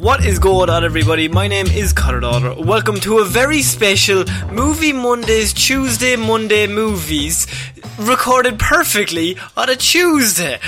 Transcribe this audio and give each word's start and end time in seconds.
What 0.00 0.24
is 0.24 0.38
going 0.38 0.70
on, 0.70 0.82
everybody? 0.82 1.28
My 1.28 1.46
name 1.46 1.66
is 1.66 1.92
Conor 1.92 2.20
Daughter. 2.20 2.54
Welcome 2.58 3.00
to 3.00 3.18
a 3.18 3.24
very 3.26 3.60
special 3.60 4.24
Movie 4.50 4.94
Mondays 4.94 5.52
Tuesday 5.52 6.16
Monday 6.16 6.66
movies 6.66 7.46
recorded 7.98 8.58
perfectly 8.58 9.36
on 9.58 9.68
a 9.68 9.76
Tuesday. 9.76 10.58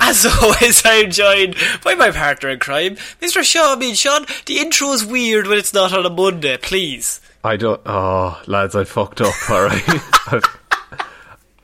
As 0.00 0.26
always, 0.42 0.82
I'm 0.84 1.12
joined 1.12 1.54
by 1.84 1.94
my 1.94 2.10
partner 2.10 2.48
in 2.48 2.58
crime, 2.58 2.96
Mr. 3.22 3.44
Sean. 3.44 3.76
I 3.76 3.80
mean, 3.80 3.94
Sean, 3.94 4.26
the 4.46 4.58
intro 4.58 4.90
is 4.90 5.06
weird 5.06 5.46
when 5.46 5.58
it's 5.58 5.72
not 5.72 5.92
on 5.92 6.04
a 6.04 6.10
Monday. 6.10 6.56
Please. 6.56 7.20
I 7.44 7.56
don't. 7.58 7.80
Oh, 7.86 8.42
lads, 8.48 8.74
I 8.74 8.82
fucked 8.82 9.20
up. 9.20 9.34
All 9.48 9.66
right, 9.66 9.84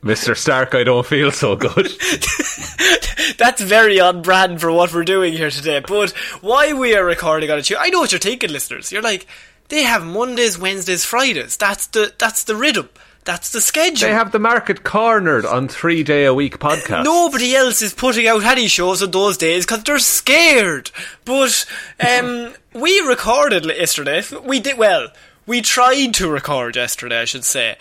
Mr. 0.06 0.36
Stark, 0.36 0.74
I 0.74 0.84
don't 0.84 1.04
feel 1.04 1.32
so 1.32 1.56
good. 1.56 1.86
That's 3.38 3.60
very 3.60 3.98
on 3.98 4.22
brand 4.22 4.60
for 4.60 4.70
what 4.70 4.94
we're 4.94 5.04
doing 5.04 5.32
here 5.32 5.50
today. 5.50 5.80
But 5.80 6.10
why 6.40 6.72
we 6.72 6.94
are 6.94 7.04
recording 7.04 7.50
on 7.50 7.58
a 7.58 7.62
Tuesday, 7.62 7.82
I 7.82 7.90
know 7.90 8.00
what 8.00 8.12
you're 8.12 8.18
thinking, 8.18 8.50
listeners. 8.50 8.92
You're 8.92 9.02
like, 9.02 9.26
they 9.68 9.82
have 9.82 10.04
Mondays, 10.04 10.58
Wednesdays, 10.58 11.04
Fridays. 11.04 11.56
That's 11.56 11.88
the 11.88 12.14
that's 12.18 12.44
the 12.44 12.54
rhythm. 12.54 12.88
That's 13.24 13.50
the 13.50 13.60
schedule. 13.60 14.06
They 14.06 14.14
have 14.14 14.30
the 14.30 14.38
market 14.38 14.84
cornered 14.84 15.44
on 15.44 15.66
three 15.66 16.04
day 16.04 16.24
a 16.26 16.32
week 16.32 16.60
podcasts. 16.60 17.02
Nobody 17.04 17.56
else 17.56 17.82
is 17.82 17.92
putting 17.92 18.28
out 18.28 18.44
any 18.44 18.68
shows 18.68 19.02
on 19.02 19.10
those 19.10 19.36
days 19.36 19.66
because 19.66 19.82
they're 19.82 19.98
scared. 19.98 20.92
But 21.24 21.66
um, 21.98 22.54
we 22.72 23.00
recorded 23.00 23.64
yesterday. 23.64 24.22
We 24.44 24.60
did 24.60 24.78
well. 24.78 25.08
We 25.44 25.60
tried 25.60 26.14
to 26.14 26.30
record 26.30 26.76
yesterday, 26.76 27.22
I 27.22 27.24
should 27.24 27.44
say. 27.44 27.76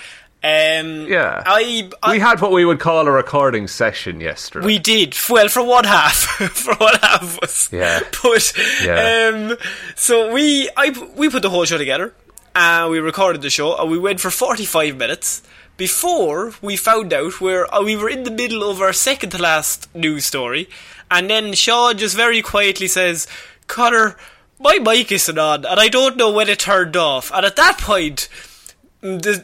Um, 0.45 1.07
Yeah. 1.07 1.41
I, 1.45 1.89
I 2.03 2.11
we 2.13 2.19
had 2.19 2.39
what 2.39 2.51
we 2.51 2.65
would 2.65 2.79
call 2.79 3.07
a 3.07 3.11
recording 3.11 3.67
session 3.67 4.21
yesterday. 4.21 4.65
we 4.65 4.77
did 4.77 5.15
well 5.29 5.47
for 5.49 5.63
one 5.63 5.85
half. 5.85 6.15
for 6.53 6.75
one 6.75 6.95
half 7.01 7.23
of 7.23 7.39
us. 7.41 7.69
Yeah. 7.71 8.01
But 8.21 8.53
Yeah. 8.83 9.31
um, 9.33 9.57
so 9.95 10.31
we 10.31 10.69
I 10.77 10.89
we 11.15 11.29
put 11.29 11.41
the 11.41 11.49
whole 11.49 11.65
show 11.65 11.77
together. 11.79 12.13
and 12.55 12.91
we 12.91 12.99
recorded 12.99 13.41
the 13.41 13.49
show, 13.49 13.75
and 13.75 13.89
we 13.89 13.97
went 13.97 14.19
for 14.21 14.29
forty 14.31 14.65
five 14.65 14.95
minutes 14.97 15.41
before 15.77 16.53
we 16.61 16.77
found 16.77 17.11
out 17.11 17.41
where 17.41 17.65
uh, 17.73 17.81
we 17.83 17.95
were 17.97 18.09
in 18.09 18.23
the 18.23 18.31
middle 18.31 18.63
of 18.69 18.79
our 18.81 18.93
second 18.93 19.31
to 19.31 19.41
last 19.41 19.93
news 19.95 20.25
story, 20.25 20.69
and 21.11 21.29
then 21.29 21.53
Shaw 21.53 21.93
just 21.93 22.15
very 22.15 22.41
quietly 22.41 22.87
says, 22.87 23.27
"Connor, 23.67 24.15
my 24.59 24.77
mic 24.79 25.11
isn't 25.11 25.37
on, 25.37 25.65
and 25.65 25.79
I 25.79 25.89
don't 25.89 26.15
know 26.17 26.31
when 26.31 26.47
it 26.49 26.59
turned 26.59 26.95
off." 26.95 27.29
And 27.33 27.45
at 27.45 27.57
that 27.57 27.77
point, 27.79 28.29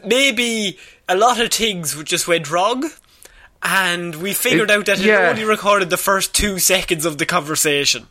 maybe 0.06 0.78
a 1.08 1.16
lot 1.16 1.40
of 1.40 1.52
things 1.52 2.02
just 2.04 2.28
went 2.28 2.50
wrong. 2.50 2.90
And 3.64 4.16
we 4.16 4.34
figured 4.34 4.72
It- 4.72 4.74
out 4.78 4.86
that 4.88 5.00
it 5.00 5.06
yeah. 5.06 5.30
only 5.30 5.44
recorded 5.44 5.90
the 5.92 5.98
first 5.98 6.34
two 6.34 6.58
seconds 6.60 7.06
of 7.06 7.18
the 7.20 7.26
conversation. 7.26 8.08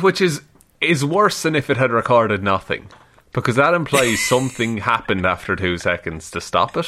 which 0.00 0.20
is 0.20 0.40
is 0.80 1.04
worse 1.04 1.42
than 1.42 1.54
if 1.54 1.70
it 1.70 1.76
had 1.76 1.90
recorded 1.90 2.42
nothing, 2.42 2.88
because 3.32 3.56
that 3.56 3.72
implies 3.74 4.20
something 4.28 4.78
happened 4.78 5.24
after 5.26 5.54
two 5.56 5.78
seconds 5.78 6.30
to 6.30 6.40
stop 6.40 6.76
it. 6.76 6.86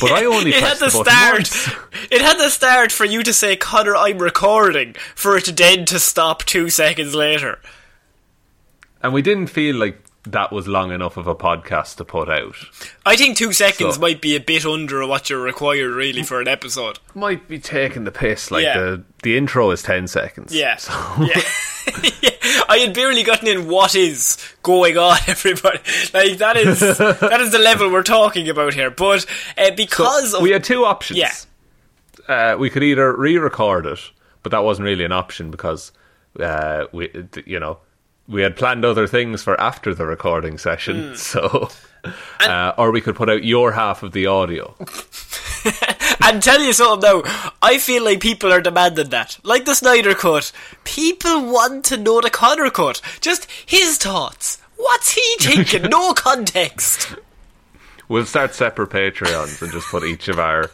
But 0.00 0.12
I 0.12 0.24
only 0.26 0.50
it 0.52 0.62
had 0.62 0.74
to 0.78 0.84
the 0.84 0.90
start. 0.90 1.32
once. 1.34 1.70
It 2.10 2.20
had 2.20 2.36
to 2.38 2.50
start 2.50 2.92
for 2.92 3.06
you 3.06 3.22
to 3.22 3.32
say, 3.32 3.56
"Connor, 3.56 3.96
I'm 3.96 4.18
recording," 4.18 4.94
for 5.14 5.36
it 5.36 5.46
then 5.56 5.84
to 5.86 5.98
stop 5.98 6.44
two 6.44 6.68
seconds 6.70 7.14
later. 7.14 7.58
and 9.02 9.12
we 9.12 9.22
didn't 9.22 9.48
feel 9.48 9.76
like 9.76 9.98
that 10.24 10.52
was 10.52 10.68
long 10.68 10.92
enough 10.92 11.16
of 11.16 11.26
a 11.26 11.34
podcast 11.34 11.96
to 11.96 12.04
put 12.04 12.28
out. 12.28 12.54
I 13.04 13.16
think 13.16 13.36
two 13.36 13.52
seconds 13.52 13.96
So- 13.96 14.00
might 14.00 14.20
be 14.20 14.36
a 14.36 14.40
bit 14.40 14.64
under 14.64 15.04
what 15.06 15.28
you're 15.28 15.40
required 15.42 15.92
really 15.94 16.22
for 16.22 16.40
an 16.40 16.46
episode. 16.48 16.98
Might 17.14 17.48
be 17.48 17.58
taking 17.58 18.04
the 18.04 18.12
piss. 18.12 18.50
Like 18.50 18.64
Yeah. 18.64 18.78
the 18.78 19.04
the 19.22 19.36
intro 19.36 19.70
is 19.72 19.82
ten 19.82 20.06
seconds. 20.06 20.54
Yeah, 20.54 20.76
So- 20.76 20.92
yeah. 21.20 21.40
Yeah. 22.22 22.30
I 22.68 22.78
had 22.78 22.94
barely 22.94 23.24
gotten 23.24 23.48
in 23.48 23.68
what 23.68 23.94
is 23.96 24.38
going 24.62 24.96
on, 24.96 25.18
everybody. 25.26 25.78
Like 26.14 26.38
that 26.38 26.56
is 26.56 26.78
that 26.80 27.38
is 27.40 27.50
the 27.50 27.58
level 27.58 27.90
we're 27.90 28.04
talking 28.04 28.48
about 28.48 28.74
here. 28.74 28.90
But 28.90 29.26
uh, 29.58 29.64
So 29.66 29.74
because 29.74 30.34
of 30.34 30.42
we 30.42 30.50
had 30.50 30.62
two 30.62 30.84
options. 30.84 31.18
Yeah. 31.18 31.32
Uh, 32.28 32.56
we 32.56 32.70
could 32.70 32.84
either 32.84 33.14
re-record 33.16 33.86
it, 33.86 33.98
but 34.44 34.52
that 34.52 34.62
wasn't 34.62 34.84
really 34.84 35.04
an 35.04 35.10
option 35.12 35.50
because 35.50 35.90
uh, 36.38 36.84
we, 36.92 37.10
you 37.46 37.58
know, 37.58 37.78
we 38.28 38.42
had 38.42 38.56
planned 38.56 38.84
other 38.84 39.06
things 39.06 39.42
for 39.42 39.60
after 39.60 39.94
the 39.94 40.06
recording 40.06 40.58
session. 40.58 41.14
Hmm. 41.14 41.14
So, 41.16 41.68
uh, 42.40 42.72
or 42.76 42.90
we 42.90 43.00
could 43.00 43.14
put 43.14 43.30
out 43.30 43.44
your 43.44 43.70
half 43.72 44.02
of 44.02 44.10
the 44.12 44.26
audio. 44.26 44.74
And 46.24 46.42
tell 46.42 46.60
you 46.62 46.72
something 46.72 47.08
now, 47.08 47.22
I 47.60 47.78
feel 47.78 48.04
like 48.04 48.20
people 48.20 48.52
are 48.52 48.60
demanding 48.60 49.10
that. 49.10 49.38
Like 49.42 49.64
the 49.64 49.74
Snyder 49.74 50.14
Cut. 50.14 50.52
People 50.84 51.52
want 51.52 51.84
to 51.86 51.96
know 51.96 52.20
the 52.20 52.30
Connor 52.30 52.70
Cut. 52.70 53.00
Just 53.20 53.48
his 53.66 53.98
thoughts. 53.98 54.58
What's 54.76 55.12
he 55.12 55.36
thinking? 55.40 55.90
no 55.90 56.12
context. 56.14 57.16
We'll 58.08 58.26
start 58.26 58.54
separate 58.54 58.90
Patreons 58.90 59.62
and 59.62 59.72
just 59.72 59.88
put 59.88 60.04
each 60.04 60.28
of 60.28 60.38
our 60.38 60.70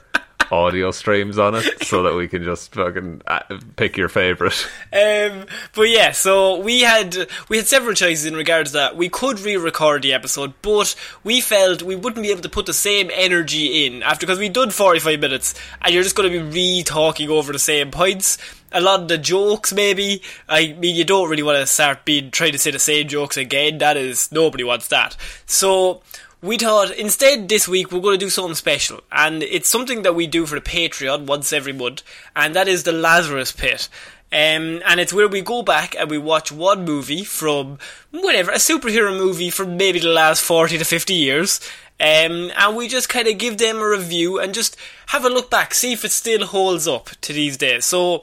audio 0.51 0.91
streams 0.91 1.39
on 1.39 1.55
it 1.55 1.85
so 1.85 2.03
that 2.03 2.15
we 2.15 2.29
can 2.29 2.45
just 2.45 2.75
fucking 2.75 3.23
uh, 3.27 3.41
pick 3.77 3.97
your 3.97 4.09
favorite. 4.09 4.67
Um, 4.93 5.47
but 5.75 5.89
yeah, 5.89 6.13
so 6.13 6.61
we 6.61 6.81
had 6.81 7.29
we 7.49 7.59
had 7.59 7.67
several 7.67 7.95
choices 7.95 8.27
in 8.27 8.35
regards 8.35 8.71
to 8.71 8.79
that. 8.79 8.97
We 8.97 9.09
could 9.09 9.41
re-record 9.41 10.03
the 10.03 10.13
episode, 10.13 10.55
but 10.63 10.95
we 11.25 11.41
felt 11.41 11.83
we 11.83 11.97
wouldn't 11.97 12.23
be 12.23 12.31
able 12.31 12.43
to 12.43 12.49
put 12.49 12.67
the 12.67 12.75
same 12.75 13.11
energy 13.13 13.87
in 13.87 14.03
after 14.03 14.27
because 14.27 14.39
we'd 14.39 14.53
done 14.53 14.71
forty 14.71 15.01
five 15.01 15.21
minutes, 15.21 15.55
and 15.83 15.93
you're 15.93 16.03
just 16.03 16.17
going 16.17 16.33
to 16.33 16.39
be 16.39 16.51
re-talking 16.51 17.31
over 17.31 17.53
the 17.53 17.59
same 17.59 17.91
points. 17.91 18.39
A 18.71 18.83
lot 18.83 19.01
of 19.01 19.09
the 19.09 19.17
jokes, 19.17 19.73
maybe. 19.73 20.21
I 20.47 20.75
mean, 20.75 20.95
you 20.95 21.05
don't 21.05 21.31
really 21.31 21.43
want 21.43 21.57
to 21.57 21.67
start 21.67 22.05
being 22.05 22.31
trying 22.31 22.53
to 22.53 22.59
say 22.59 22.71
the 22.71 22.79
same 22.79 23.09
jokes 23.09 23.39
again. 23.39 23.79
That 23.79 23.97
is 23.97 24.31
nobody 24.31 24.63
wants 24.63 24.89
that. 24.89 25.17
So 25.47 26.03
we 26.41 26.57
thought 26.57 26.91
instead 26.93 27.49
this 27.49 27.67
week 27.67 27.91
we're 27.91 28.01
going 28.01 28.19
to 28.19 28.25
do 28.25 28.31
something 28.31 28.55
special, 28.55 29.01
and 29.11 29.43
it's 29.43 29.69
something 29.69 30.03
that 30.03 30.15
we 30.15 30.27
do 30.27 30.47
for 30.47 30.55
the 30.55 30.61
Patreon 30.61 31.27
once 31.27 31.53
every 31.53 31.73
month, 31.73 32.03
and 32.37 32.55
that 32.55 32.69
is 32.69 32.85
the 32.85 32.93
Lazarus 32.93 33.53
Pit. 33.53 33.89
Um, 34.31 34.83
and 34.87 35.01
it's 35.01 35.13
where 35.13 35.27
we 35.27 35.41
go 35.41 35.63
back 35.63 35.95
and 35.99 36.11
we 36.11 36.19
watch 36.19 36.53
one 36.53 36.85
movie 36.85 37.25
from 37.25 37.79
whatever 38.11 38.51
a 38.51 38.57
superhero 38.57 39.17
movie 39.17 39.49
from 39.49 39.79
maybe 39.79 40.01
the 40.01 40.09
last 40.09 40.43
forty 40.43 40.77
to 40.77 40.85
fifty 40.85 41.15
years, 41.15 41.61
Um, 42.01 42.53
and 42.57 42.77
we 42.77 42.87
just 42.87 43.09
kind 43.09 43.27
of 43.27 43.39
give 43.39 43.59
them 43.59 43.79
a 43.79 43.89
review 43.89 44.39
and 44.39 44.55
just 44.55 44.77
have 45.07 45.25
a 45.25 45.29
look 45.29 45.51
back, 45.51 45.75
see 45.75 45.93
if 45.93 46.05
it 46.05 46.13
still 46.13 46.47
holds 46.47 46.87
up 46.87 47.11
to 47.23 47.33
these 47.33 47.57
days. 47.57 47.87
So, 47.87 48.23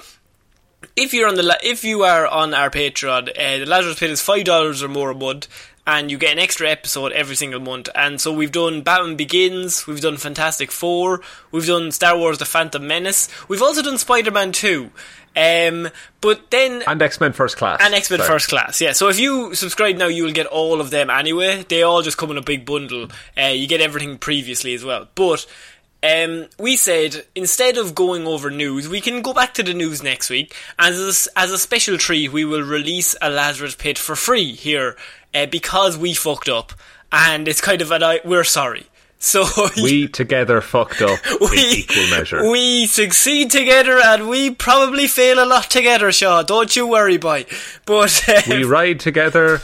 if 0.96 1.14
you're 1.14 1.28
on 1.28 1.36
the 1.36 1.60
if 1.64 1.84
you 1.84 2.04
are 2.04 2.26
on 2.28 2.54
our 2.54 2.70
Patreon, 2.70 3.30
uh, 3.30 3.58
the 3.60 3.66
Lazarus 3.66 4.00
Pit 4.00 4.12
is 4.12 4.22
five 4.22 4.46
dollars 4.46 4.82
or 4.82 4.88
more 4.88 5.10
a 5.10 5.16
month, 5.16 5.48
and 5.88 6.10
you 6.10 6.18
get 6.18 6.32
an 6.34 6.40
extra 6.40 6.70
episode 6.70 7.12
every 7.12 7.36
single 7.36 7.60
month. 7.60 7.90
And 7.96 8.20
so 8.20 8.32
we've 8.34 8.52
done 8.52 8.82
Batman 8.82 9.16
Begins, 9.16 9.86
we've 9.88 10.02
done 10.02 10.18
Fantastic 10.18 10.72
Four, 10.72 11.22
we've 11.52 11.68
done 11.68 11.92
Star 11.92 12.18
Wars: 12.18 12.38
The 12.38 12.46
Phantom 12.46 12.86
Menace, 12.86 13.30
we've 13.48 13.62
also 13.62 13.82
done 13.82 13.98
Spider 13.98 14.32
Man 14.32 14.52
Two. 14.52 14.92
Um, 15.38 15.90
but 16.22 16.50
then 16.50 16.82
And 16.88 17.02
X 17.02 17.20
Men 17.20 17.34
First 17.34 17.58
Class. 17.58 17.82
and 17.84 17.94
X 17.94 18.10
Men 18.10 18.22
First 18.22 18.48
Class, 18.48 18.80
yeah. 18.80 18.94
So 18.94 19.10
if 19.10 19.20
you 19.20 19.54
subscribe 19.54 19.98
now, 19.98 20.08
you 20.08 20.24
will 20.24 20.32
get 20.32 20.46
all 20.48 20.80
of 20.80 20.92
them 20.92 21.10
anyway. 21.10 21.66
They 21.68 21.84
all 21.84 22.02
just 22.02 22.18
come 22.18 22.32
in 22.32 22.38
a 22.38 22.42
big 22.42 22.66
bundle. 22.66 23.10
Uh, 23.38 23.48
you 23.48 23.68
get 23.68 23.82
everything 23.82 24.18
previously 24.18 24.74
as 24.74 24.86
well. 24.86 25.10
But 25.14 25.46
um, 26.06 26.48
we 26.60 26.76
said 26.78 27.26
instead 27.36 27.78
of 27.78 27.96
going 27.96 28.28
over 28.28 28.50
news, 28.52 28.88
we 28.90 29.02
can 29.02 29.22
go 29.22 29.34
back 29.34 29.54
to 29.56 29.64
the 29.64 29.74
news 29.74 30.04
next 30.04 30.30
week. 30.30 30.56
As 30.78 30.98
a, 31.36 31.40
as 31.40 31.52
a 31.52 31.58
special 31.58 31.98
treat, 31.98 32.32
we 32.32 32.46
will 32.46 32.62
release 32.64 33.16
a 33.22 33.30
Lazarus 33.30 33.76
Pit 33.76 33.98
for 33.98 34.16
free 34.16 34.52
here 34.54 34.96
uh, 35.34 35.46
because 35.48 35.98
we 35.98 36.14
fucked 36.14 36.50
up, 36.50 36.74
and 37.12 37.48
it's 37.48 37.62
kind 37.62 37.82
of 37.82 37.92
an 37.92 38.04
I- 38.04 38.22
we're 38.26 38.44
sorry. 38.44 38.86
So 39.18 39.46
We 39.82 40.08
together 40.08 40.62
fucked 40.62 41.02
up 41.02 41.18
in 41.42 41.48
equal 41.58 42.08
measure. 42.12 42.48
we 42.52 42.86
succeed 42.86 43.50
together 43.50 43.98
and 43.98 44.30
we 44.30 44.52
probably 44.52 45.08
fail 45.08 45.44
a 45.44 45.48
lot 45.48 45.64
together, 45.72 46.12
Shaw. 46.12 46.44
Don't 46.44 46.76
you 46.76 46.86
worry, 46.86 47.18
boy. 47.18 47.46
But 47.86 48.24
um, 48.30 48.44
we 48.50 48.64
ride 48.66 49.00
together. 49.00 49.62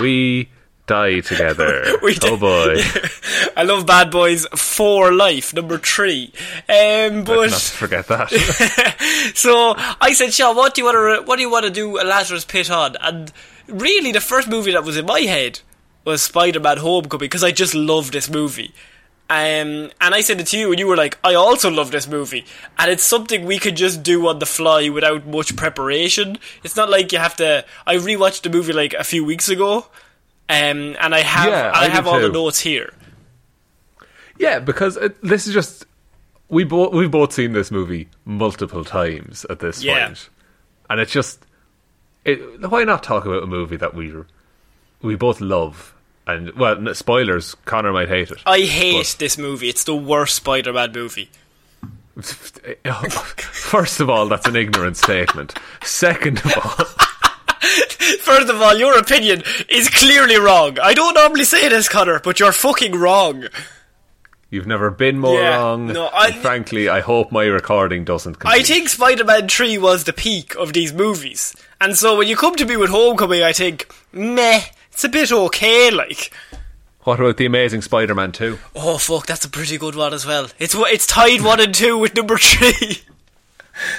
We 0.00 0.48
die 0.86 1.20
together. 1.20 1.84
Oh 2.24 2.36
boy. 2.36 2.76
I 3.56 3.62
love 3.62 3.86
Bad 3.86 4.10
Boys 4.10 4.46
for 4.54 5.12
life, 5.12 5.54
number 5.54 5.78
three. 5.78 6.32
Um, 6.68 7.18
Not 7.18 7.26
but 7.26 7.52
forget 7.52 8.06
that. 8.08 8.30
so 9.34 9.74
I 10.00 10.12
said, 10.12 10.32
Shaw, 10.32 10.54
what 10.54 10.74
do 10.74 10.82
you 10.82 10.84
want 10.86 10.96
to 10.96 11.26
what 11.26 11.36
do 11.36 11.42
you 11.42 11.50
want 11.50 11.64
to 11.64 11.70
do 11.70 12.00
a 12.00 12.04
Lazarus 12.04 12.44
Pit 12.44 12.70
on? 12.70 12.96
And 13.00 13.32
really, 13.66 14.12
the 14.12 14.20
first 14.20 14.48
movie 14.48 14.72
that 14.72 14.84
was 14.84 14.96
in 14.96 15.06
my 15.06 15.20
head 15.20 15.60
was 16.04 16.22
Spider-Man: 16.22 16.78
Homecoming 16.78 17.20
because 17.20 17.44
I 17.44 17.52
just 17.52 17.74
love 17.74 18.12
this 18.12 18.28
movie. 18.30 18.72
Um, 19.30 19.90
and 20.00 20.14
I 20.14 20.20
said 20.20 20.40
it 20.40 20.48
to 20.48 20.58
you, 20.58 20.70
and 20.70 20.78
you 20.78 20.86
were 20.86 20.96
like, 20.96 21.18
"I 21.24 21.34
also 21.34 21.70
love 21.70 21.90
this 21.90 22.06
movie," 22.06 22.44
and 22.78 22.90
it's 22.90 23.04
something 23.04 23.46
we 23.46 23.58
could 23.58 23.76
just 23.76 24.02
do 24.02 24.28
on 24.28 24.38
the 24.40 24.46
fly 24.46 24.88
without 24.90 25.26
much 25.26 25.56
preparation. 25.56 26.38
It's 26.62 26.76
not 26.76 26.90
like 26.90 27.12
you 27.12 27.18
have 27.18 27.36
to. 27.36 27.64
I 27.86 27.96
rewatched 27.96 28.42
the 28.42 28.50
movie 28.50 28.74
like 28.74 28.92
a 28.94 29.04
few 29.04 29.24
weeks 29.24 29.48
ago, 29.48 29.86
um, 30.52 30.96
and 31.00 31.14
I 31.14 31.20
have 31.20 31.48
Yeah, 31.48 31.70
I, 31.74 31.86
I 31.86 31.88
have 31.88 32.06
all 32.06 32.20
the 32.20 32.28
notes 32.28 32.60
here. 32.60 32.92
yeah, 34.38 34.58
because 34.58 34.96
it, 34.96 35.20
this 35.22 35.46
is 35.46 35.54
just 35.54 35.86
we 36.48 36.64
both 36.64 36.92
we've 36.92 37.10
both 37.10 37.32
seen 37.32 37.52
this 37.52 37.70
movie 37.70 38.08
multiple 38.24 38.84
times 38.84 39.46
at 39.48 39.58
this 39.60 39.82
Yeah. 39.82 40.06
point, 40.06 40.28
and 40.90 41.00
it's 41.00 41.12
just 41.12 41.44
it, 42.24 42.38
why 42.70 42.84
not 42.84 43.02
talk 43.02 43.24
about 43.24 43.42
a 43.42 43.46
movie 43.46 43.76
that 43.76 43.94
we 43.94 44.12
we 45.00 45.16
both 45.16 45.40
love 45.40 45.94
and 46.26 46.52
well, 46.52 46.94
spoilers. 46.94 47.54
Connor 47.64 47.92
might 47.92 48.08
hate 48.08 48.30
it. 48.30 48.38
I 48.46 48.60
hate 48.60 49.16
this 49.18 49.36
movie. 49.38 49.68
It's 49.68 49.84
the 49.84 49.96
worst 49.96 50.36
Spider-Man 50.36 50.92
movie. 50.92 51.30
First 52.20 54.00
of 54.00 54.10
all, 54.10 54.28
that's 54.28 54.46
an 54.46 54.54
ignorant 54.54 54.96
statement. 54.98 55.54
Second 55.82 56.38
of 56.44 56.52
all, 56.56 56.86
First 58.20 58.48
of 58.50 58.60
all, 58.60 58.76
your 58.76 58.98
opinion 58.98 59.42
is 59.68 59.88
clearly 59.88 60.36
wrong. 60.36 60.78
I 60.80 60.94
don't 60.94 61.14
normally 61.14 61.44
say 61.44 61.68
this, 61.68 61.88
Connor, 61.88 62.18
but 62.20 62.40
you're 62.40 62.52
fucking 62.52 62.96
wrong. 62.96 63.44
you've 64.50 64.66
never 64.66 64.90
been 64.90 65.18
more 65.18 65.40
Yeah, 65.40 65.56
wrong. 65.58 65.86
no, 65.86 66.06
I- 66.06 66.28
and 66.28 66.36
frankly, 66.36 66.88
I 66.88 67.00
hope 67.00 67.30
my 67.30 67.44
recording 67.44 68.04
doesn't. 68.04 68.40
Complete. 68.40 68.60
I 68.60 68.62
think 68.64 68.88
Spider-Man 68.88 69.48
3 69.48 69.78
was 69.78 70.04
the 70.04 70.12
peak 70.12 70.54
of 70.56 70.72
these 70.72 70.92
movies. 70.92 71.54
And 71.80 71.96
so 71.96 72.16
when 72.18 72.28
you 72.28 72.36
come 72.36 72.54
to 72.56 72.64
me 72.66 72.76
with 72.76 72.90
Homecoming, 72.90 73.42
I 73.42 73.52
think, 73.52 73.92
meh, 74.12 74.62
it's 74.90 75.04
a 75.04 75.08
bit 75.08 75.30
okay, 75.32 75.90
like. 75.90 76.32
What 77.04 77.18
about 77.18 77.36
the 77.36 77.46
Amazing 77.46 77.82
Spider-Man 77.82 78.30
two? 78.32 78.58
Oh 78.76 78.96
fuck, 78.98 79.26
that's 79.26 79.44
a 79.44 79.48
pretty 79.48 79.76
good 79.78 79.96
one 79.96 80.14
as 80.14 80.24
well. 80.24 80.46
It's 80.60 80.76
it's 80.78 81.04
tied 81.06 81.40
one 81.42 81.58
and 81.58 81.74
two 81.74 81.98
with 81.98 82.14
number 82.14 82.38
three. 82.38 82.98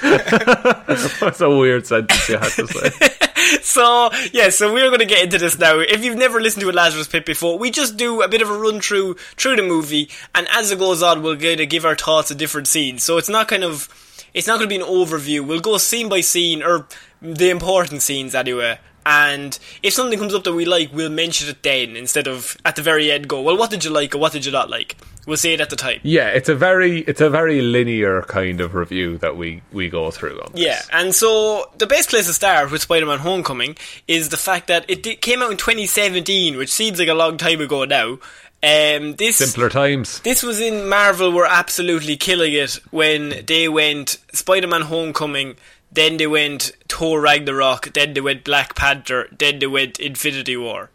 That's 0.00 1.40
a 1.42 1.50
weird 1.50 1.86
sentence 1.86 2.28
you 2.28 2.38
had 2.38 2.52
to 2.52 2.66
say. 2.66 2.90
So 3.62 4.10
yeah, 4.32 4.50
so 4.50 4.72
we're 4.72 4.88
going 4.88 5.00
to 5.00 5.06
get 5.06 5.24
into 5.24 5.38
this 5.38 5.58
now. 5.58 5.78
If 5.78 6.04
you've 6.04 6.16
never 6.16 6.40
listened 6.40 6.62
to 6.62 6.70
a 6.70 6.72
Lazarus 6.72 7.08
Pit 7.08 7.26
before, 7.26 7.58
we 7.58 7.70
just 7.70 7.96
do 7.96 8.22
a 8.22 8.28
bit 8.28 8.42
of 8.42 8.50
a 8.50 8.56
run 8.56 8.80
through 8.80 9.14
through 9.36 9.56
the 9.56 9.62
movie, 9.62 10.10
and 10.34 10.46
as 10.52 10.70
it 10.70 10.78
goes 10.78 11.02
on, 11.02 11.22
we're 11.22 11.36
going 11.36 11.58
to 11.58 11.66
give 11.66 11.84
our 11.84 11.96
thoughts 11.96 12.30
on 12.30 12.36
different 12.36 12.68
scenes. 12.68 13.02
So 13.02 13.18
it's 13.18 13.28
not 13.28 13.48
kind 13.48 13.64
of 13.64 13.88
it's 14.32 14.46
not 14.46 14.58
going 14.58 14.68
to 14.68 14.76
be 14.76 14.82
an 14.82 14.88
overview. 14.88 15.46
We'll 15.46 15.60
go 15.60 15.78
scene 15.78 16.08
by 16.08 16.20
scene 16.20 16.62
or 16.62 16.86
the 17.20 17.50
important 17.50 18.02
scenes 18.02 18.34
anyway. 18.34 18.78
And 19.06 19.58
if 19.82 19.92
something 19.92 20.18
comes 20.18 20.34
up 20.34 20.44
that 20.44 20.54
we 20.54 20.64
like, 20.64 20.90
we'll 20.92 21.10
mention 21.10 21.48
it 21.48 21.62
then 21.62 21.96
instead 21.96 22.26
of 22.26 22.56
at 22.64 22.76
the 22.76 22.82
very 22.82 23.10
end 23.10 23.28
go, 23.28 23.42
well, 23.42 23.56
what 23.56 23.70
did 23.70 23.84
you 23.84 23.90
like 23.90 24.14
or 24.14 24.18
what 24.18 24.32
did 24.32 24.46
you 24.46 24.52
not 24.52 24.70
like? 24.70 24.96
We'll 25.26 25.36
say 25.38 25.54
it 25.54 25.60
at 25.60 25.70
the 25.70 25.76
time. 25.76 26.00
Yeah, 26.02 26.28
it's 26.28 26.50
a 26.50 26.54
very 26.54 27.00
it's 27.00 27.22
a 27.22 27.30
very 27.30 27.62
linear 27.62 28.22
kind 28.22 28.60
of 28.60 28.74
review 28.74 29.16
that 29.18 29.36
we 29.38 29.62
we 29.72 29.88
go 29.88 30.10
through 30.10 30.38
on 30.40 30.52
this. 30.52 30.60
Yeah, 30.62 30.80
and 30.92 31.14
so 31.14 31.70
the 31.78 31.86
best 31.86 32.10
place 32.10 32.26
to 32.26 32.34
start 32.34 32.70
with 32.70 32.82
Spider-Man: 32.82 33.20
Homecoming 33.20 33.76
is 34.06 34.28
the 34.28 34.36
fact 34.36 34.66
that 34.66 34.84
it 34.88 35.02
di- 35.02 35.16
came 35.16 35.40
out 35.42 35.50
in 35.50 35.56
2017, 35.56 36.58
which 36.58 36.70
seems 36.70 36.98
like 36.98 37.08
a 37.08 37.14
long 37.14 37.38
time 37.38 37.60
ago 37.62 37.84
now. 37.86 38.18
Um, 38.62 39.14
this 39.16 39.36
Simpler 39.36 39.68
times. 39.68 40.20
this 40.20 40.42
was 40.42 40.58
in 40.60 40.88
Marvel 40.88 41.32
were 41.32 41.46
absolutely 41.46 42.16
killing 42.16 42.52
it 42.54 42.78
when 42.90 43.44
they 43.46 43.66
went 43.68 44.18
Spider-Man: 44.32 44.82
Homecoming, 44.82 45.56
then 45.94 46.16
they 46.16 46.26
went 46.26 46.72
Thor: 46.88 47.20
Ragnarok, 47.20 47.92
then 47.94 48.14
they 48.14 48.20
went 48.20 48.44
Black 48.44 48.74
Panther, 48.74 49.28
then 49.36 49.58
they 49.58 49.66
went 49.66 49.98
Infinity 49.98 50.56
War. 50.56 50.90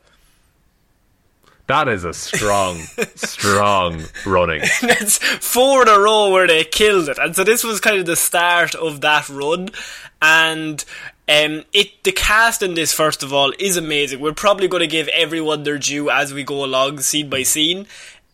That 1.67 1.87
is 1.87 2.03
a 2.03 2.13
strong, 2.13 2.77
strong 3.15 4.03
running. 4.25 4.61
That's 4.81 5.19
four 5.19 5.83
in 5.83 5.87
a 5.87 5.99
row 5.99 6.31
where 6.31 6.47
they 6.47 6.63
killed 6.63 7.09
it, 7.09 7.19
and 7.19 7.35
so 7.35 7.43
this 7.43 7.63
was 7.63 7.79
kind 7.79 7.99
of 7.99 8.05
the 8.05 8.15
start 8.15 8.75
of 8.75 9.01
that 9.01 9.29
run. 9.29 9.69
And 10.21 10.83
um, 11.29 11.63
it 11.71 12.03
the 12.03 12.11
cast 12.11 12.63
in 12.63 12.73
this, 12.73 12.91
first 12.91 13.21
of 13.21 13.31
all, 13.31 13.53
is 13.59 13.77
amazing. 13.77 14.19
We're 14.19 14.33
probably 14.33 14.67
going 14.67 14.81
to 14.81 14.87
give 14.87 15.07
everyone 15.09 15.61
their 15.61 15.77
due 15.77 16.09
as 16.09 16.33
we 16.33 16.43
go 16.43 16.65
along, 16.65 17.01
scene 17.01 17.29
by 17.29 17.43
scene. 17.43 17.85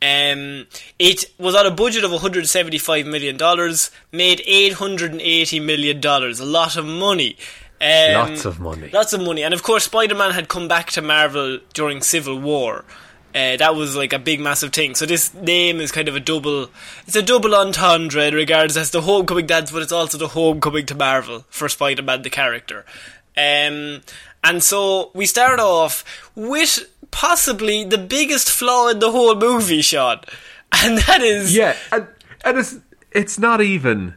Um, 0.01 0.67
it 0.99 1.25
was 1.39 1.55
on 1.55 1.65
a 1.65 1.71
budget 1.71 2.03
of 2.03 2.11
175 2.11 3.05
million 3.05 3.37
dollars, 3.37 3.91
made 4.11 4.41
880 4.45 5.59
million 5.61 5.99
dollars, 6.01 6.39
a 6.39 6.45
lot 6.45 6.75
of 6.75 6.85
money. 6.85 7.37
Um, 7.81 8.13
Lots 8.13 8.45
of 8.45 8.59
money. 8.59 8.89
Lots 8.89 9.13
of 9.13 9.21
money. 9.21 9.43
And 9.43 9.53
of 9.53 9.63
course, 9.63 9.85
Spider 9.85 10.15
Man 10.15 10.31
had 10.31 10.47
come 10.47 10.67
back 10.67 10.91
to 10.91 11.01
Marvel 11.01 11.59
during 11.73 12.01
Civil 12.01 12.39
War. 12.39 12.85
Uh, 13.35 13.57
that 13.57 13.75
was 13.75 13.97
like 13.97 14.13
a 14.13 14.19
big, 14.19 14.39
massive 14.39 14.71
thing. 14.71 14.95
So 14.95 15.05
this 15.05 15.33
name 15.33 15.81
is 15.81 15.91
kind 15.91 16.07
of 16.07 16.15
a 16.15 16.21
double. 16.21 16.69
It's 17.05 17.17
a 17.17 17.21
double 17.21 17.53
entendre 17.53 18.27
in 18.27 18.33
regards 18.33 18.77
as 18.77 18.91
the 18.91 19.01
homecoming 19.01 19.45
dance, 19.45 19.71
but 19.71 19.81
it's 19.81 19.91
also 19.91 20.17
the 20.17 20.29
homecoming 20.29 20.85
to 20.85 20.95
Marvel 20.95 21.45
for 21.49 21.67
Spider-Man 21.67 22.21
the 22.21 22.29
character. 22.29 22.85
Um, 23.35 24.03
and 24.41 24.63
so 24.63 25.11
we 25.13 25.25
start 25.25 25.59
off 25.59 26.05
with 26.33 26.89
possibly 27.15 27.85
the 27.85 27.97
biggest 27.97 28.51
flaw 28.51 28.89
in 28.89 28.99
the 28.99 29.09
whole 29.09 29.35
movie, 29.35 29.81
Sean, 29.81 30.19
and 30.83 30.97
that 30.99 31.21
is 31.21 31.55
Yeah, 31.55 31.75
and, 31.91 32.07
and 32.43 32.57
it's 32.59 32.75
it's 33.11 33.39
not 33.39 33.61
even 33.61 34.15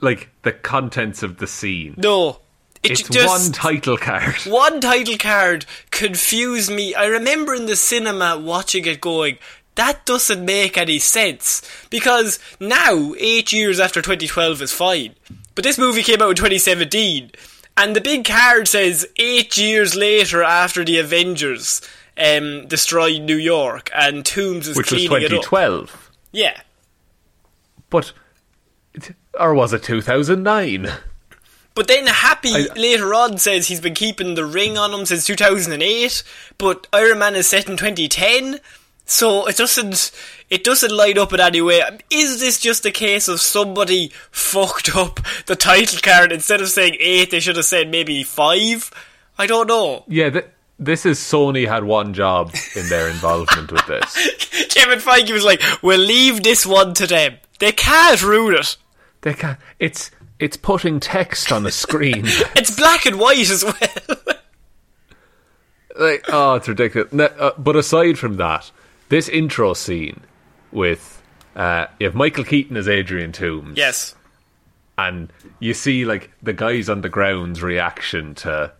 like 0.00 0.30
the 0.40 0.52
contents 0.52 1.22
of 1.22 1.36
the 1.36 1.46
scene. 1.46 1.94
no. 1.98 2.38
It 2.82 2.90
It's 2.90 3.08
just, 3.08 3.28
one 3.28 3.52
title 3.52 3.96
card. 3.96 4.34
one 4.46 4.80
title 4.80 5.16
card 5.16 5.66
confused 5.92 6.68
me. 6.68 6.96
I 6.96 7.04
remember 7.04 7.54
in 7.54 7.66
the 7.66 7.76
cinema 7.76 8.36
watching 8.36 8.86
it 8.86 9.00
going, 9.00 9.38
that 9.76 10.04
doesn't 10.04 10.44
make 10.44 10.76
any 10.76 10.98
sense. 10.98 11.62
Because 11.90 12.40
now, 12.58 13.14
eight 13.20 13.52
years 13.52 13.78
after 13.78 14.02
2012 14.02 14.62
is 14.62 14.72
fine. 14.72 15.14
But 15.54 15.62
this 15.62 15.78
movie 15.78 16.02
came 16.02 16.20
out 16.20 16.30
in 16.30 16.34
2017. 16.34 17.30
And 17.76 17.94
the 17.94 18.00
big 18.00 18.24
card 18.24 18.66
says, 18.66 19.06
eight 19.16 19.56
years 19.56 19.94
later 19.94 20.42
after 20.42 20.84
the 20.84 20.98
Avengers 20.98 21.82
um, 22.18 22.66
destroyed 22.66 23.22
New 23.22 23.36
York 23.36 23.90
and 23.94 24.24
Toomes 24.24 24.66
is 24.68 24.76
Which 24.76 24.90
was 24.92 25.06
cleaning 25.06 25.22
it 25.22 25.32
up. 25.32 25.42
2012. 25.44 26.10
Yeah. 26.32 26.60
But 27.90 28.12
or 29.38 29.54
was 29.54 29.72
it 29.72 29.82
2009? 29.82 30.88
But 31.74 31.88
then 31.88 32.06
Happy 32.06 32.50
I- 32.54 32.68
later 32.76 33.14
on 33.14 33.38
says 33.38 33.68
he's 33.68 33.80
been 33.80 33.94
keeping 33.94 34.34
the 34.34 34.44
ring 34.44 34.76
on 34.76 34.92
him 34.92 35.06
since 35.06 35.24
2008, 35.26 36.22
but 36.58 36.86
Iron 36.92 37.18
Man 37.18 37.34
is 37.34 37.48
set 37.48 37.68
in 37.68 37.76
2010, 37.78 38.60
so 39.06 39.46
it 39.46 39.56
doesn't 39.56 40.10
it 40.50 40.64
doesn't 40.64 40.90
line 40.94 41.16
up 41.16 41.32
in 41.32 41.40
any 41.40 41.62
way. 41.62 41.80
Is 42.10 42.40
this 42.40 42.58
just 42.60 42.84
a 42.84 42.90
case 42.90 43.26
of 43.26 43.40
somebody 43.40 44.12
fucked 44.30 44.94
up 44.94 45.20
the 45.46 45.56
title 45.56 45.98
card 46.02 46.30
instead 46.30 46.60
of 46.60 46.68
saying 46.68 46.96
eight, 47.00 47.30
they 47.30 47.40
should 47.40 47.56
have 47.56 47.64
said 47.64 47.90
maybe 47.90 48.22
five? 48.22 48.90
I 49.38 49.46
don't 49.46 49.66
know. 49.66 50.04
Yeah, 50.08 50.28
th- 50.28 50.46
this 50.78 51.06
is 51.06 51.18
Sony 51.18 51.66
had 51.68 51.84
one 51.84 52.14
job 52.14 52.54
in 52.76 52.88
their 52.88 53.08
involvement 53.08 53.70
with 53.72 53.86
this. 53.86 54.66
Kevin 54.74 54.98
Feige 54.98 55.32
was 55.32 55.44
like, 55.44 55.62
"We'll 55.82 56.00
leave 56.00 56.42
this 56.42 56.66
one 56.66 56.94
to 56.94 57.06
them. 57.06 57.36
They 57.58 57.72
can't 57.72 58.22
ruin 58.22 58.56
it. 58.56 58.76
They 59.22 59.34
can't. 59.34 59.58
It's 59.78 60.10
it's 60.38 60.56
putting 60.56 60.98
text 61.00 61.52
on 61.52 61.62
the 61.62 61.70
screen. 61.70 62.24
It's 62.56 62.74
black 62.76 63.06
and 63.06 63.18
white 63.18 63.50
as 63.50 63.64
well." 63.64 64.16
like, 65.98 66.24
oh, 66.28 66.54
it's 66.54 66.68
ridiculous. 66.68 67.12
No, 67.12 67.24
uh, 67.26 67.52
but 67.58 67.76
aside 67.76 68.18
from 68.18 68.36
that, 68.38 68.70
this 69.08 69.28
intro 69.28 69.74
scene 69.74 70.22
with 70.72 71.22
uh, 71.54 71.86
you 72.00 72.06
have 72.06 72.14
Michael 72.14 72.44
Keaton 72.44 72.76
as 72.76 72.88
Adrian 72.88 73.32
Toomes. 73.32 73.76
yes. 73.76 74.14
and 74.98 75.30
you 75.60 75.74
see 75.74 76.04
like 76.04 76.30
the 76.42 76.52
guys 76.54 76.88
on 76.88 77.02
the 77.02 77.08
ground's 77.10 77.62
reaction 77.62 78.34
to 78.36 78.72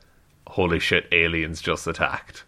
holy 0.56 0.78
shit 0.78 1.06
aliens 1.12 1.60
just 1.60 1.86
attacked 1.86 2.44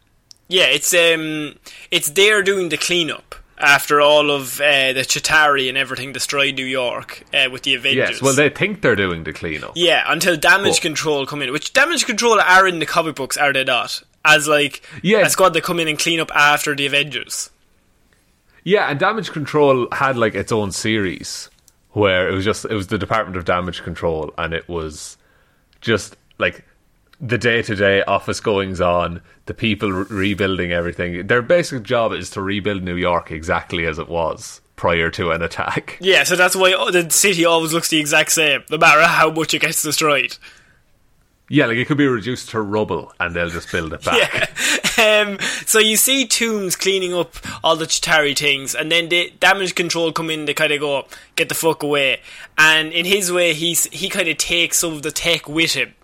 Yeah, 0.49 0.66
it's 0.66 0.92
um, 0.94 1.56
it's 1.90 2.11
they're 2.11 2.42
doing 2.42 2.68
the 2.68 2.76
cleanup 2.76 3.34
after 3.56 4.00
all 4.00 4.30
of 4.30 4.61
uh, 4.61 4.92
the 4.92 5.04
Chitauri 5.12 5.68
and 5.68 5.78
everything 5.78 6.12
destroyed 6.12 6.54
New 6.56 6.66
York 6.66 7.23
uh, 7.32 7.49
with 7.50 7.62
the 7.62 7.75
Avengers. 7.75 8.11
yes 8.11 8.23
well 8.23 8.34
they 8.34 8.50
think 8.50 8.82
they're 8.82 8.96
doing 8.96 9.25
the 9.25 9.32
cleanup 9.32 9.73
yeah, 9.76 10.02
until 10.06 10.37
Damage 10.37 10.76
But- 10.76 10.82
Control 10.82 11.25
come 11.26 11.40
in, 11.42 11.52
which 11.52 11.73
Damage 11.73 12.04
Control 12.06 12.40
are 12.40 12.66
in 12.68 12.78
the 12.80 12.87
comic 12.87 13.14
books, 13.16 13.37
are 13.37 13.52
they 13.52 13.64
not? 13.64 14.02
As 14.25 14.49
like 14.49 14.82
Yeah. 15.02 15.20
a 15.26 15.30
squad 15.30 15.50
that 15.54 15.62
come 15.64 15.78
in 15.80 15.88
and 15.88 15.99
clean 15.99 16.18
up 16.20 16.30
after 16.34 16.75
the 16.75 16.87
Avengers. 16.87 17.50
yeah 18.64 18.87
and 18.90 18.99
damage 18.99 19.30
control 19.30 19.87
had 19.92 20.16
like 20.16 20.34
its 20.34 20.50
own 20.52 20.73
series 20.73 21.50
where 21.90 22.28
it 22.28 22.34
was 22.34 22.44
just 22.44 22.64
it 22.64 22.75
was 22.75 22.87
the 22.88 22.99
department 22.99 23.37
of 23.37 23.44
damage 23.44 23.82
control 23.82 24.32
and 24.38 24.52
it 24.54 24.68
was 24.68 25.16
just 25.80 26.16
like 26.38 26.64
the 27.21 27.38
day-to-day 27.38 28.02
office 28.04 28.40
goings 28.40 28.80
on 28.80 29.21
the 29.47 29.54
people 29.54 29.90
re- 29.92 30.04
rebuilding 30.11 30.73
everything 30.73 31.26
their 31.26 31.42
basic 31.42 31.83
job 31.83 32.12
is 32.12 32.28
to 32.30 32.40
rebuild 32.42 32.83
new 32.83 32.97
york 32.97 33.30
exactly 33.30 33.87
as 33.87 33.99
it 33.99 34.09
was 34.09 34.61
prior 34.76 35.11
to 35.11 35.30
an 35.30 35.40
attack 35.42 35.97
Yeah, 36.00 36.25
so 36.25 36.35
that's 36.37 36.56
why 36.56 36.71
the 36.90 37.09
city 37.11 37.44
always 37.44 37.73
looks 37.73 37.88
the 37.90 38.00
exact 38.00 38.33
same, 38.33 38.64
no 38.71 38.76
matter 38.78 39.02
how 39.04 39.30
much 39.30 39.54
it 39.54 39.61
gets 39.61 39.83
destroyed. 39.83 40.37
yeah 41.49 41.66
like 41.66 41.76
it 41.76 41.87
could 41.87 41.99
be 41.99 42.06
reduced 42.09 42.49
to 42.50 42.61
rubble 42.61 43.12
and 43.21 43.35
they'll 43.37 43.49
just 43.50 43.71
build 43.71 43.92
it 43.92 44.02
back 44.04 44.50
Yeah. 44.97 45.23
um, 45.26 45.38
so 45.66 45.78
you 45.78 45.97
see 45.97 46.26
Toomes 46.26 46.78
cleaning 46.78 47.14
up 47.14 47.35
all 47.62 47.76
the 47.76 47.85
Chitauri 47.87 48.37
things, 48.37 48.75
and 48.75 48.90
then 48.90 49.09
the 49.09 49.33
damage 49.40 49.75
control 49.75 50.12
come 50.12 50.30
in. 50.30 50.44
They 50.44 50.54
kind 50.54 50.73
of 50.73 50.78
go, 50.80 51.06
"Get 51.35 51.49
the 51.49 51.54
fuck 51.56 51.83
away!" 51.83 52.21
And 52.56 52.92
in 52.92 53.04
his 53.04 53.33
way, 53.33 53.54
he's 53.54 53.87
he 53.87 54.09
kind 54.09 54.28
of 54.28 54.37
takes 54.38 54.78
some 54.78 54.92
of 54.92 55.02
the 55.02 55.11
tech 55.11 55.49
with 55.49 55.73
him. 55.75 55.94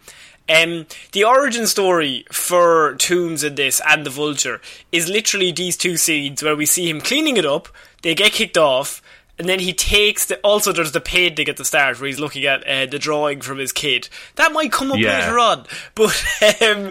Um, 0.51 0.87
the 1.13 1.23
origin 1.25 1.67
story 1.69 2.25
for 2.33 2.95
Toomes 2.97 3.45
in 3.45 3.55
this 3.55 3.81
and 3.89 4.05
the 4.05 4.11
Vulture 4.11 4.61
is 4.91 5.09
literally 5.09 5.53
these 5.53 5.77
two 5.77 5.97
scenes 5.97 6.43
where 6.43 6.57
we 6.57 6.67
see 6.67 6.89
him 6.91 7.01
cleaning 7.01 7.37
it 7.37 7.47
up. 7.47 7.69
They 8.03 8.15
get 8.15 8.33
kicked 8.33 8.59
off. 8.59 9.01
And 9.39 9.49
then 9.49 9.61
he 9.61 9.73
takes 9.73 10.27
the. 10.27 10.37
Also, 10.41 10.71
there's 10.71 10.93
the 10.93 11.01
painting 11.01 11.49
at 11.49 11.57
the 11.57 11.65
start 11.65 11.99
where 11.99 12.09
he's 12.09 12.21
looking 12.21 12.45
at 12.45 12.63
uh, 12.67 12.85
the 12.85 12.99
drawing 12.99 13.41
from 13.41 13.57
his 13.57 13.73
kid. 13.73 14.07
That 14.37 14.53
might 14.53 14.71
come 14.71 14.93
up 14.93 14.99
Yeah. 14.99 15.19
later 15.21 15.39
on, 15.39 15.65
but 15.95 16.25
um, 16.61 16.91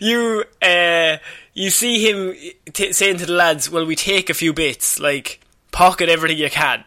you 0.00 0.44
uh, 0.62 1.18
you 1.52 1.68
see 1.68 2.08
him 2.08 2.34
t- 2.72 2.94
saying 2.94 3.18
to 3.18 3.26
the 3.26 3.34
lads, 3.34 3.68
"Well, 3.68 3.84
we 3.84 3.96
take 3.96 4.30
a 4.30 4.34
few 4.34 4.54
bits, 4.54 4.98
like 4.98 5.40
pocket 5.72 6.08
everything 6.08 6.38
you 6.38 6.48
can," 6.48 6.84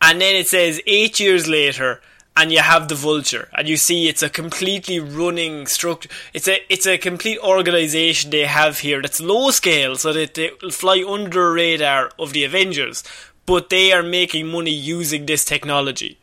and 0.00 0.22
then 0.22 0.34
it 0.34 0.48
says 0.48 0.80
eight 0.86 1.20
years 1.20 1.46
later. 1.46 2.00
And 2.38 2.52
you 2.52 2.58
have 2.58 2.88
the 2.88 2.94
vulture, 2.94 3.48
and 3.54 3.66
you 3.66 3.78
see 3.78 4.08
it's 4.08 4.22
a 4.22 4.28
completely 4.28 5.00
running 5.00 5.66
structure. 5.66 6.10
It's 6.34 6.46
a 6.46 6.58
it's 6.68 6.86
a 6.86 6.98
complete 6.98 7.38
organization 7.38 8.30
they 8.30 8.44
have 8.44 8.80
here 8.80 9.00
that's 9.00 9.22
low 9.22 9.50
scale, 9.50 9.96
so 9.96 10.12
that 10.12 10.34
they 10.34 10.50
fly 10.70 11.02
under 11.08 11.30
the 11.30 11.50
radar 11.50 12.10
of 12.18 12.34
the 12.34 12.44
Avengers, 12.44 13.02
but 13.46 13.70
they 13.70 13.90
are 13.90 14.02
making 14.02 14.48
money 14.48 14.70
using 14.70 15.24
this 15.24 15.46
technology. 15.46 16.18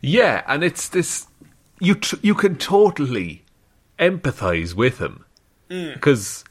Yeah, 0.00 0.42
and 0.48 0.64
it's 0.64 0.88
this 0.88 1.28
you 1.78 1.94
t- 1.94 2.18
you 2.20 2.34
can 2.34 2.56
totally 2.56 3.44
empathize 3.98 4.74
with 4.74 4.98
him 4.98 5.24
because 5.68 6.44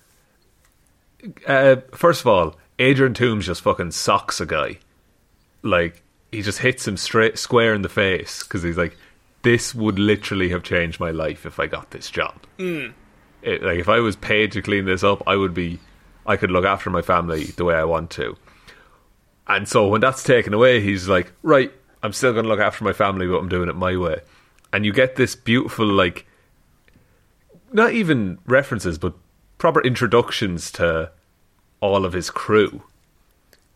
uh, 1.48 1.78
first 1.92 2.22
of 2.22 2.28
all, 2.28 2.56
Adrian 2.78 3.14
Toomes 3.14 3.44
just 3.44 3.62
fucking 3.62 3.92
socks 3.92 4.40
a 4.40 4.46
guy. 4.46 4.80
Like 5.62 6.02
he 6.32 6.42
just 6.42 6.60
hits 6.60 6.88
him 6.88 6.98
straight 6.98 7.38
square 7.38 7.74
in 7.74 7.82
the 7.82 7.90
face 7.90 8.44
because 8.44 8.64
he's 8.64 8.78
like, 8.78 8.98
"This 9.42 9.74
would 9.74 10.00
literally 10.00 10.50
have 10.50 10.64
changed 10.64 11.00
my 11.00 11.12
life 11.12 11.46
if 11.46 11.60
I 11.60 11.68
got 11.68 11.92
this 11.92 12.10
job." 12.10 12.36
Hmm. 12.58 12.88
It, 13.42 13.64
like 13.64 13.80
if 13.80 13.90
I 13.90 14.00
was 14.00 14.16
paid 14.16 14.52
to 14.54 14.62
clean 14.62 14.86
this 14.86 15.04
up, 15.04 15.24
I 15.26 15.36
would 15.36 15.54
be, 15.54 15.80
I 16.26 16.36
could 16.36 16.52
look 16.52 16.66
after 16.66 16.90
my 16.90 17.02
family 17.02 17.46
the 17.46 17.66
way 17.66 17.76
I 17.76 17.86
want 17.86 18.10
to. 18.12 18.36
And 19.48 19.68
so 19.68 19.88
when 19.88 20.02
that's 20.02 20.24
taken 20.24 20.54
away, 20.54 20.80
he's 20.80 21.10
like, 21.10 21.32
right, 21.42 21.72
I'm 22.04 22.14
still 22.14 22.34
going 22.34 22.44
to 22.44 22.50
look 22.50 22.60
after 22.60 22.84
my 22.84 22.94
family, 22.94 23.28
but 23.28 23.38
I'm 23.38 23.50
doing 23.50 23.68
it 23.68 23.76
my 23.76 23.98
way. 23.98 24.22
And 24.72 24.86
you 24.86 24.94
get 24.94 25.16
this 25.16 25.36
beautiful, 25.36 25.88
like, 25.88 26.28
not 27.74 27.94
even 27.94 28.38
references, 28.46 29.00
but 29.00 29.16
proper 29.58 29.82
introductions 29.82 30.72
to 30.74 31.12
all 31.82 32.06
of 32.06 32.14
his 32.14 32.30
crew. 32.30 32.84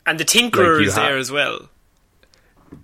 And 0.06 0.20
the 0.20 0.26
Tinkerer 0.26 0.78
Like 0.78 0.88
is 0.88 0.96
there 0.96 1.18
as 1.18 1.32
well. 1.32 1.70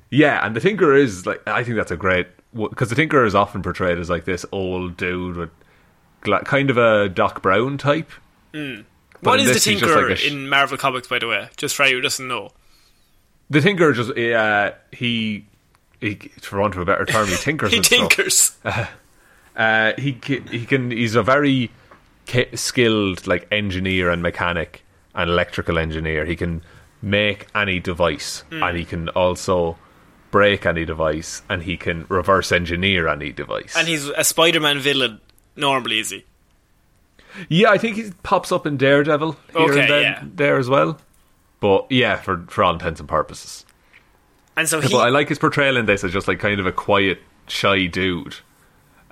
Yeah, 0.10 0.46
and 0.46 0.56
the 0.56 0.60
Tinkerer 0.60 0.98
is 1.00 1.26
like, 1.26 1.46
I 1.48 1.64
think 1.64 1.76
that's 1.78 1.92
a 1.92 1.98
great, 1.98 2.28
because 2.54 2.90
the 2.90 2.96
Tinkerer 2.96 3.26
is 3.26 3.36
often 3.36 3.62
portrayed 3.62 3.98
as 4.00 4.10
like 4.10 4.26
this 4.26 4.46
old 4.52 4.98
dude 4.98 5.38
with 5.38 5.50
gla- 6.22 6.44
kind 6.44 6.70
of 6.70 6.78
a 6.78 7.10
Doc 7.10 7.42
Brown 7.42 7.78
type. 7.78 8.10
But 8.52 8.84
What 9.22 9.40
is 9.40 9.48
the 9.48 9.54
this, 9.54 9.64
just 9.66 9.84
Tinkerer 9.84 10.10
like 10.10 10.18
sh- 10.18 10.32
in 10.32 10.50
Marvel 10.50 10.78
Comics, 10.78 11.08
by 11.08 11.20
the 11.20 11.28
way? 11.28 11.50
Just 11.58 11.76
for 11.76 11.86
you 11.86 11.96
who 11.98 12.02
doesn't 12.02 12.28
know. 12.28 12.50
The 13.50 13.60
Tinkerer 13.60 13.94
just, 13.96 14.12
uh, 14.18 14.72
he, 14.92 15.46
he, 16.00 16.16
for 16.42 16.60
want 16.60 16.76
of 16.76 16.82
a 16.82 16.86
better 16.86 17.06
term, 17.06 17.28
he 17.28 17.36
tinkers 17.38 17.72
He 17.74 17.82
tinkers. 17.82 18.58
Uh, 19.56 19.92
he 19.98 20.18
he 20.50 20.66
can 20.66 20.90
he's 20.90 21.16
a 21.16 21.24
very 21.24 21.70
skilled 22.54 23.28
like 23.28 23.46
engineer 23.52 24.10
and 24.10 24.22
mechanic 24.24 24.84
and 25.14 25.30
electrical 25.30 25.78
engineer. 25.78 26.24
He 26.24 26.38
can 26.38 26.62
make 27.02 27.48
any 27.56 27.80
device, 27.80 28.44
Hmm. 28.50 28.64
and 28.64 28.78
he 28.78 28.86
can 28.86 29.10
also 29.10 29.78
break 30.32 30.66
any 30.66 30.86
device, 30.86 31.42
and 31.50 31.64
he 31.64 31.76
can 31.78 32.06
reverse 32.10 32.52
engineer 32.52 33.08
any 33.08 33.32
device. 33.32 33.76
And 33.76 33.88
he's 33.88 34.08
a 34.10 34.24
Spider-Man 34.24 34.80
villain 34.80 35.22
normally, 35.56 36.00
is 36.00 36.10
he? 36.12 36.26
yeah, 37.48 37.70
I 37.70 37.78
think 37.78 37.96
he 37.96 38.12
pops 38.24 38.52
up 38.52 38.66
in 38.68 38.78
Daredevil 38.78 39.38
here 39.54 39.62
Okay, 39.62 39.80
and 39.82 39.90
then 39.90 40.02
yeah. 40.04 40.24
there 40.36 40.58
as 40.58 40.68
well. 40.70 41.00
But 41.60 41.88
yeah, 41.92 42.16
for 42.18 42.44
for 42.48 42.64
all 42.64 42.74
intents 42.74 43.00
and 43.00 43.08
purposes. 43.10 43.66
And 44.58 44.68
so 44.68 44.82
he, 44.82 44.90
But 44.90 45.00
I 45.00 45.10
like 45.10 45.30
his 45.30 45.40
portrayal 45.40 45.78
in 45.78 45.86
this 45.86 46.04
as 46.04 46.12
just 46.12 46.28
like 46.28 46.40
kind 46.40 46.60
of 46.60 46.66
a 46.66 46.72
quiet, 46.72 47.20
shy 47.48 47.86
dude. 47.88 48.36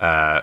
Uh, 0.00 0.42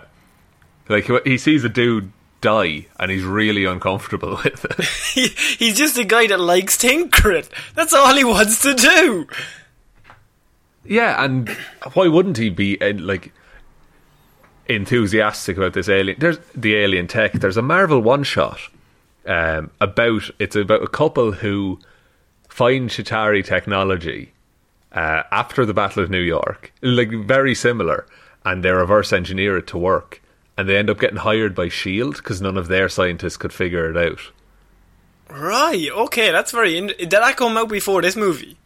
like 0.90 1.10
he 1.26 1.38
sees 1.38 1.64
a 1.64 1.70
dude 1.70 2.12
die 2.46 2.86
and 3.00 3.10
he's 3.10 3.24
really 3.24 3.66
uncomfortable 3.66 4.40
with 4.44 4.66
it. 4.66 4.86
he, 5.14 5.28
he's 5.66 5.78
just 5.78 5.98
a 5.98 6.04
guy 6.06 6.28
that 6.28 6.40
likes 6.40 6.78
tinkering. 6.78 7.46
That's 7.74 7.94
all 7.94 8.16
he 8.16 8.24
wants 8.24 8.62
to 8.62 8.74
do. 8.76 9.28
yeah, 10.86 11.24
and 11.24 11.50
why 11.94 12.08
wouldn't 12.08 12.38
he 12.38 12.50
be 12.50 12.78
like 12.78 13.34
enthusiastic 14.68 15.58
about 15.58 15.74
this 15.74 15.90
alien? 15.90 16.18
There's 16.20 16.38
the 16.54 16.76
alien 16.76 17.08
tech. 17.08 17.34
There's 17.34 17.58
a 17.58 17.62
Marvel 17.64 18.02
one 18.02 18.24
shot 18.24 18.60
um, 19.26 19.72
about 19.82 20.30
it's 20.40 20.56
about 20.56 20.84
a 20.84 20.88
couple 20.88 21.32
who 21.32 21.80
find 22.48 22.90
Chitauri 22.90 23.44
technology 23.44 24.34
uh, 24.92 25.24
after 25.32 25.66
the 25.66 25.74
Battle 25.74 26.04
of 26.04 26.10
New 26.10 26.22
York, 26.22 26.72
like 26.82 27.10
very 27.10 27.56
similar, 27.56 28.06
and 28.46 28.64
they 28.64 28.72
reverse 28.72 29.12
engineer 29.12 29.58
it 29.58 29.68
to 29.68 29.78
work, 29.78 30.22
and 30.58 30.68
they 30.68 30.78
end 30.78 30.90
up 30.90 31.00
getting 31.00 31.18
hired 31.18 31.56
by 31.56 31.70
Shield 31.70 32.18
because 32.18 32.42
none 32.42 32.58
of 32.58 32.68
their 32.68 32.90
scientists 32.90 33.38
could 33.38 33.54
figure 33.54 33.90
it 33.90 33.98
out. 33.98 34.20
Right. 35.30 35.90
Okay, 35.92 36.32
that's 36.32 36.52
very. 36.52 36.78
In- 36.78 36.88
did 36.88 37.10
that 37.10 37.38
come 37.38 37.58
out 37.58 37.70
before 37.70 38.02
this 38.02 38.16
movie? 38.16 38.58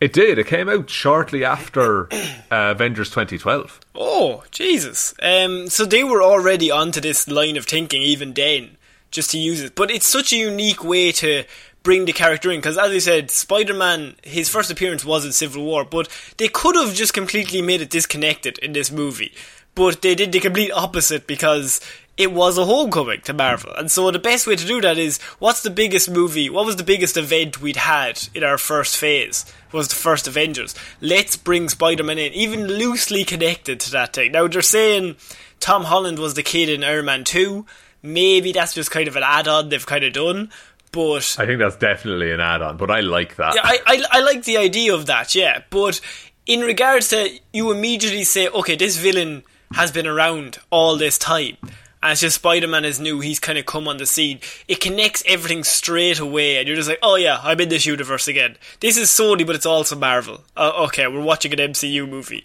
It 0.00 0.14
did. 0.14 0.38
It 0.38 0.46
came 0.46 0.68
out 0.68 0.88
shortly 0.88 1.44
after 1.44 2.08
uh, 2.50 2.72
Avengers 2.72 3.10
2012. 3.10 3.80
Oh, 3.94 4.44
Jesus. 4.50 5.12
Um, 5.20 5.68
so 5.68 5.84
they 5.84 6.04
were 6.04 6.22
already 6.22 6.70
onto 6.70 7.02
this 7.02 7.28
line 7.28 7.58
of 7.58 7.66
thinking 7.66 8.00
even 8.00 8.32
then, 8.32 8.78
just 9.10 9.30
to 9.32 9.38
use 9.38 9.62
it. 9.62 9.74
But 9.74 9.90
it's 9.90 10.06
such 10.06 10.32
a 10.32 10.36
unique 10.36 10.82
way 10.82 11.12
to 11.12 11.44
bring 11.82 12.06
the 12.06 12.12
character 12.14 12.50
in, 12.50 12.58
because 12.58 12.78
as 12.78 12.90
I 12.90 12.98
said, 12.98 13.30
Spider-Man, 13.30 14.16
his 14.22 14.48
first 14.48 14.70
appearance 14.70 15.04
was 15.04 15.26
in 15.26 15.32
Civil 15.32 15.64
War, 15.64 15.84
but 15.84 16.08
they 16.38 16.48
could 16.48 16.76
have 16.76 16.94
just 16.94 17.12
completely 17.12 17.60
made 17.60 17.82
it 17.82 17.90
disconnected 17.90 18.58
in 18.58 18.72
this 18.72 18.90
movie. 18.90 19.34
But 19.74 20.02
they 20.02 20.14
did 20.14 20.32
the 20.32 20.40
complete 20.40 20.72
opposite 20.72 21.26
because 21.26 21.80
it 22.16 22.32
was 22.32 22.58
a 22.58 22.64
homecoming 22.66 23.20
to 23.22 23.32
Marvel. 23.32 23.72
And 23.74 23.90
so 23.90 24.10
the 24.10 24.18
best 24.18 24.46
way 24.46 24.56
to 24.56 24.66
do 24.66 24.80
that 24.82 24.98
is, 24.98 25.18
what's 25.38 25.62
the 25.62 25.70
biggest 25.70 26.10
movie, 26.10 26.50
what 26.50 26.66
was 26.66 26.76
the 26.76 26.82
biggest 26.82 27.16
event 27.16 27.62
we'd 27.62 27.76
had 27.76 28.20
in 28.34 28.44
our 28.44 28.58
first 28.58 28.96
phase? 28.96 29.46
Was 29.72 29.88
the 29.88 29.94
first 29.94 30.26
Avengers. 30.26 30.74
Let's 31.00 31.36
bring 31.36 31.68
Spider-Man 31.68 32.18
in, 32.18 32.32
even 32.32 32.66
loosely 32.66 33.24
connected 33.24 33.78
to 33.80 33.92
that 33.92 34.12
thing. 34.12 34.32
Now 34.32 34.48
they're 34.48 34.62
saying 34.62 35.14
Tom 35.60 35.84
Holland 35.84 36.18
was 36.18 36.34
the 36.34 36.42
kid 36.42 36.68
in 36.68 36.82
Iron 36.82 37.04
Man 37.04 37.22
2. 37.24 37.64
maybe 38.02 38.52
that's 38.52 38.74
just 38.74 38.90
kind 38.90 39.08
of 39.08 39.16
an 39.16 39.22
add-on 39.22 39.68
they've 39.68 39.86
kind 39.86 40.04
of 40.04 40.12
done. 40.12 40.50
But 40.92 41.36
I 41.38 41.46
think 41.46 41.60
that's 41.60 41.76
definitely 41.76 42.32
an 42.32 42.40
add-on, 42.40 42.76
but 42.76 42.90
I 42.90 42.98
like 43.00 43.36
that. 43.36 43.54
yeah, 43.54 43.60
I, 43.62 43.78
I 43.86 44.04
I 44.10 44.20
like 44.22 44.42
the 44.42 44.56
idea 44.56 44.92
of 44.92 45.06
that, 45.06 45.36
yeah. 45.36 45.62
But 45.70 46.00
in 46.46 46.60
regards 46.60 47.08
to 47.10 47.30
you 47.52 47.70
immediately 47.70 48.24
say, 48.24 48.48
okay, 48.48 48.74
this 48.74 48.96
villain 48.96 49.44
has 49.72 49.92
been 49.92 50.06
around 50.06 50.58
all 50.70 50.96
this 50.96 51.18
time. 51.18 51.56
And 52.02 52.12
it's 52.12 52.22
just 52.22 52.36
Spider 52.36 52.66
Man 52.66 52.84
is 52.84 52.98
new, 52.98 53.20
he's 53.20 53.38
kind 53.38 53.58
of 53.58 53.66
come 53.66 53.86
on 53.86 53.98
the 53.98 54.06
scene. 54.06 54.40
It 54.66 54.80
connects 54.80 55.22
everything 55.26 55.64
straight 55.64 56.18
away, 56.18 56.56
and 56.56 56.66
you're 56.66 56.76
just 56.76 56.88
like, 56.88 56.98
oh 57.02 57.16
yeah, 57.16 57.40
I'm 57.42 57.60
in 57.60 57.68
this 57.68 57.84
universe 57.84 58.26
again. 58.26 58.56
This 58.80 58.96
is 58.96 59.10
Sony, 59.10 59.46
but 59.46 59.54
it's 59.54 59.66
also 59.66 59.96
Marvel. 59.96 60.42
Uh, 60.56 60.72
okay, 60.86 61.06
we're 61.06 61.20
watching 61.20 61.52
an 61.52 61.58
MCU 61.58 62.08
movie. 62.08 62.44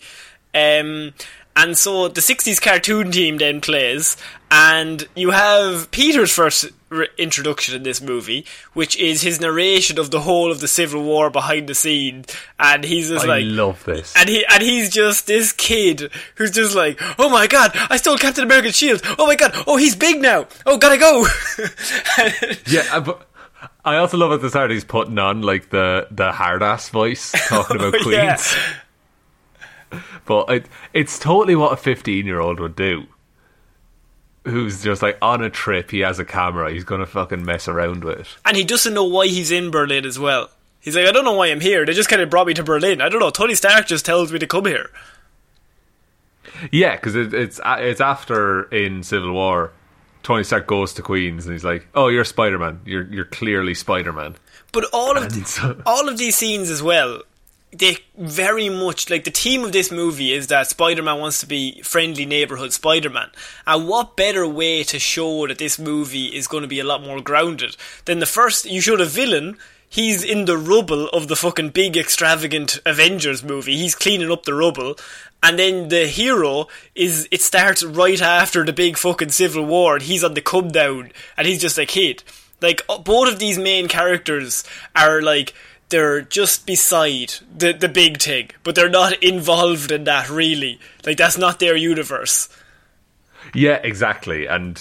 Um, 0.53 1.13
and 1.55 1.77
so 1.77 2.07
the 2.07 2.21
60s 2.21 2.61
cartoon 2.61 3.11
team 3.11 3.37
then 3.37 3.61
plays, 3.61 4.17
and 4.51 5.07
you 5.15 5.31
have 5.31 5.89
Peter's 5.91 6.31
first 6.33 6.65
re- 6.89 7.07
introduction 7.17 7.75
in 7.75 7.83
this 7.83 8.01
movie, 8.01 8.45
which 8.73 8.97
is 8.97 9.21
his 9.21 9.39
narration 9.41 9.97
of 9.97 10.11
the 10.11 10.21
whole 10.21 10.51
of 10.51 10.59
the 10.59 10.67
Civil 10.67 11.03
War 11.03 11.29
behind 11.29 11.67
the 11.67 11.75
scenes, 11.75 12.27
and 12.59 12.83
he's 12.83 13.09
just 13.09 13.25
I 13.25 13.27
like, 13.27 13.43
love 13.47 13.83
this. 13.85 14.13
and 14.15 14.27
he 14.29 14.45
and 14.45 14.61
he's 14.61 14.89
just 14.89 15.27
this 15.27 15.51
kid 15.53 16.11
who's 16.35 16.51
just 16.51 16.75
like, 16.75 16.99
oh 17.19 17.29
my 17.29 17.47
god, 17.47 17.71
I 17.89 17.97
stole 17.97 18.17
Captain 18.17 18.43
America's 18.43 18.75
shield. 18.75 19.01
Oh 19.17 19.25
my 19.25 19.35
god, 19.35 19.53
oh 19.67 19.77
he's 19.77 19.95
big 19.95 20.21
now. 20.21 20.47
Oh 20.65 20.77
gotta 20.77 20.97
go. 20.97 21.25
Yeah, 22.67 22.83
uh, 22.91 22.99
but 23.01 23.27
I 23.83 23.97
also 23.97 24.17
love 24.17 24.31
at 24.31 24.41
the 24.41 24.49
start 24.49 24.71
he's 24.71 24.83
putting 24.83 25.17
on 25.19 25.41
like 25.41 25.69
the 25.69 26.07
the 26.11 26.31
hard 26.31 26.63
ass 26.63 26.89
voice 26.89 27.31
talking 27.47 27.75
about 27.79 27.93
Queens. 28.01 28.13
Yeah. 28.13 28.37
But 30.25 30.49
it, 30.49 30.65
it's 30.93 31.19
totally 31.19 31.55
what 31.55 31.73
a 31.73 31.77
fifteen 31.77 32.25
year 32.25 32.39
old 32.39 32.59
would 32.59 32.75
do. 32.75 33.05
Who's 34.45 34.83
just 34.83 35.01
like 35.01 35.17
on 35.21 35.41
a 35.43 35.49
trip, 35.49 35.89
he 35.89 36.01
has 36.01 36.19
a 36.19 36.25
camera, 36.25 36.71
he's 36.71 36.83
gonna 36.83 37.07
fucking 37.07 37.43
mess 37.43 37.67
around 37.67 38.03
with 38.03 38.19
it. 38.19 38.27
and 38.45 38.55
he 38.55 38.63
doesn't 38.63 38.93
know 38.93 39.03
why 39.05 39.25
he's 39.27 39.51
in 39.51 39.71
Berlin 39.71 40.05
as 40.05 40.19
well. 40.19 40.49
He's 40.79 40.95
like, 40.95 41.07
I 41.07 41.11
don't 41.11 41.25
know 41.25 41.33
why 41.33 41.47
I'm 41.47 41.61
here. 41.61 41.83
They 41.83 41.93
just 41.93 42.09
kind 42.09 42.21
of 42.21 42.29
brought 42.29 42.45
me 42.45 42.53
to 42.53 42.63
Berlin. 42.63 43.01
I 43.01 43.09
don't 43.09 43.19
know. 43.19 43.31
Tony 43.31 43.55
Stark 43.55 43.87
just 43.87 44.05
tells 44.05 44.31
me 44.31 44.37
to 44.37 44.45
come 44.45 44.65
here. 44.65 44.91
Yeah, 46.71 46.95
because 46.95 47.15
it, 47.15 47.33
it's 47.33 47.59
it's 47.65 48.01
after 48.01 48.63
in 48.71 49.01
Civil 49.03 49.33
War, 49.33 49.71
Tony 50.21 50.43
Stark 50.43 50.67
goes 50.67 50.93
to 50.93 51.01
Queens 51.01 51.45
and 51.45 51.53
he's 51.53 51.65
like, 51.65 51.87
"Oh, 51.95 52.07
you're 52.07 52.23
Spider 52.23 52.59
Man. 52.59 52.81
You're 52.85 53.05
you're 53.07 53.25
clearly 53.25 53.73
Spider 53.73 54.13
Man." 54.13 54.35
But 54.71 54.85
all 54.93 55.17
of 55.17 55.33
the, 55.33 55.81
all 55.85 56.07
of 56.07 56.17
these 56.17 56.35
scenes 56.35 56.69
as 56.69 56.83
well, 56.83 57.21
they 57.77 57.97
very 58.17 58.69
much 58.69 59.09
like 59.09 59.23
the 59.23 59.31
theme 59.31 59.63
of 59.63 59.71
this 59.71 59.91
movie 59.91 60.33
is 60.33 60.47
that 60.47 60.67
Spider-Man 60.67 61.19
wants 61.19 61.39
to 61.41 61.47
be 61.47 61.81
friendly 61.81 62.25
neighborhood 62.25 62.73
Spider-Man. 62.73 63.29
And 63.67 63.87
what 63.87 64.15
better 64.15 64.47
way 64.47 64.83
to 64.83 64.99
show 64.99 65.47
that 65.47 65.57
this 65.57 65.77
movie 65.77 66.27
is 66.27 66.47
going 66.47 66.61
to 66.61 66.67
be 66.67 66.79
a 66.79 66.85
lot 66.85 67.03
more 67.03 67.21
grounded 67.21 67.75
than 68.05 68.19
the 68.19 68.25
first? 68.25 68.65
You 68.65 68.81
showed 68.81 69.01
a 69.01 69.05
villain. 69.05 69.57
He's 69.87 70.23
in 70.23 70.45
the 70.45 70.57
rubble 70.57 71.07
of 71.09 71.27
the 71.27 71.35
fucking 71.35 71.69
big 71.69 71.95
extravagant 71.95 72.79
Avengers 72.85 73.43
movie. 73.43 73.77
He's 73.77 73.95
cleaning 73.95 74.31
up 74.31 74.43
the 74.43 74.53
rubble. 74.53 74.95
And 75.43 75.59
then 75.59 75.89
the 75.89 76.07
hero 76.07 76.67
is, 76.95 77.27
it 77.31 77.41
starts 77.41 77.83
right 77.83 78.21
after 78.21 78.65
the 78.65 78.73
big 78.73 78.97
fucking 78.97 79.29
civil 79.29 79.65
war 79.65 79.95
and 79.95 80.03
he's 80.03 80.23
on 80.23 80.33
the 80.33 80.41
come 80.41 80.69
down 80.69 81.11
and 81.37 81.47
he's 81.47 81.61
just 81.61 81.77
a 81.77 81.85
kid. 81.85 82.23
Like, 82.61 82.81
both 82.87 83.31
of 83.31 83.37
these 83.37 83.59
main 83.59 83.87
characters 83.87 84.63
are 84.95 85.21
like, 85.21 85.53
they're 85.95 86.21
just 86.23 86.65
beside 86.65 87.35
the, 87.57 87.71
the 87.71 87.87
big 87.87 88.21
thing, 88.21 88.49
but 88.63 88.75
they're 88.75 88.89
not 88.89 89.23
involved 89.23 89.93
in 89.93 90.03
that 90.03 90.29
really. 90.29 90.77
Like, 91.05 91.15
that's 91.15 91.37
not 91.37 91.59
their 91.59 91.77
universe. 91.77 92.49
Yeah, 93.53 93.79
exactly. 93.81 94.45
And 94.45 94.77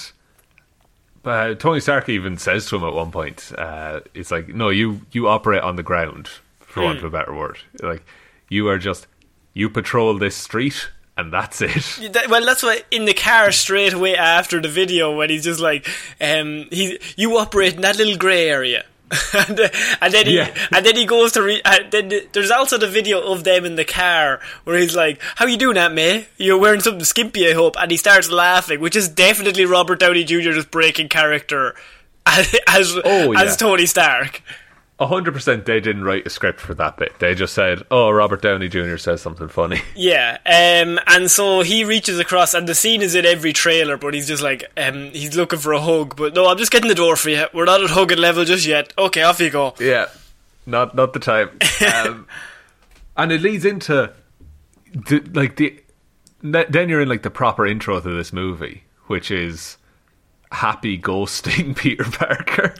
uh, 1.25 1.55
Tony 1.55 1.79
Stark 1.79 2.09
even 2.09 2.37
says 2.37 2.67
to 2.67 2.77
him 2.77 2.83
at 2.83 2.93
one 2.95 3.13
point, 3.13 3.53
uh, 3.57 4.01
"It's 4.13 4.33
like, 4.33 4.49
no, 4.49 4.71
you 4.71 5.03
you 5.13 5.29
operate 5.29 5.63
on 5.63 5.77
the 5.77 5.85
ground, 5.85 6.29
for 6.59 6.83
want 6.83 6.99
of 6.99 7.05
a 7.05 7.11
better 7.11 7.33
word. 7.33 7.59
Like, 7.81 8.05
you 8.49 8.67
are 8.67 8.79
just 8.79 9.07
you 9.53 9.71
patrol 9.71 10.19
this 10.19 10.35
street, 10.35 10.91
and 11.17 11.33
that's 11.33 11.61
it." 11.63 12.13
That- 12.13 12.29
well, 12.29 12.45
that's 12.45 12.65
why 12.65 12.83
in 12.91 13.05
the 13.05 13.15
car 13.15 13.53
straight 13.53 13.93
away 13.93 14.17
after 14.17 14.61
the 14.61 14.69
video 14.69 15.17
when 15.17 15.31
he's 15.31 15.45
just 15.45 15.61
like, 15.61 15.89
um, 16.21 16.67
he 16.73 16.99
you 17.17 17.39
operate 17.39 17.75
in 17.75 17.83
that 17.83 17.99
little 17.99 18.17
grey 18.17 18.49
area. 18.49 18.85
and, 19.35 19.61
uh, 19.61 19.69
and 20.01 20.15
then 20.15 20.27
he 20.27 20.37
Yeah. 20.37 20.55
and 20.73 20.85
then 20.85 20.97
he 20.97 21.05
goes 21.05 21.33
to 21.33 21.43
re- 21.43 21.61
and 21.65 21.91
then 21.93 22.11
there's 22.33 22.51
also 22.51 22.79
the 22.79 22.87
video 22.89 23.21
of 23.33 23.45
them 23.45 23.65
in 23.65 23.77
the 23.77 23.85
car 23.85 24.41
where 24.65 24.79
he's 24.79 24.97
like, 24.97 25.21
"How 25.37 25.47
you 25.47 25.57
doing, 25.59 25.77
Aunt 25.77 25.95
May? 25.95 26.27
You're 26.39 26.59
wearing 26.59 26.81
something 26.81 27.05
skimpy, 27.05 27.49
I 27.49 27.53
hope." 27.53 27.77
And 27.79 27.91
he 27.91 27.97
starts 27.97 28.31
laughing, 28.31 28.81
which 28.81 28.97
is 28.97 29.09
definitely 29.09 29.67
Robert 29.67 30.01
Downey 30.01 30.25
Jr. 30.25 30.53
just 30.53 30.71
breaking 30.71 31.11
character 31.11 31.75
as 32.27 32.55
as, 32.67 32.97
Oh, 33.05 33.33
yeah. 33.33 33.43
as 33.43 33.57
Tony 33.57 33.87
Stark. 33.87 34.43
A 35.05 35.07
hundred 35.07 35.35
percent, 35.35 35.67
they 35.67 35.81
didn't 35.81 36.05
write 36.05 36.27
a 36.27 36.31
script 36.31 36.61
for 36.61 36.73
that 36.77 36.97
bit. 36.97 37.19
They 37.19 37.35
just 37.35 37.53
said, 37.53 37.83
"Oh, 37.91 38.11
Robert 38.11 38.41
Downey 38.41 38.69
Jr. 38.69 38.97
says 38.97 39.21
something 39.21 39.49
funny." 39.49 39.83
Yeah, 39.95 40.39
um, 40.47 40.99
and 41.07 41.31
so 41.31 41.61
he 41.61 41.85
reaches 41.85 42.19
across, 42.19 42.55
and 42.55 42.67
the 42.67 42.75
scene 42.75 43.03
is 43.03 43.15
in 43.15 43.27
every 43.27 43.53
trailer, 43.53 43.99
but 43.99 44.15
he's 44.15 44.27
just 44.27 44.43
like, 44.43 44.65
um, 44.79 45.11
he's 45.11 45.37
looking 45.37 45.59
for 45.59 45.75
a 45.75 45.81
hug, 45.81 46.17
but 46.17 46.33
no, 46.33 46.47
I'm 46.47 46.57
just 46.57 46.73
getting 46.73 46.89
the 46.89 46.95
door 46.95 47.17
for 47.17 47.29
you. 47.29 47.45
We're 47.53 47.67
not 47.67 47.85
at 47.85 47.91
hugging 47.91 48.17
level 48.17 48.47
just 48.47 48.65
yet. 48.65 48.95
Okay, 48.97 49.21
off 49.21 49.41
you 49.41 49.51
go. 49.51 49.75
Yeah, 49.79 50.07
not 50.65 50.95
not 50.95 51.13
the 51.13 51.21
time. 51.21 51.51
Um, 51.95 52.27
and 53.15 53.31
it 53.31 53.43
leads 53.43 53.67
into 53.67 54.11
the, 54.95 55.21
like 55.35 55.57
the 55.57 55.83
then 56.41 56.89
you're 56.89 57.03
in 57.03 57.11
like 57.11 57.23
the 57.25 57.31
proper 57.31 57.67
intro 57.67 58.01
to 58.01 58.09
this 58.09 58.33
movie, 58.33 58.85
which 59.09 59.31
is 59.31 59.77
happy 60.51 60.99
ghosting 60.99 61.77
Peter 61.77 62.05
Parker. 62.05 62.75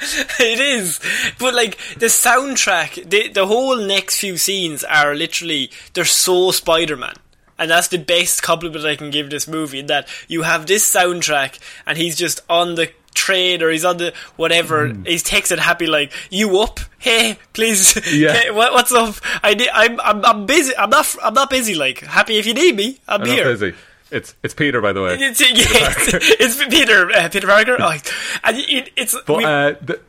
it 0.40 0.60
is, 0.60 1.00
but 1.38 1.54
like 1.54 1.76
the 1.98 2.06
soundtrack, 2.06 3.08
the 3.08 3.28
the 3.28 3.46
whole 3.46 3.76
next 3.76 4.18
few 4.18 4.36
scenes 4.36 4.84
are 4.84 5.14
literally 5.14 5.70
they're 5.94 6.04
so 6.04 6.50
Spider 6.50 6.96
Man. 6.96 7.14
And 7.56 7.70
that's 7.70 7.86
the 7.86 7.98
best 7.98 8.42
compliment 8.42 8.84
I 8.84 8.96
can 8.96 9.10
give 9.10 9.30
this 9.30 9.46
movie. 9.46 9.78
In 9.78 9.86
that 9.86 10.08
you 10.26 10.42
have 10.42 10.66
this 10.66 10.92
soundtrack, 10.92 11.60
and 11.86 11.96
he's 11.96 12.16
just 12.16 12.40
on 12.50 12.74
the 12.74 12.90
train 13.14 13.62
or 13.62 13.70
he's 13.70 13.84
on 13.84 13.96
the 13.96 14.12
whatever. 14.36 14.88
Mm. 14.88 15.06
He's 15.06 15.22
texting 15.22 15.58
happy 15.58 15.86
like, 15.86 16.12
"You 16.30 16.60
up? 16.60 16.80
Hey, 16.98 17.38
please. 17.52 17.94
Yeah. 18.14 18.32
Hey, 18.32 18.50
what, 18.50 18.72
what's 18.72 18.92
up? 18.92 19.16
I 19.42 19.54
need, 19.54 19.68
I'm, 19.72 20.00
I'm 20.00 20.24
I'm 20.24 20.46
busy. 20.46 20.76
I'm 20.76 20.90
not 20.90 21.14
I'm 21.22 21.34
not 21.34 21.50
busy. 21.50 21.74
Like 21.74 22.00
happy 22.00 22.38
if 22.38 22.46
you 22.46 22.54
need 22.54 22.76
me. 22.76 22.98
I'm, 23.08 23.22
I'm 23.22 23.26
here." 23.28 23.74
It's 24.14 24.34
it's 24.42 24.54
Peter, 24.54 24.80
by 24.80 24.92
the 24.92 25.02
way. 25.02 25.16
It's, 25.18 25.40
yeah, 25.40 25.48
it's, 25.50 26.14
it's 26.60 26.64
Peter 26.66 27.10
uh, 27.10 27.28
Peter 27.28 27.46
Parker. 27.46 27.76
Oh, 27.78 27.96
and 28.44 28.56
it, 28.58 28.90
it's 28.96 29.16
But 29.26 29.36
we- 29.38 29.44
uh, 29.44 29.74
the, 29.82 30.00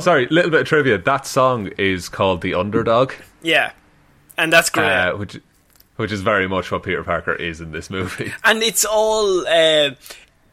sorry, 0.00 0.26
little 0.28 0.50
bit 0.50 0.60
of 0.60 0.66
trivia. 0.66 0.98
That 0.98 1.26
song 1.26 1.68
is 1.78 2.08
called 2.08 2.42
"The 2.42 2.54
Underdog," 2.54 3.12
yeah, 3.42 3.72
and 4.36 4.52
that's 4.52 4.68
great. 4.70 4.90
uh, 4.90 5.16
which 5.16 5.40
which 5.96 6.12
is 6.12 6.20
very 6.20 6.46
much 6.46 6.70
what 6.70 6.82
Peter 6.82 7.02
Parker 7.02 7.34
is 7.34 7.60
in 7.60 7.72
this 7.72 7.88
movie. 7.88 8.32
and 8.44 8.62
it's 8.62 8.84
all 8.84 9.46
uh, 9.46 9.90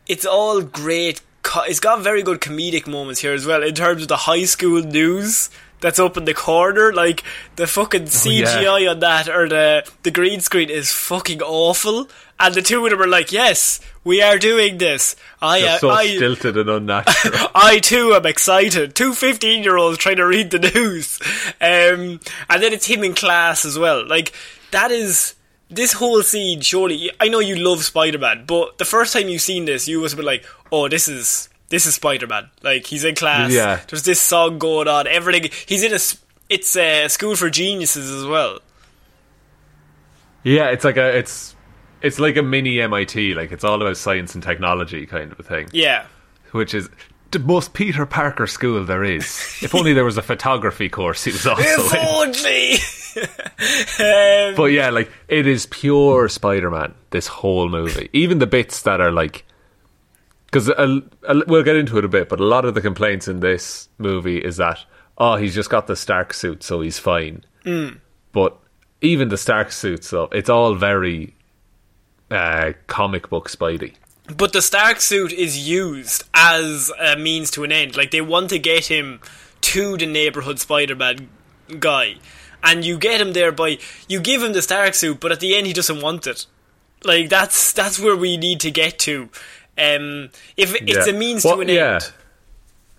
it's 0.07 0.25
all 0.25 0.61
great. 0.61 1.21
Co- 1.41 1.63
it's 1.63 1.81
got 1.81 2.01
very 2.01 2.23
good 2.23 2.39
comedic 2.39 2.87
moments 2.87 3.19
here 3.19 3.33
as 3.33 3.45
well 3.45 3.61
in 3.63 3.75
terms 3.75 4.03
of 4.03 4.07
the 4.07 4.15
high 4.15 4.45
school 4.45 4.81
news 4.81 5.49
that's 5.83 5.99
up 5.99 6.17
in 6.17 6.25
the 6.25 6.33
corner. 6.33 6.91
Like 6.91 7.23
the 7.57 7.67
fucking 7.67 8.05
CGI 8.05 8.89
on 8.89 8.99
that 9.01 9.29
or 9.29 9.47
the 9.47 9.87
the 10.01 10.09
green 10.09 10.39
screen 10.39 10.71
is 10.71 10.91
fucking 10.91 11.41
awful. 11.43 12.07
And 12.39 12.55
the 12.55 12.63
two 12.63 12.83
of 12.83 12.89
them 12.89 13.01
are 13.01 13.07
like, 13.07 13.31
"Yes, 13.31 13.79
we 14.03 14.21
are 14.21 14.39
doing 14.39 14.79
this." 14.79 15.15
I, 15.41 15.59
Just 15.59 15.75
uh, 15.75 15.79
so 15.79 15.89
I, 15.91 16.15
stilted 16.15 16.57
and 16.57 16.69
unnatural. 16.69 17.49
I 17.55 17.79
too 17.79 18.13
am 18.13 18.25
excited. 18.25 18.95
Two 18.95 19.13
15 19.13 19.63
year 19.63 19.77
olds 19.77 19.99
trying 19.99 20.17
to 20.17 20.25
read 20.25 20.49
the 20.49 20.59
news. 20.59 21.19
Um, 21.61 22.19
and 22.49 22.63
then 22.63 22.73
it's 22.73 22.87
him 22.87 23.03
in 23.03 23.13
class 23.13 23.65
as 23.65 23.77
well. 23.77 24.07
Like, 24.07 24.33
that 24.71 24.89
is. 24.89 25.35
This 25.69 25.93
whole 25.93 26.21
scene, 26.21 26.61
surely. 26.61 27.09
I 27.19 27.29
know 27.29 27.39
you 27.39 27.55
love 27.55 27.83
Spider 27.83 28.19
Man, 28.19 28.43
but 28.45 28.77
the 28.77 28.85
first 28.85 29.11
time 29.11 29.27
you've 29.27 29.41
seen 29.41 29.65
this, 29.65 29.87
you 29.87 30.01
must 30.01 30.11
have 30.11 30.17
been 30.17 30.25
like, 30.25 30.45
oh, 30.71 30.87
this 30.87 31.07
is. 31.07 31.49
This 31.73 31.87
is 31.87 31.95
Spider 31.95 32.27
Man. 32.27 32.51
Like, 32.61 32.85
he's 32.85 33.03
in 33.03 33.15
class. 33.15 33.51
Yeah. 33.51 33.79
There's 33.89 34.03
this 34.03 34.21
song 34.21 34.59
going 34.59 34.87
on. 34.87 35.07
Everything. 35.07 35.49
He's 35.65 35.81
in 35.83 35.91
a. 35.91 35.97
It's 36.47 36.75
a 36.77 37.07
school 37.07 37.35
for 37.35 37.49
geniuses 37.49 38.11
as 38.11 38.27
well. 38.27 38.59
yeah, 40.43 40.69
it's 40.69 40.83
like 40.85 40.97
a 40.97 41.17
it's 41.17 41.55
it's 42.03 42.19
like 42.19 42.37
a 42.37 42.43
mini 42.43 42.79
MIT. 42.79 43.33
Like 43.33 43.51
it's 43.51 43.63
all 43.63 43.81
about 43.81 43.97
science 43.97 44.35
and 44.35 44.43
technology 44.43 45.07
kind 45.07 45.31
of 45.31 45.39
a 45.39 45.43
thing. 45.43 45.67
Yeah. 45.71 46.05
which 46.51 46.75
is 46.75 46.89
the 47.31 47.39
most 47.39 47.73
Peter 47.73 48.05
Parker 48.05 48.45
school 48.45 48.85
there 48.85 49.03
is. 49.03 49.25
if 49.63 49.73
only 49.73 49.93
there 49.93 50.05
was 50.05 50.19
a 50.19 50.21
photography 50.21 50.89
course 50.89 51.23
he 51.23 51.31
was 51.31 51.47
also 51.47 51.63
If 51.65 51.95
only! 52.05 52.73
um, 54.49 54.55
But 54.55 54.65
yeah, 54.65 54.91
like 54.91 55.09
it 55.27 55.47
is 55.47 55.65
pure 55.65 56.29
Spider-Man. 56.29 56.93
This 57.09 57.25
whole 57.25 57.67
movie, 57.67 58.11
even 58.13 58.37
the 58.37 58.45
bits 58.45 58.83
that 58.83 59.01
are 59.01 59.11
like, 59.11 59.43
because 60.53 60.69
we'll 61.47 61.63
get 61.63 61.75
into 61.75 61.97
it 61.97 62.05
a 62.05 62.07
bit, 62.07 62.29
but 62.29 62.39
a 62.39 62.45
lot 62.45 62.63
of 62.63 62.75
the 62.75 62.81
complaints 62.81 63.27
in 63.27 63.39
this 63.39 63.89
movie 63.97 64.37
is 64.37 64.57
that 64.57 64.79
oh, 65.17 65.35
he's 65.35 65.55
just 65.55 65.69
got 65.69 65.87
the 65.87 65.95
Stark 65.95 66.33
suit, 66.33 66.63
so 66.63 66.81
he's 66.81 66.99
fine. 66.99 67.43
But 68.31 68.57
even 69.01 69.29
the 69.29 69.37
Stark 69.37 69.71
suit, 69.71 70.03
so 70.03 70.23
it's 70.31 70.49
all 70.49 70.75
very 70.75 71.35
uh, 72.31 72.73
comic 72.87 73.29
book 73.29 73.49
Spidey. 73.49 73.95
but 74.37 74.53
the 74.53 74.61
Stark 74.61 75.01
suit 75.01 75.31
is 75.33 75.67
used 75.67 76.23
as 76.33 76.91
a 76.99 77.17
means 77.17 77.51
to 77.51 77.63
an 77.63 77.71
end. 77.71 77.97
Like 77.97 78.11
they 78.11 78.21
want 78.21 78.49
to 78.51 78.59
get 78.59 78.85
him 78.85 79.21
to 79.61 79.97
the 79.97 80.05
neighborhood 80.05 80.59
Spider-Man 80.59 81.29
guy, 81.79 82.15
and 82.61 82.85
you 82.85 82.97
get 82.97 83.19
him 83.19 83.33
there 83.33 83.51
by 83.51 83.79
you 84.07 84.19
give 84.19 84.43
him 84.43 84.53
the 84.53 84.61
Stark 84.61 84.93
suit, 84.93 85.19
but 85.19 85.31
at 85.31 85.39
the 85.39 85.55
end 85.55 85.67
he 85.67 85.73
doesn't 85.73 86.01
want 86.01 86.27
it. 86.27 86.45
Like 87.03 87.29
that's 87.29 87.73
that's 87.73 87.99
where 87.99 88.15
we 88.15 88.37
need 88.37 88.59
to 88.61 88.71
get 88.71 88.99
to. 88.99 89.29
Um, 89.77 90.29
if 90.57 90.75
it's 90.75 91.07
Yeah. 91.07 91.13
a 91.13 91.17
means 91.17 91.43
What- 91.43 91.55
to 91.55 91.61
an 91.61 91.69
yeah. 91.69 91.93
end, 91.95 92.11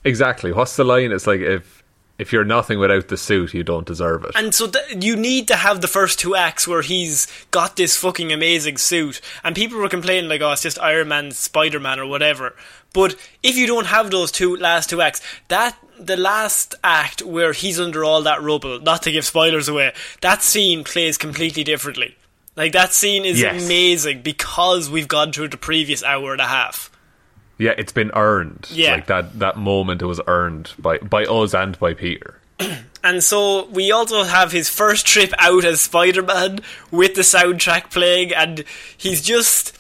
Exactly. 0.06 0.52
What's 0.52 0.76
the 0.76 0.84
line? 0.84 1.12
It's 1.12 1.26
like 1.26 1.40
if 1.40 1.82
if 2.16 2.32
you're 2.32 2.44
nothing 2.44 2.78
without 2.78 3.08
the 3.08 3.16
suit, 3.16 3.52
you 3.54 3.64
don't 3.64 3.86
deserve 3.88 4.22
it. 4.24 4.30
And 4.36 4.54
so 4.54 4.68
th- 4.68 5.02
you 5.04 5.16
need 5.16 5.48
to 5.48 5.56
have 5.56 5.80
the 5.80 5.88
first 5.88 6.20
two 6.20 6.36
acts 6.36 6.68
where 6.68 6.82
he's 6.82 7.26
got 7.50 7.74
this 7.74 7.96
fucking 7.96 8.32
amazing 8.32 8.76
suit, 8.76 9.20
and 9.42 9.56
people 9.56 9.78
were 9.78 9.88
complaining 9.88 10.28
like, 10.28 10.40
"Oh, 10.40 10.52
it's 10.52 10.62
just 10.62 10.78
Iron 10.78 11.08
Man, 11.08 11.32
Spider 11.32 11.80
Man, 11.80 11.98
or 11.98 12.06
whatever." 12.06 12.54
But 12.92 13.16
if 13.42 13.56
you 13.56 13.66
don't 13.66 13.86
have 13.86 14.12
those 14.12 14.30
two 14.30 14.54
last 14.56 14.90
two 14.90 15.00
acts, 15.00 15.20
that 15.48 15.76
the 15.98 16.16
last 16.16 16.76
act 16.84 17.22
where 17.22 17.52
he's 17.52 17.80
under 17.80 18.04
all 18.04 18.22
that 18.22 18.40
rubble, 18.42 18.78
not 18.80 19.02
to 19.04 19.10
give 19.10 19.24
spoilers 19.24 19.68
away, 19.68 19.92
that 20.20 20.42
scene 20.44 20.84
plays 20.84 21.16
completely 21.18 21.64
differently. 21.64 22.14
Like 22.56 22.72
that 22.72 22.92
scene 22.92 23.24
is 23.24 23.40
Yes. 23.40 23.64
amazing 23.64 24.22
because 24.22 24.88
we've 24.88 25.08
gone 25.08 25.32
through 25.32 25.48
the 25.48 25.56
previous 25.56 26.02
hour 26.04 26.32
and 26.32 26.40
a 26.40 26.46
half. 26.46 26.90
yeah, 27.58 27.72
it's 27.78 27.92
been 27.92 28.10
earned. 28.14 28.68
Yeah. 28.70 28.92
like 28.92 29.06
that 29.06 29.38
that 29.38 29.56
moment 29.56 30.02
it 30.02 30.06
was 30.06 30.20
earned 30.26 30.72
by 30.78 30.98
by 30.98 31.24
us 31.24 31.54
and 31.54 31.78
by 31.78 31.94
Peter. 31.94 32.40
And 33.06 33.22
so 33.22 33.66
we 33.66 33.92
also 33.92 34.22
have 34.24 34.50
his 34.50 34.70
first 34.70 35.06
trip 35.06 35.34
out 35.38 35.62
as 35.66 35.82
Spider-Man 35.82 36.60
with 36.90 37.14
the 37.16 37.20
soundtrack 37.20 37.90
playing, 37.90 38.32
and 38.32 38.64
he's 38.96 39.20
just 39.20 39.76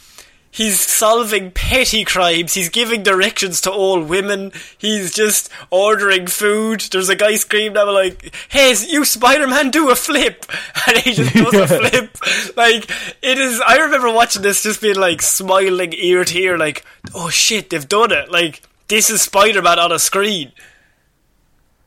he's 0.54 0.78
solving 0.80 1.50
petty 1.50 2.04
crimes. 2.04 2.54
He's 2.54 2.68
giving 2.68 3.02
directions 3.02 3.60
to 3.62 3.72
all 3.72 4.02
women. 4.02 4.52
He's 4.78 5.12
just 5.12 5.50
ordering 5.70 6.28
food. 6.28 6.80
There's 6.92 7.08
a 7.08 7.16
guy 7.16 7.34
screaming 7.34 7.76
at 7.76 7.88
him 7.88 7.94
like, 7.94 8.34
"Hey, 8.48 8.72
you 8.88 9.04
Spider-Man, 9.04 9.70
do 9.70 9.90
a 9.90 9.96
flip!" 9.96 10.46
And 10.86 10.98
he 10.98 11.12
just 11.14 11.34
does 11.34 11.54
a 11.54 11.66
flip. 11.66 12.16
Like 12.56 12.90
it 13.22 13.38
is. 13.38 13.60
I 13.66 13.78
remember 13.78 14.12
watching 14.12 14.42
this, 14.42 14.62
just 14.62 14.80
being 14.80 14.96
like 14.96 15.20
smiling 15.20 15.92
ear 15.94 16.24
to 16.24 16.38
ear, 16.38 16.56
like, 16.56 16.84
"Oh 17.14 17.30
shit, 17.30 17.70
they've 17.70 17.88
done 17.88 18.12
it!" 18.12 18.30
Like 18.30 18.62
this 18.88 19.10
is 19.10 19.22
Spider-Man 19.22 19.78
on 19.78 19.92
a 19.92 19.98
screen. 19.98 20.52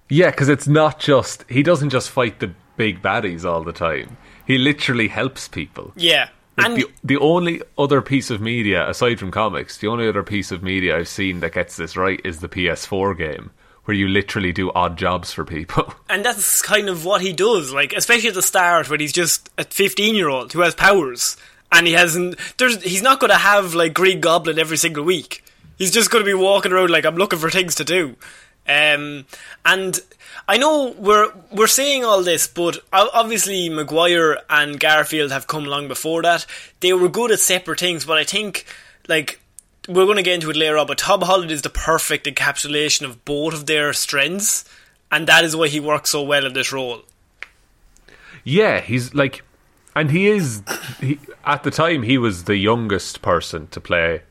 Yeah, 0.10 0.32
because 0.32 0.49
it's 0.49 0.67
not 0.67 0.99
just 0.99 1.45
he 1.49 1.63
doesn't 1.63 1.89
just 1.89 2.10
fight 2.10 2.39
the 2.39 2.53
big 2.75 3.01
baddies 3.01 3.45
all 3.45 3.63
the 3.63 3.73
time. 3.73 4.17
He 4.45 4.58
literally 4.58 5.10
helps 5.10 5.47
people. 5.47 5.91
Yeah. 5.95 6.30
And 6.58 6.76
the 6.76 6.86
the 7.04 7.17
only 7.17 7.62
other 7.78 8.02
piece 8.02 8.30
of 8.30 8.41
media 8.41 8.89
aside 8.89 9.20
from 9.20 9.32
comics, 9.32 9.78
the 9.78 9.88
only 9.88 10.08
other 10.08 10.24
piece 10.24 10.52
of 10.52 10.63
media 10.63 10.98
I've 10.98 11.08
seen 11.08 11.39
that 11.41 11.54
gets 11.54 11.76
this 11.76 11.96
right 11.96 12.20
is 12.24 12.39
the 12.39 12.50
PS4 12.50 13.17
game, 13.17 13.52
where 13.86 13.96
you 13.96 14.08
literally 14.08 14.52
do 14.52 14.72
odd 14.74 14.98
jobs 14.98 15.32
for 15.32 15.46
people. 15.46 15.93
And 16.10 16.26
that's 16.26 16.62
kind 16.62 16.89
of 16.89 17.06
what 17.06 17.22
he 17.22 17.32
does, 17.34 17.72
like 17.74 17.93
especially 17.93 18.30
at 18.30 18.36
the 18.36 18.41
start 18.41 18.89
when 18.89 19.00
he's 19.00 19.13
just 19.13 19.50
a 19.58 19.63
fifteen-year-old 19.65 20.54
who 20.54 20.62
has 20.62 20.74
powers, 20.74 21.38
and 21.72 21.86
he 21.86 21.93
hasn't. 21.93 22.39
There's 22.58 22.82
he's 22.82 23.04
not 23.04 23.20
going 23.20 23.30
to 23.30 23.38
have 23.38 23.76
like 23.76 23.93
Green 23.93 24.20
Goblin 24.20 24.58
every 24.58 24.78
single 24.78 25.04
week. 25.04 25.43
He's 25.78 25.91
just 25.91 26.10
going 26.10 26.24
to 26.24 26.30
be 26.30 26.34
walking 26.34 26.72
around 26.72 26.89
like 26.89 27.06
I'm 27.06 27.17
looking 27.17 27.39
for 27.39 27.52
things 27.52 27.76
to 27.76 27.84
do. 27.84 28.15
Um, 28.67 29.26
and 29.65 30.00
I 30.47 30.57
know 30.57 30.95
we're 30.97 31.31
we're 31.51 31.67
saying 31.67 32.05
all 32.05 32.23
this, 32.23 32.47
but 32.47 32.79
obviously 32.93 33.67
Maguire 33.67 34.39
and 34.49 34.79
Garfield 34.79 35.31
have 35.31 35.47
come 35.47 35.65
along 35.65 35.89
before 35.89 36.21
that. 36.21 36.45
They 36.79 36.93
were 36.93 37.10
good 37.10 37.31
at 37.31 37.39
separate 37.39 37.79
things, 37.81 38.05
but 38.05 38.17
I 38.17 38.23
think 38.23 38.65
like 39.10 39.41
we're 39.89 40.05
going 40.05 40.17
to 40.17 40.23
get 40.23 40.36
into 40.36 40.49
it 40.49 40.55
later 40.55 40.77
on. 40.77 40.88
But 40.88 40.99
Tom 40.99 41.21
Holland 41.21 41.51
is 41.51 41.63
the 41.63 41.69
perfect 41.69 42.25
encapsulation 42.27 43.03
of 43.03 43.25
both 43.25 43.53
of 43.53 43.65
their 43.65 43.91
strengths, 43.91 44.63
and 45.12 45.27
that 45.27 45.43
is 45.43 45.55
why 45.55 45.67
he 45.67 45.79
works 45.81 46.12
so 46.12 46.23
well 46.23 46.45
in 46.45 46.53
this 46.53 46.71
role. 46.71 47.01
yeah, 48.43 48.79
he's 48.79 49.13
like, 49.13 49.43
and 49.95 50.12
he 50.12 50.27
is 50.27 50.62
he, 51.01 51.19
at 51.43 51.63
the 51.63 51.71
time 51.71 52.03
he 52.03 52.17
was 52.17 52.45
the 52.45 52.55
youngest 52.55 53.21
person 53.21 53.67
to 53.67 53.81
play 53.81 54.21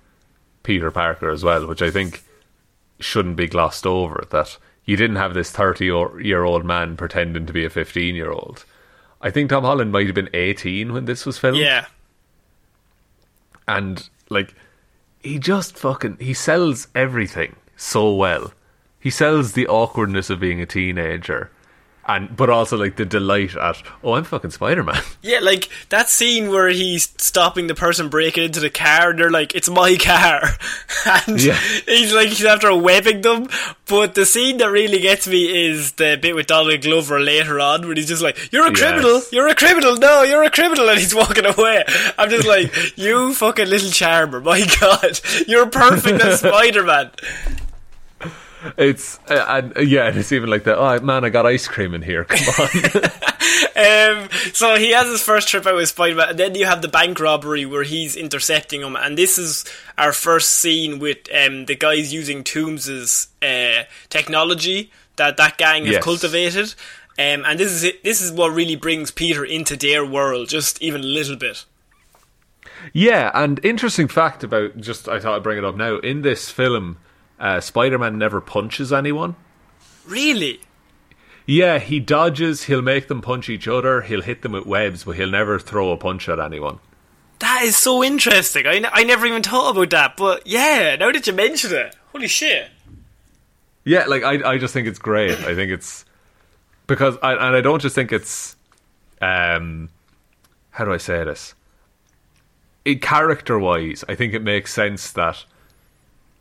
Peter 0.63 0.91
Parker 0.91 1.29
as 1.31 1.45
well, 1.45 1.67
which 1.67 1.83
I 1.83 1.91
think 1.91 2.23
shouldn't 3.01 3.37
be 3.37 3.47
glossed 3.47 3.87
over. 3.87 4.25
That 4.31 4.57
you 4.87 4.97
didn't 4.97 5.17
have 5.17 5.35
this 5.35 5.51
thirty-year-old 5.51 6.65
man 6.65 6.97
pretending 6.97 7.45
to 7.45 7.53
be 7.53 7.65
a 7.65 7.71
fifteen-year-old. 7.71 8.65
I 9.21 9.31
think 9.31 9.51
Tom 9.51 9.65
Holland 9.65 9.93
might 9.93 10.07
have 10.07 10.15
been 10.15 10.31
eighteen 10.33 10.93
when 10.95 11.05
this 11.05 11.27
was 11.27 11.37
filmed. 11.37 11.59
Yeah, 11.59 11.87
and 13.69 14.09
like 14.31 14.55
he 15.21 15.39
just 15.39 15.77
fucking 15.77 16.17
he 16.21 16.33
sells 16.33 16.89
everything 16.95 17.57
so 17.77 18.15
well. 18.15 18.53
He 18.99 19.11
sells 19.11 19.53
the 19.53 19.67
awkwardness 19.67 20.31
of 20.31 20.41
being 20.41 20.61
a 20.61 20.67
teenager, 20.67 21.51
and 22.09 22.35
but 22.37 22.51
also 22.51 22.77
like 22.77 22.97
the 22.97 23.05
delight 23.05 23.57
at 23.57 23.83
oh 24.05 24.15
I'm 24.15 24.25
fucking 24.25 24.51
Spider 24.51 24.83
Man. 24.83 25.01
yeah, 25.23 25.41
like 25.41 25.69
that 25.89 26.09
scene 26.09 26.51
where 26.51 26.69
he's 26.69 27.13
stopping 27.19 27.67
the 27.67 27.75
person 27.75 28.09
breaking 28.09 28.45
into 28.45 28.61
the 28.61 28.71
car, 28.71 29.11
and 29.11 29.19
they're 29.19 29.31
like, 29.31 29.55
"It's 29.55 29.69
my 29.69 29.97
car," 29.97 30.43
and 31.27 31.41
Yeah. 31.43 31.59
he's 31.87 32.13
like, 32.15 32.29
he's 32.29 32.45
after 32.45 32.75
webbing 32.77 33.23
them. 33.23 33.49
But 33.89 34.15
the 34.15 34.27
scene 34.27 34.57
that 34.59 34.71
really 34.71 34.99
gets 35.01 35.29
me 35.29 35.69
is 35.69 35.93
the 35.93 36.19
bit 36.21 36.35
with 36.35 36.47
Donald 36.47 36.81
Glover 36.83 37.21
later 37.21 37.61
on, 37.61 37.87
where 37.87 37.95
he's 37.95 38.09
just 38.09 38.23
like, 38.23 38.53
"You're 38.53 38.67
a 38.67 38.71
Yes. 38.71 38.81
criminal, 38.81 39.23
you're 39.33 39.49
a 39.49 39.55
criminal, 39.55 39.97
no, 39.97 40.23
you're 40.23 40.43
a 40.45 40.51
criminal," 40.51 40.89
and 40.89 40.99
he's 40.99 41.15
walking 41.15 41.47
away. 41.47 41.85
I'm 42.19 42.31
just 42.31 42.47
like, 42.47 42.73
"You 42.97 43.35
fucking 43.35 43.69
little 43.69 43.91
charmer, 43.91 44.41
my 44.41 44.65
god, 44.81 45.21
you're 45.47 45.67
perfect 45.67 46.21
as 46.23 46.41
Spider 46.41 46.83
Man." 46.85 47.11
It's 48.77 49.19
uh, 49.29 49.45
and 49.49 49.77
uh, 49.77 49.81
yeah, 49.81 50.07
and 50.09 50.17
it's 50.17 50.33
even 50.33 50.49
like 50.51 50.65
that. 50.65 50.79
Oh 50.79 51.01
man, 51.01 51.25
I 51.25 51.29
got 51.31 51.47
ice 51.47 51.69
cream 51.69 51.95
in 51.95 52.03
here. 52.03 52.25
Come 52.25 52.67
on. 52.67 53.03
Um, 53.77 54.29
so 54.55 54.77
he 54.77 54.93
has 54.93 55.07
his 55.07 55.23
first 55.23 55.49
trip 55.49 55.67
out 55.67 55.75
with 55.77 55.91
Spider-Man, 55.91 56.31
and 56.31 56.39
then 56.39 56.55
you 56.55 56.65
have 56.65 56.81
the 56.81 56.89
bank 56.89 57.21
robbery 57.21 57.67
where 57.67 57.83
he's 57.83 58.17
intercepting 58.17 58.81
him, 58.81 58.97
and 58.97 59.19
this 59.19 59.39
is 59.39 59.67
our 59.99 60.13
first 60.15 60.49
scene 60.51 60.99
with 60.99 61.19
um, 61.33 61.67
the 61.67 61.75
guys 61.77 62.13
using 62.13 62.43
Toomes's 62.43 63.29
uh, 63.43 63.83
technology 64.09 64.91
that 65.17 65.37
that 65.37 65.59
gang 65.59 65.85
has 65.85 65.97
Yes. 65.97 66.05
cultivated. 66.05 66.75
Um, 67.19 67.45
and 67.45 67.61
this 67.61 67.71
is 67.71 67.85
it, 67.85 68.03
this 68.03 68.23
is 68.23 68.33
what 68.33 68.49
really 68.55 68.77
brings 68.77 69.11
Peter 69.11 69.45
into 69.45 69.77
their 69.77 70.07
world, 70.07 70.49
just 70.49 70.81
even 70.81 71.03
a 71.03 71.07
little 71.07 71.37
bit. 71.37 71.67
yeah, 72.95 73.31
and 73.35 73.63
interesting 73.65 74.09
fact 74.09 74.43
about 74.43 74.79
just 74.79 75.07
I 75.07 75.21
thought 75.21 75.37
I'd 75.37 75.43
bring 75.43 75.59
it 75.59 75.65
up 75.65 75.77
now. 75.77 75.97
In 75.99 76.23
this 76.23 76.51
film, 76.51 76.97
uh, 77.39 77.61
Spider 77.61 77.99
Man 77.99 78.19
never 78.19 78.41
punches 78.41 78.93
anyone. 78.93 79.37
Really? 80.07 80.61
Yeah, 81.47 81.79
he 81.79 82.01
dodges. 82.01 82.65
He'll 82.65 82.83
make 82.83 83.09
them 83.09 83.21
punch 83.21 83.49
each 83.49 83.69
other. 83.69 84.03
He'll 84.03 84.23
hit 84.23 84.43
them 84.43 84.53
with 84.53 84.67
webs, 84.67 85.05
but 85.05 85.17
he'll 85.17 85.31
never 85.31 85.59
throw 85.59 85.93
a 85.93 85.97
punch 85.97 86.29
at 86.29 86.41
anyone. 86.41 86.81
That 87.39 87.63
is 87.65 87.77
so 87.77 88.03
interesting. 88.03 88.67
I, 88.67 88.77
n- 88.77 88.89
I 88.93 89.05
never 89.05 89.27
even 89.27 89.43
thought 89.43 89.71
about 89.71 89.91
that, 89.91 90.17
but 90.17 90.47
yeah, 90.47 90.97
now 90.97 91.13
that 91.13 91.27
you 91.27 91.33
mention 91.33 91.75
it, 91.75 91.95
holy 92.13 92.29
shit. 92.29 92.69
Yeah, 93.85 94.07
like 94.07 94.25
I, 94.25 94.53
I 94.53 94.59
just 94.59 94.73
think 94.73 94.89
it's 94.89 94.99
great. 94.99 95.39
I 95.41 95.55
think 95.55 95.71
it's 95.71 96.05
because, 96.87 97.17
I, 97.23 97.33
and 97.35 97.55
I 97.55 97.61
don't 97.61 97.83
just 97.83 97.95
think 97.95 98.11
it's, 98.11 98.57
um, 99.21 99.91
how 100.71 100.85
do 100.85 100.93
I 100.93 100.97
say 100.97 101.23
this? 101.25 101.55
It 102.85 103.03
character 103.03 103.59
wise, 103.59 104.03
I 104.09 104.15
think 104.15 104.33
it 104.33 104.43
makes 104.43 104.73
sense 104.73 105.13
that 105.13 105.45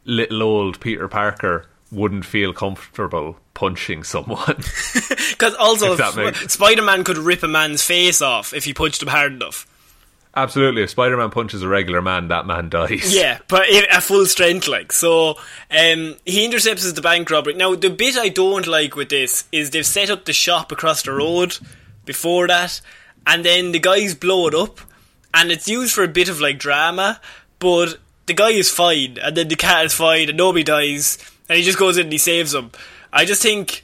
little 0.05 0.41
old 0.43 0.79
Peter 0.79 1.07
Parker 1.07 1.67
wouldn't 1.91 2.25
feel 2.25 2.53
comfortable 2.53 3.37
punching 3.53 4.03
someone. 4.03 4.55
Because 5.29 5.55
also, 5.55 5.97
makes- 6.15 6.53
Spider-Man 6.53 7.03
could 7.03 7.17
rip 7.17 7.43
a 7.43 7.47
man's 7.47 7.83
face 7.83 8.21
off 8.21 8.53
if 8.53 8.63
he 8.63 8.73
punched 8.73 9.01
him 9.01 9.09
hard 9.09 9.33
enough. 9.33 9.67
Absolutely, 10.33 10.83
if 10.83 10.89
Spider 10.89 11.15
Man 11.17 11.29
punches 11.29 11.61
a 11.61 11.67
regular 11.67 12.01
man, 12.01 12.27
that 12.29 12.45
man 12.45 12.69
dies. 12.69 13.13
Yeah, 13.15 13.39
but 13.47 13.69
at 13.69 14.03
full 14.03 14.25
strength, 14.25 14.67
like 14.67 14.91
so. 14.91 15.35
Um, 15.71 16.15
he 16.25 16.43
intercepts 16.45 16.89
the 16.91 17.01
bank 17.01 17.29
robbery. 17.29 17.53
Now, 17.53 17.75
the 17.75 17.89
bit 17.89 18.17
I 18.17 18.29
don't 18.29 18.67
like 18.67 18.95
with 18.95 19.09
this 19.09 19.45
is 19.53 19.71
they've 19.71 19.85
set 19.85 20.09
up 20.09 20.25
the 20.25 20.33
shop 20.33 20.71
across 20.73 21.03
the 21.03 21.11
road 21.13 21.57
before 22.03 22.47
that, 22.47 22.81
and 23.25 23.45
then 23.45 23.71
the 23.71 23.79
guys 23.79 24.13
blow 24.13 24.47
it 24.47 24.53
up, 24.53 24.79
and 25.33 25.51
it's 25.51 25.69
used 25.69 25.93
for 25.93 26.03
a 26.03 26.07
bit 26.09 26.27
of 26.29 26.41
like 26.41 26.59
drama. 26.59 27.19
But 27.59 27.97
the 28.25 28.33
guy 28.33 28.51
is 28.51 28.69
fine, 28.69 29.17
and 29.21 29.35
then 29.35 29.47
the 29.47 29.55
cat 29.55 29.85
is 29.85 29.93
fine, 29.93 30.29
and 30.29 30.37
nobody 30.37 30.63
dies, 30.63 31.17
and 31.47 31.57
he 31.57 31.63
just 31.63 31.77
goes 31.77 31.97
in 31.97 32.05
and 32.05 32.11
he 32.11 32.17
saves 32.17 32.51
them. 32.51 32.71
I 33.11 33.25
just 33.25 33.41
think. 33.41 33.83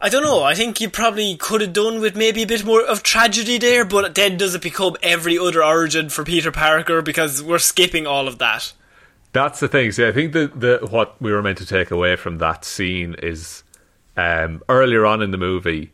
I 0.00 0.08
don't 0.08 0.24
know. 0.24 0.42
I 0.42 0.54
think 0.54 0.80
you 0.80 0.90
probably 0.90 1.36
could 1.36 1.60
have 1.60 1.72
done 1.72 2.00
with 2.00 2.16
maybe 2.16 2.42
a 2.42 2.46
bit 2.46 2.64
more 2.64 2.82
of 2.82 3.04
tragedy 3.04 3.56
there, 3.58 3.84
but 3.84 4.16
then 4.16 4.36
does 4.36 4.52
it 4.52 4.60
become 4.60 4.96
every 5.00 5.38
other 5.38 5.62
origin 5.62 6.08
for 6.08 6.24
Peter 6.24 6.50
Parker 6.50 7.02
because 7.02 7.40
we're 7.40 7.60
skipping 7.60 8.04
all 8.04 8.26
of 8.26 8.38
that? 8.38 8.72
That's 9.32 9.60
the 9.60 9.68
thing. 9.68 9.92
See, 9.92 10.04
I 10.04 10.10
think 10.10 10.32
that 10.32 10.58
the 10.58 10.86
what 10.90 11.20
we 11.22 11.30
were 11.30 11.40
meant 11.40 11.58
to 11.58 11.66
take 11.66 11.92
away 11.92 12.16
from 12.16 12.38
that 12.38 12.64
scene 12.64 13.14
is 13.22 13.62
um, 14.16 14.62
earlier 14.68 15.06
on 15.06 15.22
in 15.22 15.30
the 15.30 15.38
movie, 15.38 15.92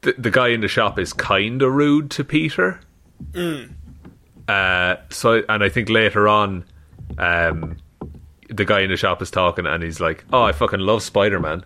the, 0.00 0.14
the 0.16 0.30
guy 0.30 0.48
in 0.48 0.62
the 0.62 0.68
shop 0.68 0.98
is 0.98 1.12
kind 1.12 1.60
of 1.60 1.72
rude 1.72 2.10
to 2.12 2.24
Peter. 2.24 2.80
Uh, 4.48 4.96
so, 5.10 5.42
and 5.48 5.62
I 5.62 5.68
think 5.68 5.88
later 5.88 6.28
on, 6.28 6.64
um, 7.18 7.76
the 8.48 8.64
guy 8.64 8.80
in 8.80 8.90
the 8.90 8.96
shop 8.96 9.22
is 9.22 9.30
talking, 9.30 9.66
and 9.66 9.82
he's 9.82 10.00
like, 10.00 10.24
"Oh, 10.32 10.42
I 10.42 10.52
fucking 10.52 10.80
love 10.80 11.02
Spider 11.02 11.40
Man." 11.40 11.64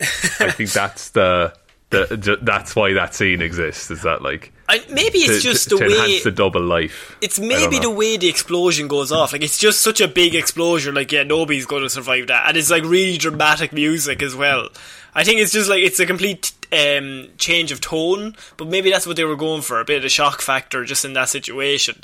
I 0.00 0.50
think 0.50 0.70
that's 0.70 1.10
the, 1.10 1.52
the 1.90 2.06
the 2.06 2.38
that's 2.42 2.76
why 2.76 2.92
that 2.92 3.14
scene 3.14 3.42
exists. 3.42 3.90
Is 3.90 4.02
that 4.02 4.22
like 4.22 4.52
I, 4.68 4.84
maybe 4.90 5.18
it's 5.18 5.38
to, 5.38 5.40
just 5.40 5.68
to, 5.68 5.76
the 5.76 5.84
to 5.84 5.88
way 5.88 5.94
enhance 5.94 6.24
the 6.24 6.30
double 6.30 6.62
life? 6.62 7.16
It's 7.20 7.38
maybe 7.38 7.78
the 7.78 7.90
way 7.90 8.16
the 8.16 8.28
explosion 8.28 8.86
goes 8.86 9.10
off. 9.10 9.32
Like 9.32 9.42
it's 9.42 9.58
just 9.58 9.80
such 9.80 10.00
a 10.00 10.08
big 10.08 10.34
explosion. 10.34 10.94
Like 10.94 11.10
yeah, 11.10 11.24
nobody's 11.24 11.66
going 11.66 11.82
to 11.82 11.90
survive 11.90 12.28
that, 12.28 12.46
and 12.48 12.56
it's 12.56 12.70
like 12.70 12.84
really 12.84 13.18
dramatic 13.18 13.72
music 13.72 14.22
as 14.22 14.36
well. 14.36 14.68
I 15.14 15.24
think 15.24 15.40
it's 15.40 15.52
just 15.52 15.68
like 15.68 15.82
it's 15.82 15.98
a 15.98 16.06
complete 16.06 16.52
um, 16.72 17.28
change 17.38 17.72
of 17.72 17.80
tone, 17.80 18.36
but 18.56 18.68
maybe 18.68 18.90
that's 18.90 19.06
what 19.06 19.16
they 19.16 19.24
were 19.24 19.36
going 19.36 19.62
for—a 19.62 19.84
bit 19.84 19.98
of 19.98 20.04
a 20.04 20.08
shock 20.08 20.40
factor 20.40 20.84
just 20.84 21.04
in 21.04 21.14
that 21.14 21.28
situation. 21.28 22.02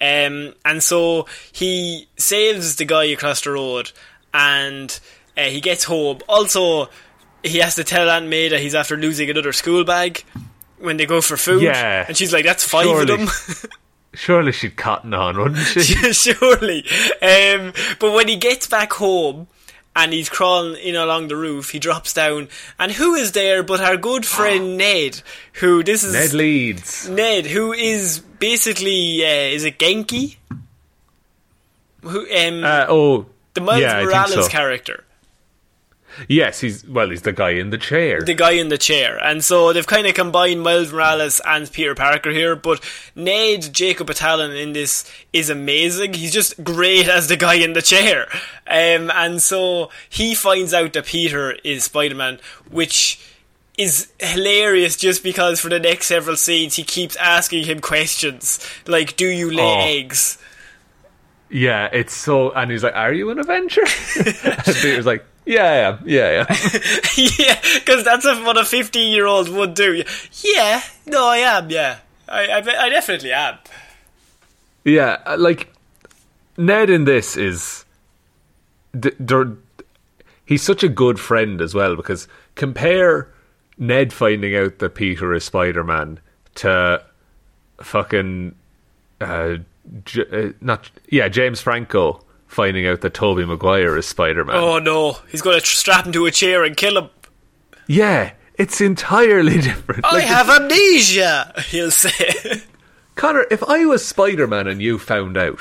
Um, 0.00 0.54
and 0.64 0.82
so 0.82 1.26
he 1.52 2.08
saves 2.16 2.76
the 2.76 2.84
guy 2.84 3.04
across 3.04 3.40
the 3.42 3.50
road, 3.52 3.92
and 4.32 4.98
uh, 5.36 5.42
he 5.42 5.60
gets 5.60 5.84
home. 5.84 6.18
Also, 6.28 6.88
he 7.42 7.58
has 7.58 7.74
to 7.76 7.84
tell 7.84 8.10
Aunt 8.10 8.26
May 8.28 8.48
that 8.48 8.60
he's 8.60 8.74
after 8.74 8.96
losing 8.96 9.30
another 9.30 9.52
school 9.52 9.84
bag 9.84 10.24
when 10.78 10.96
they 10.96 11.06
go 11.06 11.20
for 11.20 11.36
food. 11.36 11.62
Yeah. 11.62 12.04
and 12.06 12.16
she's 12.16 12.32
like, 12.32 12.44
"That's 12.44 12.64
five 12.64 12.84
Surely. 12.84 13.12
of 13.14 13.18
them." 13.18 13.70
Surely 14.14 14.52
she'd 14.52 14.76
cotton 14.76 15.12
on, 15.12 15.36
wouldn't 15.36 15.66
she? 15.66 15.80
Surely. 16.12 16.84
Um, 17.20 17.72
but 17.98 18.12
when 18.12 18.28
he 18.28 18.36
gets 18.36 18.68
back 18.68 18.92
home 18.92 19.48
and 19.96 20.12
he's 20.12 20.28
crawling 20.28 20.76
in 20.76 20.96
along 20.96 21.28
the 21.28 21.36
roof, 21.36 21.70
he 21.70 21.78
drops 21.78 22.12
down, 22.12 22.48
and 22.78 22.92
who 22.92 23.14
is 23.14 23.32
there 23.32 23.62
but 23.62 23.80
our 23.80 23.96
good 23.96 24.26
friend 24.26 24.76
Ned, 24.76 25.22
who 25.54 25.82
this 25.82 26.02
is 26.04 26.12
Ned 26.12 26.32
Leeds. 26.32 27.08
Ned, 27.08 27.46
who 27.46 27.72
is 27.72 28.18
basically 28.20 29.24
uh, 29.24 29.28
is 29.54 29.64
it 29.64 29.78
Ganke? 29.78 30.36
Who 32.02 32.20
um 32.20 32.64
Uh, 32.64 32.86
oh, 32.88 33.26
the 33.54 33.60
Miles 33.60 33.80
yeah, 33.82 34.02
Morales 34.02 34.32
so. 34.46 34.48
character. 34.48 35.04
Yes, 36.28 36.60
he's 36.60 36.86
well. 36.86 37.10
He's 37.10 37.22
the 37.22 37.32
guy 37.32 37.50
in 37.50 37.70
the 37.70 37.78
chair. 37.78 38.20
the 38.22 38.34
guy 38.34 38.52
in 38.52 38.68
the 38.68 38.78
chair. 38.78 39.18
And 39.22 39.44
so 39.44 39.72
they've 39.72 39.86
kind 39.86 40.06
of 40.06 40.14
combined 40.14 40.62
Miles 40.62 40.92
Morales 40.92 41.40
and 41.46 41.70
Peter 41.72 41.94
Parker 41.94 42.30
here, 42.30 42.56
but 42.56 42.82
Ned 43.14 43.72
Jacob 43.72 44.08
Batalon 44.08 44.56
in 44.60 44.72
this 44.72 45.10
is 45.32 45.50
amazing. 45.50 46.14
He's 46.14 46.32
just 46.32 46.62
great 46.64 47.08
as 47.08 47.28
the 47.28 47.36
guy 47.36 47.54
in 47.54 47.72
the 47.72 47.82
chair. 47.82 48.28
Um, 48.66 49.10
and 49.14 49.42
so 49.42 49.90
he 50.08 50.34
finds 50.34 50.72
out 50.72 50.92
that 50.94 51.06
Peter 51.06 51.52
is 51.64 51.84
Spider-Man, 51.84 52.38
which 52.70 53.18
is 53.76 54.12
hilarious 54.20 54.96
just 54.96 55.24
because 55.24 55.58
for 55.58 55.68
the 55.68 55.80
next 55.80 56.06
several 56.06 56.36
scenes 56.36 56.76
he 56.76 56.84
keeps 56.84 57.16
asking 57.16 57.64
him 57.64 57.80
questions 57.80 58.64
like, 58.86 59.16
do 59.16 59.26
you 59.26 59.50
lay 59.50 59.62
Oh. 59.64 59.80
eggs? 59.80 60.38
yeah, 61.50 61.88
it's 61.92 62.14
so. 62.14 62.50
And 62.52 62.70
he's 62.70 62.82
like, 62.82 62.96
"Are 62.96 63.12
you 63.12 63.30
an 63.30 63.38
Avenger?" 63.38 63.82
and 64.24 64.64
Peter's 64.64 65.06
like, 65.06 65.24
"Yeah. 65.46 65.98
Yeah, 66.04 66.46
I 66.48 66.54
yeah, 67.16 67.60
because 67.74 68.04
that's 68.04 68.24
what 68.24 68.56
a 68.58 68.64
15 68.64 69.12
year 69.12 69.26
old 69.26 69.48
would 69.48 69.74
do. 69.74 70.02
Yeah, 70.42 70.82
no, 71.06 71.26
I 71.26 71.38
am, 71.38 71.70
yeah. 71.70 71.98
I, 72.28 72.46
I, 72.46 72.56
I 72.84 72.88
definitely 72.88 73.32
am. 73.32 73.58
Yeah, 74.84 75.18
uh, 75.26 75.36
like 75.38 75.72
Ned 76.56 76.90
in 76.90 77.04
this 77.04 77.36
is 77.36 77.84
d- 78.98 79.12
they're- 79.18 79.56
he's 80.46 80.62
such 80.62 80.82
a 80.82 80.88
good 80.88 81.18
friend 81.20 81.60
as 81.60 81.74
well 81.74 81.96
because 81.96 82.28
compare 82.54 83.28
Ned 83.78 84.12
finding 84.12 84.54
out 84.56 84.78
that 84.78 84.94
Peter 84.94 85.34
is 85.34 85.44
Spider 85.44 85.84
Man 85.84 86.20
to 86.56 87.02
fucking 87.82 88.54
uh, 89.20 89.56
J- 90.04 90.26
uh, 90.48 90.52
not 90.60 90.90
yeah 91.08 91.28
James 91.28 91.60
Franco 91.60 92.23
finding 92.54 92.86
out 92.86 93.00
that 93.02 93.14
Tobey 93.14 93.44
Maguire 93.44 93.96
is 93.96 94.06
Spider 94.06 94.44
Man. 94.44 94.56
Oh 94.56 94.78
no, 94.78 95.18
he's 95.30 95.42
going 95.42 95.58
to 95.60 95.66
strap 95.66 96.06
him 96.06 96.12
to 96.12 96.26
a 96.26 96.30
chair 96.30 96.64
and 96.64 96.76
kill 96.76 96.96
him. 96.96 97.10
Yeah, 97.86 98.32
it's 98.54 98.80
entirely 98.80 99.60
different. 99.60 100.04
I 100.04 100.12
Like, 100.14 100.24
have 100.24 100.48
amnesia, 100.48 101.52
he'll 101.68 101.90
say. 101.90 102.62
Connor, 103.16 103.44
if 103.48 103.62
I 103.62 103.84
was 103.86 104.04
Spider 104.04 104.48
Man 104.48 104.66
and 104.66 104.82
you 104.82 104.98
found 104.98 105.36
out, 105.36 105.60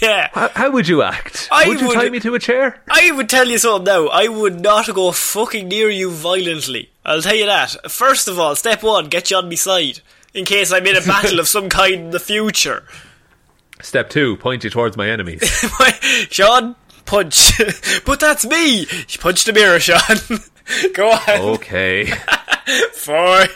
yeah. 0.00 0.28
how, 0.32 0.48
how 0.50 0.70
would 0.70 0.86
you 0.86 1.02
act? 1.02 1.48
I 1.50 1.66
would 1.66 1.80
you 1.80 1.88
would- 1.88 1.94
tie 1.94 2.08
me 2.10 2.20
to 2.20 2.34
a 2.34 2.38
chair? 2.38 2.80
I 2.88 3.10
would 3.10 3.28
tell 3.28 3.48
you 3.48 3.58
something 3.58 3.84
now. 3.92 4.06
I 4.06 4.28
would 4.28 4.60
not 4.60 4.86
go 4.94 5.10
fucking 5.10 5.66
near 5.66 5.90
you 5.90 6.10
violently. 6.12 6.90
I'll 7.04 7.20
tell 7.22 7.34
you 7.34 7.46
that. 7.46 7.90
First 7.90 8.28
of 8.28 8.38
all, 8.38 8.54
step 8.54 8.82
one, 8.84 9.08
get 9.08 9.30
you 9.32 9.36
on 9.38 9.48
my 9.48 9.56
side. 9.56 10.00
In 10.34 10.44
case 10.44 10.72
I'm 10.72 10.86
in 10.86 10.96
a 10.96 11.00
battle 11.00 11.40
of 11.40 11.48
some 11.48 11.68
kind 11.68 11.94
in 11.94 12.10
the 12.10 12.20
future. 12.20 12.84
Step 13.82 14.08
two: 14.10 14.36
point 14.36 14.64
you 14.64 14.70
towards 14.70 14.96
my 14.96 15.08
enemies. 15.10 15.42
Sean, 16.30 16.76
punch. 17.04 17.52
but 18.06 18.20
that's 18.20 18.46
me. 18.46 18.86
Punch 19.20 19.44
the 19.44 19.52
mirror, 19.52 19.80
Sean. 19.80 20.40
Go 20.94 21.10
on. 21.10 21.40
okay. 21.56 22.06
Fine. 22.92 23.48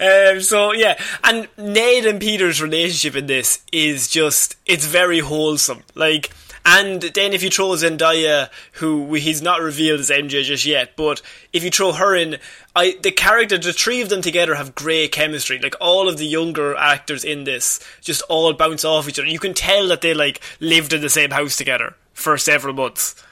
Um, 0.00 0.40
so 0.40 0.72
yeah, 0.72 1.00
and 1.24 1.48
Ned 1.58 2.06
and 2.06 2.20
Peter's 2.20 2.62
relationship 2.62 3.16
in 3.16 3.26
this 3.26 3.60
is 3.72 4.08
just 4.08 4.56
it's 4.64 4.86
very 4.86 5.18
wholesome. 5.18 5.82
Like, 5.94 6.30
and 6.64 7.02
then 7.02 7.32
if 7.32 7.42
you 7.42 7.50
throw 7.50 7.68
Zendaya, 7.70 8.50
who 8.72 9.14
he's 9.14 9.42
not 9.42 9.60
revealed 9.60 10.00
as 10.00 10.10
MJ 10.10 10.42
just 10.42 10.64
yet, 10.64 10.96
but 10.96 11.22
if 11.52 11.64
you 11.64 11.70
throw 11.70 11.92
her 11.92 12.14
in, 12.14 12.38
I 12.76 12.96
the 13.02 13.10
character, 13.10 13.58
the 13.58 13.72
three 13.72 14.00
of 14.00 14.08
them 14.08 14.22
together 14.22 14.54
have 14.54 14.74
great 14.74 15.12
chemistry. 15.12 15.58
Like 15.58 15.76
all 15.80 16.08
of 16.08 16.18
the 16.18 16.26
younger 16.26 16.74
actors 16.76 17.24
in 17.24 17.44
this 17.44 17.80
just 18.00 18.22
all 18.28 18.52
bounce 18.52 18.84
off 18.84 19.08
each 19.08 19.18
other. 19.18 19.28
You 19.28 19.38
can 19.38 19.54
tell 19.54 19.88
that 19.88 20.00
they 20.00 20.14
like 20.14 20.40
lived 20.60 20.92
in 20.92 21.00
the 21.00 21.10
same 21.10 21.30
house 21.30 21.56
together 21.56 21.94
for 22.12 22.36
several 22.36 22.74
months. 22.74 23.22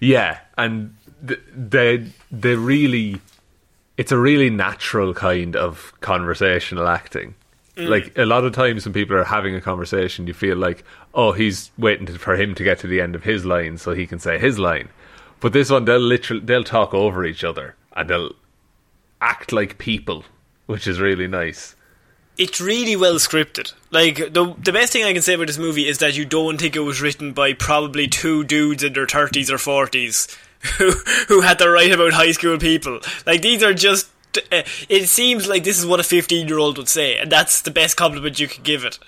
Yeah, 0.00 0.38
and 0.56 0.96
they 1.22 2.06
they 2.30 2.54
really, 2.54 3.20
it's 3.96 4.12
a 4.12 4.18
really 4.18 4.50
natural 4.50 5.14
kind 5.14 5.56
of 5.56 5.92
conversational 6.00 6.86
acting. 6.86 7.34
Mm. 7.76 7.88
Like 7.88 8.16
a 8.16 8.24
lot 8.24 8.44
of 8.44 8.52
times 8.52 8.84
when 8.84 8.92
people 8.92 9.16
are 9.16 9.24
having 9.24 9.54
a 9.54 9.60
conversation, 9.60 10.26
you 10.26 10.34
feel 10.34 10.56
like, 10.56 10.84
oh, 11.14 11.32
he's 11.32 11.70
waiting 11.78 12.06
to, 12.06 12.18
for 12.18 12.36
him 12.36 12.54
to 12.56 12.64
get 12.64 12.78
to 12.80 12.86
the 12.86 13.00
end 13.00 13.14
of 13.14 13.24
his 13.24 13.44
line 13.44 13.78
so 13.78 13.94
he 13.94 14.06
can 14.06 14.18
say 14.18 14.38
his 14.38 14.58
line. 14.58 14.88
But 15.40 15.52
this 15.52 15.70
one, 15.70 15.84
they'll 15.84 15.98
literally 15.98 16.42
they'll 16.44 16.64
talk 16.64 16.92
over 16.92 17.24
each 17.24 17.44
other 17.44 17.76
and 17.96 18.10
they'll 18.10 18.32
act 19.20 19.52
like 19.52 19.78
people, 19.78 20.24
which 20.66 20.86
is 20.86 21.00
really 21.00 21.28
nice. 21.28 21.76
it's 22.36 22.60
really 22.60 22.96
well 22.96 23.14
scripted. 23.16 23.72
Like 23.90 24.16
the 24.16 24.54
the 24.58 24.72
best 24.72 24.92
thing 24.92 25.04
I 25.04 25.12
can 25.12 25.22
say 25.22 25.34
about 25.34 25.46
this 25.46 25.58
movie 25.58 25.88
is 25.88 25.98
that 25.98 26.16
you 26.16 26.24
don't 26.24 26.58
think 26.58 26.74
it 26.76 26.80
was 26.80 27.00
written 27.00 27.32
by 27.32 27.52
probably 27.52 28.08
two 28.08 28.44
dudes 28.44 28.82
in 28.82 28.92
their 28.92 29.06
thirties 29.06 29.50
or 29.50 29.58
forties 29.58 30.26
who 30.78 30.90
who 31.28 31.42
had 31.42 31.58
to 31.60 31.70
write 31.70 31.92
about 31.92 32.12
high 32.12 32.32
school 32.32 32.58
people. 32.58 33.00
Like 33.26 33.42
these 33.42 33.62
are 33.62 33.74
just. 33.74 34.10
Uh, 34.50 34.64
it 34.88 35.08
seems 35.08 35.46
like 35.46 35.62
this 35.62 35.78
is 35.78 35.86
what 35.86 36.00
a 36.00 36.02
fifteen-year-old 36.02 36.76
would 36.76 36.88
say, 36.88 37.18
and 37.18 37.30
that's 37.30 37.60
the 37.62 37.70
best 37.70 37.96
compliment 37.96 38.40
you 38.40 38.48
could 38.48 38.64
give 38.64 38.84
it. 38.84 38.98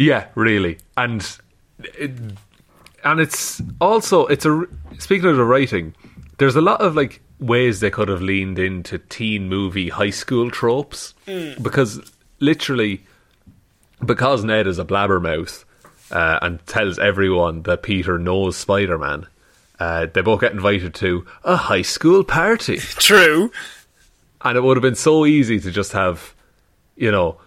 Yeah, 0.00 0.28
really, 0.34 0.78
and 0.96 1.20
it, 1.78 2.12
and 3.04 3.20
it's 3.20 3.60
also 3.82 4.26
it's 4.28 4.46
a 4.46 4.64
speaking 4.98 5.28
of 5.28 5.36
the 5.36 5.44
writing. 5.44 5.94
There's 6.38 6.56
a 6.56 6.62
lot 6.62 6.80
of 6.80 6.96
like 6.96 7.20
ways 7.38 7.80
they 7.80 7.90
could 7.90 8.08
have 8.08 8.22
leaned 8.22 8.58
into 8.58 8.96
teen 8.96 9.46
movie 9.46 9.90
high 9.90 10.08
school 10.08 10.50
tropes 10.50 11.12
because 11.26 12.12
literally 12.38 13.02
because 14.02 14.42
Ned 14.42 14.66
is 14.66 14.78
a 14.78 14.86
blabbermouth 14.86 15.64
uh, 16.10 16.38
and 16.40 16.64
tells 16.66 16.98
everyone 16.98 17.64
that 17.64 17.82
Peter 17.82 18.18
knows 18.18 18.56
Spider 18.56 18.96
Man. 18.96 19.26
Uh, 19.78 20.06
they 20.06 20.22
both 20.22 20.40
get 20.40 20.52
invited 20.52 20.94
to 20.94 21.26
a 21.44 21.56
high 21.56 21.82
school 21.82 22.24
party. 22.24 22.76
True. 22.78 23.52
And 24.40 24.56
it 24.56 24.62
would 24.62 24.78
have 24.78 24.82
been 24.82 24.94
so 24.94 25.26
easy 25.26 25.60
to 25.60 25.70
just 25.70 25.92
have, 25.92 26.34
you 26.96 27.10
know, 27.10 27.38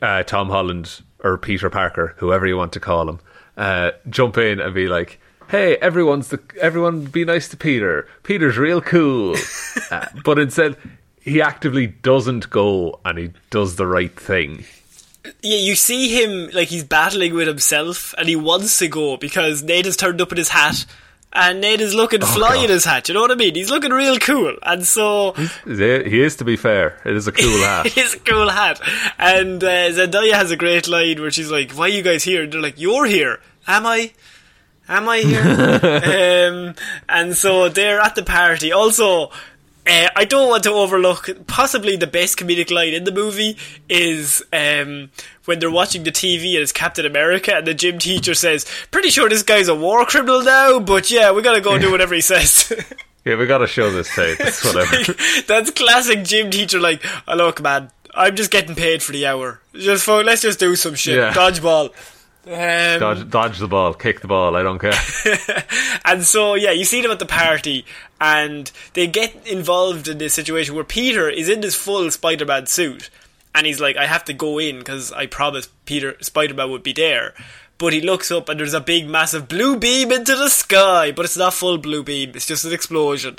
uh, 0.00 0.22
Tom 0.22 0.48
Holland 0.50 1.02
or 1.22 1.38
Peter 1.38 1.70
Parker, 1.70 2.14
whoever 2.18 2.46
you 2.46 2.56
want 2.56 2.72
to 2.72 2.80
call 2.80 3.08
him, 3.08 3.20
uh, 3.56 3.92
jump 4.08 4.38
in 4.38 4.60
and 4.60 4.74
be 4.74 4.88
like, 4.88 5.20
"Hey, 5.48 5.76
everyone's 5.76 6.28
the 6.28 6.40
everyone, 6.60 7.04
be 7.06 7.24
nice 7.24 7.48
to 7.48 7.56
Peter. 7.56 8.06
Peter's 8.22 8.58
real 8.58 8.80
cool." 8.80 9.36
uh, 9.90 10.06
but 10.24 10.38
instead, 10.38 10.76
he 11.20 11.42
actively 11.42 11.86
doesn't 11.86 12.50
go 12.50 13.00
and 13.04 13.18
he 13.18 13.32
does 13.50 13.76
the 13.76 13.86
right 13.86 14.18
thing. 14.18 14.64
Yeah, 15.42 15.58
you 15.58 15.74
see 15.74 16.08
him 16.08 16.50
like 16.54 16.68
he's 16.68 16.84
battling 16.84 17.34
with 17.34 17.48
himself, 17.48 18.14
and 18.16 18.28
he 18.28 18.36
wants 18.36 18.78
to 18.78 18.88
go 18.88 19.16
because 19.16 19.62
Ned 19.62 19.84
has 19.84 19.96
turned 19.96 20.20
up 20.20 20.32
in 20.32 20.38
his 20.38 20.48
hat, 20.48 20.86
and 21.32 21.60
Ned 21.60 21.80
is 21.80 21.94
looking 21.94 22.20
fly 22.20 22.56
in 22.56 22.70
his 22.70 22.84
hat. 22.84 23.08
You 23.08 23.14
know 23.14 23.20
what 23.20 23.30
I 23.30 23.34
mean? 23.34 23.54
He's 23.54 23.70
looking 23.70 23.92
real 23.92 24.18
cool, 24.18 24.56
and 24.62 24.84
so 24.86 25.32
He 25.66 26.20
is, 26.22 26.36
to 26.36 26.44
be 26.44 26.56
fair, 26.56 27.00
it 27.04 27.14
is 27.14 27.26
a 27.28 27.32
cool 27.32 27.58
hat. 27.66 27.86
it 27.86 27.96
is 27.96 28.14
a 28.14 28.18
cool 28.20 28.48
hat. 28.48 28.80
And 29.18 29.62
uh, 29.62 29.90
Zendaya 29.90 30.32
has 30.32 30.50
a 30.50 30.56
great 30.56 30.88
line 30.88 31.20
where 31.20 31.30
she's 31.30 31.50
like, 31.50 31.72
"Why 31.72 31.84
are 31.84 31.88
you 31.88 32.02
guys 32.02 32.24
here?" 32.24 32.42
And 32.44 32.52
they're 32.52 32.60
like, 32.62 32.80
"You're 32.80 33.06
here." 33.06 33.40
Am 33.66 33.84
I? 33.86 34.12
Am 34.88 35.06
I 35.08 35.18
here? 35.18 36.48
um, 36.50 36.74
and 37.08 37.36
so 37.36 37.68
they're 37.68 38.00
at 38.00 38.14
the 38.14 38.22
party. 38.22 38.72
Also, 38.72 39.30
Uh, 39.88 40.08
I 40.14 40.24
don't 40.24 40.48
want 40.48 40.64
to 40.64 40.70
overlook 40.72 41.28
possibly 41.46 41.96
the 41.96 42.06
best 42.06 42.38
comedic 42.38 42.70
line 42.70 42.92
in 42.92 43.04
the 43.04 43.12
movie 43.12 43.56
is 43.88 44.42
um, 44.52 45.10
when 45.46 45.58
they're 45.58 45.70
watching 45.70 46.04
the 46.04 46.12
TV 46.12 46.54
and 46.54 46.62
it's 46.62 46.72
Captain 46.72 47.06
America 47.06 47.54
and 47.54 47.66
the 47.66 47.74
gym 47.74 47.98
teacher 47.98 48.34
says, 48.34 48.66
"Pretty 48.90 49.08
sure 49.10 49.28
this 49.28 49.42
guy's 49.42 49.68
a 49.68 49.74
war 49.74 50.04
criminal 50.04 50.42
now, 50.42 50.78
but 50.78 51.10
yeah, 51.10 51.32
we 51.32 51.40
gotta 51.42 51.60
go 51.60 51.72
and 51.72 51.82
do 51.82 51.90
whatever 51.90 52.14
he 52.14 52.20
says." 52.20 52.72
Yeah, 53.24 53.36
we 53.36 53.46
gotta 53.46 53.66
show 53.66 53.90
this 53.90 54.14
tape. 54.14 54.40
It's 54.40 54.64
whatever. 54.74 55.12
That's 55.46 55.70
classic 55.72 56.24
gym 56.24 56.50
teacher. 56.50 56.80
Like, 56.80 57.04
oh, 57.26 57.36
look, 57.36 57.60
man, 57.60 57.90
I'm 58.14 58.36
just 58.36 58.50
getting 58.50 58.74
paid 58.74 59.02
for 59.02 59.12
the 59.12 59.26
hour. 59.26 59.60
Just 59.74 60.06
fo- 60.06 60.22
let's 60.22 60.40
just 60.40 60.58
do 60.58 60.74
some 60.76 60.94
shit. 60.94 61.16
Yeah. 61.16 61.34
Dodgeball. 61.34 61.90
Um, 62.48 62.98
dodge, 62.98 63.28
dodge 63.28 63.58
the 63.58 63.68
ball, 63.68 63.92
kick 63.92 64.20
the 64.20 64.28
ball. 64.28 64.56
I 64.56 64.62
don't 64.62 64.78
care. 64.78 64.94
and 66.04 66.24
so 66.24 66.54
yeah, 66.54 66.70
you 66.70 66.84
see 66.84 67.02
them 67.02 67.10
at 67.10 67.18
the 67.18 67.26
party, 67.26 67.84
and 68.20 68.72
they 68.94 69.06
get 69.06 69.46
involved 69.46 70.08
in 70.08 70.16
this 70.16 70.32
situation 70.32 70.74
where 70.74 70.84
Peter 70.84 71.28
is 71.28 71.48
in 71.48 71.60
this 71.60 71.74
full 71.74 72.10
Spider-Man 72.10 72.64
suit, 72.66 73.10
and 73.54 73.66
he's 73.66 73.80
like, 73.80 73.98
"I 73.98 74.06
have 74.06 74.24
to 74.24 74.32
go 74.32 74.58
in 74.58 74.78
because 74.78 75.12
I 75.12 75.26
promised 75.26 75.70
Peter 75.84 76.16
Spider-Man 76.22 76.70
would 76.70 76.82
be 76.82 76.94
there." 76.94 77.34
But 77.76 77.92
he 77.92 78.00
looks 78.00 78.32
up 78.32 78.48
and 78.48 78.58
there's 78.58 78.74
a 78.74 78.80
big, 78.80 79.08
massive 79.08 79.46
blue 79.46 79.76
beam 79.76 80.10
into 80.10 80.34
the 80.34 80.48
sky, 80.48 81.12
but 81.12 81.24
it's 81.24 81.36
not 81.36 81.52
full 81.52 81.76
blue 81.76 82.02
beam; 82.02 82.32
it's 82.34 82.46
just 82.46 82.64
an 82.64 82.72
explosion. 82.72 83.36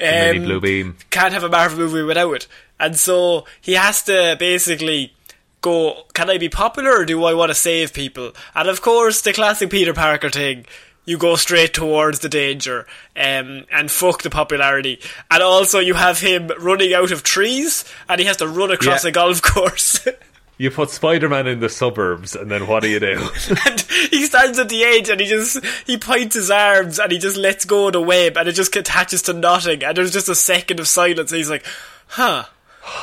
Um, 0.00 0.42
blue 0.44 0.60
beam. 0.60 0.96
can't 1.10 1.32
have 1.32 1.44
a 1.44 1.48
Marvel 1.48 1.78
movie 1.78 2.02
without 2.02 2.34
it. 2.34 2.46
And 2.80 2.96
so 2.96 3.44
he 3.60 3.74
has 3.74 4.02
to 4.04 4.36
basically 4.38 5.12
go, 5.60 6.04
can 6.14 6.30
I 6.30 6.38
be 6.38 6.48
popular 6.48 6.92
or 7.00 7.04
do 7.04 7.24
I 7.24 7.34
want 7.34 7.50
to 7.50 7.54
save 7.54 7.92
people? 7.92 8.32
And 8.54 8.68
of 8.68 8.80
course, 8.82 9.20
the 9.20 9.32
classic 9.32 9.70
Peter 9.70 9.94
Parker 9.94 10.30
thing. 10.30 10.66
You 11.04 11.16
go 11.16 11.36
straight 11.36 11.72
towards 11.72 12.18
the 12.18 12.28
danger 12.28 12.86
um, 13.16 13.64
and 13.72 13.90
fuck 13.90 14.20
the 14.22 14.28
popularity. 14.28 15.00
And 15.30 15.42
also, 15.42 15.78
you 15.78 15.94
have 15.94 16.20
him 16.20 16.48
running 16.60 16.92
out 16.92 17.12
of 17.12 17.22
trees 17.22 17.86
and 18.10 18.20
he 18.20 18.26
has 18.26 18.36
to 18.38 18.46
run 18.46 18.70
across 18.70 19.04
Yeah. 19.04 19.08
a 19.08 19.12
golf 19.12 19.40
course. 19.42 20.06
You 20.60 20.72
put 20.72 20.90
Spider-Man 20.90 21.46
in 21.46 21.60
the 21.60 21.68
suburbs, 21.68 22.34
and 22.34 22.50
then 22.50 22.66
what 22.66 22.82
do 22.82 22.88
you 22.88 22.98
do? 22.98 23.12
and 23.64 23.80
he 24.10 24.24
stands 24.26 24.58
at 24.58 24.68
the 24.68 24.82
edge 24.82 25.08
and 25.08 25.20
he 25.20 25.28
just 25.28 25.64
he 25.86 25.96
points 25.96 26.34
his 26.34 26.50
arms 26.50 26.98
and 26.98 27.12
he 27.12 27.18
just 27.18 27.36
lets 27.36 27.64
go 27.64 27.86
of 27.86 27.92
the 27.92 28.00
web 28.02 28.36
and 28.36 28.48
it 28.48 28.54
just 28.54 28.74
attaches 28.74 29.22
to 29.22 29.32
nothing 29.32 29.84
and 29.84 29.96
there's 29.96 30.12
just 30.12 30.28
a 30.28 30.34
second 30.34 30.80
of 30.80 30.88
silence 30.88 31.30
and 31.30 31.36
he's 31.38 31.48
like 31.48 31.64
huh 32.08 32.42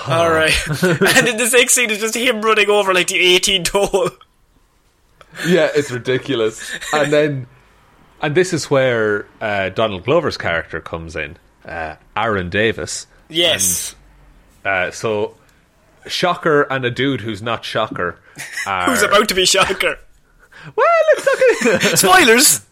alright 0.07 0.67
and 0.67 0.99
then 0.99 1.37
the 1.37 1.49
next 1.53 1.73
scene 1.73 1.89
is 1.89 1.99
just 1.99 2.15
him 2.15 2.41
running 2.41 2.69
over 2.69 2.93
like 2.93 3.07
the 3.07 3.17
18 3.17 3.65
hole 3.71 4.09
yeah, 5.45 5.69
it's 5.75 5.91
ridiculous. 5.91 6.71
And 6.93 7.11
then, 7.11 7.47
and 8.21 8.35
this 8.35 8.53
is 8.53 8.69
where 8.69 9.27
uh, 9.41 9.69
Donald 9.69 10.05
Glover's 10.05 10.37
character 10.37 10.79
comes 10.79 11.15
in, 11.15 11.37
uh, 11.65 11.95
Aaron 12.15 12.49
Davis. 12.49 13.07
yes 13.27 13.95
Uh, 14.63 14.91
so, 14.91 15.35
Shocker 16.07 16.63
and 16.63 16.85
a 16.85 16.91
dude 16.91 17.21
who's 17.21 17.41
not 17.41 17.65
Shocker. 17.65 18.19
Are, 18.67 18.85
who's 18.85 19.01
about 19.01 19.29
to 19.29 19.35
be 19.35 19.45
shocker 19.45 19.97
Well, 20.75 20.87
let's 21.15 21.25
not 21.25 21.37
get 21.71 21.83
into 21.83 21.97
spoilers 21.97 22.65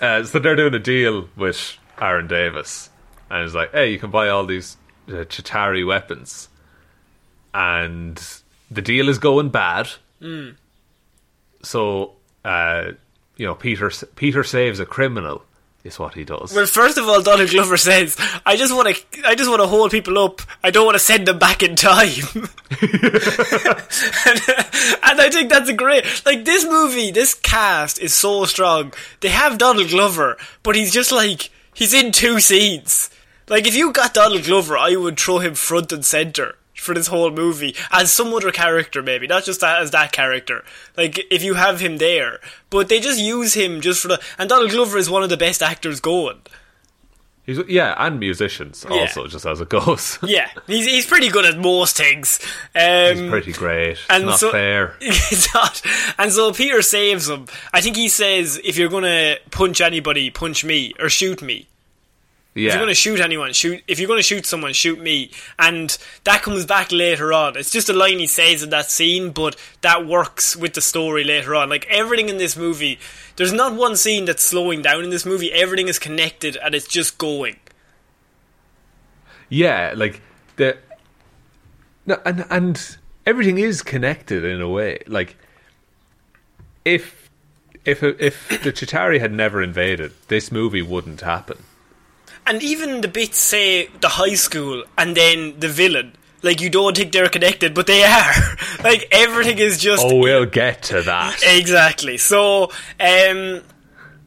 Uh, 0.00 0.24
so 0.24 0.38
they're 0.38 0.56
doing 0.56 0.74
a 0.74 0.78
deal 0.78 1.28
with 1.36 1.76
Aaron 2.00 2.26
Davis, 2.26 2.90
and 3.30 3.44
it's 3.44 3.54
like, 3.54 3.72
hey, 3.72 3.90
you 3.90 3.98
can 3.98 4.10
buy 4.10 4.28
all 4.28 4.46
these 4.46 4.76
uh, 5.08 5.24
Chitauri 5.24 5.86
weapons, 5.86 6.48
and 7.54 8.20
the 8.70 8.82
deal 8.82 9.08
is 9.08 9.18
going 9.18 9.50
bad. 9.50 9.88
So, 11.62 12.12
uh, 12.44 12.92
you 13.36 13.46
know, 13.46 13.54
Peter 13.54 13.90
Peter 14.16 14.44
saves 14.44 14.80
a 14.80 14.86
criminal, 14.86 15.44
is 15.84 15.98
what 15.98 16.14
he 16.14 16.24
does. 16.24 16.52
well 16.52 16.66
first 16.66 16.98
of 16.98 17.06
all 17.08 17.22
Donald 17.22 17.48
Glover 17.50 17.76
says 17.76 18.16
I 18.44 18.56
just 18.56 18.74
want 18.74 18.88
to 18.94 19.26
I 19.28 19.34
just 19.36 19.48
want 19.48 19.62
to 19.62 19.68
hold 19.68 19.92
people 19.92 20.18
up 20.18 20.40
I 20.64 20.70
don't 20.70 20.84
want 20.84 20.96
to 20.96 21.04
send 21.04 21.28
them 21.28 21.38
back 21.38 21.62
in 21.62 21.76
time 21.76 22.08
and, 22.34 22.44
and 25.02 25.20
I 25.20 25.28
think 25.30 25.50
that's 25.50 25.68
a 25.70 25.72
great. 25.74 26.04
Like 26.26 26.44
this 26.44 26.64
movie, 26.64 27.10
this 27.12 27.34
cast 27.34 28.00
is 28.00 28.12
so 28.14 28.44
strong. 28.46 28.92
They 29.20 29.28
have 29.28 29.58
Donald 29.58 29.88
Glover, 29.88 30.36
but 30.62 30.74
he's 30.74 30.92
just 30.92 31.12
like 31.12 31.50
he's 31.72 31.94
in 31.94 32.10
two 32.12 32.40
scenes. 32.40 33.10
Like 33.48 33.66
if 33.66 33.76
you 33.76 33.92
got 33.92 34.14
Donald 34.14 34.44
Glover, 34.44 34.76
I 34.76 34.96
would 34.96 35.18
throw 35.18 35.38
him 35.38 35.54
front 35.54 35.92
and 35.92 36.04
center 36.04 36.56
for 36.74 36.94
this 36.94 37.06
whole 37.06 37.30
movie 37.30 37.74
as 37.90 38.12
some 38.12 38.32
other 38.34 38.52
character, 38.52 39.02
maybe 39.02 39.26
not 39.26 39.44
just 39.44 39.60
that, 39.60 39.80
as 39.80 39.90
that 39.92 40.12
character. 40.12 40.64
Like 40.96 41.24
if 41.30 41.42
you 41.42 41.54
have 41.54 41.80
him 41.80 41.98
there, 41.98 42.40
but 42.70 42.88
they 42.88 43.00
just 43.00 43.20
use 43.20 43.54
him 43.54 43.80
just 43.80 44.00
for 44.00 44.08
the. 44.08 44.20
And 44.38 44.48
Donald 44.48 44.70
Glover 44.70 44.98
is 44.98 45.08
one 45.08 45.22
of 45.22 45.30
the 45.30 45.36
best 45.36 45.62
actors 45.62 46.00
going. 46.00 46.40
He's, 47.44 47.60
yeah, 47.68 47.94
and 47.96 48.18
musicians 48.18 48.84
also, 48.84 49.28
just 49.28 49.46
as 49.46 49.60
it 49.60 49.68
goes. 49.68 50.18
Yeah, 50.26 50.50
he's 50.66 50.84
he's 50.84 51.06
pretty 51.06 51.28
good 51.28 51.46
at 51.46 51.56
most 51.56 51.96
things. 51.96 52.40
Um, 52.74 53.16
He's 53.16 53.30
pretty 53.30 53.52
great. 53.52 53.98
It's 54.10 54.24
not 54.24 54.40
so, 54.40 54.50
fair. 54.50 54.96
It's 55.00 55.54
not. 55.54 55.80
And 56.18 56.32
so 56.32 56.52
Peter 56.52 56.82
saves 56.82 57.28
him. 57.28 57.46
I 57.72 57.80
think 57.80 57.94
he 57.94 58.08
says, 58.08 58.60
if 58.64 58.76
you're 58.76 58.88
going 58.88 59.04
to 59.04 59.38
punch 59.52 59.80
anybody, 59.80 60.28
punch 60.30 60.64
me 60.64 60.92
or 60.98 61.08
shoot 61.08 61.40
me. 61.40 61.68
If 62.64 62.72
you're 62.72 62.80
going 62.80 62.88
to 62.88 62.94
shoot 62.94 63.20
anyone, 63.20 63.52
shoot. 63.52 63.84
If 63.86 63.98
you're 63.98 64.08
going 64.08 64.18
to 64.18 64.22
shoot 64.22 64.46
someone, 64.46 64.72
shoot 64.72 64.98
me. 64.98 65.30
And 65.58 65.96
that 66.24 66.42
comes 66.42 66.64
back 66.64 66.90
later 66.90 67.30
on. 67.32 67.54
It's 67.54 67.70
just 67.70 67.90
a 67.90 67.92
line 67.92 68.18
he 68.18 68.26
says 68.26 68.62
in 68.62 68.70
that 68.70 68.90
scene, 68.90 69.30
but 69.30 69.56
that 69.82 70.06
works 70.06 70.56
with 70.56 70.72
the 70.72 70.80
story 70.80 71.22
later 71.22 71.54
on. 71.54 71.68
Like 71.68 71.86
everything 71.90 72.30
in 72.30 72.38
this 72.38 72.56
movie, 72.56 72.98
there's 73.36 73.52
not 73.52 73.74
one 73.74 73.94
scene 73.94 74.24
that's 74.24 74.42
slowing 74.42 74.80
down 74.80 75.04
in 75.04 75.10
this 75.10 75.26
movie. 75.26 75.52
Everything 75.52 75.88
is 75.88 75.98
connected 75.98 76.56
and 76.56 76.74
it's 76.74 76.88
just 76.88 77.18
going. 77.18 77.56
Yeah, 79.50 79.92
like 79.94 80.22
the 80.56 80.78
no, 82.06 82.18
and 82.24 82.46
and 82.48 82.96
everything 83.26 83.58
is 83.58 83.82
connected 83.82 84.44
in 84.44 84.62
a 84.62 84.68
way. 84.68 85.02
Like 85.06 85.36
if 86.86 87.28
if 87.84 88.02
if 88.02 88.48
the 88.48 88.72
Chitauri 88.72 89.20
had 89.20 89.32
never 89.32 89.62
invaded, 89.62 90.12
this 90.28 90.50
movie 90.50 90.82
wouldn't 90.82 91.20
happen. 91.20 91.58
And 92.46 92.62
even 92.62 93.00
the 93.00 93.08
bits 93.08 93.38
say 93.38 93.88
the 94.00 94.08
high 94.08 94.34
school 94.34 94.84
and 94.96 95.16
then 95.16 95.58
the 95.58 95.68
villain. 95.68 96.12
Like 96.42 96.60
you 96.60 96.70
don't 96.70 96.96
think 96.96 97.12
they're 97.12 97.28
connected, 97.28 97.74
but 97.74 97.86
they 97.86 98.04
are. 98.04 98.32
like 98.84 99.08
everything 99.10 99.58
is 99.58 99.78
just 99.78 100.04
Oh, 100.04 100.16
we'll 100.16 100.46
get 100.46 100.82
to 100.84 101.02
that. 101.02 101.42
Exactly. 101.44 102.18
So, 102.18 102.70
um, 103.00 103.62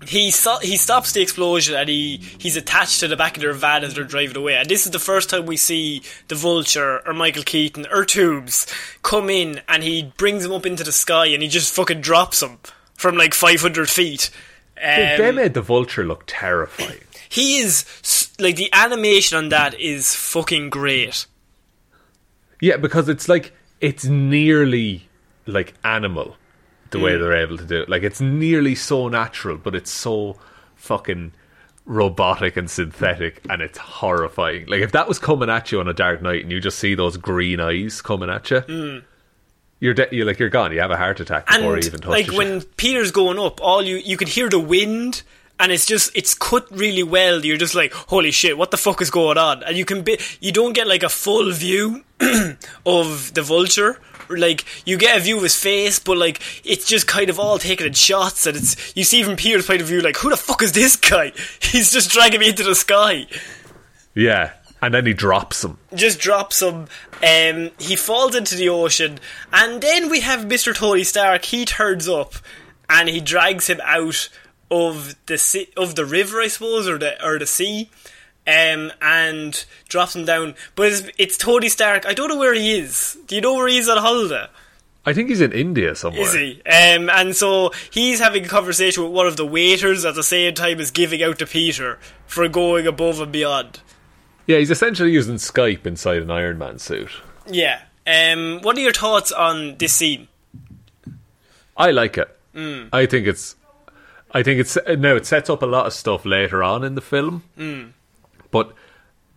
he 0.06 0.32
so- 0.32 0.60
he 0.60 0.76
stops 0.76 1.12
the 1.14 1.22
explosion 1.22 1.76
and 1.76 1.88
he 1.88 2.18
he's 2.38 2.56
attached 2.58 3.00
to 3.02 3.08
the 3.08 3.16
back 3.16 3.38
of 3.38 3.42
their 3.42 3.54
van 3.54 3.84
as 3.84 3.94
they're 3.94 4.04
driving 4.04 4.36
away. 4.38 4.56
And 4.56 4.68
this 4.70 4.86
is 4.86 4.92
the 4.92 5.00
first 5.00 5.30
time 5.30 5.46
we 5.46 5.56
see 5.56 6.02
the 6.28 6.36
Vulture 6.36 7.02
or 7.08 7.14
Michael 7.14 7.44
Keaton 7.44 7.86
or 7.92 8.06
Toomes 8.06 8.66
come 9.02 9.30
in 9.30 9.62
and 9.70 9.84
he 9.84 10.12
brings 10.18 10.44
him 10.44 10.52
up 10.52 10.66
into 10.66 10.84
the 10.84 10.92
sky 10.92 11.28
and 11.28 11.42
he 11.44 11.48
just 11.48 11.74
fucking 11.74 12.02
drops 12.02 12.42
him 12.42 12.58
from 12.96 13.16
like 13.18 13.34
500 13.34 13.90
feet. 13.90 14.30
Um, 14.82 15.18
they 15.18 15.32
made 15.32 15.54
the 15.54 15.62
vulture 15.62 16.06
look 16.06 16.24
terrifying. 16.26 17.02
He 17.30 17.60
is 17.60 17.86
like 18.40 18.56
the 18.56 18.70
animation 18.74 19.38
on 19.38 19.50
that 19.50 19.80
is 19.80 20.16
fucking 20.16 20.70
great. 20.70 21.28
Yeah, 22.60 22.78
because 22.78 23.08
it's 23.08 23.30
like 23.30 23.54
it's 23.80 24.06
nearly 24.06 25.08
like 25.46 25.74
animal 25.84 26.36
the 26.92 27.00
way 27.00 27.12
mm. 27.12 27.20
they're 27.20 27.38
able 27.38 27.58
to 27.58 27.66
do 27.66 27.82
it. 27.82 27.90
Like 27.90 28.04
it's 28.04 28.20
nearly 28.20 28.76
so 28.76 29.08
natural, 29.08 29.58
but 29.58 29.76
it's 29.76 29.92
so 29.92 30.38
fucking 30.76 31.34
robotic 31.86 32.58
and 32.58 32.70
synthetic, 32.70 33.42
and 33.50 33.62
it's 33.62 33.78
horrifying. 33.78 34.66
Like 34.68 34.82
if 34.82 34.92
that 34.94 35.08
was 35.08 35.20
coming 35.20 35.50
at 35.50 35.72
you 35.72 35.80
on 35.80 35.88
a 35.88 35.94
dark 35.94 36.22
night, 36.22 36.44
and 36.44 36.52
you 36.52 36.60
just 36.60 36.80
see 36.80 36.96
those 36.96 37.18
green 37.18 37.60
eyes 37.60 38.02
coming 38.02 38.30
at 38.30 38.50
you, 38.50 38.62
mm. 38.62 39.04
you're 39.80 39.94
de- 39.94 40.10
you're 40.12 40.26
like 40.26 40.40
you're 40.40 40.50
gone. 40.50 40.72
You 40.72 40.80
have 40.80 40.92
a 40.92 40.98
heart 40.98 41.20
attack 41.20 41.48
before 41.48 41.76
and 41.76 41.84
he 41.84 41.88
even 41.88 42.02
touches 42.02 42.10
like 42.10 42.32
you. 42.32 42.38
when 42.38 42.62
Peter's 42.62 43.12
going 43.12 43.40
up, 43.40 43.62
all 43.62 43.82
you 43.82 43.98
you 43.98 44.18
can 44.18 44.28
hear 44.28 44.50
the 44.50 44.60
wind, 44.60 45.24
and 45.60 45.72
it's 45.72 45.86
just 45.86 46.12
it's 46.16 46.34
cut 46.34 46.70
really 46.72 47.04
well. 47.04 47.46
You're 47.46 47.58
just 47.58 47.76
like, 47.76 47.94
holy 47.94 48.32
shit, 48.32 48.58
what 48.58 48.72
the 48.72 48.78
fuck 48.78 49.02
is 49.02 49.10
going 49.10 49.38
on? 49.38 49.64
And 49.64 49.78
you 49.78 49.86
can 49.86 50.02
be 50.02 50.20
you 50.40 50.52
don't 50.52 50.74
get 50.74 50.88
like 50.88 51.04
a 51.04 51.10
full 51.10 51.52
view 51.52 52.04
of 52.86 53.34
the 53.34 53.42
vulture. 53.42 54.00
Like 54.30 54.64
you 54.86 54.98
get 54.98 55.18
a 55.18 55.20
view 55.22 55.38
of 55.38 55.44
his 55.44 55.56
face, 55.56 55.98
but 55.98 56.18
like 56.18 56.40
it's 56.64 56.88
just 56.88 57.08
kind 57.08 57.30
of 57.30 57.40
all 57.40 57.58
taken 57.58 57.88
in 57.88 57.94
shots, 57.94 58.46
and 58.46 58.56
it's 58.56 58.96
you 58.96 59.04
see 59.04 59.24
from 59.24 59.36
Peter's 59.36 59.66
point 59.66 59.82
of 59.82 59.88
view, 59.88 60.02
like 60.02 60.18
who 60.18 60.30
the 60.30 60.38
fuck 60.38 60.62
is 60.62 60.74
this 60.74 60.96
guy? 60.96 61.32
He's 61.62 61.92
just 61.92 62.12
dragging 62.12 62.40
me 62.40 62.50
into 62.50 62.64
the 62.64 62.76
sky 62.76 63.28
yeah, 64.16 64.52
and 64.82 64.94
then 64.94 65.06
he 65.06 65.14
drops 65.14 65.64
him. 65.64 65.78
just 65.96 66.20
drops 66.20 66.62
him. 66.62 66.88
Um, 67.24 67.72
he 67.80 67.96
falls 67.96 68.36
into 68.36 68.56
the 68.56 68.70
ocean, 68.70 69.20
and 69.54 69.82
then 69.82 70.10
we 70.10 70.22
have 70.22 70.48
Mister 70.48 70.74
Tony 70.74 71.04
Stark. 71.04 71.46
He 71.46 71.66
turns 71.66 72.08
up, 72.08 72.36
and 72.90 73.10
he 73.10 73.20
drags 73.20 73.68
him 73.68 73.80
out 73.84 74.30
of 74.72 75.16
the 75.26 75.38
sea, 75.38 75.70
of 75.76 75.96
the 75.96 76.06
river, 76.06 76.42
I 76.42 76.48
suppose, 76.48 76.88
or 76.88 76.98
the 76.98 77.24
or 77.26 77.40
the 77.40 77.46
sea, 77.48 77.90
um, 78.46 78.92
and 79.02 79.66
drops 79.88 80.16
him 80.16 80.26
down. 80.26 80.56
But 80.76 80.88
it's, 80.92 81.04
it's 81.18 81.38
Tony 81.38 81.70
Stark. 81.70 82.06
I 82.06 82.14
don't 82.14 82.30
know 82.30 82.38
where 82.38 82.54
he 82.54 82.78
is. 82.78 83.18
Do 83.28 83.36
you 83.36 83.42
know 83.42 83.56
where 83.56 83.68
he 83.68 83.78
is 83.78 83.90
on 83.90 83.98
holiday? 83.98 84.48
I 85.06 85.14
think 85.14 85.30
he's 85.30 85.42
in 85.42 85.54
India 85.54 85.96
somewhere. 85.96 86.22
Is 86.22 86.34
he? 86.34 86.62
Um, 86.66 87.10
and 87.10 87.36
so 87.36 87.72
he's 87.90 88.20
having 88.20 88.46
a 88.46 88.50
conversation 88.50 89.04
with 89.04 89.14
one 89.14 89.28
of 89.28 89.38
the 89.38 89.46
waiters 89.46 90.06
at 90.06 90.14
the 90.14 90.24
same 90.24 90.54
time 90.54 90.80
as 90.80 90.92
giving 90.92 91.24
out 91.24 91.40
to 91.40 91.48
Peter 91.48 91.98
for 92.28 92.48
going 92.48 92.86
above 92.86 93.20
and 93.20 93.32
beyond. 93.32 93.80
Yeah, 94.46 94.58
he's 94.58 94.72
essentially 94.72 95.12
using 95.12 95.36
Skype 95.36 95.86
inside 95.86 96.22
an 96.22 96.30
Iron 96.30 96.58
Man 96.58 96.80
suit. 96.80 97.10
Yeah. 97.48 97.82
Um, 98.06 98.60
what 98.62 98.78
are 98.78 98.82
your 98.82 98.94
thoughts 98.94 99.32
on 99.32 99.78
this 99.78 99.94
scene? 99.94 100.28
I 101.78 101.92
like 101.92 102.18
it. 102.18 102.36
I 102.92 103.06
think 103.06 103.26
it's. 103.28 103.56
I 104.32 104.44
think 104.44 104.60
it's 104.60 104.78
uh, 104.78 104.96
no. 104.98 105.16
It 105.16 105.26
sets 105.26 105.50
up 105.50 105.62
a 105.64 105.66
lot 105.66 105.88
of 105.88 105.94
stuff 105.94 106.26
later 106.26 106.64
on 106.64 106.84
in 106.84 106.96
the 106.96 107.02
film, 107.02 107.44
hmm. 107.56 107.88
but 108.52 108.74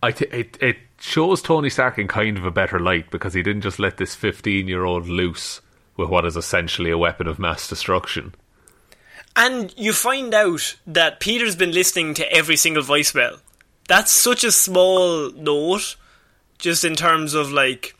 I 0.01 0.11
th- 0.11 0.31
it 0.31 0.57
it 0.61 0.77
shows 0.99 1.41
Tony 1.41 1.69
Stark 1.69 1.97
in 1.97 2.07
kind 2.07 2.37
of 2.37 2.45
a 2.45 2.51
better 2.51 2.79
light 2.79 3.09
because 3.09 3.33
he 3.33 3.41
didn't 3.41 3.61
just 3.63 3.79
let 3.79 3.97
this 3.97 4.13
fifteen-year-old 4.15 5.07
loose 5.07 5.61
with 5.97 6.09
what 6.09 6.25
is 6.25 6.35
essentially 6.37 6.91
a 6.91 6.97
weapon 6.97 7.27
of 7.27 7.39
mass 7.39 7.67
destruction. 7.67 8.35
And 9.35 9.73
you 9.75 9.93
find 9.93 10.33
out 10.33 10.75
that 10.85 11.19
Peter's 11.19 11.55
been 11.55 11.71
listening 11.71 12.13
to 12.15 12.31
every 12.31 12.55
single 12.55 12.83
voicemail. 12.83 13.39
That's 13.87 14.11
such 14.11 14.43
a 14.43 14.51
small 14.51 15.31
note, 15.31 15.95
just 16.59 16.83
in 16.83 16.95
terms 16.95 17.33
of 17.33 17.51
like, 17.51 17.95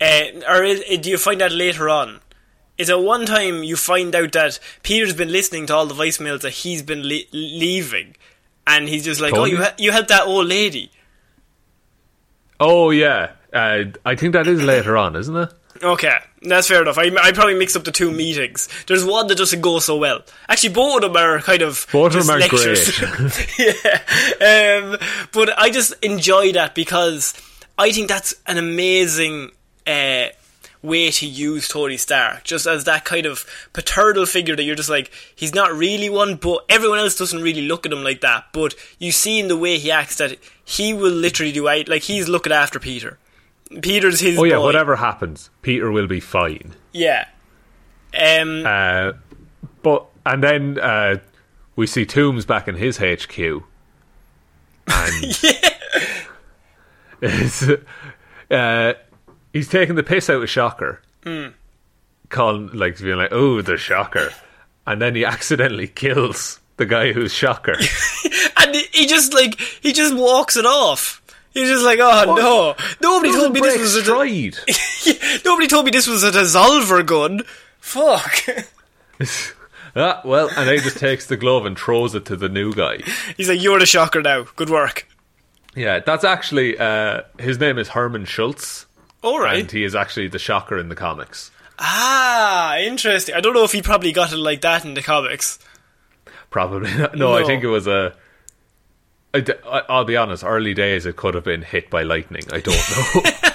uh, 0.00 0.24
or 0.46 0.62
i- 0.64 0.96
do 1.00 1.08
you 1.10 1.16
find 1.18 1.40
that 1.40 1.52
later 1.52 1.88
on? 1.88 2.20
Is 2.76 2.88
it 2.88 2.98
one 2.98 3.24
time 3.26 3.62
you 3.62 3.76
find 3.76 4.14
out 4.14 4.32
that 4.32 4.58
Peter's 4.82 5.14
been 5.14 5.30
listening 5.30 5.66
to 5.66 5.74
all 5.74 5.86
the 5.86 5.94
voicemails 5.94 6.40
that 6.40 6.50
he's 6.50 6.82
been 6.82 7.02
le- 7.02 7.30
leaving, 7.32 8.16
and 8.66 8.88
he's 8.88 9.04
just 9.04 9.20
like, 9.20 9.34
"Oh, 9.34 9.44
you 9.44 9.58
ha- 9.58 9.74
you 9.78 9.92
helped 9.92 10.08
that 10.08 10.26
old 10.26 10.46
lady." 10.48 10.90
Oh 12.60 12.90
yeah, 12.90 13.32
uh, 13.52 13.84
I 14.04 14.14
think 14.14 14.32
that 14.32 14.46
is 14.46 14.62
later 14.62 14.96
on, 14.96 15.16
isn't 15.16 15.36
it? 15.36 15.52
Okay, 15.82 16.16
that's 16.42 16.68
fair 16.68 16.82
enough. 16.82 16.96
I, 16.98 17.10
I 17.20 17.32
probably 17.32 17.54
mixed 17.56 17.76
up 17.76 17.84
the 17.84 17.90
two 17.92 18.10
meetings. 18.12 18.68
There's 18.86 19.04
one 19.04 19.26
that 19.26 19.36
doesn't 19.36 19.60
go 19.60 19.80
so 19.80 19.96
well. 19.96 20.22
Actually, 20.48 20.72
both 20.72 21.02
of 21.02 21.12
them 21.12 21.16
are 21.16 21.40
kind 21.40 21.62
of 21.62 21.86
Both 21.92 22.14
of 22.14 22.26
them 22.26 22.36
are 22.36 22.38
lectures. 22.38 22.96
great. 22.98 23.58
yeah, 24.40 24.80
um, 24.80 24.96
but 25.32 25.56
I 25.58 25.70
just 25.70 25.94
enjoy 26.02 26.52
that 26.52 26.74
because 26.74 27.34
I 27.76 27.90
think 27.90 28.08
that's 28.08 28.34
an 28.46 28.56
amazing 28.56 29.50
uh, 29.86 30.26
way 30.84 31.10
to 31.10 31.26
use 31.26 31.66
Tony 31.66 31.96
Stark, 31.96 32.44
just 32.44 32.66
as 32.66 32.84
that 32.84 33.04
kind 33.04 33.26
of 33.26 33.44
paternal 33.72 34.26
figure 34.26 34.54
that 34.54 34.62
you're 34.62 34.76
just 34.76 34.90
like 34.90 35.10
he's 35.34 35.54
not 35.54 35.72
really 35.72 36.08
one, 36.10 36.36
but 36.36 36.64
everyone 36.68 36.98
else 36.98 37.16
doesn't 37.16 37.42
really 37.42 37.62
look 37.62 37.86
at 37.86 37.92
him 37.92 38.04
like 38.04 38.20
that. 38.20 38.46
But 38.52 38.74
you 38.98 39.10
see 39.10 39.40
in 39.40 39.48
the 39.48 39.56
way 39.56 39.78
he 39.78 39.90
acts 39.90 40.18
that 40.18 40.38
he 40.64 40.92
will 40.92 41.10
literally 41.10 41.52
do 41.52 41.66
it. 41.68 41.88
Like 41.88 42.02
he's 42.02 42.28
looking 42.28 42.52
after 42.52 42.78
Peter. 42.78 43.18
Peter's 43.82 44.20
his. 44.20 44.38
Oh 44.38 44.44
yeah, 44.44 44.56
boy. 44.56 44.64
whatever 44.64 44.96
happens, 44.96 45.50
Peter 45.62 45.90
will 45.90 46.06
be 46.06 46.20
fine. 46.20 46.74
Yeah. 46.92 47.26
Um, 48.16 48.64
Uh, 48.64 49.12
but 49.82 50.06
and 50.24 50.42
then 50.42 50.78
uh, 50.78 51.16
we 51.76 51.86
see 51.86 52.06
Toomes 52.06 52.46
back 52.46 52.68
in 52.68 52.76
his 52.76 52.98
HQ, 52.98 53.38
and 53.38 53.64
it's, 57.22 57.62
uh, 58.50 58.92
he's 59.54 59.68
taking 59.68 59.94
the 59.94 60.02
piss 60.02 60.28
out 60.28 60.42
of 60.42 60.50
Shocker, 60.50 61.00
calling 62.28 62.68
like 62.74 62.98
being 62.98 63.16
like, 63.16 63.32
"Oh, 63.32 63.62
the 63.62 63.78
Shocker," 63.78 64.30
and 64.86 65.00
then 65.00 65.14
he 65.14 65.24
accidentally 65.24 65.88
kills 65.88 66.60
the 66.76 66.84
guy 66.86 67.12
who's 67.12 67.32
Shocker. 67.32 67.76
and 68.58 68.74
he- 68.74 68.88
he 68.92 69.06
just 69.06 69.32
like 69.32 69.58
he 69.58 69.92
just 69.94 70.14
walks 70.14 70.56
it 70.58 70.66
off. 70.66 71.22
He's 71.52 71.68
just 71.68 71.84
like, 71.84 72.00
oh 72.02 72.34
no! 72.34 72.74
Nobody 73.00 73.32
told 73.32 73.52
me 73.54 73.60
this 73.60 73.78
was 73.78 73.94
a 73.94 74.02
stride. 74.02 74.56
nobody 75.44 75.68
told 75.68 75.84
me 75.84 75.92
this 75.92 76.08
was 76.08 76.24
a 76.24 76.32
dissolver 76.32 77.06
gun. 77.06 77.42
Fuck. 77.78 78.42
ah, 79.96 80.20
well, 80.24 80.50
and 80.56 80.68
he 80.68 80.78
just 80.78 80.98
takes 80.98 81.26
the 81.26 81.36
glove 81.36 81.64
and 81.64 81.78
throws 81.78 82.16
it 82.16 82.24
to 82.24 82.36
the 82.36 82.48
new 82.48 82.72
guy. 82.74 82.98
He's 83.36 83.48
like, 83.48 83.62
you're 83.62 83.78
the 83.78 83.86
shocker 83.86 84.20
now. 84.20 84.46
Good 84.56 84.68
work. 84.68 85.06
Yeah, 85.76 86.00
that's 86.00 86.24
actually 86.24 86.76
uh, 86.76 87.22
his 87.38 87.60
name 87.60 87.78
is 87.78 87.90
Herman 87.90 88.24
Schultz. 88.24 88.86
All 89.24 89.40
right. 89.40 89.60
And 89.60 89.70
he 89.70 89.82
is 89.84 89.94
actually 89.94 90.28
the 90.28 90.38
Shocker 90.38 90.78
in 90.78 90.88
the 90.88 90.94
comics. 90.94 91.50
Ah, 91.78 92.76
interesting. 92.78 93.34
I 93.34 93.40
don't 93.40 93.54
know 93.54 93.64
if 93.64 93.72
he 93.72 93.82
probably 93.82 94.12
got 94.12 94.32
it 94.32 94.36
like 94.36 94.60
that 94.60 94.84
in 94.84 94.94
the 94.94 95.02
comics. 95.02 95.58
Probably 96.50 96.94
not. 96.96 97.16
No, 97.16 97.34
I 97.34 97.42
think 97.44 97.64
it 97.64 97.68
was 97.68 97.86
a. 97.86 98.14
I 99.32 99.40
d- 99.40 99.54
I- 99.66 99.82
I'll 99.88 100.04
be 100.04 100.16
honest. 100.16 100.44
Early 100.44 100.74
days, 100.74 101.06
it 101.06 101.16
could 101.16 101.34
have 101.34 101.42
been 101.44 101.62
hit 101.62 101.90
by 101.90 102.02
lightning. 102.04 102.44
I 102.52 102.60
don't 102.60 102.74
know. 102.76 103.30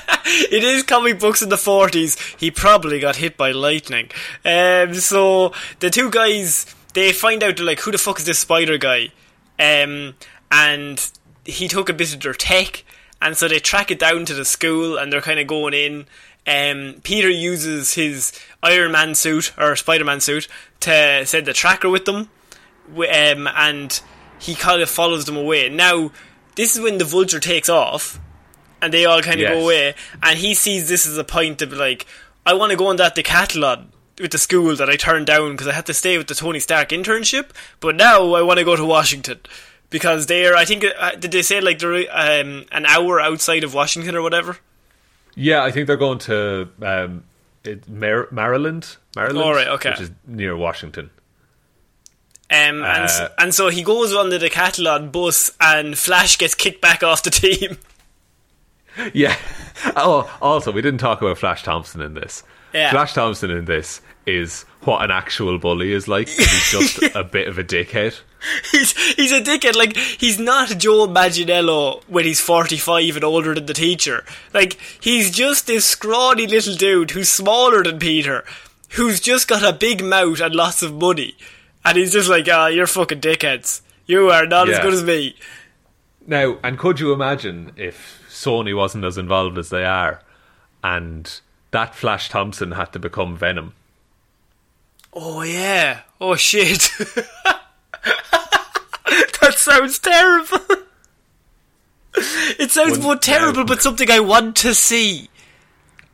It 0.52 0.64
is 0.64 0.84
comic 0.84 1.20
books 1.20 1.42
in 1.42 1.50
the 1.50 1.56
40s. 1.56 2.40
He 2.40 2.52
probably 2.52 3.00
got 3.00 3.16
hit 3.16 3.36
by 3.36 3.52
lightning. 3.52 4.10
Um, 4.46 4.94
so 4.94 5.54
the 5.80 5.90
two 5.90 6.12
guys, 6.12 6.66
they 6.94 7.12
find 7.14 7.44
out, 7.44 7.58
they're 7.58 7.66
like, 7.66 7.80
who 7.80 7.92
the 7.92 7.98
fuck 7.98 8.20
is 8.20 8.26
this 8.26 8.38
spider 8.40 8.78
guy? 8.78 9.12
Um, 9.60 10.16
and 10.52 11.12
he 11.46 11.68
took 11.68 11.90
a 11.90 11.94
bit 11.94 12.14
of 12.14 12.22
their 12.22 12.34
tech, 12.34 12.84
and 13.22 13.36
so 13.38 13.48
they 13.48 13.60
track 13.60 13.92
it 13.92 14.00
down 14.00 14.26
to 14.26 14.34
the 14.34 14.46
school, 14.46 14.98
and 14.98 15.12
they're 15.12 15.22
kind 15.22 15.40
of 15.40 15.48
going 15.48 15.74
in. 15.74 16.06
Um, 16.48 17.02
Peter 17.04 17.30
uses 17.30 17.94
his 17.94 18.32
Iron 18.64 18.92
Man 18.92 19.14
suit, 19.16 19.54
or 19.58 19.76
Spider 19.76 20.06
Man 20.06 20.20
suit, 20.22 20.48
to 20.82 21.26
send 21.26 21.46
the 21.46 21.54
tracker 21.54 21.90
with 21.90 22.06
them. 22.06 22.30
Um, 22.96 23.48
and 23.48 24.02
he 24.40 24.56
kind 24.56 24.82
of 24.82 24.90
follows 24.90 25.26
them 25.26 25.38
away. 25.38 25.70
Now, 25.70 26.12
this 26.56 26.76
is 26.76 26.82
when 26.82 26.98
the 26.98 27.06
vulture 27.06 27.40
takes 27.40 27.70
off, 27.70 28.20
and 28.82 28.94
they 28.94 29.06
all 29.06 29.22
kind 29.22 29.36
of 29.36 29.42
Yes. 29.42 29.54
go 29.54 29.64
away, 29.64 29.94
and 30.24 30.40
he 30.40 30.54
sees 30.56 30.90
this 30.90 31.06
as 31.06 31.18
a 31.18 31.24
point 31.24 31.60
to 31.60 31.68
be 31.68 31.76
like, 31.76 32.06
I 32.46 32.54
want 32.54 32.72
to 32.72 32.78
go 32.78 32.88
on 32.88 32.96
that 32.96 33.16
decathlon 33.16 33.88
with 34.20 34.32
the 34.32 34.38
school 34.38 34.76
that 34.76 34.90
I 34.90 34.96
turned 34.96 35.28
down 35.28 35.52
because 35.52 35.68
I 35.68 35.74
had 35.74 35.86
to 35.86 35.94
stay 35.94 36.18
with 36.18 36.28
the 36.28 36.36
Tony 36.36 36.60
Stark 36.60 36.90
internship, 36.90 37.50
but 37.80 37.96
now 37.96 38.34
I 38.34 38.42
want 38.42 38.58
to 38.60 38.66
go 38.66 38.76
to 38.76 38.86
Washington. 38.86 39.40
Because 39.90 40.28
they're, 40.28 40.56
I 40.56 40.66
think, 40.66 40.86
uh, 41.00 41.12
did 41.16 41.32
they 41.32 41.42
say 41.42 41.62
like 41.62 41.80
they're 41.80 42.06
um, 42.12 42.66
an 42.72 42.86
hour 42.86 43.20
outside 43.20 43.64
of 43.64 43.74
Washington 43.74 44.16
or 44.16 44.22
whatever? 44.22 44.58
yeah, 45.36 45.64
I 45.64 45.72
think 45.72 45.88
they're 45.88 45.96
going 45.98 46.20
to 46.20 46.70
um, 46.82 47.24
it, 47.64 47.88
Mar- 47.90 48.28
Maryland. 48.32 48.98
Maryland. 49.16 49.40
All 49.44 49.54
right, 49.54 49.68
okay. 49.70 49.92
Which 49.92 50.02
is 50.02 50.12
near 50.28 50.56
Washington. 50.58 51.10
Um, 52.52 52.84
and, 52.84 53.10
Uh, 53.10 53.30
and 53.38 53.54
so 53.54 53.70
he 53.70 53.84
goes 53.84 54.14
on 54.14 54.30
the 54.30 54.38
decathlon 54.40 55.12
bus, 55.12 55.52
and 55.62 55.98
Flash 55.98 56.38
gets 56.38 56.56
kicked 56.56 56.82
back 56.82 57.04
off 57.04 57.24
the 57.24 57.30
team. 57.32 57.78
Yeah. 59.14 59.36
Oh, 59.96 60.30
also, 60.42 60.74
we 60.74 60.82
didn't 60.82 61.00
talk 61.00 61.22
about 61.22 61.38
Flash 61.38 61.64
Thompson 61.64 62.02
in 62.02 62.14
this. 62.14 62.44
Yeah. 62.74 62.92
Flash 62.92 63.14
Thompson 63.14 63.50
in 63.50 63.64
this 63.64 64.02
is 64.38 64.64
what 64.82 65.04
an 65.04 65.12
actual 65.12 65.58
bully 65.60 65.92
is 65.92 66.08
like. 66.08 66.30
He's 66.30 66.72
just 66.72 67.04
a 67.16 67.24
bit 67.24 67.48
of 67.48 67.58
a 67.58 67.64
dickhead. 67.64 68.20
he's 68.72 68.98
he's 69.16 69.32
a 69.32 69.42
dickhead. 69.42 69.76
Like 69.76 69.98
he's 69.98 70.40
not 70.40 70.78
Joe 70.78 71.08
Manganiello 71.08 72.04
when 72.08 72.26
he's 72.26 72.40
forty 72.40 72.78
five 72.78 73.16
and 73.16 73.24
older 73.24 73.54
than 73.54 73.66
the 73.66 73.74
teacher. 73.74 74.24
Like 74.54 74.78
he's 75.02 75.32
just 75.32 75.68
this 75.68 75.86
scrawny 75.86 76.48
little 76.48 76.76
dude 76.76 77.12
who's 77.12 77.30
smaller 77.30 77.84
than 77.84 78.00
Peter, 78.00 78.46
who's 78.92 79.20
just 79.20 79.48
got 79.48 79.64
a 79.64 79.78
big 79.78 80.04
mouth 80.04 80.40
and 80.40 80.56
lots 80.56 80.82
of 80.82 80.94
money, 80.94 81.36
and 81.84 81.98
he's 81.98 82.14
just 82.14 82.30
like, 82.30 82.48
ah, 82.50 82.68
you're 82.68 82.88
fucking 82.88 83.22
dickheads. 83.22 83.82
You 84.06 84.30
are 84.32 84.48
not 84.48 84.70
as 84.70 84.80
good 84.80 84.94
as 84.94 85.04
me. 85.04 85.36
Now, 86.26 86.58
and 86.64 86.78
could 86.80 87.00
you 87.00 87.14
imagine 87.14 87.74
if 87.76 88.24
Sony 88.30 88.76
wasn't 88.76 89.06
as 89.06 89.18
involved 89.18 89.58
as 89.58 89.70
they 89.70 89.86
are, 89.86 90.22
and 90.84 91.40
that 91.72 91.96
Flash 91.96 92.30
Thompson 92.30 92.72
had 92.72 92.94
to 92.94 93.00
become 93.00 93.36
Venom? 93.36 93.74
Oh 95.14 95.41
yeah. 95.43 96.01
Oh 96.22 96.36
shit. 96.36 96.89
that 98.03 99.53
sounds 99.55 99.99
terrible. 99.99 100.60
it 102.16 102.72
sounds 102.72 102.97
Wouldn't 102.99 103.22
terrible, 103.22 103.66
but 103.66 103.82
something 103.82 104.10
I 104.12 104.20
want 104.20 104.55
to 104.57 104.74
see. 104.74 105.30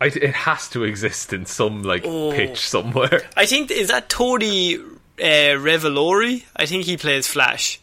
I, 0.02 0.08
it 0.08 0.34
has 0.34 0.70
to 0.70 0.84
exist 0.84 1.34
in 1.34 1.46
some 1.46 1.84
like 1.84 2.04
Oh. 2.06 2.32
pitch 2.32 2.60
somewhere. 2.60 3.24
I 3.38 3.46
think 3.46 3.72
is 3.72 3.88
that 3.90 4.10
Tony 4.10 4.76
uh, 4.78 4.82
Revolori. 5.20 6.44
I 6.56 6.66
think 6.66 6.84
he 6.86 6.98
plays 6.98 7.28
Flash. 7.28 7.80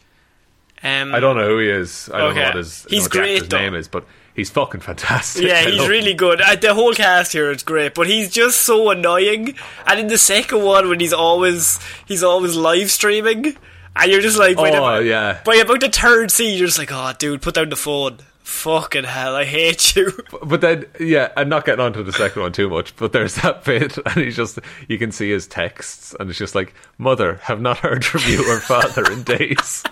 Um, 0.83 1.15
I 1.15 1.19
don't 1.19 1.37
know 1.37 1.47
who 1.47 1.59
he 1.59 1.69
is. 1.69 2.09
I 2.13 2.17
don't 2.19 2.35
know 2.35 2.43
what 2.43 2.55
his, 2.55 2.85
He's 2.89 3.03
what 3.03 3.11
the 3.13 3.17
great, 3.19 3.49
though. 3.49 3.57
name 3.57 3.73
is, 3.73 3.87
but 3.87 4.05
he's 4.35 4.49
fucking 4.49 4.81
fantastic. 4.81 5.43
Yeah, 5.45 5.55
I 5.65 5.69
he's 5.71 5.87
really 5.87 6.11
him. 6.11 6.17
good. 6.17 6.41
Uh, 6.41 6.55
the 6.55 6.73
whole 6.73 6.93
cast 6.93 7.33
here 7.33 7.49
is 7.51 7.63
great, 7.63 7.93
but 7.93 8.07
he's 8.07 8.29
just 8.31 8.61
so 8.61 8.89
annoying. 8.89 9.55
And 9.85 9.99
in 9.99 10.07
the 10.07 10.17
second 10.17 10.63
one, 10.63 10.89
when 10.89 10.99
he's 10.99 11.13
always 11.13 11.79
he's 12.05 12.23
always 12.23 12.55
live 12.55 12.91
streaming, 12.91 13.55
and 13.95 14.11
you're 14.11 14.21
just 14.21 14.37
like, 14.39 14.57
by 14.57 14.71
Oh, 14.71 14.97
the, 15.01 15.05
yeah. 15.09 15.41
By 15.45 15.55
about 15.55 15.79
the 15.81 15.89
third 15.89 16.31
scene, 16.31 16.57
you're 16.57 16.67
just 16.67 16.79
like, 16.79 16.91
oh, 16.91 17.13
dude, 17.17 17.41
put 17.41 17.53
down 17.55 17.69
the 17.69 17.75
phone. 17.75 18.17
Fucking 18.43 19.05
hell, 19.05 19.35
I 19.35 19.45
hate 19.45 19.95
you. 19.95 20.11
But 20.43 20.59
then, 20.61 20.85
yeah, 20.99 21.31
I'm 21.37 21.47
not 21.47 21.63
getting 21.65 21.83
onto 21.83 22.03
the 22.03 22.11
second 22.11 22.41
one 22.41 22.51
too 22.51 22.69
much, 22.69 22.93
but 22.97 23.13
there's 23.13 23.35
that 23.35 23.63
bit, 23.65 23.97
and 23.97 24.15
he's 24.17 24.35
just, 24.35 24.59
you 24.89 24.97
can 24.97 25.11
see 25.13 25.31
his 25.31 25.47
texts, 25.47 26.13
and 26.19 26.29
it's 26.29 26.37
just 26.37 26.53
like, 26.53 26.73
Mother, 26.97 27.35
have 27.43 27.61
not 27.61 27.77
heard 27.77 28.03
from 28.03 28.21
you 28.29 28.43
or 28.51 28.59
father 28.59 29.09
in 29.11 29.23
days. 29.23 29.83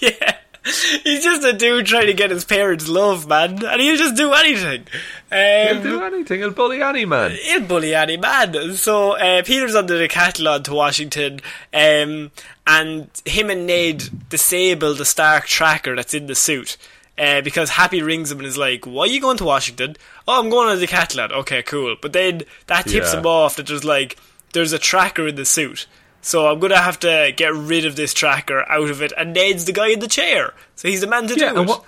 yeah. 0.00 0.36
He's 1.04 1.24
just 1.24 1.44
a 1.44 1.52
dude 1.52 1.86
trying 1.86 2.06
to 2.06 2.14
get 2.14 2.30
his 2.30 2.44
parents' 2.44 2.88
love, 2.88 3.26
man, 3.26 3.64
and 3.64 3.80
he'll 3.80 3.96
just 3.96 4.16
do 4.16 4.32
anything. 4.32 4.84
He'll 5.30 5.76
Um, 5.76 5.82
do 5.82 6.02
anything, 6.02 6.40
he'll 6.40 6.50
bully 6.50 6.82
any 6.82 7.04
man. 7.04 7.32
he'll 7.42 7.60
bully 7.62 7.94
any 7.94 8.16
man. 8.16 8.74
So 8.74 9.12
uh, 9.12 9.42
Peter's 9.42 9.74
on 9.74 9.86
the 9.86 9.94
decathlon 9.94 10.64
to 10.64 10.74
Washington, 10.74 11.40
um, 11.72 12.30
and 12.66 13.08
him 13.24 13.50
and 13.50 13.66
Ned 13.66 14.28
disable 14.28 14.94
the 14.94 15.04
Stark 15.04 15.46
tracker 15.46 15.96
that's 15.96 16.14
in 16.14 16.26
the 16.26 16.34
suit. 16.34 16.76
uh, 17.18 17.40
because 17.40 17.70
Happy 17.70 18.00
rings 18.00 18.30
him 18.30 18.38
and 18.38 18.46
is 18.46 18.56
like, 18.56 18.84
"Why 18.86 19.02
are 19.02 19.06
you 19.08 19.20
going 19.20 19.38
to 19.38 19.44
Washington?" 19.44 19.96
"Oh, 20.28 20.38
I'm 20.40 20.50
going 20.50 20.78
to 20.78 20.86
Decathlon." 20.86 21.32
Okay, 21.32 21.62
cool. 21.64 21.96
But 22.00 22.12
then 22.12 22.42
that 22.68 22.86
tips 22.86 23.12
Yeah. 23.12 23.18
him 23.20 23.26
off 23.26 23.56
that 23.56 23.66
there's 23.66 23.84
like 23.84 24.16
there's 24.52 24.72
a 24.72 24.78
tracker 24.78 25.26
in 25.26 25.34
the 25.34 25.44
suit. 25.44 25.86
So 26.20 26.46
I'm 26.48 26.58
gonna 26.58 26.78
have 26.80 26.98
to 27.00 27.32
get 27.36 27.54
rid 27.54 27.84
of 27.84 27.96
this 27.96 28.12
tracker 28.12 28.68
out 28.70 28.90
of 28.90 29.00
it, 29.02 29.12
and 29.16 29.32
Ned's 29.32 29.64
the 29.64 29.72
guy 29.72 29.88
in 29.88 30.00
the 30.00 30.08
chair, 30.08 30.52
so 30.76 30.88
he's 30.88 31.00
the 31.00 31.06
man 31.06 31.26
to 31.28 31.34
Yeah, 31.38 31.52
do 31.52 31.60
and 31.60 31.68
it. 31.68 31.68
what 31.68 31.84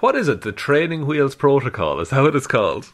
what 0.00 0.14
is 0.16 0.28
it? 0.28 0.40
The 0.42 0.52
training 0.52 1.06
wheels 1.06 1.34
protocol 1.34 2.00
is 2.00 2.10
how 2.10 2.26
it's 2.26 2.46
called? 2.46 2.90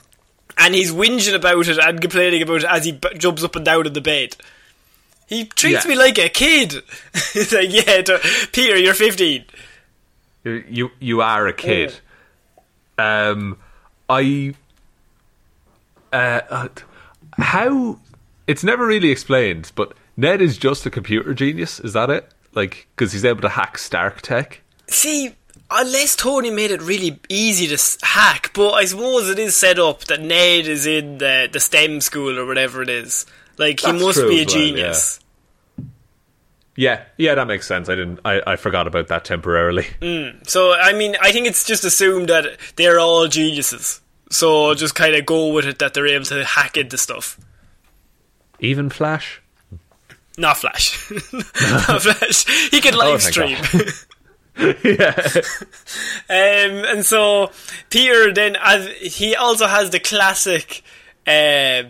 and 0.57 0.72
he's 0.72 0.93
whinging 0.93 1.35
about 1.35 1.66
it 1.66 1.79
and 1.79 2.01
complaining 2.01 2.41
about 2.41 2.59
it 2.62 2.64
as 2.70 2.85
he 2.85 2.93
b- 2.93 3.09
jumps 3.18 3.43
up 3.43 3.57
and 3.57 3.64
down 3.64 3.87
in 3.89 3.93
the 3.93 4.01
bed. 4.01 4.37
He 5.27 5.47
treats 5.47 5.85
Yeah. 5.85 5.91
me 5.91 5.97
like 5.97 6.16
a 6.18 6.29
kid. 6.29 6.75
He's 7.33 7.53
like, 7.53 7.72
yeah, 7.72 8.03
t- 8.03 8.18
Peter, 8.53 8.77
you're 8.77 8.95
15. 8.95 9.45
You 10.45 10.64
you, 10.68 10.91
you 11.01 11.20
are 11.22 11.49
a 11.49 11.53
kid. 11.53 11.97
Um, 12.99 13.59
I 14.09 14.55
uh, 16.12 16.41
uh, 16.49 16.68
how 17.39 17.99
it's 18.47 18.62
never 18.62 18.87
really 18.87 19.11
explained, 19.11 19.72
but 19.75 19.95
Ned 20.17 20.41
is 20.41 20.59
just 20.59 20.87
a 20.87 20.91
computer 20.91 21.35
genius. 21.35 21.81
Is 21.81 21.93
that 21.93 22.11
it? 22.11 22.31
Like 22.53 22.87
because 22.95 23.12
he's 23.12 23.25
able 23.25 23.43
to 23.43 23.49
hack 23.49 23.79
Stark 23.79 24.23
Tech. 24.23 24.62
See, 24.87 25.35
unless 25.71 26.17
Tony 26.17 26.51
made 26.51 26.71
it 26.71 26.83
really 26.83 27.19
easy 27.29 27.75
to 27.75 27.99
hack, 28.03 28.53
but 28.55 28.73
I 28.73 28.85
suppose 28.85 29.29
it 29.29 29.39
is 29.39 29.57
set 29.57 29.79
up 29.79 30.05
that 30.05 30.21
Ned 30.21 30.67
is 30.67 30.87
in 30.87 31.19
the, 31.19 31.49
the 31.51 31.61
STEM 31.61 32.01
school 32.01 32.39
or 32.39 32.47
whatever 32.47 32.83
it 32.83 32.89
is. 32.89 33.27
Like, 33.59 33.81
he 33.81 33.93
That's 33.93 34.03
must 34.03 34.19
true 34.19 34.29
be 34.29 34.43
a 34.43 34.45
well, 34.45 34.55
genius. 34.55 35.21
Yeah, 36.77 37.05
yeah, 37.17 37.37
that 37.37 37.47
makes 37.47 37.69
sense. 37.69 37.89
I 37.89 37.95
didn't. 37.95 38.19
I, 38.25 38.43
I 38.47 38.57
forgot 38.57 38.89
about 38.89 39.09
that 39.09 39.25
temporarily. 39.25 39.87
Hmm, 40.03 40.43
so, 40.45 40.75
I 40.75 40.93
mean, 40.93 41.17
I 41.21 41.31
think 41.31 41.47
it's 41.47 41.65
just 41.65 41.85
assumed 41.85 42.29
that 42.29 42.59
they're 42.77 42.99
all 42.99 43.29
geniuses. 43.29 44.01
So, 44.31 44.75
just 44.75 44.97
kind 44.97 45.15
of 45.15 45.25
go 45.25 45.53
with 45.53 45.67
it 45.67 45.79
that 45.79 45.95
they're 45.95 46.09
able 46.09 46.25
to 46.27 46.45
hack 46.45 46.77
into 46.77 46.99
stuff. 46.99 47.39
Even 48.59 48.91
Flash. 48.91 49.41
Not 50.37 50.59
Flash. 50.59 51.11
Not 51.32 52.03
Flash. 52.03 52.70
He 52.70 52.80
Oh, 52.93 52.97
live 52.99 53.22
thank 53.22 53.32
stream. 53.32 53.93
yeah, 54.85 55.16
Um, 56.28 56.85
and 56.87 57.05
so 57.05 57.51
Peter 57.91 58.32
then 58.32 58.57
as 58.61 58.87
he 58.99 59.35
also 59.35 59.66
has 59.66 59.91
the 59.91 59.99
classic 59.99 60.82
uh, 61.26 61.82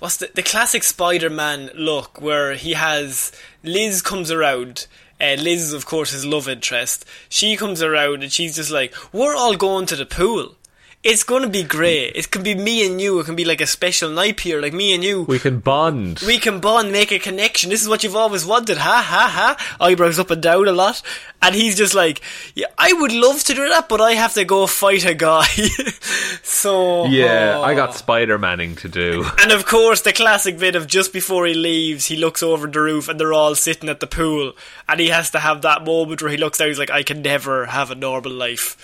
what's 0.00 0.16
the 0.16 0.28
the 0.34 0.42
classic 0.42 0.82
Spider-Man 0.82 1.70
look 1.74 2.20
where 2.20 2.54
he 2.54 2.72
has 2.72 3.30
Liz 3.62 4.02
comes 4.02 4.32
around 4.32 4.88
uh, 5.20 5.36
Liz 5.38 5.62
is 5.62 5.72
of 5.72 5.86
course 5.86 6.10
his 6.10 6.26
love 6.26 6.48
interest 6.48 7.04
she 7.28 7.56
comes 7.56 7.80
around 7.80 8.24
and 8.24 8.32
she's 8.32 8.56
just 8.56 8.72
like 8.72 8.92
we're 9.12 9.36
all 9.36 9.54
going 9.54 9.86
to 9.86 9.94
the 9.96 10.06
pool 10.06 10.56
it's 11.04 11.22
gonna 11.22 11.48
be 11.48 11.62
great 11.62 12.12
it 12.16 12.30
can 12.30 12.42
be 12.42 12.54
me 12.54 12.86
and 12.86 13.00
you 13.00 13.20
it 13.20 13.24
can 13.24 13.36
be 13.36 13.44
like 13.44 13.60
a 13.60 13.66
special 13.66 14.10
night 14.10 14.40
here 14.40 14.60
like 14.60 14.72
me 14.72 14.94
and 14.94 15.04
you 15.04 15.22
we 15.22 15.38
can 15.38 15.60
bond. 15.60 16.20
we 16.26 16.38
can 16.38 16.60
bond, 16.60 16.92
make 16.92 17.12
a 17.12 17.18
connection. 17.18 17.70
This 17.70 17.82
is 17.82 17.88
what 17.88 18.04
you've 18.04 18.16
always 18.16 18.46
wanted. 18.46 18.78
Ha 18.78 19.04
ha 19.06 19.28
ha. 19.32 19.76
Eyebrows 19.84 20.18
up 20.18 20.30
and 20.30 20.42
down 20.42 20.68
a 20.68 20.72
lot. 20.72 21.02
And 21.42 21.54
he's 21.54 21.76
just 21.76 21.94
like, 21.94 22.22
yeah, 22.54 22.66
I 22.78 22.92
would 22.92 23.12
love 23.12 23.44
to 23.44 23.54
do 23.54 23.68
that, 23.68 23.88
but 23.88 24.00
I 24.00 24.12
have 24.12 24.34
to 24.34 24.44
go 24.44 24.66
fight 24.66 25.04
a 25.04 25.14
guy. 25.14 25.46
so. 26.42 27.06
yeah, 27.06 27.60
I 27.60 27.72
oh. 27.72 27.76
got 27.76 27.94
Spider 27.94 28.38
Manning 28.38 28.76
to 28.76 28.88
do. 28.88 29.24
And 29.42 29.52
of 29.52 29.66
course, 29.66 30.00
the 30.00 30.12
classic 30.12 30.58
bit 30.58 30.76
of 30.76 30.86
just 30.86 31.12
before 31.12 31.46
he 31.46 31.54
leaves, 31.54 32.06
he 32.06 32.16
looks 32.16 32.42
over 32.42 32.66
the 32.66 32.80
roof 32.80 33.08
and 33.08 33.20
they're 33.20 33.34
all 33.34 33.54
sitting 33.54 33.88
at 33.88 34.00
the 34.00 34.06
pool. 34.06 34.52
And 34.88 35.00
he 35.00 35.08
has 35.08 35.30
to 35.32 35.40
have 35.40 35.62
that 35.62 35.84
moment 35.84 36.22
where 36.22 36.30
he 36.30 36.36
looks 36.38 36.58
down, 36.58 36.68
he's 36.68 36.78
like, 36.78 36.90
I 36.90 37.02
can 37.02 37.22
never 37.22 37.66
have 37.66 37.90
a 37.90 37.94
normal 37.94 38.32
life. 38.32 38.76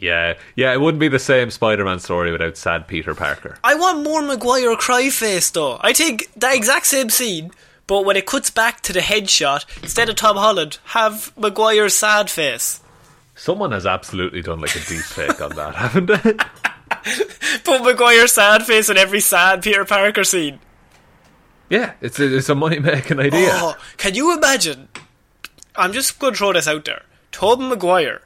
Yeah, 0.00 0.34
yeah, 0.56 0.72
it 0.72 0.80
wouldn't 0.80 0.98
be 1.00 1.08
the 1.08 1.18
same 1.18 1.50
Spider 1.50 1.84
Man 1.84 1.98
story 1.98 2.32
without 2.32 2.56
sad 2.56 2.88
Peter 2.88 3.14
Parker. 3.14 3.58
I 3.62 3.74
want 3.74 4.02
more 4.02 4.22
Maguire 4.22 4.74
cry 4.76 5.10
face 5.10 5.50
though. 5.50 5.78
I 5.82 5.92
take 5.92 6.32
that 6.34 6.54
exact 6.54 6.86
same 6.86 7.10
scene, 7.10 7.50
but 7.86 8.04
when 8.06 8.16
it 8.16 8.24
cuts 8.24 8.48
back 8.50 8.80
to 8.82 8.92
the 8.94 9.00
headshot, 9.00 9.66
instead 9.82 10.08
of 10.08 10.16
Tom 10.16 10.36
Holland, 10.36 10.78
have 10.86 11.32
Maguire's 11.36 11.92
sad 11.94 12.30
face. 12.30 12.80
Someone 13.34 13.72
has 13.72 13.84
absolutely 13.86 14.40
done 14.42 14.60
like 14.60 14.74
a 14.74 14.80
deep 14.80 15.02
fake 15.02 15.40
on 15.40 15.54
that, 15.56 15.74
haven't 15.76 16.06
they? 16.06 16.34
Put 17.64 17.82
Maguire's 17.82 18.32
sad 18.32 18.64
face 18.64 18.88
in 18.88 18.96
every 18.96 19.20
sad 19.20 19.62
Peter 19.62 19.84
Parker 19.84 20.24
scene. 20.24 20.60
yeah, 21.68 21.92
it's 22.00 22.18
a, 22.18 22.36
it's 22.36 22.48
a 22.48 22.54
money 22.54 22.78
making 22.78 23.20
idea. 23.20 23.50
Oh, 23.52 23.76
can 23.98 24.14
you 24.14 24.34
imagine? 24.36 24.88
I'm 25.76 25.92
just 25.92 26.18
going 26.18 26.32
to 26.32 26.38
throw 26.38 26.52
this 26.54 26.66
out 26.66 26.84
there. 26.86 27.02
Tobey 27.32 27.68
Maguire, 27.68 28.22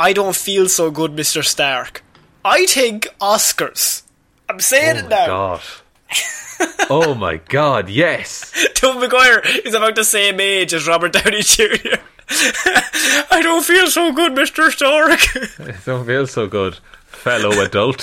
I 0.00 0.12
don't 0.14 0.34
feel 0.34 0.66
so 0.68 0.90
good, 0.90 1.12
Mr. 1.14 1.44
Stark. 1.44 2.02
I 2.44 2.64
think 2.66 3.06
Oscars. 3.20 4.02
I'm 4.48 4.58
saying 4.60 4.96
Oh 4.96 4.98
it 5.00 5.02
my 5.04 5.08
now. 5.10 5.26
god. 5.26 5.60
oh 6.90 7.14
my 7.14 7.36
god, 7.36 7.88
yes. 7.90 8.52
Tom 8.74 8.98
Maguire 9.00 9.40
is 9.64 9.74
about 9.74 9.94
the 9.96 10.04
same 10.04 10.40
age 10.40 10.72
as 10.74 10.86
Robert 10.88 11.12
Downey 11.12 11.42
Jr. 11.42 11.96
I 13.30 13.40
don't 13.42 13.64
feel 13.64 13.88
so 13.88 14.12
good, 14.12 14.32
Mr. 14.32 14.70
Stark. 14.70 15.20
I 15.68 15.76
don't 15.84 16.06
feel 16.06 16.26
so 16.26 16.46
good, 16.46 16.78
fellow 17.06 17.50
adult. 17.62 18.00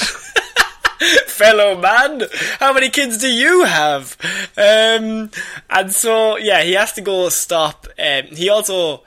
fellow 1.28 1.78
man. 1.80 2.24
How 2.60 2.74
many 2.74 2.90
kids 2.90 3.18
do 3.18 3.28
you 3.28 3.64
have? 3.64 4.16
Um, 4.58 5.30
and 5.70 5.92
so 5.94 6.38
yeah, 6.38 6.62
he 6.64 6.74
has 6.74 6.94
to 6.94 7.02
go 7.02 7.30
stop. 7.30 7.88
Um, 8.00 8.24
he 8.28 8.50
also 8.50 9.04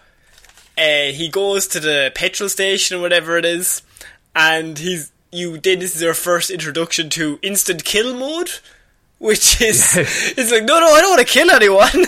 uh, 0.80 1.12
he 1.12 1.28
goes 1.28 1.66
to 1.68 1.80
the 1.80 2.10
petrol 2.14 2.48
station 2.48 2.96
or 2.96 3.00
whatever 3.02 3.36
it 3.36 3.44
is, 3.44 3.82
and 4.34 4.78
he's 4.78 5.12
you. 5.30 5.58
Then 5.58 5.78
this 5.80 5.94
is 5.94 6.02
our 6.02 6.14
first 6.14 6.50
introduction 6.50 7.10
to 7.10 7.38
instant 7.42 7.84
kill 7.84 8.14
mode, 8.16 8.50
which 9.18 9.60
is 9.60 9.96
it's 10.36 10.50
like 10.50 10.64
no, 10.64 10.80
no, 10.80 10.86
I 10.86 11.00
don't 11.00 11.10
want 11.10 11.26
to 11.26 11.32
kill 11.32 11.50
anyone. 11.50 12.06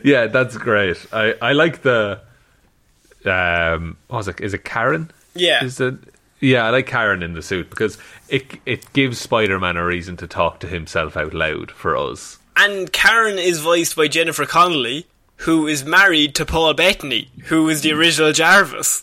yeah, 0.04 0.26
that's 0.26 0.56
great. 0.56 1.04
I, 1.12 1.34
I 1.40 1.52
like 1.52 1.82
the 1.82 2.20
um 3.24 3.96
what 4.08 4.18
was 4.18 4.28
it 4.28 4.40
is 4.40 4.54
it 4.54 4.64
Karen? 4.64 5.10
Yeah. 5.34 5.64
Is 5.64 5.80
it 5.80 5.94
yeah, 6.40 6.64
I 6.64 6.70
like 6.70 6.86
Karen 6.86 7.22
in 7.22 7.34
the 7.34 7.42
suit 7.42 7.70
because 7.70 7.98
it 8.28 8.58
it 8.66 8.92
gives 8.92 9.18
Spider 9.18 9.60
Man 9.60 9.76
a 9.76 9.84
reason 9.84 10.16
to 10.18 10.26
talk 10.26 10.58
to 10.60 10.66
himself 10.66 11.16
out 11.16 11.34
loud 11.34 11.70
for 11.70 11.96
us. 11.96 12.38
and 12.56 12.92
Karen 12.92 13.38
is 13.38 13.60
voiced 13.60 13.94
by 13.96 14.08
Jennifer 14.08 14.44
Connelly, 14.44 15.06
who 15.42 15.66
is 15.66 15.84
married 15.84 16.34
to 16.36 16.46
Paul 16.46 16.74
Bettany, 16.74 17.30
who 17.44 17.68
is 17.68 17.82
the 17.82 17.92
original 17.92 18.32
Jarvis. 18.32 19.02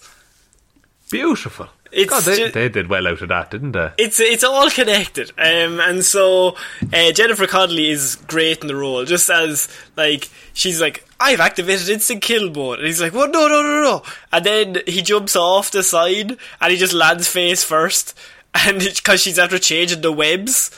Beautiful. 1.12 1.68
It's 1.92 2.10
God, 2.10 2.22
they, 2.24 2.38
ju- 2.38 2.52
they 2.52 2.70
did 2.70 2.88
well 2.88 3.08
out 3.08 3.22
of 3.22 3.30
that, 3.30 3.50
didn't 3.50 3.72
they? 3.72 3.92
it's 3.98 4.20
it's 4.20 4.44
all 4.44 4.70
connected. 4.70 5.32
Um, 5.40 5.80
and 5.80 6.06
so 6.06 6.56
uh, 6.94 7.12
Jennifer 7.14 7.48
Connelly 7.48 7.90
is 7.90 8.16
great 8.28 8.62
in 8.62 8.68
the 8.68 8.76
role, 8.76 9.06
just 9.06 9.28
as 9.30 9.68
like 9.98 10.30
she's 10.54 10.80
like, 10.80 11.04
I've 11.20 11.40
activated 11.40 11.90
instant 11.90 12.22
kill 12.22 12.52
mode, 12.52 12.78
and 12.78 12.88
he's 12.88 13.02
like, 13.02 13.14
what? 13.14 13.32
No, 13.32 13.48
no, 13.48 13.64
no, 13.64 13.82
no! 13.82 14.04
And 14.32 14.46
then 14.46 14.78
he 14.86 15.02
jumps 15.02 15.36
off 15.36 15.72
the 15.72 15.82
side 15.82 16.38
and 16.62 16.72
he 16.72 16.78
just 16.78 16.94
lands 16.94 17.28
face 17.28 17.64
first, 17.64 18.16
and 18.54 18.78
because 18.80 19.22
she's 19.22 19.40
after 19.40 19.58
changing 19.58 20.02
the 20.02 20.12
webs. 20.12 20.70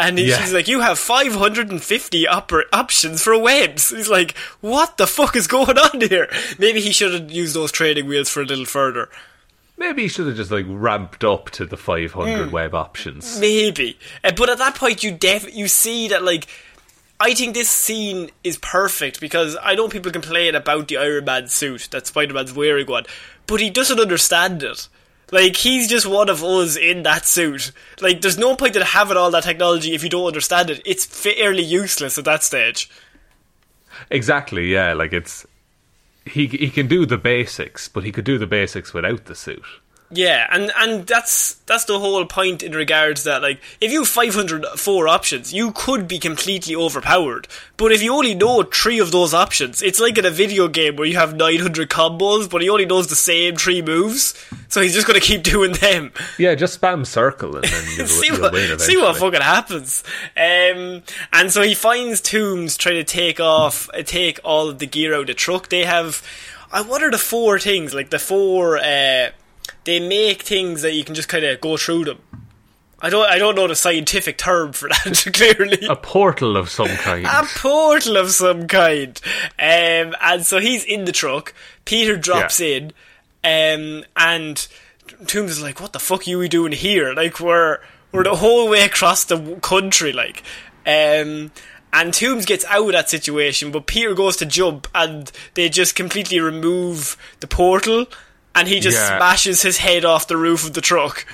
And 0.00 0.18
Yeah. 0.18 0.40
she's 0.40 0.52
like, 0.52 0.68
"You 0.68 0.80
have 0.80 0.98
550 0.98 2.24
oper- 2.26 2.62
options 2.72 3.22
for 3.22 3.36
webs." 3.38 3.90
He's 3.90 4.08
like, 4.08 4.36
"What 4.60 4.96
the 4.96 5.06
fuck 5.06 5.34
is 5.36 5.46
going 5.46 5.76
on 5.78 6.00
here?" 6.00 6.30
Maybe 6.58 6.80
he 6.80 6.92
should 6.92 7.12
have 7.14 7.30
used 7.30 7.54
those 7.54 7.72
training 7.72 8.06
wheels 8.06 8.28
for 8.28 8.42
a 8.42 8.46
little 8.46 8.64
further. 8.64 9.08
Maybe 9.76 10.02
he 10.02 10.08
should 10.08 10.26
have 10.26 10.36
just 10.36 10.50
like 10.50 10.66
ramped 10.68 11.22
up 11.24 11.50
to 11.50 11.64
the 11.64 11.76
500 11.76 12.46
Hmm. 12.46 12.50
web 12.50 12.74
options. 12.74 13.38
Maybe, 13.38 13.98
uh, 14.24 14.32
but 14.36 14.48
at 14.50 14.58
that 14.58 14.74
point, 14.74 15.02
you 15.02 15.10
def 15.12 15.46
you 15.54 15.68
see 15.68 16.08
that 16.08 16.22
like. 16.22 16.46
I 17.20 17.34
think 17.34 17.54
this 17.54 17.68
scene 17.68 18.30
is 18.44 18.58
perfect 18.58 19.18
because 19.20 19.56
I 19.60 19.74
know 19.74 19.88
people 19.88 20.12
complain 20.12 20.54
about 20.54 20.86
the 20.86 20.98
Iron 20.98 21.24
Man 21.24 21.48
suit 21.48 21.88
that 21.90 22.06
Spider 22.06 22.32
Man's 22.32 22.52
wearing 22.52 22.86
one, 22.86 23.06
but 23.48 23.60
he 23.60 23.70
doesn't 23.70 23.98
understand 23.98 24.62
it. 24.62 24.86
Like 25.30 25.56
he's 25.56 25.88
just 25.88 26.06
one 26.06 26.28
of 26.28 26.42
us 26.42 26.76
in 26.76 27.02
that 27.02 27.26
suit. 27.26 27.72
Like 28.00 28.20
there's 28.20 28.38
no 28.38 28.56
point 28.56 28.76
in 28.76 28.82
having 28.82 29.16
all 29.16 29.30
that 29.30 29.44
technology 29.44 29.94
if 29.94 30.02
you 30.02 30.08
don't 30.08 30.26
understand 30.26 30.70
it. 30.70 30.82
It's 30.86 31.04
fairly 31.04 31.62
useless 31.62 32.18
at 32.18 32.24
that 32.24 32.42
stage. 32.42 32.90
Exactly, 34.10 34.72
yeah. 34.72 34.94
Like 34.94 35.12
it's 35.12 35.46
he 36.24 36.46
he 36.46 36.70
can 36.70 36.86
do 36.86 37.04
the 37.04 37.18
basics, 37.18 37.88
but 37.88 38.04
he 38.04 38.12
could 38.12 38.24
do 38.24 38.38
the 38.38 38.46
basics 38.46 38.94
without 38.94 39.26
the 39.26 39.34
suit. 39.34 39.64
Yeah, 40.10 40.46
and 40.50 40.72
and 40.78 41.06
that's 41.06 41.54
that's 41.66 41.84
the 41.84 41.98
whole 41.98 42.24
point 42.24 42.62
in 42.62 42.72
regards 42.72 43.24
that 43.24 43.42
like 43.42 43.60
if 43.78 43.92
you 43.92 44.00
have 44.00 44.08
504 44.08 45.06
options, 45.08 45.52
you 45.52 45.70
could 45.72 46.08
be 46.08 46.18
completely 46.18 46.74
overpowered. 46.74 47.46
But 47.76 47.92
if 47.92 48.02
you 48.02 48.14
only 48.14 48.34
know 48.34 48.62
three 48.62 49.00
of 49.00 49.12
those 49.12 49.34
options, 49.34 49.82
it's 49.82 50.00
like 50.00 50.16
in 50.16 50.24
a 50.24 50.30
video 50.30 50.66
game 50.66 50.96
where 50.96 51.06
you 51.06 51.16
have 51.18 51.36
900 51.36 51.90
combos, 51.90 52.48
but 52.48 52.62
he 52.62 52.70
only 52.70 52.86
knows 52.86 53.08
the 53.08 53.16
same 53.16 53.56
three 53.56 53.82
moves, 53.82 54.34
so 54.68 54.80
he's 54.80 54.94
just 54.94 55.06
going 55.06 55.20
to 55.20 55.24
keep 55.26 55.42
doing 55.54 55.72
them. 55.72 56.12
Yeah, 56.38 56.54
just 56.54 56.80
spam 56.80 57.04
circle 57.06 57.56
and 57.56 57.64
then 57.64 57.84
you'll, 57.98 58.06
see 58.06 58.26
you'll 58.28 58.40
what 58.40 58.80
see 58.80 58.96
what 58.96 59.16
fucking 59.16 59.42
happens. 59.42 60.04
Um, 60.34 61.02
and 61.34 61.52
so 61.52 61.60
he 61.60 61.74
finds 61.74 62.22
Toomes 62.22 62.78
trying 62.78 62.96
to 62.96 63.04
take 63.04 63.40
off, 63.40 63.90
uh, 63.92 64.02
take 64.02 64.40
all 64.42 64.70
of 64.70 64.78
the 64.78 64.86
gear 64.86 65.14
out 65.14 65.22
of 65.22 65.26
the 65.26 65.34
truck. 65.34 65.68
They 65.68 65.84
have, 65.84 66.22
uh, 66.72 66.82
what 66.84 67.02
are 67.02 67.10
the 67.10 67.18
four 67.18 67.58
things? 67.58 67.92
Like 67.92 68.08
the 68.08 68.18
four, 68.18 68.78
uh, 68.78 69.30
they 69.88 69.98
make 70.06 70.42
things 70.42 70.82
that 70.82 70.92
you 70.92 71.02
can 71.02 71.14
just 71.14 71.28
kind 71.28 71.44
of 71.46 71.60
go 71.62 71.76
through 71.78 72.04
them. 72.04 72.18
I 73.00 73.10
don't 73.10 73.26
I 73.30 73.38
don't 73.38 73.54
know 73.54 73.66
the 73.68 73.74
scientific 73.74 74.36
term 74.38 74.72
for 74.72 74.88
that 74.90 75.30
clearly. 75.32 75.86
A 75.88 75.96
portal 75.96 76.56
of 76.56 76.68
some 76.68 76.88
kind. 76.88 77.24
a 77.26 77.42
portal 77.56 78.16
of 78.16 78.30
some 78.30 78.66
kind. 78.68 79.18
Um, 79.58 80.14
and 80.20 80.44
so 80.44 80.58
he's 80.58 80.84
in 80.84 81.04
the 81.04 81.12
truck. 81.12 81.54
Peter 81.84 82.16
drops 82.16 82.60
Yeah. 82.60 82.76
in, 82.76 82.84
um, 83.44 84.04
and 84.16 84.66
Toomes 85.24 85.48
is 85.50 85.62
like, 85.62 85.80
"What 85.80 85.92
the 85.92 86.00
fuck 86.00 86.26
are 86.28 86.38
we 86.38 86.48
doing 86.48 86.72
here? 86.72 87.14
Like 87.14 87.40
we're 87.40 87.78
we're 88.12 88.24
the 88.24 88.36
whole 88.36 88.68
way 88.68 88.82
across 88.82 89.24
the 89.24 89.56
country, 89.62 90.12
like." 90.12 90.42
Um, 90.86 91.50
and 91.92 92.12
Toomes 92.12 92.46
gets 92.46 92.64
out 92.66 92.84
of 92.86 92.92
that 92.92 93.08
situation, 93.08 93.70
but 93.70 93.86
Peter 93.86 94.12
goes 94.14 94.36
to 94.38 94.46
jump, 94.46 94.86
and 94.94 95.30
they 95.54 95.68
just 95.70 95.94
completely 95.94 96.40
remove 96.40 97.16
the 97.40 97.46
portal, 97.46 98.06
and 98.58 98.68
he 98.68 98.80
just 98.80 98.96
Yeah. 98.96 99.16
smashes 99.16 99.62
his 99.62 99.78
head 99.78 100.04
off 100.04 100.26
the 100.28 100.36
roof 100.36 100.64
of 100.66 100.74
the 100.74 100.80
truck. 100.80 101.24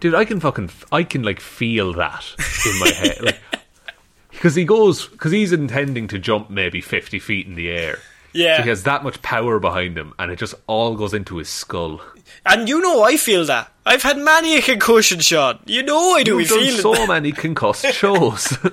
Dude, 0.00 0.14
I 0.14 0.24
can 0.24 0.38
fucking, 0.40 0.70
I 0.92 1.02
can 1.02 1.22
like 1.22 1.40
feel 1.40 1.92
that 1.94 2.24
in 2.64 2.78
my 2.78 2.88
head, 2.90 3.20
like 3.20 3.40
because 4.30 4.54
he 4.54 4.64
goes, 4.64 5.06
because 5.08 5.32
he's 5.32 5.52
intending 5.52 6.06
to 6.08 6.18
jump 6.18 6.50
maybe 6.50 6.80
fifty 6.80 7.18
feet 7.18 7.46
in 7.46 7.54
the 7.56 7.68
air. 7.70 7.98
Yeah. 8.32 8.58
So 8.58 8.62
he 8.64 8.68
has 8.68 8.84
that 8.84 9.02
much 9.02 9.20
power 9.22 9.58
behind 9.58 9.98
him, 9.98 10.12
and 10.18 10.30
it 10.30 10.38
just 10.38 10.54
all 10.66 10.94
goes 10.94 11.14
into 11.14 11.38
his 11.38 11.48
skull. 11.48 12.00
And 12.46 12.68
you 12.68 12.80
know 12.80 13.02
I 13.02 13.16
feel 13.16 13.44
that. 13.46 13.72
I've 13.86 14.02
had 14.02 14.18
many 14.18 14.56
a 14.58 14.62
concussion, 14.62 15.18
Sean. 15.20 15.58
You 15.66 15.82
know 15.82 16.12
I 16.14 16.22
do 16.22 16.38
You've 16.38 16.48
done 16.48 16.70
so 16.72 17.06
many 17.06 17.32
concussed 17.32 17.86
shows. 17.94 18.56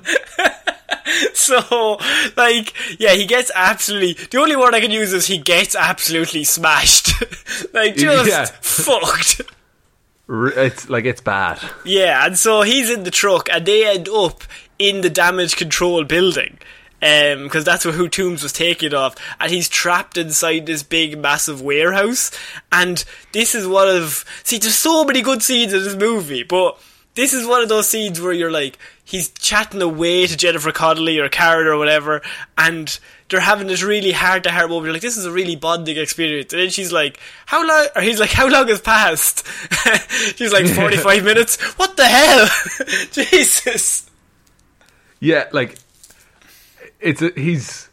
So, 1.34 2.00
like, 2.36 2.74
yeah, 3.00 3.14
he 3.14 3.26
gets 3.26 3.52
absolutely. 3.54 4.14
The 4.14 4.40
only 4.40 4.56
word 4.56 4.74
I 4.74 4.80
can 4.82 4.92
use 4.92 5.14
is 5.14 5.28
he 5.28 5.38
gets 5.38 5.76
absolutely 5.76 6.44
smashed. 6.44 7.14
like, 7.74 7.96
just 7.96 8.28
Yeah. 8.30 8.46
fucked. 8.62 9.42
It's 10.28 10.90
like 10.90 11.06
it's 11.06 11.22
bad. 11.22 11.60
Yeah, 11.84 12.26
and 12.26 12.38
so 12.38 12.64
he's 12.64 12.90
in 12.90 13.04
the 13.04 13.12
truck, 13.12 13.48
and 13.52 13.66
they 13.66 13.86
end 13.88 14.10
up 14.10 14.44
in 14.80 15.02
the 15.02 15.10
damage 15.10 15.56
control 15.56 16.04
building. 16.04 16.58
Um, 17.04 17.44
because 17.44 17.64
that's 17.66 17.86
where 17.86 17.94
who 17.94 18.10
Toomes 18.10 18.42
was 18.42 18.52
taken 18.54 18.96
off, 18.96 19.16
and 19.40 19.52
he's 19.52 19.70
trapped 19.70 20.18
inside 20.18 20.66
this 20.66 20.82
big, 20.82 21.20
massive 21.20 21.62
warehouse. 21.62 22.32
And 22.72 23.04
this 23.32 23.54
is 23.54 23.68
one 23.68 23.88
of 23.90 24.26
see, 24.44 24.58
there's 24.58 24.74
so 24.74 25.04
many 25.06 25.22
good 25.22 25.44
scenes 25.44 25.74
in 25.74 25.84
this 25.84 25.96
movie, 25.96 26.42
but 26.42 26.80
this 27.16 27.34
is 27.34 27.48
one 27.48 27.62
of 27.62 27.70
those 27.70 27.90
scenes 27.90 28.20
where 28.22 28.34
you're 28.34 28.52
like, 28.52 28.78
he's 29.04 29.30
chatting 29.30 29.82
away 29.82 30.28
to 30.28 30.36
Jennifer 30.36 30.72
Connelly 30.72 31.20
or 31.20 31.30
Karen 31.30 31.68
or 31.68 31.78
whatever, 31.78 32.22
and 32.58 33.00
they're 33.30 33.40
having 33.40 33.68
this 33.68 33.84
really 33.84 34.12
hard 34.12 34.44
to 34.44 34.52
heart 34.52 34.70
moment. 34.70 34.86
You're 34.86 34.94
like, 34.94 35.02
this 35.02 35.18
is 35.18 35.26
a 35.26 35.32
really 35.32 35.56
bonding 35.56 35.98
experience. 35.98 36.54
And 36.54 36.62
then 36.62 36.70
she's 36.70 36.92
like, 36.92 37.20
how 37.46 37.66
long, 37.66 37.88
or 37.96 38.02
he's 38.02 38.20
like, 38.20 38.32
how 38.32 38.48
long 38.48 38.68
has 38.68 38.82
passed? 38.82 39.48
she's 40.36 40.54
like, 40.54 40.68
45 40.68 41.24
minutes? 41.26 41.62
What 41.78 41.98
the 41.98 42.06
hell? 42.06 42.48
Jesus. 43.12 44.10
Yeah, 45.20 45.48
like 45.52 45.78
it's 47.00 47.22
a, 47.22 47.32
he's. 47.36 47.90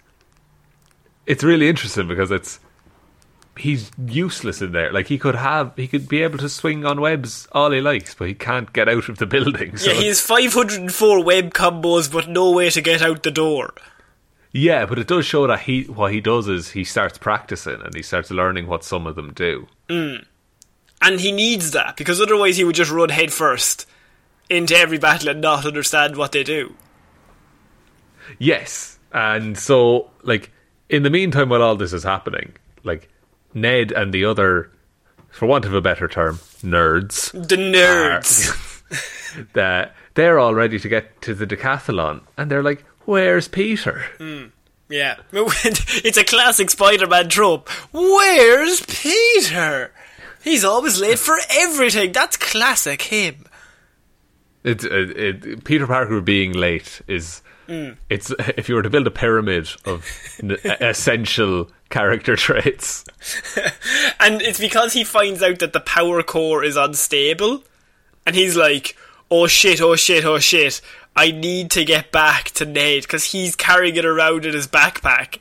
It's 1.24 1.44
really 1.44 1.68
interesting 1.68 2.08
because 2.08 2.30
it's 2.32 2.58
he's 3.56 3.90
useless 4.06 4.62
in 4.62 4.72
there. 4.72 4.92
Like 4.92 5.06
he 5.08 5.18
could 5.18 5.34
have, 5.34 5.72
he 5.76 5.88
could 5.88 6.08
be 6.08 6.22
able 6.22 6.38
to 6.38 6.48
swing 6.48 6.84
on 6.84 7.00
webs 7.00 7.46
all 7.52 7.70
he 7.70 7.80
likes, 7.80 8.14
but 8.14 8.28
he 8.28 8.34
can't 8.34 8.72
get 8.72 8.88
out 8.88 9.08
of 9.08 9.18
the 9.18 9.26
building. 9.26 9.76
So 9.82 9.90
Yeah, 9.90 10.00
he 10.00 10.06
has 10.08 10.20
504 10.20 11.24
web 11.24 11.52
combos, 11.52 12.10
but 12.10 12.28
no 12.28 12.50
way 12.50 12.70
to 12.70 12.80
get 12.80 13.02
out 13.02 13.22
the 13.22 13.30
door. 13.30 13.74
Yeah, 14.52 14.84
but 14.84 14.98
it 14.98 15.06
does 15.06 15.24
show 15.24 15.46
that 15.46 15.60
he 15.60 15.84
what 15.84 16.12
he 16.12 16.20
does 16.20 16.46
is 16.46 16.70
he 16.70 16.84
starts 16.84 17.16
practicing 17.16 17.80
and 17.80 17.94
he 17.94 18.02
starts 18.02 18.30
learning 18.30 18.66
what 18.66 18.84
some 18.84 19.06
of 19.06 19.16
them 19.16 19.32
do. 19.32 19.66
Mm. 19.88 20.26
And 21.00 21.20
he 21.20 21.32
needs 21.32 21.72
that, 21.72 21.96
because 21.96 22.20
otherwise 22.20 22.58
he 22.58 22.64
would 22.64 22.76
just 22.76 22.90
run 22.90 23.08
head 23.08 23.32
first 23.32 23.88
into 24.48 24.76
every 24.76 24.98
battle 24.98 25.30
and 25.30 25.40
not 25.40 25.66
understand 25.66 26.16
what 26.16 26.32
they 26.32 26.44
do. 26.44 26.74
Yes, 28.38 28.98
and 29.12 29.58
so 29.58 30.10
like 30.22 30.52
in 30.90 31.02
the 31.02 31.10
meantime, 31.10 31.48
while 31.48 31.62
all 31.62 31.76
this 31.76 31.94
is 31.94 32.04
happening, 32.04 32.52
like 32.84 33.08
Ned 33.54 33.92
and 33.92 34.12
the 34.12 34.24
other, 34.24 34.70
for 35.30 35.46
want 35.46 35.64
of 35.64 35.74
a 35.74 35.80
better 35.80 36.08
term, 36.08 36.36
nerds, 36.62 37.30
The 37.32 37.56
nerds. 37.56 38.82
that 39.54 39.94
they're 40.14 40.38
all 40.38 40.54
ready 40.54 40.78
to 40.78 40.88
get 40.88 41.20
to 41.22 41.34
the 41.34 41.46
decathlon, 41.46 42.22
and 42.36 42.50
they're 42.50 42.62
like, 42.62 42.84
"Where's 43.04 43.48
Peter?" 43.48 44.04
Hmm. 44.18 44.44
yeah. 44.88 45.16
It's 45.32 46.18
a 46.18 46.24
classic 46.24 46.70
Spider 46.70 47.06
Man 47.06 47.28
trope. 47.28 47.68
Where's 47.92 48.80
Peter? 48.86 49.92
He's 50.42 50.64
always 50.64 51.00
late 51.00 51.18
for 51.18 51.38
everything. 51.50 52.12
That's 52.12 52.36
classic 52.36 53.02
him. 53.02 53.46
It's 54.64 54.84
it, 54.84 55.16
it, 55.16 55.64
Peter 55.64 55.86
Parker 55.86 56.20
being 56.20 56.52
late 56.52 57.00
is. 57.08 57.42
Hmm. 57.68 57.90
It's 58.10 58.32
if 58.56 58.68
you 58.68 58.74
were 58.74 58.82
to 58.82 58.90
build 58.90 59.06
a 59.06 59.10
pyramid 59.10 59.68
of 59.84 60.04
n- 60.42 60.58
essential 60.64 61.70
character 61.92 62.34
traits. 62.36 63.04
And 64.18 64.42
it's 64.42 64.58
because 64.58 64.94
he 64.94 65.04
finds 65.04 65.42
out 65.42 65.60
that 65.60 65.72
the 65.72 65.80
power 65.80 66.22
core 66.24 66.64
is 66.64 66.76
unstable. 66.76 67.62
And 68.26 68.34
he's 68.34 68.56
like, 68.56 68.96
oh 69.30 69.46
shit, 69.46 69.80
oh 69.80 69.94
shit, 69.94 70.24
oh 70.24 70.40
shit. 70.40 70.80
I 71.14 71.30
need 71.30 71.70
to 71.72 71.84
get 71.84 72.10
back 72.10 72.50
to 72.52 72.64
Ned 72.64 73.02
because 73.02 73.26
he's 73.26 73.54
carrying 73.54 73.96
it 73.96 74.04
around 74.04 74.46
in 74.46 74.54
his 74.54 74.66
backpack. 74.66 75.38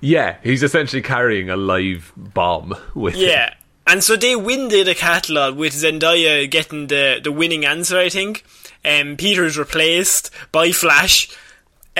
Yeah, 0.00 0.38
he's 0.42 0.62
essentially 0.62 1.02
carrying 1.02 1.50
a 1.50 1.56
live 1.56 2.12
bomb 2.16 2.74
with 2.94 3.14
him. 3.14 3.28
Yeah. 3.28 3.54
And 3.86 4.02
so 4.02 4.16
they 4.16 4.36
win 4.36 4.68
the 4.68 4.84
decathlon 4.84 5.56
with 5.56 5.74
Zendaya 5.74 6.50
getting 6.50 6.86
the, 6.86 7.20
the 7.22 7.32
winning 7.32 7.64
answer, 7.64 7.98
I 7.98 8.08
think. 8.08 8.44
Um, 8.84 9.16
Peter's 9.16 9.58
replaced 9.58 10.30
by 10.52 10.72
Flash. 10.72 11.28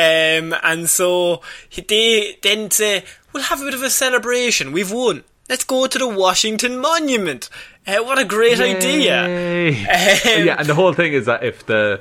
Um, 0.01 0.55
and 0.63 0.89
so 0.89 1.43
he- 1.69 1.83
they 1.83 2.39
then 2.43 2.71
say, 2.71 3.05
we'll 3.33 3.43
have 3.45 3.61
a 3.61 3.65
bit 3.65 3.75
of 3.75 3.83
a 3.83 3.91
celebration. 3.91 4.73
We've 4.73 4.91
won. 4.93 5.25
Let's 5.49 5.65
go 5.65 5.87
to 5.87 5.99
the 5.99 6.09
Washington 6.09 6.79
Monument. 6.79 7.51
Uh, 7.87 7.99
what 7.99 8.19
a 8.19 8.25
great 8.25 8.61
idea. 8.61 9.25
Um, 9.25 10.47
yeah, 10.47 10.57
and 10.59 10.67
the 10.69 10.75
whole 10.75 10.93
thing 10.93 11.13
is 11.13 11.27
that 11.27 11.43
if 11.43 11.67
the 11.67 12.01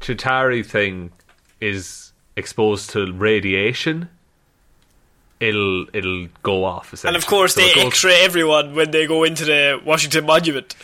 Chitauri 0.00 0.64
thing 0.64 1.10
is 1.60 2.12
exposed 2.36 2.90
to 2.90 3.12
radiation, 3.12 4.08
it'll 5.40 5.86
it'll 5.92 6.28
go 6.42 6.64
off. 6.64 6.92
And 7.04 7.16
of 7.16 7.26
course, 7.26 7.54
So 7.54 7.60
they 7.60 7.74
goes- 7.74 7.84
x-ray 7.86 8.20
everyone 8.24 8.74
when 8.74 8.90
they 8.90 9.06
go 9.06 9.24
into 9.24 9.44
the 9.44 9.80
Washington 9.84 10.26
Monument. 10.26 10.74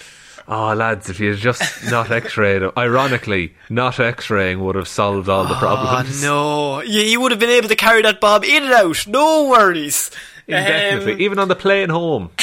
Oh, 0.53 0.75
lads, 0.75 1.09
if 1.09 1.21
you 1.21 1.33
just 1.37 1.89
not 1.93 2.11
X-rayed, 2.23 2.63
it- 2.63 2.73
ironically, 2.77 3.55
not 3.69 4.01
X-raying 4.01 4.59
would 4.65 4.75
have 4.75 4.89
solved 4.89 5.29
all 5.29 5.45
the 5.47 5.55
problems. 5.55 6.25
Oh, 6.25 6.81
no. 6.81 6.83
You, 6.83 7.01
you 7.03 7.21
would 7.21 7.31
have 7.31 7.39
been 7.39 7.51
able 7.51 7.69
to 7.69 7.77
carry 7.77 8.03
that 8.03 8.21
bomb 8.21 8.43
in 8.43 8.65
and 8.65 8.73
out. 8.73 9.07
No 9.07 9.49
worries. 9.49 10.11
Indefinitely, 10.49 11.13
Um, 11.15 11.21
even 11.21 11.39
on 11.39 11.47
the 11.49 11.55
plane 11.57 11.89
home. 11.91 12.31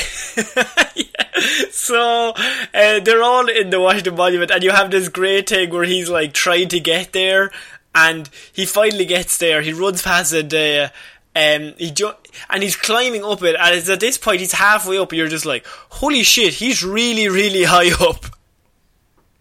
So 1.72 2.34
uh, 2.74 3.00
they're 3.00 3.22
all 3.22 3.48
in 3.48 3.70
the 3.70 3.80
Washington 3.80 4.16
Monument, 4.16 4.50
and 4.52 4.64
you 4.64 4.72
have 4.72 4.90
this 4.92 5.08
great 5.08 5.48
thing 5.50 5.70
where 5.70 5.84
he's 5.84 6.10
like 6.10 6.34
trying 6.34 6.68
to 6.70 6.80
get 6.80 7.14
there, 7.14 7.52
and 7.94 8.28
he 8.52 8.66
finally 8.66 9.06
gets 9.06 9.38
there. 9.38 9.62
He 9.62 9.72
runs 9.72 10.02
past 10.02 10.34
it, 10.34 10.52
uh, 10.54 10.90
um, 11.38 11.74
he 11.78 11.92
ju- 11.92 12.14
and 12.50 12.64
he's 12.64 12.76
climbing 12.76 13.24
up 13.24 13.44
it, 13.44 13.56
and 13.60 13.76
it's 13.76 13.90
at 13.90 14.00
this 14.00 14.18
point 14.18 14.40
he's 14.40 14.54
halfway 14.54 14.98
up, 14.98 15.14
you're 15.14 15.28
just 15.28 15.46
like, 15.46 15.66
"Holy 15.90 16.24
shit, 16.24 16.56
he's 16.56 16.84
really, 16.84 17.30
really 17.30 17.64
high 17.66 17.92
up." 18.04 18.26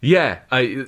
Yeah, 0.00 0.40
I, 0.52 0.86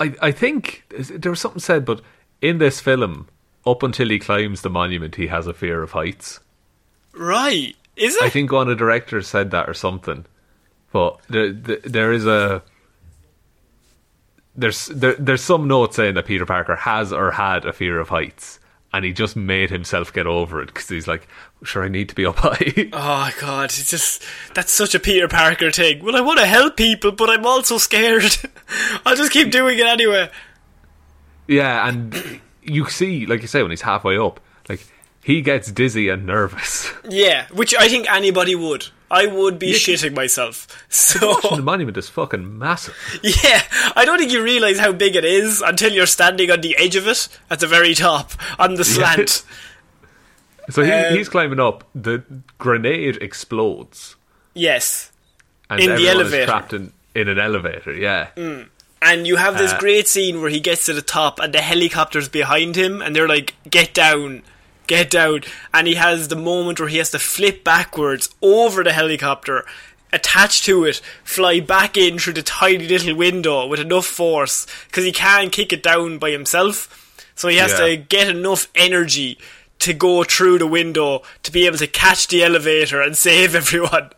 I, 0.00 0.14
I 0.20 0.30
think 0.32 0.84
there 0.90 1.30
was 1.30 1.40
something 1.40 1.60
said, 1.60 1.84
but 1.84 2.00
in 2.40 2.58
this 2.58 2.80
film, 2.80 3.28
up 3.66 3.82
until 3.82 4.08
he 4.08 4.18
climbs 4.18 4.62
the 4.62 4.70
monument, 4.70 5.16
he 5.16 5.26
has 5.26 5.46
a 5.46 5.54
fear 5.54 5.82
of 5.82 5.92
heights. 5.92 6.40
Right? 7.12 7.76
Is 7.96 8.16
it? 8.16 8.22
I 8.22 8.28
think 8.28 8.52
one 8.52 8.62
of 8.62 8.68
the 8.68 8.76
directors 8.76 9.28
said 9.28 9.50
that 9.52 9.68
or 9.68 9.74
something. 9.74 10.24
But 10.92 11.18
there, 11.28 11.52
there, 11.52 11.80
there 11.84 12.12
is 12.12 12.26
a 12.26 12.62
there's 14.56 14.86
there, 14.86 15.14
there's 15.14 15.42
some 15.42 15.68
note 15.68 15.94
saying 15.94 16.14
that 16.14 16.26
Peter 16.26 16.46
Parker 16.46 16.76
has 16.76 17.12
or 17.12 17.30
had 17.30 17.64
a 17.64 17.72
fear 17.72 17.98
of 17.98 18.08
heights, 18.08 18.58
and 18.96 19.04
he 19.04 19.12
just 19.12 19.36
made 19.36 19.70
himself 19.70 20.12
get 20.12 20.26
over 20.26 20.60
it 20.62 20.66
because 20.66 20.88
he's 20.88 21.06
like, 21.06 21.28
sure, 21.62 21.84
I 21.84 21.88
need 21.88 22.08
to 22.08 22.14
be 22.14 22.26
up 22.26 22.36
high. 22.36 22.90
Oh 22.92 23.30
god, 23.40 23.64
it's 23.66 23.90
just 23.90 24.22
that's 24.54 24.72
such 24.72 24.94
a 24.94 25.00
Peter 25.00 25.28
Parker 25.28 25.70
thing. 25.70 26.04
Well, 26.04 26.16
I 26.16 26.20
want 26.20 26.38
to 26.38 26.46
help 26.46 26.76
people, 26.76 27.12
but 27.12 27.30
I'm 27.30 27.46
also 27.46 27.78
scared. 27.78 28.36
I'll 29.06 29.16
just 29.16 29.32
keep 29.32 29.50
doing 29.50 29.78
it 29.78 29.86
anyway. 29.86 30.30
yeah, 31.46 31.88
and 31.88 32.40
you 32.62 32.88
see, 32.88 33.26
like 33.26 33.42
you 33.42 33.48
say, 33.48 33.62
when 33.62 33.70
he's 33.70 33.82
halfway 33.82 34.18
up, 34.18 34.40
like 34.68 34.80
he 35.26 35.42
gets 35.42 35.72
dizzy 35.72 36.08
and 36.08 36.24
nervous. 36.24 36.90
Yeah, 37.08 37.46
which 37.52 37.74
I 37.74 37.88
think 37.88 38.06
anybody 38.10 38.54
would. 38.54 38.86
I 39.10 39.26
would 39.26 39.58
be 39.58 39.68
Yeah. 39.68 39.74
shitting 39.74 40.14
myself. 40.14 40.66
So 40.88 41.34
the 41.54 41.62
monument 41.62 41.96
is 41.96 42.08
fucking 42.08 42.58
massive. 42.58 42.94
yeah, 43.22 43.62
I 43.94 44.04
don't 44.04 44.18
think 44.18 44.32
you 44.32 44.42
realise 44.42 44.78
how 44.78 44.92
big 44.92 45.14
it 45.16 45.24
is 45.24 45.62
until 45.62 45.92
you're 45.92 46.06
standing 46.06 46.50
on 46.50 46.60
the 46.60 46.76
edge 46.76 46.96
of 46.96 47.06
it 47.08 47.28
at 47.50 47.58
the 47.60 47.66
very 47.66 47.94
top 47.94 48.32
on 48.58 48.74
the 48.76 48.84
slant. 48.84 49.44
So 50.68 50.82
he, 50.82 50.90
Um, 50.90 51.14
he's 51.14 51.28
climbing 51.28 51.60
up. 51.60 51.84
The 51.94 52.24
grenade 52.58 53.18
explodes. 53.22 54.16
yes, 54.54 55.12
and 55.70 55.80
In 55.80 55.94
the 55.96 56.08
elevator. 56.08 56.42
is 56.42 56.46
trapped 56.48 56.72
in, 56.72 56.92
in 57.14 57.28
an 57.28 57.38
elevator. 57.38 57.92
Yeah, 57.94 58.28
And 59.00 59.26
you 59.28 59.36
have 59.36 59.58
this 59.58 59.72
Uh, 59.72 59.78
great 59.78 60.08
scene 60.08 60.40
where 60.40 60.50
he 60.50 60.58
gets 60.58 60.86
to 60.86 60.92
the 60.92 61.02
top 61.02 61.38
and 61.38 61.52
the 61.54 61.60
helicopter's 61.60 62.28
behind 62.28 62.74
him 62.74 63.00
and 63.00 63.14
they're 63.14 63.28
like, 63.28 63.54
get 63.70 63.94
down, 63.94 64.42
get 64.86 65.10
down. 65.10 65.42
And 65.74 65.86
he 65.86 65.94
has 65.94 66.28
the 66.28 66.36
moment 66.36 66.78
where 66.80 66.88
he 66.88 66.98
has 66.98 67.10
to 67.10 67.18
flip 67.18 67.64
backwards 67.64 68.28
over 68.42 68.82
the 68.84 68.92
helicopter, 68.92 69.64
attached 70.12 70.64
to 70.64 70.84
it, 70.84 71.00
fly 71.24 71.60
back 71.60 71.96
in 71.96 72.18
through 72.18 72.34
the 72.34 72.42
tiny 72.42 72.86
little 72.88 73.16
window 73.16 73.66
with 73.66 73.80
enough 73.80 74.06
force 74.06 74.66
because 74.86 75.04
he 75.04 75.12
can't 75.12 75.52
kick 75.52 75.72
it 75.72 75.82
down 75.82 76.18
by 76.18 76.30
himself. 76.30 77.02
So 77.34 77.48
he 77.48 77.56
has 77.58 77.72
Yeah. 77.72 77.86
to 77.86 77.96
get 77.96 78.28
enough 78.28 78.68
energy 78.74 79.38
to 79.80 79.92
go 79.92 80.24
through 80.24 80.58
the 80.58 80.66
window 80.66 81.22
to 81.42 81.52
be 81.52 81.66
able 81.66 81.76
to 81.78 81.86
catch 81.86 82.28
the 82.28 82.42
elevator 82.42 83.02
and 83.02 83.16
save 83.26 83.54
everyone. 83.54 84.10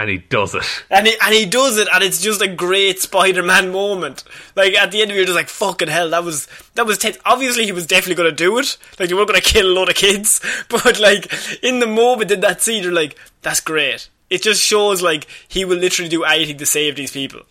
And 0.00 0.10
he 0.10 0.18
does 0.18 0.54
it. 0.54 0.64
And 0.90 1.06
he, 1.06 1.14
and 1.22 1.34
he 1.34 1.46
does 1.46 1.78
it, 1.78 1.88
and 1.92 2.02
it's 2.02 2.20
just 2.20 2.40
a 2.40 2.48
great 2.48 2.98
Spider-Man 3.00 3.70
moment. 3.72 4.24
Like 4.56 4.74
at 4.74 4.90
the 4.90 5.02
end 5.02 5.10
of 5.10 5.16
it, 5.16 5.18
you're 5.18 5.26
just 5.26 5.36
like, 5.36 5.48
"Fucking 5.48 5.88
hell, 5.88 6.10
that 6.10 6.24
was 6.24 6.48
that 6.74 6.86
was 6.86 6.98
tense." 6.98 7.18
Obviously, 7.24 7.64
he 7.66 7.72
was 7.72 7.86
definitely 7.86 8.14
going 8.16 8.30
to 8.30 8.36
do 8.36 8.58
it. 8.58 8.76
Like, 8.98 9.08
they 9.08 9.14
weren't 9.14 9.28
going 9.28 9.40
to 9.40 9.46
kill 9.46 9.66
a 9.66 9.76
lot 9.78 9.88
of 9.88 9.94
kids, 9.94 10.40
but 10.68 10.98
like 10.98 11.32
in 11.62 11.78
the 11.78 11.86
moment 11.86 12.30
in 12.30 12.40
that 12.40 12.62
scene, 12.62 12.82
you're 12.82 12.92
like, 12.92 13.16
"That's 13.42 13.60
great." 13.60 14.08
It 14.30 14.42
just 14.42 14.62
shows 14.62 15.02
like 15.02 15.26
he 15.48 15.64
will 15.64 15.78
literally 15.78 16.08
do 16.08 16.22
anything 16.24 16.58
to 16.58 16.66
save 16.66 16.96
these 16.96 17.10
people. 17.10 17.42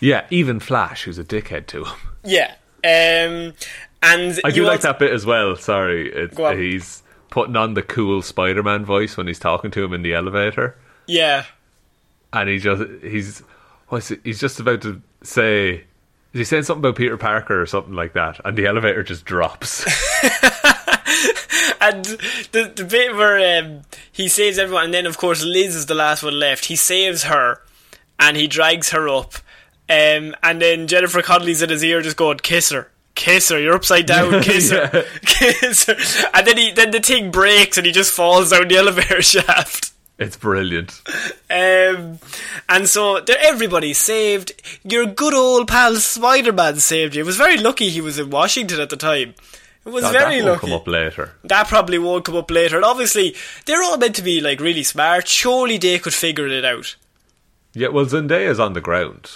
Yeah, 0.00 0.26
even 0.30 0.60
Flash, 0.60 1.04
who's 1.04 1.18
a 1.18 1.24
dickhead 1.24 1.66
to 1.68 1.84
him. 1.84 1.96
Yeah, 2.24 2.52
um, 2.84 3.54
and 4.02 4.38
I 4.44 4.50
do 4.50 4.62
like 4.64 4.76
also- 4.78 4.88
that 4.88 4.98
bit 4.98 5.12
as 5.12 5.24
well. 5.24 5.56
Sorry, 5.56 6.12
it's, 6.12 6.36
Go 6.36 6.46
on. 6.46 6.58
he's 6.58 7.02
putting 7.30 7.56
on 7.56 7.74
the 7.74 7.82
cool 7.82 8.22
Spider-Man 8.22 8.84
voice 8.84 9.16
when 9.16 9.26
he's 9.26 9.38
talking 9.38 9.70
to 9.72 9.82
him 9.84 9.92
in 9.92 10.02
the 10.02 10.14
elevator, 10.14 10.76
Yeah, 11.06 11.44
and 12.32 12.48
he 12.48 12.58
just 12.58 12.82
he's 13.02 13.42
what's 13.88 14.10
it, 14.10 14.20
he's 14.24 14.40
just 14.40 14.60
about 14.60 14.82
to 14.82 15.02
say. 15.22 15.84
Is 16.32 16.40
he 16.40 16.44
saying 16.44 16.64
something 16.64 16.84
about 16.84 16.96
Peter 16.96 17.16
Parker 17.16 17.62
or 17.62 17.64
something 17.64 17.94
like 17.94 18.12
that? 18.12 18.40
And 18.44 18.58
the 18.58 18.66
elevator 18.66 19.02
just 19.02 19.24
drops. 19.24 19.84
and 21.80 22.04
the 22.04 22.72
the 22.74 22.84
bit 22.84 23.14
where 23.14 23.58
um, 23.58 23.82
he 24.12 24.28
saves 24.28 24.58
everyone, 24.58 24.86
and 24.86 24.94
then 24.94 25.06
of 25.06 25.16
course 25.16 25.42
Liz 25.42 25.74
is 25.74 25.86
the 25.86 25.94
last 25.94 26.22
one 26.22 26.38
left. 26.38 26.66
He 26.66 26.76
saves 26.76 27.24
her, 27.24 27.62
and 28.20 28.36
he 28.36 28.46
drags 28.48 28.90
her 28.90 29.08
up, 29.08 29.36
um, 29.88 30.34
and 30.42 30.60
then 30.60 30.88
Jennifer 30.88 31.22
Connelly's 31.22 31.62
in 31.62 31.70
his 31.70 31.82
ear, 31.82 32.02
just 32.02 32.16
going, 32.16 32.38
"Kiss 32.38 32.70
her." 32.70 32.90
Kiss 33.14 33.48
her, 33.48 33.58
you're 33.58 33.74
upside 33.74 34.04
down, 34.04 34.42
kiss 34.42 34.70
her, 34.70 35.06
kiss 35.24 35.86
her. 35.86 35.96
And 36.34 36.46
then 36.46 36.58
he, 36.58 36.70
then 36.72 36.90
the 36.90 37.00
thing 37.00 37.30
breaks 37.30 37.78
and 37.78 37.86
he 37.86 37.92
just 37.92 38.12
falls 38.12 38.50
down 38.50 38.68
the 38.68 38.76
elevator 38.76 39.22
shaft. 39.22 39.92
It's 40.18 40.36
brilliant. 40.36 41.02
Um, 41.50 42.18
and 42.68 42.88
so 42.88 43.20
they're- 43.20 43.36
everybody's 43.40 43.98
saved. 43.98 44.52
Your 44.84 45.06
good 45.06 45.34
old 45.34 45.68
pal 45.68 45.96
Spider 45.96 46.52
Man 46.52 46.76
saved 46.76 47.14
you. 47.14 47.22
It 47.22 47.26
was 47.26 47.36
very 47.36 47.56
lucky 47.58 47.88
he 47.90 48.00
was 48.00 48.18
in 48.18 48.30
Washington 48.30 48.80
at 48.80 48.90
the 48.90 48.96
time. 48.96 49.34
It 49.84 49.90
was 49.92 50.02
God, 50.02 50.12
very 50.12 50.40
that 50.40 50.46
lucky. 50.46 50.60
come 50.66 50.72
up 50.72 50.88
later. 50.88 51.32
That 51.44 51.68
probably 51.68 51.98
won't 51.98 52.24
come 52.24 52.34
up 52.36 52.50
later. 52.50 52.76
And 52.76 52.84
obviously, 52.84 53.36
they're 53.66 53.82
all 53.84 53.96
meant 53.98 54.16
to 54.16 54.22
be 54.22 54.40
like 54.40 54.58
really 54.58 54.82
smart. 54.82 55.28
Surely 55.28 55.78
they 55.78 55.98
could 56.00 56.14
figure 56.14 56.48
it 56.48 56.64
out. 56.64 56.96
Yeah, 57.72 57.88
well, 57.88 58.06
Zendaya's 58.06 58.58
on 58.58 58.72
the 58.72 58.80
ground. 58.80 59.30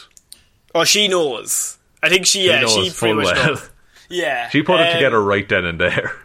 Oh, 0.74 0.84
she 0.84 1.06
knows. 1.08 1.78
I 2.02 2.08
think 2.08 2.26
she, 2.26 2.46
yeah, 2.48 2.62
knows 2.62 2.72
she 2.72 2.90
pretty 2.90 3.14
much 3.14 3.26
well. 3.26 3.46
knows. 3.48 3.68
Yeah, 4.08 4.48
She 4.48 4.62
put 4.62 4.80
it 4.80 4.88
um, 4.88 4.94
together 4.94 5.22
right 5.22 5.48
then 5.48 5.64
and 5.66 5.78
there. 5.78 6.16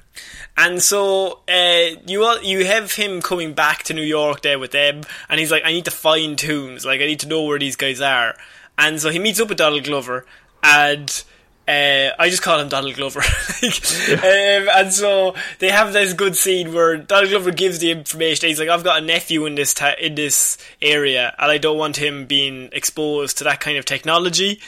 And 0.58 0.82
so 0.82 1.40
uh, 1.50 2.00
you 2.08 2.24
all, 2.24 2.42
you 2.42 2.66
have 2.66 2.94
him 2.94 3.22
coming 3.22 3.54
back 3.54 3.84
to 3.84 3.94
New 3.94 4.04
York 4.04 4.42
there 4.42 4.58
with 4.58 4.72
them, 4.72 5.02
and 5.28 5.40
he's 5.40 5.52
like, 5.52 5.64
I 5.66 5.72
need 5.72 5.86
to 5.86 5.92
find 5.92 6.38
Toomes. 6.38 6.86
Like, 6.86 7.02
I 7.02 7.06
need 7.06 7.20
to 7.22 7.28
know 7.28 7.44
where 7.44 7.60
these 7.60 7.76
guys 7.76 8.00
are. 8.00 8.36
And 8.78 9.00
so 9.00 9.10
he 9.10 9.20
meets 9.20 9.40
up 9.40 9.50
with 9.50 9.58
Donald 9.58 9.84
Glover, 9.84 10.26
and 10.64 11.24
uh, 11.68 12.12
I 12.20 12.30
just 12.30 12.42
call 12.44 12.60
him 12.60 12.70
Donald 12.70 12.96
Glover. 12.96 13.20
like, 13.64 14.14
um, 14.14 14.70
and 14.76 14.94
so 14.94 15.36
they 15.60 15.72
have 15.72 15.94
this 15.94 16.14
good 16.14 16.36
scene 16.36 16.74
where 16.74 16.98
Donald 16.98 17.32
Glover 17.32 17.52
gives 17.52 17.80
the 17.80 17.92
information. 17.92 18.50
He's 18.50 18.60
like, 18.60 18.70
I've 18.70 18.84
got 18.84 19.02
a 19.02 19.06
nephew 19.06 19.46
in 19.46 19.56
this 19.56 19.74
ta- 19.74 19.96
in 20.00 20.16
this 20.16 20.58
area, 20.82 21.34
and 21.40 21.52
I 21.52 21.58
don't 21.58 21.78
want 21.78 21.98
him 21.98 22.28
being 22.28 22.70
exposed 22.72 23.40
to 23.40 23.44
that 23.46 23.60
kind 23.60 23.78
of 23.78 23.86
technology. 23.86 24.62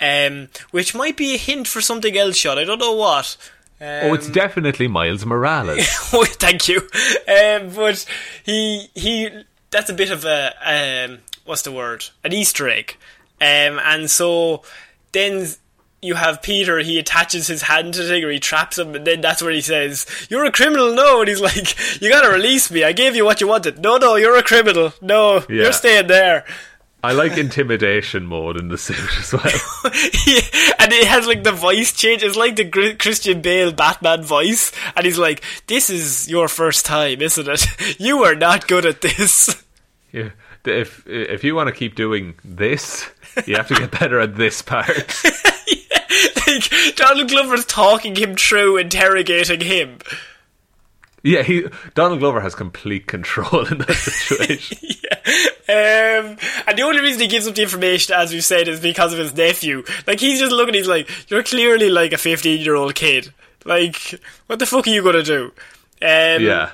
Um, 0.00 0.48
which 0.70 0.94
might 0.94 1.16
be 1.16 1.34
a 1.34 1.38
hint 1.38 1.66
for 1.68 1.80
something 1.80 2.16
else, 2.16 2.36
shot. 2.36 2.58
I 2.58 2.64
don't 2.64 2.80
know 2.80 2.94
what. 2.94 3.36
Oh, 4.04 4.14
it's 4.14 4.28
definitely 4.28 4.88
Miles 4.88 5.24
Morales. 5.26 5.86
Oh, 6.12 6.24
thank 6.24 6.68
you. 6.68 6.78
Um, 7.28 7.70
but 7.74 8.04
he 8.44 8.88
he 8.94 9.28
that's 9.70 9.90
a 9.90 9.94
bit 9.94 10.10
of 10.10 10.24
a 10.24 10.52
um, 11.10 11.18
what's 11.44 11.62
the 11.62 11.72
word? 11.72 12.04
An 12.22 12.32
Easter 12.32 12.68
egg. 12.68 12.96
Um, 13.40 13.80
and 13.84 14.10
so 14.10 14.62
then 15.12 15.46
you 16.00 16.14
have 16.14 16.42
Peter. 16.42 16.78
He 16.80 16.98
attaches 16.98 17.46
his 17.46 17.62
hand 17.62 17.94
to 17.94 18.02
the 18.02 18.08
thing, 18.08 18.22
or 18.24 18.30
he 18.30 18.38
traps 18.38 18.78
him, 18.78 18.94
and 18.94 19.06
then 19.06 19.20
that's 19.22 19.42
where 19.42 19.52
he 19.52 19.60
says, 19.62 20.06
"You're 20.30 20.44
a 20.44 20.52
criminal." 20.52 20.94
No, 20.94 21.20
and 21.20 21.28
he's 21.28 21.40
like, 21.40 22.00
"You 22.00 22.10
gotta 22.10 22.30
release 22.30 22.70
me. 22.70 22.84
I 22.84 22.92
gave 22.92 23.16
you 23.16 23.24
what 23.24 23.40
you 23.40 23.48
wanted." 23.48 23.78
No, 23.80 23.96
no, 23.96 24.14
you're 24.16 24.36
a 24.36 24.42
criminal. 24.42 24.92
No, 25.00 25.36
Yeah. 25.48 25.62
you're 25.64 25.72
staying 25.72 26.06
there. 26.06 26.44
I 27.04 27.12
like 27.12 27.36
intimidation 27.36 28.24
mode 28.26 28.58
in 28.58 28.68
the 28.68 28.78
suit 28.78 28.96
as 29.18 29.32
well. 29.32 29.42
Yeah, 30.26 30.40
and 30.78 30.90
it 30.92 31.06
has 31.06 31.26
like 31.26 31.44
the 31.44 31.52
voice 31.52 31.92
change. 31.92 32.22
It's 32.22 32.36
like 32.36 32.56
the 32.56 32.64
Gr- 32.64 32.96
Christian 32.98 33.42
Bale 33.42 33.72
Batman 33.72 34.22
voice, 34.22 34.72
and 34.96 35.04
he's 35.04 35.18
like, 35.18 35.42
"This 35.66 35.90
is 35.90 36.28
your 36.30 36.48
first 36.48 36.86
time, 36.86 37.20
isn't 37.20 37.46
it? 37.46 38.00
You 38.00 38.24
are 38.24 38.34
not 38.34 38.66
good 38.66 38.86
at 38.86 39.02
this." 39.02 39.62
Yeah. 40.12 40.30
If 40.64 41.06
if 41.06 41.44
you 41.44 41.54
want 41.54 41.68
to 41.68 41.74
keep 41.74 41.94
doing 41.94 42.34
this, 42.42 43.06
you 43.44 43.56
have 43.56 43.68
to 43.68 43.74
get 43.74 43.90
better 43.90 44.18
at 44.18 44.36
this 44.36 44.62
part. 44.62 45.14
like 46.46 46.72
Donald 46.96 47.28
Glover's 47.28 47.66
talking 47.66 48.16
him 48.16 48.34
through, 48.34 48.78
interrogating 48.78 49.60
him. 49.60 49.98
Yeah, 51.24 51.42
he 51.42 51.66
Donald 51.94 52.20
Glover 52.20 52.40
has 52.40 52.54
complete 52.54 53.06
control 53.06 53.64
in 53.66 53.78
that 53.78 53.92
situation. 53.94 54.76
Um, 55.66 56.36
and 56.68 56.78
the 56.78 56.82
only 56.82 57.00
reason 57.00 57.22
he 57.22 57.26
gives 57.26 57.48
up 57.48 57.54
the 57.54 57.62
information, 57.62 58.14
as 58.14 58.30
we've 58.30 58.44
said, 58.44 58.68
is 58.68 58.78
because 58.78 59.14
of 59.14 59.18
his 59.18 59.34
nephew. 59.34 59.82
Like 60.06 60.20
he's 60.20 60.38
just 60.38 60.52
looking, 60.52 60.74
he's 60.74 60.86
like, 60.86 61.08
"You're 61.30 61.42
clearly 61.42 61.88
like 61.88 62.12
a 62.12 62.18
15 62.18 62.60
year 62.60 62.74
old 62.74 62.94
kid. 62.94 63.32
Like, 63.64 64.20
what 64.46 64.58
the 64.58 64.66
fuck 64.66 64.86
are 64.86 64.90
you 64.90 65.02
gonna 65.02 65.22
do?" 65.22 65.46
Um, 66.02 66.42
yeah. 66.42 66.72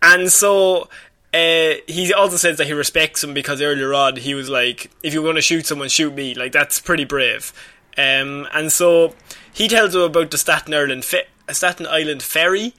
And 0.00 0.32
so 0.32 0.88
uh, 1.34 1.74
he 1.86 2.14
also 2.14 2.38
says 2.38 2.56
that 2.56 2.66
he 2.66 2.72
respects 2.72 3.22
him 3.22 3.34
because 3.34 3.60
earlier 3.60 3.92
on 3.92 4.16
he 4.16 4.32
was 4.32 4.48
like, 4.48 4.90
"If 5.02 5.12
you're 5.12 5.22
going 5.22 5.36
to 5.36 5.42
shoot 5.42 5.66
someone, 5.66 5.90
shoot 5.90 6.14
me." 6.14 6.34
Like 6.34 6.52
that's 6.52 6.80
pretty 6.80 7.04
brave. 7.04 7.52
Um, 7.98 8.48
and 8.54 8.72
so 8.72 9.14
he 9.52 9.68
tells 9.68 9.94
him 9.94 10.00
about 10.00 10.30
the 10.30 10.38
Staten 10.38 10.72
Island 10.72 11.04
fe- 11.04 11.26
Staten 11.50 11.86
Island 11.86 12.22
ferry, 12.22 12.72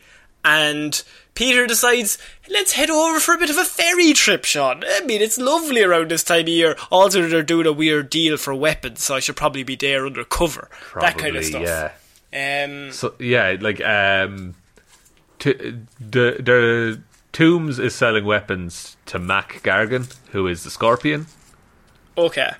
and 0.43 1.01
Peter 1.33 1.65
decides, 1.67 2.17
"Let's 2.49 2.73
head 2.73 2.89
over 2.89 3.19
for 3.19 3.33
a 3.33 3.37
bit 3.37 3.49
of 3.49 3.57
a 3.57 3.63
ferry 3.65 4.13
trip, 4.13 4.45
Sean." 4.45 4.83
I 4.85 5.01
mean, 5.05 5.21
it's 5.21 5.37
lovely 5.37 5.81
around 5.83 6.11
this 6.11 6.23
time 6.23 6.41
of 6.41 6.47
year. 6.49 6.75
Also, 6.91 7.27
they're 7.27 7.43
doing 7.43 7.67
a 7.67 7.73
weird 7.73 8.09
deal 8.09 8.37
for 8.37 8.53
weapons, 8.53 9.03
so 9.03 9.15
I 9.15 9.19
should 9.19 9.35
probably 9.35 9.63
be 9.63 9.75
there 9.75 10.05
undercover. 10.05 10.69
that 10.99 11.17
kind 11.17 11.35
of 11.35 11.45
stuff. 11.45 11.63
Yeah. 11.63 11.91
Um, 12.33 12.91
So 12.91 13.13
yeah, 13.19 13.57
like 13.59 13.81
um, 13.81 14.55
t- 15.39 15.53
the 15.99 16.37
the 16.39 17.01
Toomes 17.33 17.79
is 17.79 17.95
selling 17.95 18.25
weapons 18.25 18.97
to 19.07 19.19
Mac 19.19 19.61
Gargan, 19.63 20.13
who 20.31 20.47
is 20.47 20.63
the 20.63 20.69
Scorpion, 20.69 21.27
okay. 22.17 22.51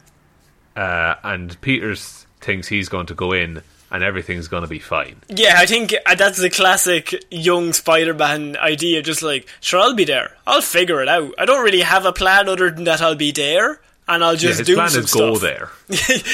uh, 0.76 1.16
and 1.24 1.60
Peters 1.62 2.26
thinks 2.40 2.70
he's 2.70 2.90
going 2.90 3.06
to 3.08 3.14
go 3.14 3.32
in 3.34 3.64
and 3.92 4.04
everything's 4.04 4.48
going 4.48 4.64
to 4.64 4.70
be 4.70 4.80
fine. 4.80 5.18
Yeah, 5.28 5.56
I 5.58 5.66
think 5.66 5.94
uh, 6.06 6.16
that's 6.16 6.38
the 6.40 6.50
classic 6.50 7.26
young 7.30 7.74
Spider-Man 7.74 8.56
idea. 8.58 9.02
Just 9.02 9.22
like, 9.22 9.48
sure, 9.60 9.80
I'll 9.82 9.94
be 9.96 10.06
there. 10.06 10.36
I'll 10.48 10.62
figure 10.62 11.02
it 11.02 11.08
out. 11.10 11.34
I 11.38 11.46
don't 11.46 11.64
really 11.64 11.82
have 11.82 12.06
a 12.06 12.14
plan 12.14 12.48
other 12.48 12.72
than 12.72 12.86
that 12.86 13.02
I'll 13.02 13.16
be 13.16 13.32
there, 13.32 13.82
and 14.08 14.24
I'll 14.24 14.36
just 14.38 14.54
Yeah, 14.54 14.58
his 14.60 14.68
do 14.68 14.76
plan 14.76 14.90
some 14.90 15.04
is 15.04 15.14
go 15.14 15.36
stuff. 15.36 15.42
there. 15.42 15.70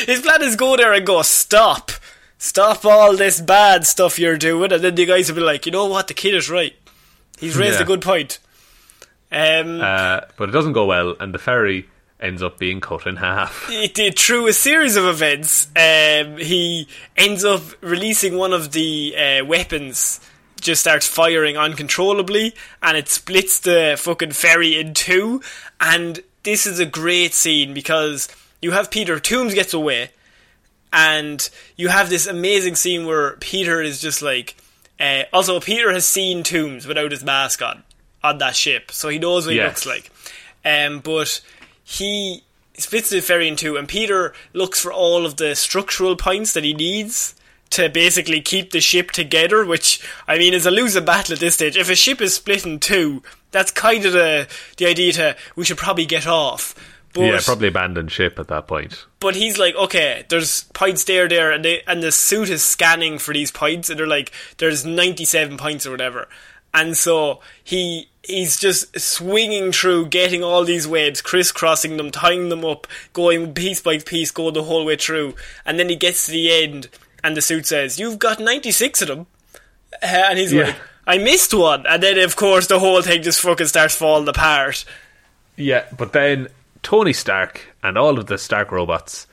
his 0.06 0.22
plan 0.22 0.42
is 0.44 0.56
go 0.56 0.78
there 0.78 0.94
and 0.94 1.06
go 1.06 1.22
stop, 1.24 1.92
stop 2.38 2.86
all 2.86 3.16
this 3.18 3.42
bad 3.42 3.88
stuff 3.88 4.20
you're 4.20 4.38
doing, 4.38 4.72
and 4.72 4.84
then 4.84 4.96
the 4.96 5.06
guys 5.06 5.28
will 5.30 5.36
be 5.38 5.42
like, 5.42 5.66
you 5.66 5.72
know 5.72 5.88
what, 5.88 6.08
the 6.08 6.14
kid 6.14 6.36
is 6.36 6.50
right. 6.50 6.76
He's 7.40 7.58
raised 7.58 7.78
Yeah. 7.78 7.84
a 7.84 7.86
good 7.86 8.02
point. 8.02 8.40
Um, 9.32 9.82
Uh, 9.82 10.22
but 10.38 10.50
it 10.50 10.52
doesn't 10.54 10.74
go 10.74 10.86
well, 10.86 11.16
and 11.20 11.34
the 11.34 11.40
ferry 11.40 11.88
ends 12.20 12.42
up 12.42 12.58
being 12.58 12.82
cut 12.82 13.06
in 13.06 13.18
half. 13.18 13.68
it 13.70 13.94
did 13.94 14.18
through 14.18 14.48
a 14.48 14.54
series 14.54 14.96
of 14.96 15.06
events. 15.06 15.68
Um, 15.76 16.38
he 16.38 16.88
ends 17.16 17.46
up 17.46 17.62
releasing 17.82 18.38
one 18.38 18.54
of 18.54 18.72
the 18.72 19.16
uh, 19.18 19.46
weapons, 19.46 20.20
just 20.60 20.82
starts 20.82 21.06
firing 21.08 21.58
uncontrollably, 21.58 22.56
and 22.82 22.98
it 22.98 23.08
splits 23.10 23.60
the 23.60 23.96
fucking 24.00 24.32
ferry 24.32 24.80
in 24.80 24.94
two. 24.94 25.42
And 25.80 26.22
this 26.44 26.66
is 26.66 26.80
a 26.80 26.86
great 26.86 27.34
scene 27.34 27.74
because 27.74 28.28
you 28.62 28.72
have 28.72 28.90
Peter 28.90 29.18
Toomes 29.18 29.54
gets 29.54 29.74
away, 29.74 30.10
and 30.92 31.48
you 31.76 31.90
have 31.90 32.10
this 32.10 32.26
amazing 32.28 32.76
scene 32.76 33.06
where 33.06 33.34
Peter 33.34 33.82
is 33.82 34.02
just 34.02 34.22
like. 34.22 34.56
Uh, 35.00 35.24
also, 35.32 35.60
Peter 35.60 35.92
has 35.92 36.08
seen 36.08 36.42
Toomes 36.42 36.88
without 36.88 37.12
his 37.12 37.24
mask 37.24 37.62
on 37.62 37.84
on 38.24 38.40
that 38.40 38.56
ship, 38.56 38.90
so 38.92 39.10
he 39.10 39.20
knows 39.20 39.46
what 39.46 39.54
Yes. 39.54 39.84
he 39.84 39.90
looks 39.90 40.04
like. 40.06 40.12
Um, 40.66 41.00
but 41.00 41.40
he 41.88 42.44
splits 42.78 43.10
the 43.10 43.22
ferry 43.22 43.48
in 43.48 43.56
two, 43.56 43.78
and 43.78 43.88
Peter 43.88 44.34
looks 44.52 44.82
for 44.82 44.92
all 44.92 45.26
of 45.26 45.38
the 45.38 45.56
structural 45.56 46.18
points 46.18 46.52
that 46.54 46.66
he 46.66 46.74
needs 46.74 47.34
to 47.70 47.88
basically 47.88 48.42
keep 48.42 48.72
the 48.72 48.82
ship 48.82 49.12
together. 49.12 49.66
Which 49.66 50.02
I 50.28 50.38
mean 50.38 50.54
is 50.54 50.66
a 50.66 50.72
losing 50.72 51.06
battle 51.06 51.34
at 51.34 51.40
this 51.40 51.54
stage. 51.54 51.78
If 51.78 51.90
a 51.90 51.96
ship 51.96 52.20
is 52.22 52.34
split 52.36 52.66
in 52.66 52.80
two, 52.80 53.24
that's 53.52 53.72
kind 53.72 54.06
of 54.06 54.12
the 54.12 54.50
the 54.76 54.86
idea 54.86 55.14
to 55.14 55.38
we 55.56 55.64
should 55.64 55.78
probably 55.78 56.06
get 56.06 56.28
off. 56.28 56.76
But, 57.14 57.22
yeah, 57.22 57.40
probably 57.44 57.70
abandon 57.70 58.10
ship 58.10 58.38
at 58.38 58.50
that 58.50 58.68
point. 58.68 59.06
but 59.20 59.36
he's 59.36 59.58
like, 59.58 59.74
okay, 59.76 60.26
there's 60.30 60.64
points 60.74 61.06
there, 61.06 61.28
there, 61.28 61.52
and 61.52 61.64
they, 61.66 61.82
and 61.88 62.04
the 62.04 62.12
suit 62.12 62.50
is 62.50 62.64
scanning 62.64 63.18
for 63.18 63.34
these 63.34 63.50
points, 63.50 63.90
and 63.90 63.98
they're 63.98 64.06
like, 64.06 64.32
there's 64.58 64.86
97 64.86 65.58
points 65.58 65.88
or 65.88 65.92
whatever, 65.92 66.28
and 66.78 66.96
so 66.96 67.40
he 67.64 68.08
he's 68.24 68.58
just 68.60 69.00
swinging 69.00 69.72
through, 69.72 70.06
getting 70.08 70.44
all 70.44 70.64
these 70.66 70.88
waves, 70.88 71.22
crisscrossing 71.22 71.96
them, 71.98 72.12
tying 72.12 72.50
them 72.50 72.64
up, 72.66 72.86
going 73.14 73.54
piece 73.54 73.82
by 73.82 73.98
piece, 73.98 74.32
going 74.32 74.54
the 74.54 74.64
whole 74.64 74.86
way 74.86 74.96
through, 74.98 75.34
and 75.66 75.80
then 75.80 75.90
he 75.90 75.96
gets 75.96 76.26
to 76.26 76.32
the 76.32 76.52
end, 76.52 76.90
and 77.24 77.36
the 77.38 77.42
suit 77.42 77.66
says, 77.66 78.00
"You've 78.00 78.20
got 78.20 78.40
96 78.40 79.02
of 79.02 79.08
them," 79.08 79.28
uh, 80.04 80.06
and 80.30 80.38
he's 80.40 80.54
Yeah. 80.54 80.66
like, 80.66 80.76
"I 81.08 81.18
missed 81.18 81.54
one," 81.54 81.86
and 81.88 82.04
then 82.04 82.18
of 82.20 82.36
course 82.36 82.68
the 82.68 82.80
whole 82.80 83.02
thing 83.02 83.24
just 83.24 83.40
fucking 83.42 83.68
starts 83.68 83.96
falling 83.96 84.28
apart. 84.28 84.84
Yeah, 85.56 85.86
but 85.98 86.14
then 86.14 86.50
Tony 86.84 87.14
Stark 87.14 87.62
and 87.82 87.98
all 87.98 88.20
of 88.20 88.28
the 88.28 88.38
Stark 88.38 88.72
robots 88.72 89.26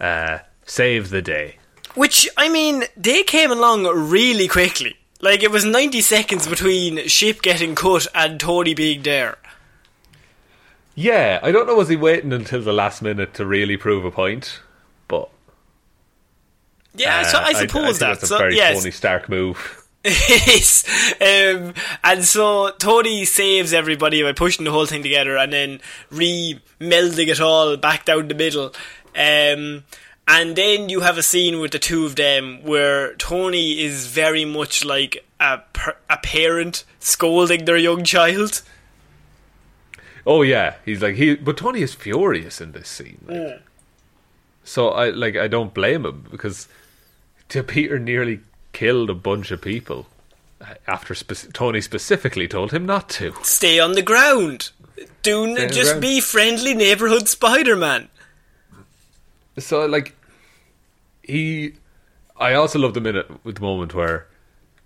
uh, 0.00 0.38
save 0.66 1.10
the 1.10 1.22
day. 1.22 1.56
Which, 1.94 2.28
I 2.36 2.48
mean, 2.48 2.84
they 2.96 3.22
came 3.22 3.50
along 3.52 3.84
really 3.84 4.48
quickly. 4.48 4.96
Like, 5.22 5.42
it 5.42 5.50
was 5.50 5.64
90 5.64 6.00
seconds 6.02 6.46
between 6.48 7.06
Ship 7.06 7.40
getting 7.40 7.74
cut 7.74 8.06
and 8.14 8.38
Tony 8.38 8.74
being 8.74 9.02
there. 9.02 9.38
Yeah, 10.94 11.40
I 11.42 11.52
don't 11.52 11.66
know 11.66 11.74
was 11.74 11.88
he 11.88 11.96
waiting 11.96 12.32
until 12.32 12.60
the 12.60 12.72
last 12.72 13.00
minute 13.00 13.32
to 13.34 13.46
really 13.46 13.76
prove 13.78 14.04
a 14.04 14.10
point, 14.10 14.60
but 15.08 15.30
Yeah, 16.94 17.22
so 17.22 17.38
uh, 17.38 17.42
I 17.46 17.52
suppose 17.54 17.98
think 17.98 17.98
that. 18.00 18.08
that's 18.08 18.24
a 18.24 18.26
so, 18.26 18.38
very 18.38 18.56
yes, 18.56 18.78
Tony 18.78 18.90
Stark 18.90 19.28
move. 19.28 19.78
Um, 20.04 21.74
and 22.02 22.24
so 22.24 22.72
Tony 22.78 23.24
saves 23.24 23.72
everybody 23.72 24.22
by 24.24 24.32
pushing 24.32 24.64
the 24.64 24.72
whole 24.72 24.86
thing 24.86 25.02
together 25.04 25.36
and 25.38 25.52
then 25.52 25.80
re-melding 26.10 27.28
it 27.28 27.40
all 27.40 27.76
back 27.76 28.04
down 28.04 28.26
the 28.26 28.34
middle. 28.34 28.74
Um, 29.16 29.84
and 30.28 30.56
then 30.56 30.88
you 30.88 31.00
have 31.00 31.18
a 31.18 31.22
scene 31.22 31.60
with 31.60 31.72
the 31.72 31.78
two 31.78 32.06
of 32.06 32.16
them 32.16 32.62
where 32.62 33.14
Tony 33.14 33.80
is 33.82 34.06
very 34.06 34.44
much 34.44 34.84
like 34.84 35.24
a, 35.40 35.58
per- 35.72 35.96
a 36.08 36.16
parent 36.18 36.84
scolding 37.00 37.64
their 37.64 37.76
young 37.76 38.04
child. 38.04 38.62
Oh 40.26 40.42
yeah, 40.42 40.74
he's 40.84 41.02
like 41.02 41.16
he, 41.16 41.34
but 41.34 41.56
Tony 41.56 41.82
is 41.82 41.94
furious 41.94 42.60
in 42.60 42.72
this 42.72 42.88
scene. 42.88 43.24
Like. 43.26 43.60
So 44.64 44.90
I 44.90 45.10
like 45.10 45.36
I 45.36 45.48
don't 45.48 45.74
blame 45.74 46.06
him 46.06 46.26
because 46.30 46.68
to 47.48 47.62
Peter 47.64 47.98
nearly 47.98 48.40
killed 48.72 49.10
a 49.10 49.14
bunch 49.14 49.50
of 49.50 49.60
people 49.60 50.06
uh, 50.60 50.74
after 50.86 51.14
spec- 51.14 51.52
Tony 51.52 51.80
specifically 51.80 52.46
told 52.46 52.70
him 52.72 52.86
not 52.86 53.08
to. 53.10 53.34
stay 53.42 53.80
on 53.80 53.92
the 53.92 54.02
ground. 54.02 54.70
Do 55.22 55.44
n- 55.44 55.54
Stay 55.56 55.62
on 55.64 55.68
the 55.68 55.74
just 55.74 55.90
ground. 55.90 56.00
be 56.02 56.20
friendly 56.20 56.74
neighborhood 56.74 57.28
Spider-Man. 57.28 58.08
So 59.58 59.86
like 59.86 60.16
he, 61.22 61.74
I 62.36 62.54
also 62.54 62.78
love 62.78 62.94
the 62.94 63.00
minute 63.00 63.28
with 63.44 63.56
the 63.56 63.60
moment 63.62 63.94
where 63.94 64.26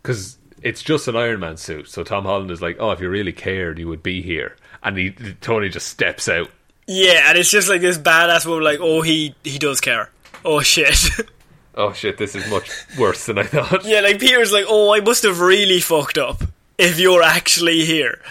because 0.02 0.38
it's 0.62 0.82
just 0.82 1.08
an 1.08 1.16
Iron 1.16 1.40
Man 1.40 1.56
suit. 1.56 1.88
So 1.88 2.02
Tom 2.04 2.24
Holland 2.24 2.50
is 2.50 2.60
like, 2.62 2.76
oh, 2.80 2.90
if 2.90 3.00
you 3.00 3.08
really 3.08 3.32
cared, 3.32 3.78
you 3.78 3.88
would 3.88 4.02
be 4.02 4.22
here, 4.22 4.56
and 4.82 4.96
he 4.96 5.10
Tony 5.40 5.68
just 5.68 5.88
steps 5.88 6.28
out. 6.28 6.50
Yeah, 6.86 7.28
and 7.28 7.38
it's 7.38 7.50
just 7.50 7.68
like 7.68 7.80
this 7.80 7.98
badass 7.98 8.46
woman, 8.46 8.64
like, 8.64 8.78
oh, 8.80 9.02
he 9.02 9.34
he 9.44 9.58
does 9.58 9.80
care. 9.80 10.10
Oh 10.44 10.60
shit. 10.60 10.98
Oh 11.78 11.92
shit, 11.92 12.16
this 12.16 12.34
is 12.34 12.48
much 12.48 12.70
worse 12.98 13.26
than 13.26 13.36
I 13.36 13.42
thought. 13.42 13.84
yeah, 13.84 14.00
like 14.00 14.18
Peter's 14.18 14.50
like, 14.50 14.64
oh, 14.66 14.94
I 14.94 15.00
must 15.00 15.24
have 15.24 15.40
really 15.40 15.78
fucked 15.78 16.16
up 16.16 16.42
if 16.78 16.98
you're 16.98 17.22
actually 17.22 17.84
here. 17.84 18.22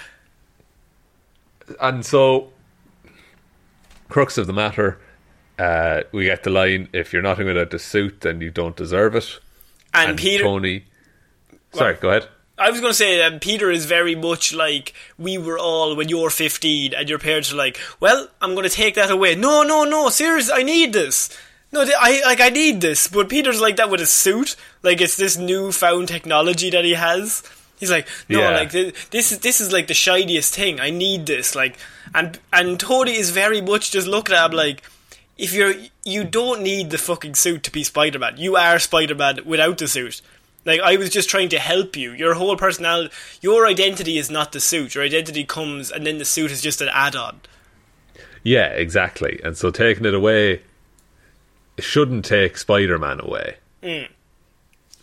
and 1.80 2.04
so 2.04 2.50
crux 4.10 4.40
of 4.40 4.48
the 4.48 4.54
matter 4.54 4.98
uh, 5.60 6.01
we 6.12 6.26
get 6.26 6.43
the 6.43 6.49
line 6.49 6.89
if 6.93 7.14
you're 7.14 7.22
nothing 7.22 7.45
without 7.47 7.72
the 7.72 7.80
suit 7.80 8.22
then 8.22 8.41
you 8.41 8.51
don't 8.51 8.76
deserve 8.76 9.16
it 9.16 9.39
And, 9.93 10.18
Peter, 10.18 10.43
tony 10.43 10.86
sorry 11.74 11.95
go 11.95 12.10
ahead 12.10 12.28
I 12.58 12.72
was 12.72 12.80
going 12.80 12.91
to 12.91 12.97
say 12.97 13.18
that 13.18 13.41
Peter 13.41 13.70
is 13.70 13.86
very 13.86 14.16
much 14.16 14.53
like 14.53 14.93
we 15.18 15.38
were 15.38 15.60
all 15.60 15.93
when 15.97 16.08
you're 16.08 16.30
15 16.30 16.93
and 16.93 17.10
your 17.10 17.20
parents 17.20 17.51
are 17.51 17.58
like, 17.58 17.78
well, 17.99 18.30
I'm 18.41 18.53
going 18.53 18.64
to 18.64 18.74
take 18.74 18.95
that 18.95 19.12
away. 19.12 19.36
No, 19.36 19.64
no, 19.64 19.84
no, 19.84 20.08
seriously, 20.08 20.53
I 20.56 20.64
need 20.64 20.93
this. 20.93 21.38
No, 21.74 21.82
I 21.99 22.22
like 22.24 22.39
I 22.39 22.47
need 22.47 22.80
this. 22.80 23.10
But 23.10 23.28
Peter's 23.28 23.60
like 23.60 23.76
that 23.76 23.89
with 23.89 23.99
his 23.99 24.10
suit, 24.10 24.56
like 24.84 25.01
it's 25.01 25.18
this 25.18 25.36
newfound 25.36 26.08
technology 26.08 26.70
that 26.70 26.86
he 26.86 26.93
has. 26.93 27.43
He's 27.78 27.91
like, 27.91 28.08
no, 28.30 28.39
Yeah. 28.39 28.51
like 28.51 28.72
this 28.72 29.34
is 29.34 29.39
this 29.39 29.60
is 29.60 29.74
like 29.74 29.88
the 29.88 29.93
shiniest 29.93 30.56
thing. 30.56 30.80
I 30.80 30.91
need 30.91 31.26
this. 31.26 31.56
Like, 31.56 31.76
and 32.14 32.39
and 32.53 32.80
Tony 32.80 33.18
is 33.18 33.32
very 33.32 33.60
much 33.60 33.91
just 33.91 34.08
looking 34.08 34.34
at 34.34 34.45
him 34.45 34.56
like, 34.56 34.82
if 35.38 35.54
you're 35.54 35.74
you 36.04 36.24
don't 36.24 36.62
need 36.62 36.90
the 36.90 36.98
fucking 36.98 37.36
suit 37.36 37.64
to 37.64 37.72
be 37.72 37.84
Spider 37.84 38.20
Man. 38.20 38.38
You 38.38 38.56
are 38.56 38.80
Spider 38.80 39.16
Man 39.16 39.40
without 39.46 39.78
the 39.78 39.88
suit. 39.88 40.22
Like 40.66 40.82
I 40.82 40.96
was 40.98 41.10
just 41.10 41.30
trying 41.30 41.50
to 41.50 41.60
help 41.60 41.96
you. 41.96 42.12
Your 42.14 42.34
whole 42.36 42.56
personality, 42.58 43.14
your 43.42 43.68
identity 43.68 44.18
is 44.18 44.30
not 44.32 44.52
the 44.52 44.60
suit. 44.60 44.96
Your 44.96 45.04
identity 45.04 45.44
comes, 45.44 45.92
and 45.92 46.06
then 46.06 46.18
the 46.18 46.26
suit 46.26 46.52
is 46.52 46.62
just 46.62 46.82
an 46.82 46.90
add-on. 46.92 47.42
yeah 48.44 48.68
exactly 48.68 49.40
and 49.44 49.58
so 49.58 49.72
taking 49.72 50.06
it 50.06 50.14
away 50.14 50.62
shouldn't 51.80 52.24
take 52.26 52.58
spider-man 52.58 53.20
away 53.20 53.58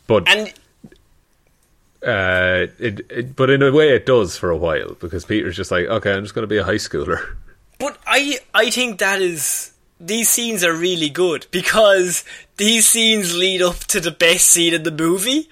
but 0.07 0.24
Mm. 0.24 0.33
And 0.33 0.53
uh, 2.05 2.66
it, 2.80 3.07
it 3.11 3.37
but 3.37 3.49
in 3.51 3.62
a 3.62 3.70
way 3.70 3.91
it 3.95 4.07
does 4.07 4.37
for 4.37 4.51
a 4.51 4.57
while 4.57 4.95
because 5.01 5.24
peter's 5.24 5.57
just 5.57 5.70
like 5.70 5.87
okay 5.87 6.12
i'm 6.12 6.24
just 6.24 6.35
going 6.35 6.43
to 6.43 6.49
be 6.49 6.57
a 6.59 6.64
high 6.64 6.74
schooler 6.74 7.37
But 7.78 7.99
I 8.07 8.39
I 8.55 8.70
think 8.70 8.99
that 9.01 9.20
is 9.22 9.72
these 10.03 10.28
scenes 10.28 10.64
are 10.64 10.74
really 10.74 11.09
good 11.09 11.46
because 11.50 12.24
these 12.57 12.86
scenes 12.88 13.36
lead 13.36 13.62
up 13.62 13.76
to 13.84 14.00
the 14.00 14.11
best 14.11 14.46
scene 14.46 14.74
in 14.74 14.82
the 14.82 14.90
movie 14.90 15.48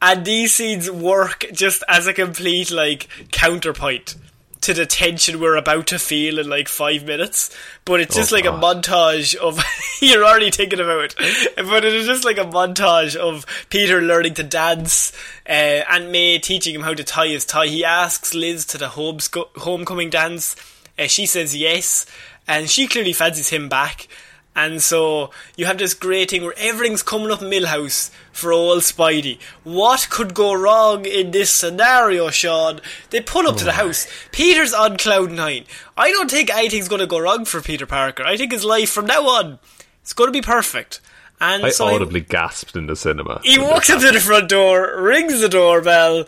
and 0.00 0.24
these 0.24 0.52
scenes 0.54 0.90
work 0.90 1.44
just 1.52 1.84
as 1.88 2.06
a 2.06 2.12
complete 2.12 2.70
like 2.70 3.06
counterpoint 3.30 4.16
to 4.62 4.72
the 4.72 4.86
tension 4.86 5.40
we're 5.40 5.56
about 5.56 5.88
to 5.88 5.98
feel 5.98 6.38
in 6.38 6.48
like 6.48 6.68
five 6.68 7.04
minutes. 7.04 7.50
But 7.84 8.00
it's 8.00 8.14
just 8.14 8.32
Oh, 8.32 8.36
like 8.36 8.44
a 8.44 8.50
montage 8.50 9.34
of 9.34 9.60
you're 10.00 10.24
already 10.24 10.52
thinking 10.52 10.78
about 10.78 11.14
it. 11.18 11.56
But 11.56 11.84
it 11.84 11.92
is 11.92 12.06
just 12.06 12.24
like 12.24 12.38
a 12.38 12.44
montage 12.44 13.16
of 13.16 13.44
Peter 13.70 14.00
learning 14.00 14.34
to 14.34 14.44
dance, 14.44 15.12
uh, 15.48 15.82
Aunt 15.88 16.10
May 16.10 16.38
teaching 16.38 16.76
him 16.76 16.82
how 16.82 16.94
to 16.94 17.02
tie 17.02 17.26
his 17.28 17.44
tie. 17.44 17.66
He 17.66 17.84
asks 17.84 18.34
Liz 18.34 18.64
to 18.66 18.78
the 18.78 18.86
homesco- 18.86 19.48
homecoming 19.56 20.10
dance. 20.10 20.54
Uh, 20.96 21.08
she 21.08 21.26
says 21.26 21.56
yes, 21.56 22.06
and 22.46 22.68
she 22.68 22.86
clearly 22.86 23.12
fancies 23.12 23.48
him 23.50 23.68
back. 23.68 24.08
And 24.54 24.82
so 24.82 25.30
you 25.56 25.64
have 25.64 25.78
this 25.78 25.94
great 25.94 26.30
thing 26.30 26.42
where 26.42 26.54
everything's 26.58 27.02
coming 27.02 27.30
up 27.30 27.40
Milhouse 27.40 28.10
for 28.32 28.52
old 28.52 28.82
Spidey. 28.82 29.38
What 29.64 30.08
could 30.10 30.34
go 30.34 30.52
wrong 30.52 31.06
in 31.06 31.30
this 31.30 31.50
scenario, 31.50 32.28
Sean? 32.28 32.80
They 33.08 33.20
pull 33.20 33.48
up 33.48 33.56
to 33.56 33.64
the 33.64 33.70
oh 33.70 33.86
house. 33.86 34.06
Peter's 34.30 34.74
on 34.74 34.98
cloud 34.98 35.30
nine. 35.30 35.64
I 35.96 36.10
don't 36.10 36.30
think 36.30 36.50
anything's 36.50 36.88
going 36.88 37.00
to 37.00 37.06
go 37.06 37.18
wrong 37.18 37.46
for 37.46 37.62
Peter 37.62 37.86
Parker. 37.86 38.24
I 38.24 38.36
think 38.36 38.52
his 38.52 38.64
life 38.64 38.90
from 38.90 39.06
now 39.06 39.22
on 39.26 39.58
is 40.04 40.12
going 40.12 40.28
to 40.28 40.32
be 40.32 40.42
perfect. 40.42 41.00
And 41.40 41.64
i 41.64 41.70
so 41.70 41.88
he- 41.88 41.94
audibly 41.94 42.20
gasped 42.20 42.76
in 42.76 42.86
the 42.86 42.94
cinema 42.94 43.40
he 43.42 43.58
walks 43.58 43.90
up 43.90 44.00
to 44.00 44.12
the 44.12 44.20
front 44.20 44.48
door, 44.48 45.00
rings 45.00 45.40
the 45.40 45.48
doorbell, 45.48 46.24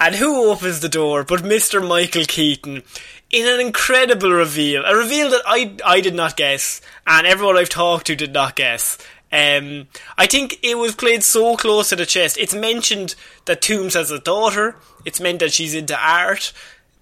and 0.00 0.14
who 0.16 0.50
opens 0.50 0.80
the 0.80 0.88
door 0.88 1.22
but 1.22 1.42
Mr. 1.42 1.86
Michael 1.86 2.24
Keaton 2.24 2.82
in 3.30 3.46
an 3.46 3.60
incredible 3.60 4.30
reveal. 4.30 4.84
A 4.84 4.96
reveal 4.96 5.30
that 5.30 5.42
I 5.46 5.76
I 5.84 6.00
did 6.00 6.14
not 6.14 6.36
guess, 6.36 6.80
and 7.06 7.26
everyone 7.26 7.56
I've 7.56 7.68
talked 7.68 8.06
to 8.06 8.16
did 8.16 8.32
not 8.32 8.56
guess. 8.56 8.98
Um, 9.32 9.88
I 10.16 10.26
think 10.26 10.58
it 10.62 10.78
was 10.78 10.94
played 10.94 11.22
so 11.22 11.56
close 11.56 11.88
to 11.88 11.96
the 11.96 12.06
chest. 12.06 12.38
It's 12.38 12.54
mentioned 12.54 13.16
that 13.46 13.60
Toomes 13.60 13.94
has 13.94 14.10
a 14.10 14.20
daughter. 14.20 14.76
It's 15.04 15.20
meant 15.20 15.40
that 15.40 15.52
she's 15.52 15.74
into 15.74 15.98
art, 15.98 16.52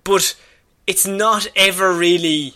but 0.05 0.35
it's 0.87 1.07
not 1.07 1.47
ever 1.55 1.93
really 1.93 2.55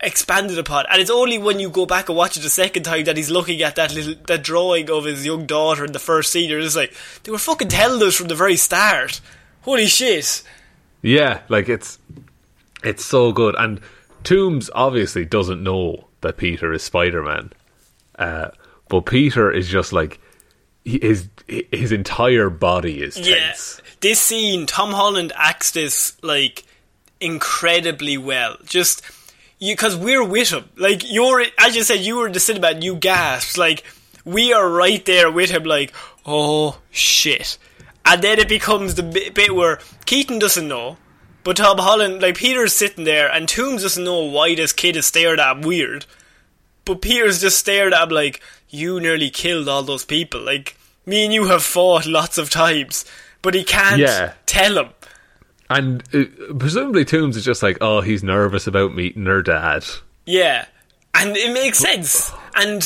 expanded 0.00 0.58
upon. 0.58 0.86
And 0.90 1.00
it's 1.00 1.10
only 1.10 1.38
when 1.38 1.60
you 1.60 1.70
go 1.70 1.86
back 1.86 2.08
and 2.08 2.16
watch 2.16 2.36
it 2.36 2.40
the 2.40 2.50
second 2.50 2.84
time 2.84 3.04
that 3.04 3.16
he's 3.16 3.30
looking 3.30 3.62
at 3.62 3.76
that 3.76 3.92
little 3.94 4.14
that 4.28 4.42
drawing 4.42 4.90
of 4.90 5.04
his 5.04 5.26
young 5.26 5.44
daughter 5.46 5.84
in 5.84 5.92
the 5.92 5.98
first 5.98 6.30
scene. 6.32 6.48
You're 6.48 6.62
just 6.62 6.76
like, 6.76 6.94
they 7.24 7.32
were 7.32 7.38
fucking 7.38 7.68
telling 7.68 8.02
us 8.06 8.14
from 8.14 8.28
the 8.28 8.34
very 8.34 8.56
start. 8.56 9.20
Holy 9.62 9.86
shit! 9.86 10.42
Yeah, 11.02 11.42
like 11.48 11.68
it's 11.68 11.98
it's 12.84 13.04
so 13.04 13.32
good, 13.32 13.54
and 13.58 13.80
Toomes 14.24 14.68
obviously 14.74 15.24
doesn't 15.24 15.62
know 15.62 16.08
that 16.20 16.36
Peter 16.36 16.72
is 16.72 16.82
Spider 16.82 17.22
Man, 17.22 17.52
uh, 18.18 18.48
but 18.88 19.06
Peter 19.06 19.50
is 19.50 19.68
just 19.68 19.92
like 19.92 20.20
his 20.84 21.28
his 21.46 21.92
entire 21.92 22.48
body 22.50 23.02
is 23.02 23.18
Yeah, 23.18 23.36
tense. 23.48 23.80
this 24.00 24.20
scene, 24.20 24.66
Tom 24.66 24.92
Holland 24.92 25.32
acts 25.36 25.70
this 25.72 26.16
like 26.22 26.64
incredibly 27.20 28.16
well. 28.18 28.56
Just 28.64 29.02
because 29.58 29.96
we're 29.96 30.24
with 30.24 30.50
him. 30.50 30.64
Like 30.76 31.02
you're, 31.10 31.44
as 31.58 31.76
you 31.76 31.82
said, 31.82 32.00
you 32.00 32.16
were 32.16 32.26
in 32.26 32.32
the 32.32 32.40
cinema 32.40 32.68
and 32.68 32.82
you 32.84 32.96
gasped. 32.96 33.58
Like 33.58 33.84
we 34.24 34.52
are 34.52 34.68
right 34.68 35.04
there 35.04 35.30
with 35.30 35.50
him. 35.50 35.64
Like 35.64 35.92
oh 36.26 36.78
shit, 36.90 37.58
and 38.04 38.22
then 38.22 38.38
it 38.38 38.48
becomes 38.48 38.94
the 38.94 39.02
bit 39.34 39.54
where 39.54 39.78
Keaton 40.06 40.38
doesn't 40.38 40.66
know, 40.68 40.96
but 41.44 41.56
Tom 41.56 41.78
Holland, 41.78 42.22
like 42.22 42.36
Peter's 42.36 42.72
sitting 42.72 43.04
there, 43.04 43.30
and 43.30 43.46
Toomes 43.46 43.82
doesn't 43.82 44.04
know 44.04 44.24
why 44.24 44.54
this 44.54 44.72
kid 44.72 44.96
is 44.96 45.06
stared 45.06 45.40
at 45.40 45.64
weird, 45.64 46.06
but 46.84 47.02
Peter's 47.02 47.40
just 47.40 47.58
stared 47.58 47.92
at 47.94 48.02
him 48.04 48.08
like 48.10 48.40
you 48.68 49.00
nearly 49.00 49.30
killed 49.30 49.68
all 49.68 49.82
those 49.82 50.04
people. 50.04 50.40
Like 50.40 50.76
me 51.06 51.24
and 51.24 51.32
you 51.34 51.46
have 51.46 51.62
fought 51.62 52.06
lots 52.06 52.38
of 52.38 52.50
times, 52.50 53.04
but 53.42 53.54
he 53.54 53.64
can't 53.64 53.98
Yeah. 54.00 54.32
tell 54.46 54.78
him. 54.78 54.90
And 55.68 56.02
uh, 56.12 56.24
presumably 56.58 57.04
Toomes 57.04 57.36
is 57.36 57.44
just 57.44 57.62
like, 57.62 57.78
oh, 57.80 58.00
he's 58.00 58.22
nervous 58.24 58.66
about 58.66 58.94
meeting 58.94 59.26
her 59.26 59.40
dad. 59.42 59.84
Yeah, 60.26 60.66
and 61.14 61.36
it 61.36 61.52
makes 61.54 61.78
sense. 61.78 62.32
And 62.56 62.82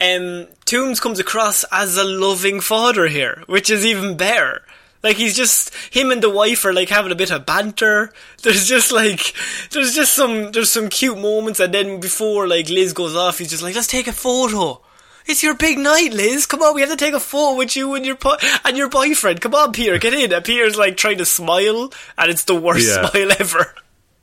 um, 0.00 0.48
Toomes 0.66 1.00
comes 1.00 1.18
across 1.20 1.64
as 1.70 1.96
a 1.96 2.04
loving 2.04 2.60
father 2.60 3.06
here, 3.06 3.44
which 3.46 3.70
is 3.70 3.86
even 3.86 4.16
better. 4.16 4.62
Like 5.06 5.16
he's 5.16 5.36
just 5.36 5.74
him 5.92 6.10
and 6.10 6.22
the 6.22 6.30
wife 6.30 6.64
are 6.64 6.72
like 6.72 6.88
having 6.88 7.12
a 7.12 7.16
bit 7.16 7.30
of 7.30 7.46
banter. 7.46 8.12
There's 8.42 8.66
just 8.68 8.92
like 8.92 9.32
there's 9.70 9.94
just 9.94 10.14
some 10.14 10.52
there's 10.52 10.70
some 10.72 10.88
cute 10.88 11.18
moments, 11.18 11.60
and 11.60 11.72
then 11.72 12.00
before 12.00 12.46
like 12.48 12.68
Liz 12.68 12.92
goes 12.92 13.16
off, 13.16 13.38
he's 13.38 13.50
just 13.50 13.62
like, 13.62 13.74
"Let's 13.74 13.86
take 13.88 14.06
a 14.08 14.12
photo." 14.12 14.82
It's 15.28 15.42
your 15.42 15.54
big 15.54 15.78
night, 15.78 16.12
Liz. 16.12 16.46
Come 16.46 16.62
on, 16.62 16.74
we 16.74 16.82
have 16.82 16.90
to 16.90 16.96
take 16.96 17.12
a 17.14 17.18
photo 17.18 17.58
with 17.58 17.74
you 17.74 17.94
and 17.94 18.06
your 18.06 18.14
po- 18.14 18.36
and 18.64 18.76
your 18.76 18.88
boyfriend. 18.88 19.40
Come 19.40 19.54
on, 19.56 19.72
Peter, 19.72 19.98
get 19.98 20.14
in. 20.14 20.32
And 20.32 20.44
Peter's 20.44 20.76
like 20.76 20.96
trying 20.96 21.18
to 21.18 21.24
smile, 21.24 21.92
and 22.16 22.30
it's 22.30 22.44
the 22.44 22.54
worst 22.54 22.86
Yeah. 22.88 23.06
smile 23.10 23.32
ever. 23.40 23.74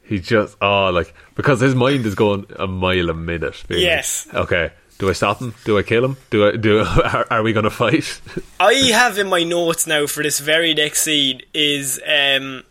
He 0.06 0.20
just, 0.20 0.56
oh, 0.62 0.90
like, 0.92 1.14
because 1.36 1.60
his 1.60 1.76
mind 1.76 2.06
is 2.06 2.16
going 2.16 2.46
a 2.58 2.68
mile 2.68 3.10
a 3.10 3.14
minute. 3.14 3.62
Yes. 3.70 4.28
okay, 4.34 4.72
do 5.00 5.10
I 5.10 5.14
stop 5.14 5.40
him? 5.40 5.54
Do 5.66 5.78
I 5.78 5.84
kill 5.84 6.06
him? 6.06 6.18
Do 6.30 6.48
I, 6.48 6.56
do, 6.56 6.80
are, 7.04 7.28
are 7.30 7.44
we 7.44 7.54
going 7.54 7.64
to 7.66 7.70
fight? 7.70 8.22
I 8.60 8.74
have 8.94 9.18
in 9.18 9.28
my 9.28 9.44
notes 9.44 9.88
now 9.88 10.08
for 10.08 10.24
this 10.24 10.40
very 10.40 10.74
next 10.74 11.02
scene 11.04 11.42
is 11.54 12.00
um, 12.08 12.64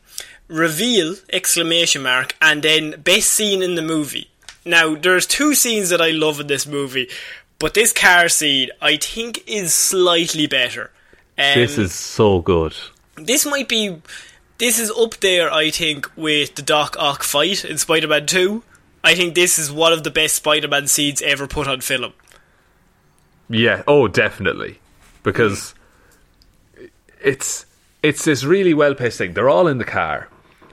reveal 0.48 1.16
exclamation 1.32 2.02
mark 2.02 2.36
and 2.40 2.62
then 2.62 3.00
best 3.00 3.30
scene 3.30 3.62
in 3.62 3.74
the 3.74 3.82
movie. 3.82 4.28
Now 4.64 4.94
there's 4.94 5.26
two 5.26 5.54
scenes 5.54 5.90
that 5.90 6.00
I 6.00 6.10
love 6.10 6.38
in 6.40 6.46
this 6.46 6.66
movie, 6.66 7.08
but 7.58 7.74
this 7.74 7.92
car 7.92 8.28
scene 8.28 8.70
I 8.80 8.96
think 8.96 9.42
is 9.46 9.74
slightly 9.74 10.46
better. 10.46 10.90
Um, 11.38 11.54
this 11.54 11.78
is 11.78 11.92
so 11.92 12.40
good. 12.40 12.74
this 13.16 13.44
might 13.44 13.68
be 13.68 14.00
this 14.58 14.78
is 14.78 14.90
up 14.92 15.16
there 15.16 15.52
I 15.52 15.70
think 15.70 16.08
with 16.14 16.54
the 16.54 16.62
Doc 16.62 16.96
Ock 16.98 17.22
fight 17.24 17.64
in 17.64 17.78
Spider-Man 17.78 18.26
2. 18.26 18.62
I 19.04 19.14
think 19.14 19.34
this 19.34 19.58
is 19.58 19.72
one 19.72 19.92
of 19.92 20.04
the 20.04 20.10
best 20.10 20.36
Spider-Man 20.36 20.86
scenes 20.86 21.22
ever 21.22 21.46
put 21.46 21.66
on 21.66 21.80
film. 21.80 22.12
Yeah, 23.48 23.82
oh, 23.86 24.08
definitely. 24.08 24.78
Because 25.22 25.74
it's 27.22 27.66
it's 28.02 28.24
this 28.24 28.44
really 28.44 28.74
well 28.74 28.94
paced 28.94 29.18
thing. 29.18 29.34
They're 29.34 29.50
all 29.50 29.68
in 29.68 29.78
the 29.78 29.84
car. 29.84 30.28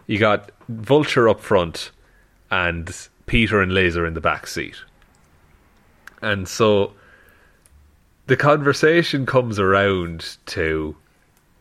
You 0.07 0.17
got 0.17 0.51
Vulture 0.67 1.29
up 1.29 1.39
front, 1.39 1.91
and 2.51 2.95
Peter 3.25 3.61
and 3.61 3.73
Laser 3.73 4.05
in 4.05 4.13
the 4.13 4.21
back 4.21 4.47
seat. 4.47 4.75
And 6.21 6.47
so 6.47 6.93
the 8.27 8.37
conversation 8.37 9.25
comes 9.25 9.59
around 9.59 10.37
to 10.47 10.95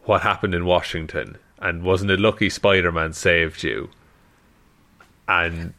what 0.04 0.22
happened 0.22 0.54
in 0.54 0.64
Washington, 0.64 1.36
and 1.58 1.82
wasn't 1.82 2.10
it 2.10 2.20
lucky 2.20 2.50
Spider 2.50 2.92
Man 2.92 3.12
saved 3.12 3.62
you? 3.62 3.90
And 5.26 5.74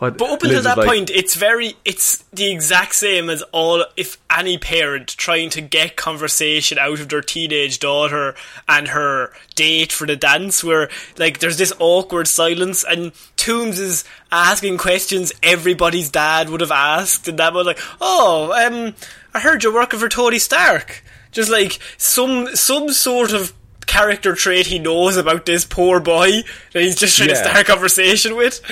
what, 0.00 0.16
But 0.16 0.30
up 0.30 0.42
until 0.42 0.62
that 0.62 0.78
like- 0.78 0.88
point, 0.88 1.10
it's 1.10 1.34
very, 1.34 1.76
it's 1.84 2.24
the 2.32 2.50
exact 2.50 2.94
same 2.94 3.28
as 3.28 3.42
all, 3.52 3.84
if 3.98 4.16
any 4.34 4.56
parent 4.56 5.08
trying 5.08 5.50
to 5.50 5.60
get 5.60 5.94
conversation 5.94 6.78
out 6.78 7.00
of 7.00 7.10
their 7.10 7.20
teenage 7.20 7.80
daughter 7.80 8.34
and 8.66 8.88
her 8.88 9.30
date 9.54 9.92
for 9.92 10.06
the 10.06 10.16
dance, 10.16 10.64
where, 10.64 10.88
like, 11.18 11.40
there's 11.40 11.58
this 11.58 11.74
awkward 11.78 12.28
silence, 12.28 12.82
and 12.82 13.12
Toomes 13.36 13.78
is 13.78 14.04
asking 14.32 14.78
questions 14.78 15.32
everybody's 15.42 16.08
dad 16.08 16.48
would 16.48 16.62
have 16.62 16.72
asked, 16.72 17.28
and 17.28 17.38
that 17.38 17.52
was 17.52 17.66
like, 17.66 17.78
oh, 18.00 18.52
um, 18.52 18.94
I 19.34 19.40
heard 19.40 19.62
you're 19.62 19.74
working 19.74 20.00
for 20.00 20.08
Tony 20.08 20.38
Stark. 20.38 21.04
Just 21.30 21.50
like, 21.50 21.78
some, 21.98 22.56
some 22.56 22.88
sort 22.88 23.32
of 23.32 23.52
character 23.86 24.34
trait 24.34 24.66
he 24.66 24.78
knows 24.78 25.16
about 25.16 25.44
this 25.44 25.64
poor 25.64 26.00
boy 26.00 26.30
that 26.72 26.82
he's 26.82 26.96
just 26.96 27.16
trying 27.16 27.28
to 27.28 27.36
start 27.36 27.58
a 27.58 27.64
conversation 27.64 28.36
with. 28.36 28.62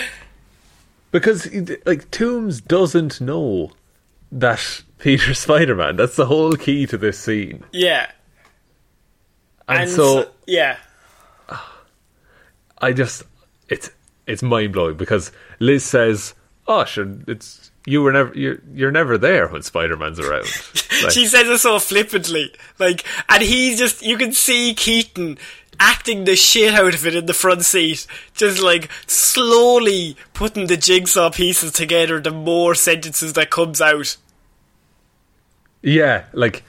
Because 1.11 1.47
like 1.87 2.11
Toomes 2.11 2.65
doesn't 2.65 3.21
know 3.21 3.73
that 4.33 4.83
Peter's 4.99 5.39
Spider 5.39 5.75
Man. 5.75 5.97
That's 5.97 6.17
the 6.17 6.27
whole 6.27 6.53
key 6.53 6.87
to 6.87 6.99
this 6.99 7.19
scene. 7.19 7.65
Yeah. 7.73 8.11
And, 9.69 9.91
so 9.91 10.31
yeah, 10.47 10.79
I 12.81 12.93
just 12.93 13.25
it's 13.69 13.91
it's 14.27 14.43
mind 14.43 14.73
blowing 14.73 14.97
because 14.97 15.31
Liz 15.59 15.85
says, 15.85 16.35
"Oh, 16.67 16.85
sure, 16.85 17.07
it's 17.27 17.71
you 17.87 18.03
were 18.03 18.13
never 18.13 18.33
you're 18.35 18.61
you're 18.73 18.91
never 18.91 19.19
there 19.19 19.47
when 19.49 19.63
Spider 19.63 19.97
Man's 19.97 20.21
around." 20.21 20.47
Like, 21.01 21.13
she 21.13 21.29
says 21.29 21.47
it 21.47 21.59
so 21.59 21.79
flippantly, 21.79 22.53
like, 22.81 23.05
and 23.29 23.41
he's 23.41 23.79
just 23.79 24.03
you 24.03 24.19
can 24.19 24.33
see 24.33 24.75
Keaton 24.75 25.39
acting 25.81 26.25
the 26.25 26.37
shit 26.37 26.75
out 26.75 26.95
of 26.95 27.07
it 27.07 27.15
in 27.15 27.27
the 27.27 27.35
front 27.35 27.65
seat, 27.65 28.07
just 28.35 28.61
like 28.63 28.91
slowly 29.07 30.17
putting 30.35 30.67
the 30.67 30.77
jigsaw 30.77 31.31
pieces 31.31 31.73
together. 31.73 32.21
The 32.21 32.31
more 32.31 32.75
sentences 32.75 33.33
that 33.35 33.51
comes 33.51 33.81
out, 33.81 34.17
yeah, 35.83 36.25
like 36.33 36.65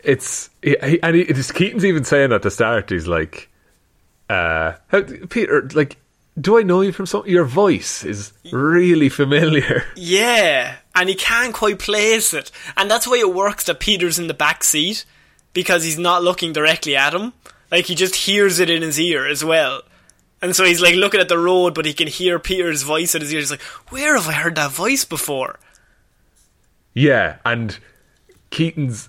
it's 0.00 0.50
he, 0.62 0.76
he- 0.82 1.02
and 1.02 1.16
he, 1.16 1.22
it's 1.22 1.52
Keaton's 1.52 1.84
even 1.84 2.04
saying 2.04 2.32
at 2.32 2.42
the 2.42 2.50
start. 2.50 2.90
He's 2.90 3.06
like, 3.06 3.48
uh, 4.28 4.74
how, 4.88 5.02
"Peter, 5.28 5.68
like." 5.74 5.96
Do 6.38 6.58
I 6.58 6.62
know 6.64 6.82
you 6.82 6.92
from 6.92 7.06
something? 7.06 7.32
Your 7.32 7.46
voice 7.46 8.04
is 8.04 8.34
really 8.52 9.08
familiar. 9.08 9.84
yeah, 9.96 10.74
and 10.94 11.08
he 11.08 11.14
can't 11.14 11.54
quite 11.54 11.78
place 11.78 12.34
it, 12.34 12.50
and 12.76 12.90
that's 12.90 13.06
why 13.08 13.16
it 13.16 13.34
works 13.34 13.64
that 13.64 13.80
Peter's 13.80 14.18
in 14.18 14.26
the 14.26 14.34
back 14.34 14.62
seat 14.62 15.06
because 15.54 15.82
he's 15.82 15.98
not 15.98 16.22
looking 16.22 16.52
directly 16.52 16.94
at 16.94 17.14
him, 17.14 17.32
like 17.70 17.86
he 17.86 17.94
just 17.94 18.14
hears 18.14 18.60
it 18.60 18.70
in 18.70 18.82
his 18.82 19.00
ear 19.00 19.26
as 19.26 19.44
well. 19.44 19.82
And 20.42 20.54
so 20.54 20.64
he's 20.64 20.82
like 20.82 20.94
looking 20.94 21.20
at 21.20 21.28
the 21.28 21.38
road, 21.38 21.74
but 21.74 21.86
he 21.86 21.94
can 21.94 22.08
hear 22.08 22.38
Peter's 22.38 22.82
voice 22.82 23.14
in 23.14 23.22
his 23.22 23.32
ear. 23.32 23.40
He's 23.40 23.50
like, 23.50 23.62
"Where 23.90 24.16
have 24.16 24.28
I 24.28 24.32
heard 24.32 24.54
that 24.56 24.70
voice 24.70 25.04
before?" 25.04 25.58
Yeah, 26.92 27.36
and 27.44 27.78
Keaton's 28.50 29.08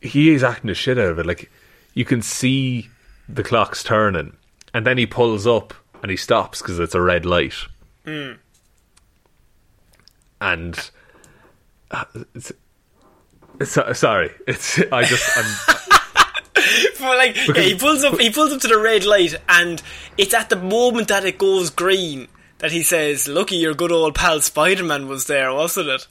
he 0.00 0.30
is 0.30 0.42
acting 0.42 0.68
the 0.68 0.74
shit 0.74 0.98
out 0.98 1.10
of 1.10 1.18
it. 1.18 1.26
Like 1.26 1.50
you 1.94 2.04
can 2.04 2.22
see 2.22 2.88
the 3.28 3.42
clock's 3.42 3.82
turning, 3.82 4.36
and 4.72 4.86
then 4.86 4.98
he 4.98 5.06
pulls 5.06 5.46
up 5.46 5.74
and 6.02 6.10
he 6.10 6.16
stops 6.16 6.60
because 6.60 6.78
it's 6.78 6.94
a 6.94 7.00
red 7.00 7.24
light. 7.24 7.54
And 10.40 10.90
uh, 11.90 12.04
it's, 12.34 12.52
so, 13.64 13.92
sorry, 13.92 14.30
it's 14.46 14.78
I 14.92 15.04
just 15.04 15.38
I'm, 15.38 15.76
But 17.00 17.18
like, 17.18 17.36
yeah, 17.48 17.62
he 17.62 17.74
pulls 17.74 18.04
up, 18.04 18.18
he 18.18 18.30
pulls 18.30 18.52
up 18.52 18.60
to 18.62 18.68
the 18.68 18.78
red 18.78 19.04
light, 19.04 19.34
and 19.48 19.82
it's 20.16 20.34
at 20.34 20.48
the 20.48 20.56
moment 20.56 21.08
that 21.08 21.24
it 21.24 21.38
goes 21.38 21.70
green 21.70 22.28
that 22.58 22.72
he 22.72 22.82
says, 22.82 23.28
"Lucky 23.28 23.56
your 23.56 23.74
good 23.74 23.92
old 23.92 24.14
pal 24.14 24.40
Spider-Man 24.40 25.08
was 25.08 25.26
there, 25.26 25.52
wasn't 25.52 25.88
it?" 25.88 26.06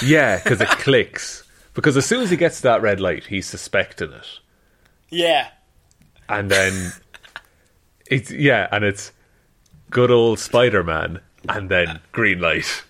yeah 0.02 0.40
because 0.42 0.60
it 0.60 0.68
clicks 0.68 1.42
because 1.74 1.96
as 1.96 2.06
soon 2.06 2.22
as 2.22 2.30
he 2.30 2.36
gets 2.36 2.58
to 2.58 2.62
that 2.62 2.82
red 2.82 3.00
light, 3.00 3.24
he's 3.26 3.46
suspecting 3.46 4.12
it. 4.12 4.26
Yeah, 5.10 5.48
and 6.28 6.50
then 6.50 6.92
it's 8.06 8.30
yeah, 8.30 8.68
and 8.72 8.84
it's 8.84 9.12
good 9.90 10.10
old 10.10 10.38
Spider 10.38 10.82
Man, 10.82 11.20
and 11.48 11.68
then 11.68 12.00
green 12.12 12.40
light. 12.40 12.84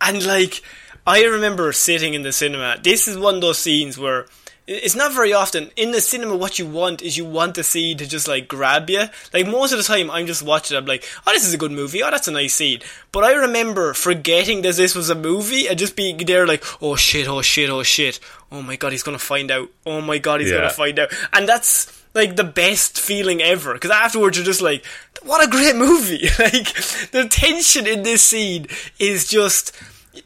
and 0.00 0.24
like, 0.26 0.62
I 1.06 1.24
remember 1.24 1.72
sitting 1.72 2.14
in 2.14 2.22
the 2.22 2.32
cinema. 2.32 2.78
This 2.82 3.06
is 3.08 3.16
one 3.18 3.36
of 3.36 3.40
those 3.40 3.58
scenes 3.58 3.98
where. 3.98 4.26
It's 4.72 4.94
not 4.94 5.12
very 5.12 5.32
often 5.32 5.72
in 5.74 5.90
the 5.90 6.00
cinema. 6.00 6.36
What 6.36 6.60
you 6.60 6.64
want 6.66 7.02
is 7.02 7.16
you 7.16 7.24
want 7.24 7.56
the 7.56 7.64
scene 7.64 7.98
to 7.98 8.06
just 8.06 8.28
like 8.28 8.46
grab 8.46 8.88
you. 8.88 9.02
Like 9.34 9.48
most 9.48 9.72
of 9.72 9.78
the 9.78 9.82
time, 9.84 10.08
I'm 10.12 10.28
just 10.28 10.44
watching. 10.44 10.76
I'm 10.76 10.86
like, 10.86 11.04
oh, 11.26 11.32
this 11.32 11.44
is 11.44 11.52
a 11.52 11.58
good 11.58 11.72
movie. 11.72 12.04
Oh, 12.04 12.10
that's 12.12 12.28
a 12.28 12.30
nice 12.30 12.54
scene. 12.54 12.78
But 13.10 13.24
I 13.24 13.32
remember 13.32 13.94
forgetting 13.94 14.62
that 14.62 14.76
this 14.76 14.94
was 14.94 15.10
a 15.10 15.16
movie 15.16 15.66
and 15.66 15.76
just 15.76 15.96
being 15.96 16.18
there, 16.18 16.46
like, 16.46 16.62
oh 16.80 16.94
shit, 16.94 17.26
oh 17.26 17.42
shit, 17.42 17.68
oh 17.68 17.82
shit. 17.82 18.20
Oh 18.52 18.62
my 18.62 18.76
god, 18.76 18.92
he's 18.92 19.02
gonna 19.02 19.18
find 19.18 19.50
out. 19.50 19.70
Oh 19.86 20.00
my 20.00 20.18
god, 20.18 20.40
he's 20.40 20.50
Yeah. 20.50 20.58
gonna 20.58 20.70
find 20.70 21.00
out. 21.00 21.12
And 21.32 21.48
that's 21.48 22.00
like 22.14 22.36
the 22.36 22.44
best 22.44 23.00
feeling 23.00 23.42
ever. 23.42 23.74
Because 23.74 23.90
afterwards, 23.90 24.36
you're 24.36 24.46
just 24.46 24.62
like, 24.62 24.84
what 25.24 25.44
a 25.44 25.50
great 25.50 25.74
movie. 25.74 26.28
like 26.38 26.72
the 27.10 27.26
tension 27.28 27.88
in 27.88 28.04
this 28.04 28.22
scene 28.22 28.68
is 29.00 29.26
just 29.28 29.76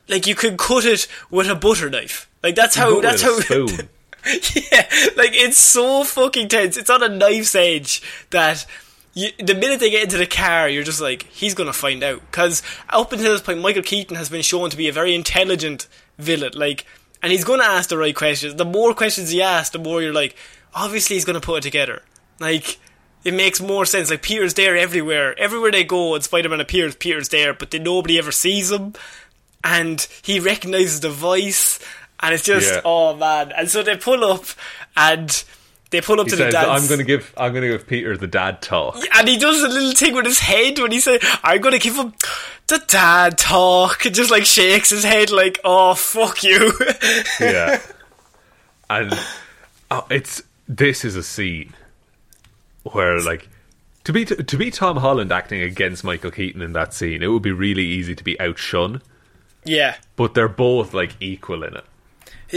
like 0.07 0.26
you 0.26 0.34
could 0.34 0.59
cut 0.59 0.84
it 0.84 1.09
with 1.30 1.49
a 1.49 1.55
butter 1.55 1.88
knife. 1.88 2.28
Like 2.42 2.55
that's 2.57 2.76
how. 2.76 3.01
That's 3.01 3.22
how. 3.22 3.38
yeah, 4.55 4.89
like 5.16 5.33
it's 5.35 5.59
so 5.59 6.05
fucking 6.05 6.49
tense. 6.49 6.77
It's 6.77 6.91
on 6.91 7.03
a 7.03 7.09
knife's 7.09 7.55
edge 7.55 8.03
that 8.31 8.66
you, 9.14 9.31
the 9.39 9.55
minute 9.55 9.81
they 9.81 9.91
get 9.91 10.05
into 10.05 10.18
the 10.18 10.27
car, 10.27 10.68
you're 10.68 10.83
just 10.83 11.01
like, 11.01 11.22
he's 11.25 11.55
going 11.55 11.68
to 11.68 11.72
find 11.72 12.03
out. 12.03 12.20
Because 12.31 12.62
up 12.89 13.12
until 13.12 13.33
this 13.33 13.41
point, 13.41 13.61
Michael 13.61 13.83
Keaton 13.83 14.16
has 14.16 14.29
been 14.29 14.43
shown 14.43 14.70
to 14.70 14.77
be 14.77 14.89
a 14.89 14.93
very 14.93 15.14
intelligent 15.14 15.87
villain. 16.18 16.53
Like, 16.55 16.85
and 17.22 17.31
he's 17.31 17.45
going 17.45 17.61
to 17.61 17.66
ask 17.66 17.89
the 17.89 17.99
right 17.99 18.14
questions. 18.14 18.57
The 18.57 18.64
more 18.64 18.93
questions 18.93 19.31
he 19.31 19.41
asks, 19.41 19.70
the 19.70 19.79
more 19.79 20.03
you're 20.03 20.12
like, 20.12 20.37
obviously 20.75 21.14
he's 21.14 21.25
going 21.25 21.41
to 21.41 21.47
put 21.47 21.59
it 21.59 21.62
together. 21.62 22.03
Like, 22.41 22.79
it 23.22 23.35
makes 23.35 23.61
more 23.61 23.87
sense. 23.87 24.11
Like, 24.11 24.22
Peter's 24.22 24.55
there 24.55 24.77
everywhere. 24.77 25.39
Everywhere 25.39 25.70
they 25.70 25.85
go 25.85 26.14
and 26.14 26.25
Spider 26.25 26.49
Man 26.49 26.61
appears, 26.61 26.97
Peter's 26.97 27.29
there, 27.29 27.55
but 27.55 27.70
then 27.70 27.85
nobody 27.85 28.18
ever 28.18 28.33
sees 28.33 28.72
him. 28.72 28.95
And 29.62 30.07
he 30.22 30.41
recognizes 30.41 31.01
the 31.01 31.09
voice. 31.09 31.79
And 32.20 32.34
it's 32.34 32.44
just, 32.44 32.72
Yeah. 32.72 32.80
oh 32.84 33.14
man. 33.16 33.52
And 33.52 33.70
so 33.70 33.82
they 33.82 33.96
pull 33.96 34.24
up 34.24 34.44
and 34.96 35.44
they 35.90 36.00
pull 36.00 36.20
up 36.20 36.26
He 36.26 36.30
to 36.30 36.36
the 36.36 36.44
says, 36.44 36.52
dance. 36.54 36.82
"I'm 36.82 36.88
going 36.88 36.98
to 36.98 37.04
give 37.04 37.32
I'm 37.36 37.52
going 37.52 37.62
to 37.62 37.68
give 37.68 37.86
Peter 37.86 38.16
the 38.16 38.26
dad 38.26 38.62
talk." 38.62 38.96
And 39.16 39.28
he 39.28 39.36
does 39.38 39.62
a 39.62 39.68
little 39.68 39.92
thing 39.92 40.14
with 40.14 40.24
his 40.24 40.38
head 40.40 40.78
when 40.78 40.90
he 40.92 41.00
says, 41.00 41.20
I'm 41.42 41.60
gonna 41.60 41.78
give 41.78 41.94
him 41.96 42.12
the 42.66 42.82
dad 42.88 43.38
talk. 43.38 44.04
And 44.06 44.14
just 44.14 44.30
like 44.30 44.44
shakes 44.44 44.90
his 44.90 45.04
head 45.04 45.30
like, 45.30 45.60
oh, 45.64 45.94
fuck 45.94 46.42
you. 46.42 46.72
yeah. 47.40 47.80
And 48.90 49.12
oh, 49.90 50.06
it's 50.10 50.42
this 50.68 51.04
is 51.04 51.16
a 51.16 51.22
scene 51.22 51.72
where 52.82 53.18
like 53.20 53.48
to 54.04 54.12
be 54.12 54.24
to 54.24 54.56
be 54.58 54.70
Tom 54.70 54.98
Holland 54.98 55.32
acting 55.32 55.62
against 55.62 56.04
Michael 56.04 56.30
Keaton 56.30 56.60
in 56.62 56.72
that 56.74 56.92
scene, 56.92 57.22
it 57.22 57.28
would 57.28 57.42
be 57.42 57.52
really 57.52 57.84
easy 57.84 58.14
to 58.14 58.22
be 58.24 58.38
outshone. 58.40 59.00
yeah. 59.64 59.96
But 60.16 60.34
they're 60.34 60.48
both 60.48 60.92
like 60.92 61.16
equal 61.20 61.62
in 61.64 61.76
it. 61.76 61.84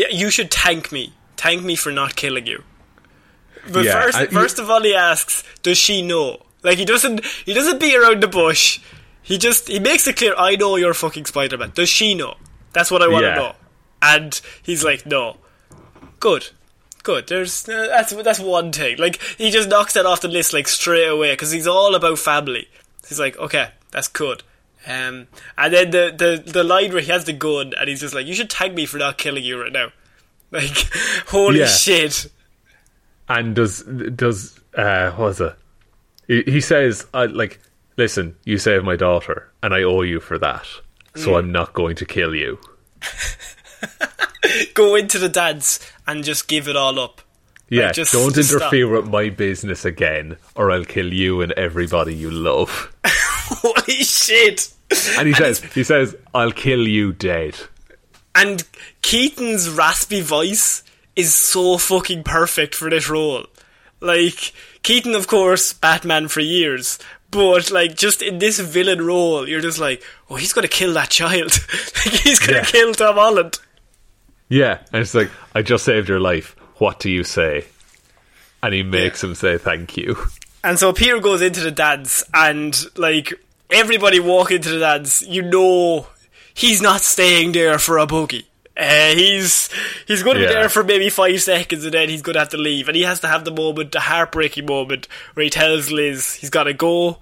You 0.09 0.29
should 0.29 0.51
thank 0.53 0.91
me. 0.91 1.13
Thank 1.37 1.63
me 1.63 1.75
for 1.75 1.91
not 1.91 2.15
killing 2.15 2.45
you. 2.47 2.63
But 3.71 3.83
Yeah, 3.85 4.01
first, 4.01 4.17
I- 4.17 4.27
first 4.27 4.59
of 4.59 4.69
all, 4.69 4.81
he 4.83 4.95
asks, 4.95 5.43
does 5.63 5.77
she 5.77 6.01
know? 6.01 6.43
Like, 6.63 6.77
he 6.77 6.85
doesn't, 6.85 7.23
he 7.45 7.53
doesn't 7.53 7.79
beat 7.79 7.95
around 7.95 8.21
the 8.23 8.27
bush. 8.27 8.79
He 9.21 9.37
just, 9.37 9.67
he 9.67 9.79
makes 9.79 10.07
it 10.07 10.15
clear, 10.17 10.33
I 10.37 10.55
know 10.55 10.75
you're 10.77 10.93
fucking 10.93 11.25
Spider-Man. 11.25 11.71
Does 11.75 11.89
she 11.89 12.13
know? 12.15 12.35
That's 12.73 12.89
what 12.91 13.01
I 13.01 13.07
want 13.07 13.23
to 13.23 13.29
Yeah. 13.29 13.35
know. 13.35 13.55
And 14.01 14.39
he's 14.63 14.83
like, 14.83 15.05
no. 15.05 15.37
Good. 16.19 16.49
Good. 17.03 17.27
There's 17.27 17.67
uh, 17.69 17.87
that's 17.87 18.11
that's 18.11 18.39
one 18.39 18.71
thing. 18.73 18.97
Like 18.97 19.21
he 19.37 19.49
just 19.49 19.69
knocks 19.69 19.93
that 19.93 20.05
off 20.05 20.19
the 20.21 20.27
list 20.27 20.51
like 20.53 20.67
straight 20.67 21.07
away 21.07 21.31
because 21.33 21.51
he's 21.51 21.65
all 21.67 21.95
about 21.95 22.19
family. 22.19 22.67
He's 23.07 23.19
like, 23.19 23.37
okay, 23.37 23.69
that's 23.91 24.07
good. 24.09 24.43
Um, 24.85 25.27
and 25.57 25.73
then 25.73 25.91
the, 25.91 26.13
the 26.45 26.51
the 26.51 26.63
line 26.63 26.91
where 26.93 27.01
he 27.01 27.11
has 27.11 27.25
the 27.25 27.33
gun 27.33 27.73
and 27.79 27.89
he's 27.89 27.99
just 28.01 28.13
like, 28.13 28.25
you 28.27 28.33
should 28.33 28.51
thank 28.51 28.73
me 28.73 28.85
for 28.85 28.97
not 28.97 29.17
killing 29.17 29.43
you 29.43 29.61
right 29.61 29.71
now. 29.71 29.91
Like, 30.51 30.89
holy 31.27 31.59
Yeah. 31.59 31.65
shit. 31.67 32.31
And 33.27 33.53
does 33.53 33.81
does 33.83 34.57
uh 34.77 35.11
what 35.11 35.25
was 35.27 35.41
it? 35.41 35.55
He, 36.27 36.43
he 36.43 36.61
says, 36.61 37.05
I, 37.13 37.25
like, 37.25 37.59
listen, 37.97 38.35
you 38.45 38.57
saved 38.57 38.85
my 38.85 38.95
daughter, 38.95 39.51
and 39.61 39.73
I 39.73 39.83
owe 39.83 40.03
you 40.03 40.19
for 40.21 40.37
that. 40.39 40.65
So 41.15 41.31
Mm. 41.31 41.37
I'm 41.39 41.51
not 41.51 41.73
going 41.73 41.95
to 41.97 42.05
kill 42.05 42.33
you. 42.35 42.59
Go 44.73 44.95
into 44.95 45.19
the 45.19 45.29
dance 45.29 45.79
and 46.07 46.23
just 46.23 46.47
give 46.47 46.67
it 46.67 46.75
all 46.75 46.99
up. 46.99 47.21
Yeah, 47.69 47.87
Like, 47.87 47.95
just- 47.95 48.13
don't 48.13 48.31
stop. 48.33 48.61
interfere 48.61 48.87
with 48.87 49.07
my 49.09 49.29
business 49.29 49.83
again, 49.83 50.37
or 50.55 50.71
I'll 50.71 50.85
kill 50.85 51.11
you 51.13 51.41
and 51.41 51.51
everybody 51.53 52.15
you 52.15 52.31
love. 52.31 52.93
Holy 53.61 54.03
shit. 54.03 54.73
And 55.17 55.27
he 55.27 55.33
says, 55.33 55.59
he 55.73 55.83
says, 55.83 56.15
I'll 56.33 56.51
kill 56.51 56.87
you 56.87 57.11
dead. 57.13 57.55
And 58.35 58.63
Keaton's 59.01 59.69
raspy 59.69 60.21
voice 60.21 60.83
is 61.15 61.33
so 61.33 61.77
fucking 61.77 62.23
perfect 62.23 62.75
for 62.75 62.89
this 62.89 63.09
role. 63.09 63.45
Like, 63.99 64.53
Keaton, 64.83 65.15
of 65.15 65.27
course, 65.27 65.73
Batman 65.73 66.27
for 66.27 66.39
years. 66.39 66.99
But, 67.31 67.71
like, 67.71 67.95
just 67.97 68.21
in 68.21 68.39
this 68.39 68.59
villain 68.59 69.01
role, 69.05 69.49
you're 69.49 69.59
just 69.61 69.79
like, 69.79 70.01
oh, 70.29 70.35
he's 70.35 70.53
gonna 70.53 70.67
kill 70.67 70.93
that 70.93 71.09
child. 71.09 71.51
like, 72.05 72.13
he's 72.13 72.39
gonna 72.39 72.59
Yeah. 72.59 72.63
kill 72.65 72.93
Tom 72.93 73.15
Holland. 73.15 73.57
Yeah, 74.49 74.79
and 74.93 75.01
it's 75.01 75.13
like, 75.13 75.29
I 75.53 75.61
just 75.63 75.83
saved 75.83 76.07
your 76.07 76.19
life. 76.21 76.55
What 76.77 76.99
do 76.99 77.09
you 77.09 77.23
say? 77.25 77.65
And 78.63 78.73
he 78.73 78.83
makes 78.83 79.21
him 79.23 79.35
say 79.35 79.57
thank 79.57 79.97
you. 79.97 80.15
And 80.67 80.77
so 80.77 80.91
Peter 80.91 81.19
goes 81.19 81.41
into 81.41 81.61
the 81.61 81.71
dance, 81.71 82.23
and, 82.33 82.77
like, 82.97 83.33
everybody 83.69 84.19
walk 84.19 84.51
into 84.51 84.69
the 84.69 84.79
dance, 84.79 85.21
you 85.21 85.41
know 85.41 86.07
he's 86.57 86.81
not 86.81 87.01
staying 87.01 87.51
there 87.51 87.77
for 87.77 87.99
a 87.99 88.07
boogie. 88.07 88.45
Uh, 88.75 89.15
he's 89.15 89.69
he's 90.07 90.21
going 90.21 90.35
to 90.35 90.47
be 90.47 90.53
there 90.53 90.69
for 90.69 90.83
maybe 90.83 91.09
five 91.09 91.41
seconds 91.41 91.83
and 91.83 91.93
then 91.93 92.09
he's 92.09 92.21
going 92.21 92.35
to 92.35 92.39
have 92.39 92.49
to 92.49 92.57
leave. 92.57 92.87
And 92.87 92.95
he 92.95 93.03
has 93.03 93.19
to 93.21 93.27
have 93.27 93.43
the 93.43 93.51
moment, 93.51 93.91
the 93.91 93.99
heartbreaking 93.99 94.67
moment, 94.67 95.07
where 95.33 95.43
he 95.43 95.49
tells 95.49 95.91
Liz 95.91 96.35
he's 96.35 96.51
got 96.51 96.65
to 96.65 96.73
go. 96.73 97.17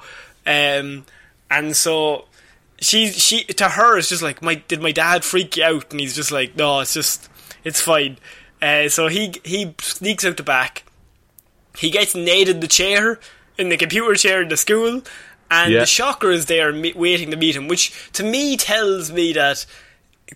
Um, 0.45 1.05
and 1.49 1.75
so 1.75 2.25
she 2.81 3.07
she 3.07 3.45
to 3.45 3.69
her 3.69 3.97
it's 3.97 4.09
just 4.09 4.21
like 4.21 4.41
my 4.41 4.55
did 4.55 4.81
my 4.81 4.91
dad 4.91 5.23
freak 5.23 5.55
you 5.55 5.63
out? 5.63 5.91
And 5.91 6.01
he's 6.01 6.15
just 6.15 6.31
like 6.31 6.57
no, 6.57 6.81
it's 6.81 6.93
just 6.93 7.29
it's 7.63 7.79
fine. 7.79 8.17
Uh, 8.61 8.89
so 8.89 9.07
he 9.07 9.33
he 9.45 9.75
sneaks 9.79 10.25
out 10.25 10.35
the 10.35 10.43
back. 10.43 10.83
He 11.77 11.89
gets 11.89 12.15
Nate 12.15 12.49
in 12.49 12.59
the 12.59 12.67
chair, 12.67 13.19
in 13.57 13.69
the 13.69 13.77
computer 13.77 14.13
chair 14.15 14.41
in 14.41 14.49
the 14.49 14.57
school, 14.57 15.01
and 15.51 15.71
Yeah. 15.73 15.79
the 15.81 15.85
shocker 15.85 16.31
is 16.31 16.45
there 16.47 16.71
me- 16.73 16.93
waiting 16.93 17.31
to 17.31 17.37
meet 17.37 17.55
him, 17.55 17.67
which 17.67 17.91
to 18.13 18.23
me 18.23 18.57
tells 18.57 19.11
me 19.11 19.33
that 19.33 19.65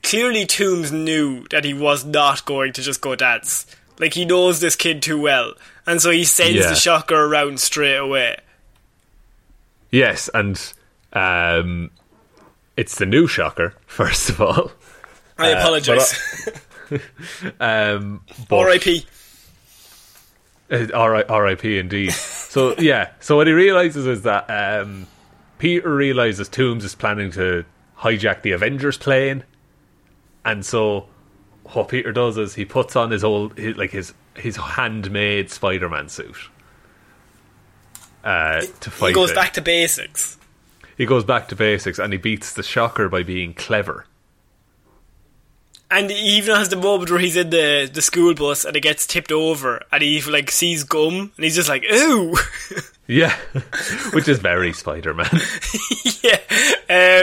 clearly 0.04 0.46
Toomes 0.46 0.92
knew 0.92 1.46
that 1.50 1.66
he 1.66 1.74
was 1.74 2.06
not 2.06 2.46
going 2.46 2.74
to 2.74 2.82
just 2.82 3.02
go 3.02 3.16
dance. 3.16 3.66
Like 3.98 4.14
he 4.14 4.24
knows 4.26 4.60
this 4.62 4.76
kid 4.76 5.02
too 5.02 5.20
well, 5.20 5.54
and 5.86 6.02
so 6.02 6.12
he 6.12 6.24
sends 6.24 6.60
Yeah. 6.60 6.70
the 6.70 6.76
shocker 6.76 7.16
around 7.26 7.60
straight 7.60 7.98
away. 7.98 8.38
Yes, 9.92 10.30
and 10.34 10.62
um, 11.14 11.90
it's 12.78 12.96
the 12.96 13.06
new 13.06 13.28
shocker, 13.28 13.74
first 13.88 14.30
of 14.30 14.40
all. 14.40 14.72
I 15.38 15.54
Uh, 15.54 15.60
apologise. 15.60 16.18
Um, 17.60 18.22
but- 18.50 18.58
R.I.P. 18.58 19.06
R.I.P. 20.94 21.80
Indeed. 21.80 22.12
So 22.12 22.76
yeah. 22.78 23.12
So 23.20 23.36
what 23.36 23.48
he 23.48 23.54
realizes 23.54 24.06
is 24.06 24.24
that 24.24 24.50
um, 24.50 25.08
Peter 25.58 25.94
realizes 25.94 26.50
Toomes 26.50 26.84
is 26.84 26.96
planning 26.96 27.32
to 27.32 27.66
hijack 27.98 28.42
the 28.42 28.52
Avengers 28.52 28.98
plane, 28.98 29.44
and 30.46 30.66
so 30.66 31.08
what 31.74 31.90
Peter 31.90 32.12
does 32.12 32.38
is 32.38 32.56
he 32.56 32.66
puts 32.66 32.96
on 32.96 33.12
his 33.12 33.24
old 33.24 33.58
his, 33.58 33.78
like 33.78 33.92
his 33.92 34.14
his 34.36 34.56
handmade 34.58 35.50
Spider-Man 35.52 36.10
suit 36.10 36.38
uh, 38.24 38.62
to 38.80 38.92
fight. 38.92 39.10
He 39.10 39.14
goes 39.14 39.32
it. 39.32 39.36
back 39.36 39.54
to 39.54 39.62
basics. 39.62 40.38
He 40.98 41.06
goes 41.06 41.24
back 41.24 41.48
to 41.50 41.56
basics, 41.56 42.00
and 42.00 42.12
he 42.12 42.20
beats 42.20 42.54
the 42.54 42.64
Shocker 42.64 43.10
by 43.10 43.24
being 43.24 43.54
clever. 43.54 44.06
And 45.92 46.12
he 46.12 46.38
even 46.38 46.56
has 46.56 46.70
the 46.70 46.76
moment 46.76 47.10
where 47.10 47.20
he's 47.20 47.36
in 47.36 47.50
the, 47.50 47.90
the 47.92 48.02
school 48.02 48.36
bus 48.36 48.64
and 48.64 48.76
it 48.76 48.82
gets 48.82 49.08
tipped 49.08 49.32
over 49.32 49.82
and 49.92 50.04
he 50.04 50.22
like 50.22 50.52
sees 50.52 50.84
gum 50.84 51.32
and 51.36 51.44
he's 51.44 51.56
just 51.56 51.70
like, 51.70 51.84
ooh. 51.92 52.36
Yeah, 53.08 53.36
which 54.14 54.28
is 54.28 54.38
very 54.38 54.72
Spider-Man. 54.72 55.26
yeah. 56.22 56.38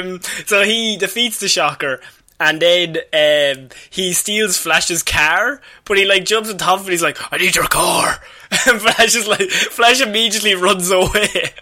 Um, 0.00 0.20
so 0.44 0.64
he 0.64 0.96
defeats 0.96 1.38
the 1.38 1.46
shocker 1.46 2.00
and 2.40 2.60
then 2.60 2.96
um, 3.12 3.68
he 3.88 4.12
steals 4.12 4.56
Flash's 4.56 5.04
car, 5.04 5.60
but 5.84 5.96
he 5.96 6.04
like 6.04 6.24
jumps 6.24 6.50
on 6.50 6.58
top 6.58 6.80
of 6.80 6.80
it. 6.80 6.86
And 6.86 6.92
he's 6.92 7.02
like, 7.02 7.32
"I 7.32 7.38
need 7.38 7.54
your 7.54 7.68
car," 7.68 8.20
and 8.66 8.80
Flash 8.80 9.14
is 9.14 9.26
like, 9.26 9.48
Flash 9.48 10.00
immediately 10.00 10.54
runs 10.54 10.90
away. 10.90 11.54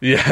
yeah, 0.00 0.22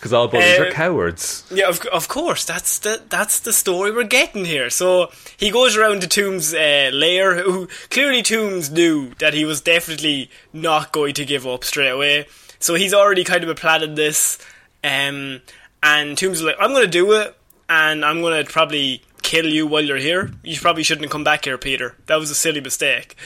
because 0.00 0.14
all 0.14 0.28
bullies 0.28 0.58
Uh, 0.58 0.62
are 0.62 0.70
cowards. 0.72 1.44
Yeah, 1.50 1.68
of, 1.68 1.84
of 1.86 2.08
course. 2.08 2.46
That's 2.46 2.78
the 2.78 3.02
that's 3.10 3.40
the 3.40 3.52
story 3.52 3.90
we're 3.92 4.04
getting 4.04 4.46
here. 4.46 4.70
So 4.70 5.10
he 5.36 5.50
goes 5.50 5.76
around 5.76 6.00
to 6.00 6.08
Toomes' 6.08 6.54
uh, 6.54 6.90
lair, 6.96 7.42
who 7.42 7.68
clearly 7.90 8.22
Toomes 8.22 8.70
knew 8.72 9.12
that 9.18 9.34
he 9.34 9.44
was 9.44 9.60
definitely 9.60 10.30
not 10.54 10.92
going 10.92 11.12
to 11.14 11.24
give 11.26 11.46
up 11.46 11.64
straight 11.64 11.90
away. 11.90 12.26
So 12.58 12.74
he's 12.74 12.94
already 12.94 13.24
kind 13.24 13.44
of 13.44 13.54
planning 13.56 13.94
this. 13.94 14.38
Um, 14.82 15.42
and 15.82 16.16
Toomes 16.16 16.32
is 16.32 16.42
like, 16.42 16.56
"I'm 16.58 16.70
going 16.70 16.84
to 16.84 16.90
do 16.90 17.12
it, 17.12 17.36
and 17.68 18.02
I'm 18.02 18.22
going 18.22 18.42
to 18.42 18.50
probably 18.50 19.02
kill 19.22 19.46
you 19.46 19.66
while 19.66 19.82
you're 19.84 19.98
here. 19.98 20.30
You 20.42 20.58
probably 20.58 20.82
shouldn't 20.82 21.04
have 21.04 21.12
come 21.12 21.24
back 21.24 21.44
here, 21.44 21.58
Peter. 21.58 21.94
That 22.06 22.16
was 22.16 22.30
a 22.30 22.34
silly 22.34 22.62
mistake." 22.62 23.16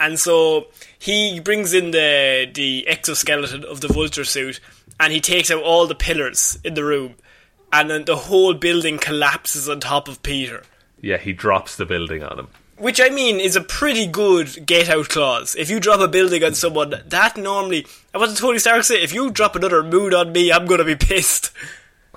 And 0.00 0.18
so 0.20 0.66
he 0.98 1.40
brings 1.40 1.72
in 1.74 1.90
the 1.90 2.50
the 2.52 2.86
exoskeleton 2.88 3.64
of 3.64 3.80
the 3.80 3.88
vulture 3.88 4.24
suit 4.24 4.60
and 4.98 5.12
he 5.12 5.20
takes 5.20 5.50
out 5.50 5.62
all 5.62 5.86
the 5.86 5.94
pillars 5.94 6.58
in 6.64 6.74
the 6.74 6.84
room 6.84 7.16
and 7.72 7.90
then 7.90 8.04
the 8.04 8.16
whole 8.16 8.54
building 8.54 8.98
collapses 8.98 9.68
on 9.68 9.80
top 9.80 10.08
of 10.08 10.22
Peter. 10.22 10.62
Yeah, 11.00 11.18
he 11.18 11.32
drops 11.32 11.76
the 11.76 11.84
building 11.84 12.22
on 12.22 12.38
him. 12.38 12.48
Which 12.78 13.00
I 13.00 13.08
mean 13.08 13.40
is 13.40 13.56
a 13.56 13.60
pretty 13.60 14.06
good 14.06 14.66
get 14.66 14.88
out 14.88 15.08
clause. 15.08 15.54
If 15.56 15.70
you 15.70 15.80
drop 15.80 16.00
a 16.00 16.08
building 16.08 16.44
on 16.44 16.54
someone, 16.54 16.94
that 17.06 17.36
normally. 17.36 17.86
I 18.14 18.26
did 18.26 18.36
Tony 18.36 18.58
Stark 18.58 18.84
say? 18.84 19.02
If 19.02 19.14
you 19.14 19.30
drop 19.30 19.56
another 19.56 19.82
moon 19.82 20.12
on 20.12 20.32
me, 20.32 20.52
I'm 20.52 20.66
gonna 20.66 20.84
be 20.84 20.96
pissed. 20.96 21.52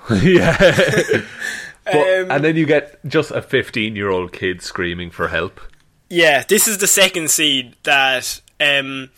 yeah. 0.22 0.56
But, 1.82 1.96
Um, 1.96 2.30
and 2.30 2.44
then 2.44 2.56
you 2.56 2.66
get 2.66 3.04
just 3.08 3.30
a 3.30 3.40
15 3.40 3.96
year 3.96 4.10
old 4.10 4.32
kid 4.32 4.60
screaming 4.62 5.10
for 5.10 5.28
help. 5.28 5.60
Yeah, 6.10 6.44
this 6.46 6.68
is 6.68 6.78
the 6.78 6.86
second 6.86 7.30
scene 7.30 7.74
that 7.84 8.40
um 8.60 9.10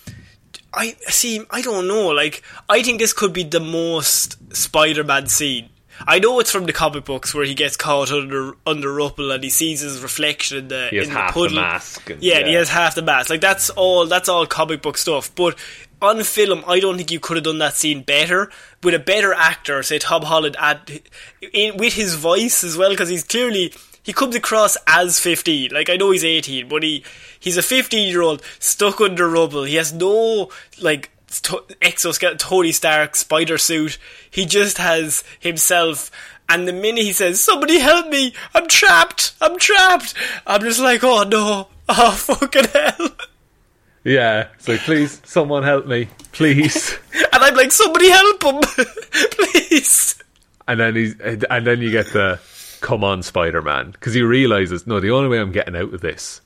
I 0.74 0.96
see. 1.08 1.44
I 1.50 1.60
don't 1.62 1.86
know. 1.86 2.08
Like, 2.08 2.42
I 2.68 2.82
think 2.82 2.98
this 2.98 3.12
could 3.12 3.32
be 3.32 3.44
the 3.44 3.60
most 3.60 4.54
Spider-Man 4.56 5.26
scene. 5.26 5.68
I 6.06 6.18
know 6.18 6.40
it's 6.40 6.50
from 6.50 6.64
the 6.66 6.72
comic 6.72 7.04
books 7.04 7.34
where 7.34 7.44
he 7.44 7.54
gets 7.54 7.76
caught 7.76 8.10
under 8.10 8.54
under 8.66 8.92
rubble 8.92 9.30
and 9.30 9.44
he 9.44 9.50
sees 9.50 9.80
his 9.80 10.00
reflection 10.00 10.56
in 10.58 10.68
the 10.68 10.88
He 10.90 10.96
has 10.96 11.06
in 11.08 11.12
half 11.14 11.34
the 11.34 11.48
the 11.48 11.54
mask 11.54 12.10
and- 12.10 12.22
yeah, 12.22 12.38
and 12.38 12.48
he 12.48 12.54
has 12.54 12.68
half 12.70 12.94
the 12.94 13.02
mask. 13.02 13.30
Like 13.30 13.40
that's 13.42 13.70
all. 13.70 14.06
That's 14.06 14.28
all 14.28 14.46
comic 14.46 14.82
book 14.82 14.96
stuff. 14.98 15.32
But 15.34 15.56
on 16.00 16.20
film, 16.24 16.64
I 16.66 16.80
don't 16.80 16.96
think 16.96 17.12
you 17.12 17.20
could 17.20 17.36
have 17.36 17.44
done 17.44 17.58
that 17.58 17.74
scene 17.74 18.02
better 18.02 18.50
with 18.82 18.94
a 18.94 18.98
better 18.98 19.32
actor, 19.32 19.82
say 19.84 19.98
Tom 20.00 20.22
Holland, 20.22 20.56
at 20.58 20.90
in, 21.52 21.76
with 21.76 21.92
his 21.92 22.14
voice 22.16 22.64
as 22.64 22.76
well, 22.76 22.90
because 22.90 23.10
he's 23.10 23.22
clearly 23.22 23.72
he 24.02 24.12
comes 24.12 24.34
across 24.34 24.76
as 24.88 25.20
fifteen. 25.20 25.70
Like 25.72 25.88
I 25.90 25.96
know 25.96 26.10
he's 26.10 26.24
eighteen, 26.24 26.68
but 26.68 26.82
he 26.82 27.04
he's 27.42 27.58
a 27.58 27.62
fifteen 27.62 28.08
year 28.08 28.22
old 28.22 28.42
stuck 28.58 29.00
under 29.02 29.28
rubble. 29.28 29.64
He 29.64 29.74
has 29.74 29.92
no 29.92 30.48
like 30.80 31.10
to- 31.42 31.64
exoskeleton, 31.82 32.38
Tony 32.38 32.72
Stark 32.72 33.16
spider 33.16 33.58
suit. 33.58 33.98
He 34.30 34.46
just 34.46 34.78
has 34.78 35.24
himself. 35.40 36.10
And 36.48 36.66
the 36.68 36.72
minute 36.72 37.04
he 37.04 37.12
says, 37.12 37.42
"Somebody 37.42 37.78
help 37.78 38.08
me! 38.08 38.34
I'm 38.54 38.68
trapped! 38.68 39.32
I'm 39.40 39.58
trapped!" 39.58 40.14
I'm 40.46 40.60
just 40.60 40.80
like, 40.80 41.02
"Oh 41.02 41.22
no! 41.24 41.68
Oh 41.88 42.10
fucking 42.16 42.64
hell!" 42.72 43.08
Yeah, 44.04 44.48
So 44.58 44.76
please, 44.78 45.22
someone 45.24 45.62
help 45.62 45.86
me, 45.86 46.08
please. 46.32 46.98
And 47.32 47.42
I'm 47.42 47.54
like, 47.54 47.72
"Somebody 47.72 48.10
help 48.10 48.42
him, 48.42 48.60
please!" 49.30 50.16
and 50.68 50.78
then 50.78 50.94
he's, 50.96 51.18
and 51.18 51.66
then 51.66 51.80
you 51.80 51.90
get 51.90 52.12
the 52.12 52.38
come 52.80 53.04
on, 53.04 53.22
Spider 53.22 53.62
Man, 53.62 53.92
because 53.92 54.12
he 54.12 54.20
realizes 54.22 54.86
no, 54.86 55.00
the 55.00 55.12
only 55.12 55.28
way 55.30 55.38
I'm 55.38 55.52
getting 55.52 55.74
out 55.76 55.94
of 55.94 56.00
this 56.02 56.41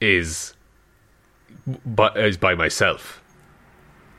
is, 0.00 0.54
but 1.84 2.16
is 2.16 2.36
by 2.36 2.54
myself. 2.54 3.22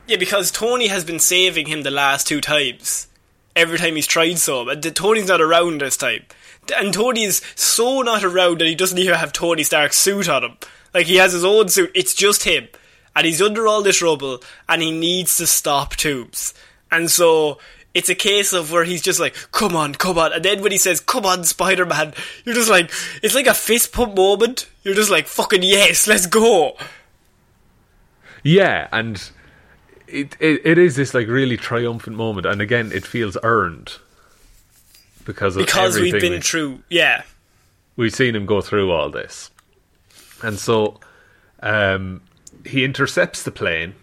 Yeah, 0.06 0.16
because 0.16 0.50
Tony 0.50 0.88
has 0.88 1.04
been 1.04 1.18
saving 1.18 1.66
him 1.66 1.82
the 1.82 1.90
last 1.90 2.26
two 2.26 2.40
times. 2.40 3.08
Every 3.54 3.78
time 3.78 3.96
he's 3.96 4.06
tried 4.06 4.38
so, 4.38 4.68
and 4.68 4.82
Tony's 4.96 5.28
not 5.28 5.40
around 5.40 5.80
this 5.80 5.96
time. 5.96 6.24
And 6.76 6.94
Tony 6.94 7.24
is 7.24 7.42
so 7.54 8.00
not 8.00 8.24
around 8.24 8.60
that 8.60 8.66
he 8.66 8.74
doesn't 8.74 8.98
even 8.98 9.14
have 9.14 9.32
Tony 9.32 9.62
Stark's 9.62 9.98
suit 9.98 10.28
on 10.28 10.44
him. 10.44 10.56
Like 10.94 11.06
he 11.06 11.16
has 11.16 11.32
his 11.32 11.44
own 11.44 11.68
suit. 11.68 11.90
It's 11.94 12.14
just 12.14 12.44
him, 12.44 12.68
and 13.14 13.26
he's 13.26 13.42
under 13.42 13.66
all 13.66 13.82
this 13.82 14.00
rubble, 14.00 14.42
and 14.68 14.80
he 14.80 14.90
needs 14.90 15.36
to 15.36 15.46
stop 15.46 15.94
Toomes. 15.96 16.54
And 16.90 17.10
so 17.10 17.58
it's 17.94 18.08
a 18.08 18.14
case 18.14 18.52
of 18.52 18.70
where 18.72 18.84
he's 18.84 19.02
just 19.02 19.20
like, 19.20 19.34
"Come 19.52 19.76
on, 19.76 19.94
come 19.94 20.18
on," 20.18 20.32
and 20.32 20.44
then 20.44 20.62
when 20.62 20.72
he 20.72 20.78
says, 20.78 21.00
"Come 21.00 21.26
on, 21.26 21.44
Spider 21.44 21.84
Man," 21.86 22.14
you're 22.44 22.54
just 22.54 22.70
like, 22.70 22.90
it's 23.22 23.34
like 23.34 23.46
a 23.46 23.54
fist 23.54 23.92
pump 23.92 24.14
moment. 24.16 24.68
You're 24.82 24.94
just 24.94 25.10
like, 25.10 25.26
"Fucking 25.26 25.62
yes, 25.62 26.06
let's 26.06 26.26
go." 26.26 26.76
Yeah, 28.42 28.88
and 28.92 29.22
it, 30.08 30.36
it 30.40 30.60
it 30.64 30.78
is 30.78 30.96
this 30.96 31.14
like 31.14 31.28
really 31.28 31.56
triumphant 31.56 32.16
moment, 32.16 32.46
and 32.46 32.60
again, 32.60 32.90
it 32.92 33.04
feels 33.06 33.36
earned 33.42 33.96
because 35.24 35.56
of 35.56 35.64
Because 35.64 35.98
we've 35.98 36.20
been 36.20 36.32
we- 36.32 36.40
through, 36.40 36.82
yeah. 36.88 37.22
we've 37.96 38.14
seen 38.14 38.34
him 38.34 38.44
go 38.46 38.60
through 38.60 38.90
all 38.90 39.10
this, 39.10 39.50
and 40.42 40.58
so 40.58 40.98
um, 41.60 42.20
he 42.66 42.84
intercepts 42.84 43.44
the 43.44 43.52
plane, 43.52 43.94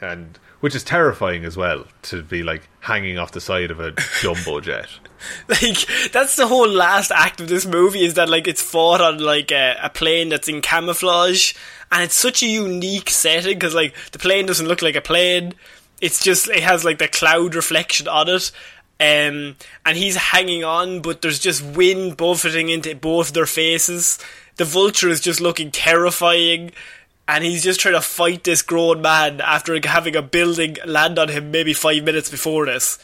and 0.00 0.36
which 0.64 0.74
is 0.74 0.82
terrifying 0.82 1.44
as 1.44 1.58
well 1.58 1.84
to 2.00 2.22
be 2.22 2.42
like 2.42 2.66
hanging 2.80 3.18
off 3.18 3.32
the 3.32 3.40
side 3.40 3.70
of 3.70 3.80
a 3.80 3.92
jumbo 4.22 4.60
jet. 4.62 4.88
like 5.46 5.76
that's 6.10 6.36
the 6.36 6.46
whole 6.46 6.66
last 6.66 7.10
act 7.10 7.38
of 7.38 7.48
this 7.48 7.66
movie 7.66 8.02
is 8.02 8.14
that 8.14 8.30
like 8.30 8.48
it's 8.48 8.62
fought 8.62 9.02
on 9.02 9.18
like 9.18 9.52
a, 9.52 9.76
a 9.82 9.90
plane 9.90 10.30
that's 10.30 10.48
in 10.48 10.62
camouflage 10.62 11.52
and 11.92 12.02
it's 12.02 12.14
such 12.14 12.42
a 12.42 12.46
unique 12.46 13.10
setting 13.10 13.52
because 13.52 13.74
like 13.74 13.94
the 14.12 14.18
plane 14.18 14.46
doesn't 14.46 14.66
look 14.66 14.80
like 14.80 14.96
a 14.96 15.02
plane. 15.02 15.52
It's 16.00 16.24
just 16.24 16.48
it 16.48 16.62
has 16.62 16.82
like 16.82 16.96
the 16.96 17.08
cloud 17.08 17.54
reflection 17.54 18.08
on 18.08 18.30
it 18.30 18.50
um, 18.98 19.56
and 19.84 19.98
he's 19.98 20.16
hanging 20.16 20.64
on 20.64 21.02
but 21.02 21.20
there's 21.20 21.40
just 21.40 21.62
wind 21.62 22.16
buffeting 22.16 22.70
into 22.70 22.94
both 22.94 23.34
their 23.34 23.44
faces. 23.44 24.18
The 24.56 24.64
vulture 24.64 25.10
is 25.10 25.20
just 25.20 25.42
looking 25.42 25.70
terrifying 25.70 26.72
and 27.26 27.42
he's 27.44 27.62
just 27.64 27.80
trying 27.80 27.94
to 27.94 28.00
fight 28.00 28.44
this 28.44 28.62
grown 28.62 29.00
man 29.02 29.40
after 29.40 29.78
having 29.86 30.14
a 30.16 30.22
building 30.22 30.76
land 30.86 31.18
on 31.18 31.28
him 31.28 31.50
maybe 31.50 31.72
five 31.72 32.02
minutes 32.04 32.30
before 32.30 32.66
this 32.66 32.98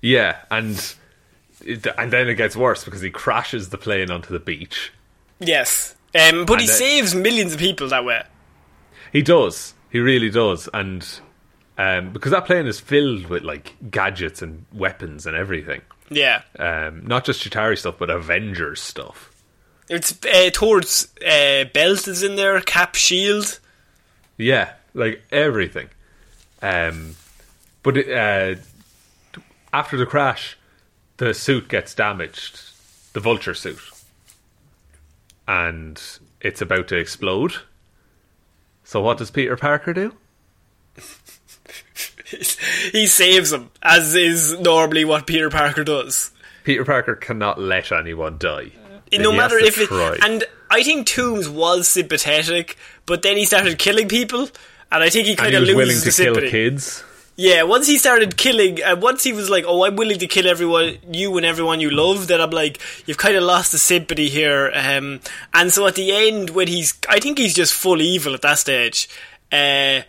Yeah, 0.00 0.36
and 0.50 0.94
it, 1.64 1.86
and 1.98 2.12
then 2.12 2.28
it 2.28 2.34
gets 2.36 2.56
worse 2.56 2.84
because 2.84 3.00
he 3.00 3.10
crashes 3.10 3.70
the 3.70 3.78
plane 3.78 4.10
onto 4.10 4.32
the 4.32 4.38
beach. 4.38 4.92
Yes. 5.40 5.94
Um, 6.14 6.44
but 6.46 6.54
And 6.54 6.60
he 6.62 6.66
then- 6.66 6.76
saves 6.76 7.14
millions 7.14 7.52
of 7.54 7.58
people 7.58 7.88
that 7.88 8.04
way. 8.04 8.22
He 9.12 9.22
does. 9.22 9.74
He 9.90 9.98
really 10.00 10.30
does. 10.30 10.68
And 10.72 11.06
um, 11.76 12.12
because 12.12 12.30
that 12.32 12.44
plane 12.46 12.66
is 12.66 12.78
filled 12.80 13.26
with 13.26 13.42
like 13.42 13.74
gadgets 13.90 14.40
and 14.42 14.64
weapons 14.72 15.26
and 15.26 15.36
everything. 15.36 15.80
Yeah. 16.10 16.42
Um, 16.58 17.06
not 17.06 17.24
just 17.24 17.42
Chitauri 17.42 17.76
stuff, 17.76 17.96
but 17.98 18.08
Avengers 18.10 18.80
stuff. 18.80 19.27
It's 19.88 20.18
uh, 20.24 20.50
towards 20.52 21.08
uh, 21.26 21.64
belt 21.72 22.08
is 22.08 22.22
in 22.22 22.36
there, 22.36 22.60
cap 22.60 22.94
shield. 22.94 23.58
Yeah, 24.36 24.72
like 24.94 25.22
everything. 25.32 25.88
Um, 26.60 27.16
but 27.82 27.96
it, 27.96 28.10
uh, 28.10 28.60
after 29.72 29.96
the 29.96 30.06
crash, 30.06 30.56
the 31.16 31.32
suit 31.32 31.68
gets 31.68 31.94
damaged, 31.94 32.60
the 33.12 33.20
vulture 33.20 33.54
suit, 33.54 33.80
and 35.46 36.00
it's 36.40 36.60
about 36.60 36.88
to 36.88 36.96
explode. 36.96 37.54
So 38.84 39.00
what 39.00 39.18
does 39.18 39.30
Peter 39.30 39.56
Parker 39.56 39.92
do? 39.92 40.14
he 42.92 43.06
saves 43.06 43.52
him, 43.52 43.70
as 43.82 44.14
is 44.14 44.58
normally 44.58 45.04
what 45.04 45.26
Peter 45.26 45.50
Parker 45.50 45.84
does. 45.84 46.30
Peter 46.64 46.84
Parker 46.84 47.14
cannot 47.14 47.60
let 47.60 47.92
anyone 47.92 48.36
die. 48.38 48.72
And 49.16 49.22
no 49.22 49.30
he 49.32 49.36
matter 49.36 49.58
if 49.58 49.78
it. 49.78 49.86
try. 49.88 50.16
And 50.22 50.44
I 50.70 50.82
think 50.82 51.06
Toomes 51.08 51.48
was 51.48 51.88
sympathetic, 51.88 52.76
but 53.06 53.22
then 53.22 53.36
he 53.36 53.44
started 53.44 53.78
killing 53.78 54.08
people, 54.08 54.48
and 54.92 55.02
I 55.02 55.08
think 55.10 55.26
he 55.26 55.36
kind 55.36 55.50
he 55.50 55.56
of 55.56 55.60
was 55.62 55.68
loses 55.70 55.76
willing 55.76 55.96
the 55.96 56.10
to 56.10 56.22
kill 56.22 56.34
sympathy. 56.34 56.50
kids. 56.50 57.04
Yeah, 57.40 57.62
once 57.62 57.86
he 57.86 57.98
started 57.98 58.36
killing, 58.36 58.82
and 58.82 59.00
once 59.00 59.22
he 59.22 59.32
was 59.32 59.48
like, 59.48 59.64
"Oh, 59.66 59.84
I'm 59.84 59.94
willing 59.94 60.18
to 60.18 60.26
kill 60.26 60.48
everyone, 60.48 60.98
you 61.12 61.36
and 61.36 61.46
everyone 61.46 61.80
you 61.80 61.88
love," 61.90 62.26
then 62.26 62.40
I'm 62.40 62.50
like, 62.50 62.80
"You've 63.06 63.16
kind 63.16 63.36
of 63.36 63.44
lost 63.44 63.70
the 63.70 63.78
sympathy 63.78 64.28
here." 64.28 64.72
Um, 64.74 65.20
and 65.54 65.72
so 65.72 65.86
at 65.86 65.94
the 65.94 66.10
end, 66.12 66.50
when 66.50 66.66
he's, 66.66 66.94
I 67.08 67.20
think 67.20 67.38
he's 67.38 67.54
just 67.54 67.72
full 67.74 68.02
evil 68.02 68.34
at 68.34 68.42
that 68.42 68.58
stage. 68.58 69.08
Uh, 69.52 70.00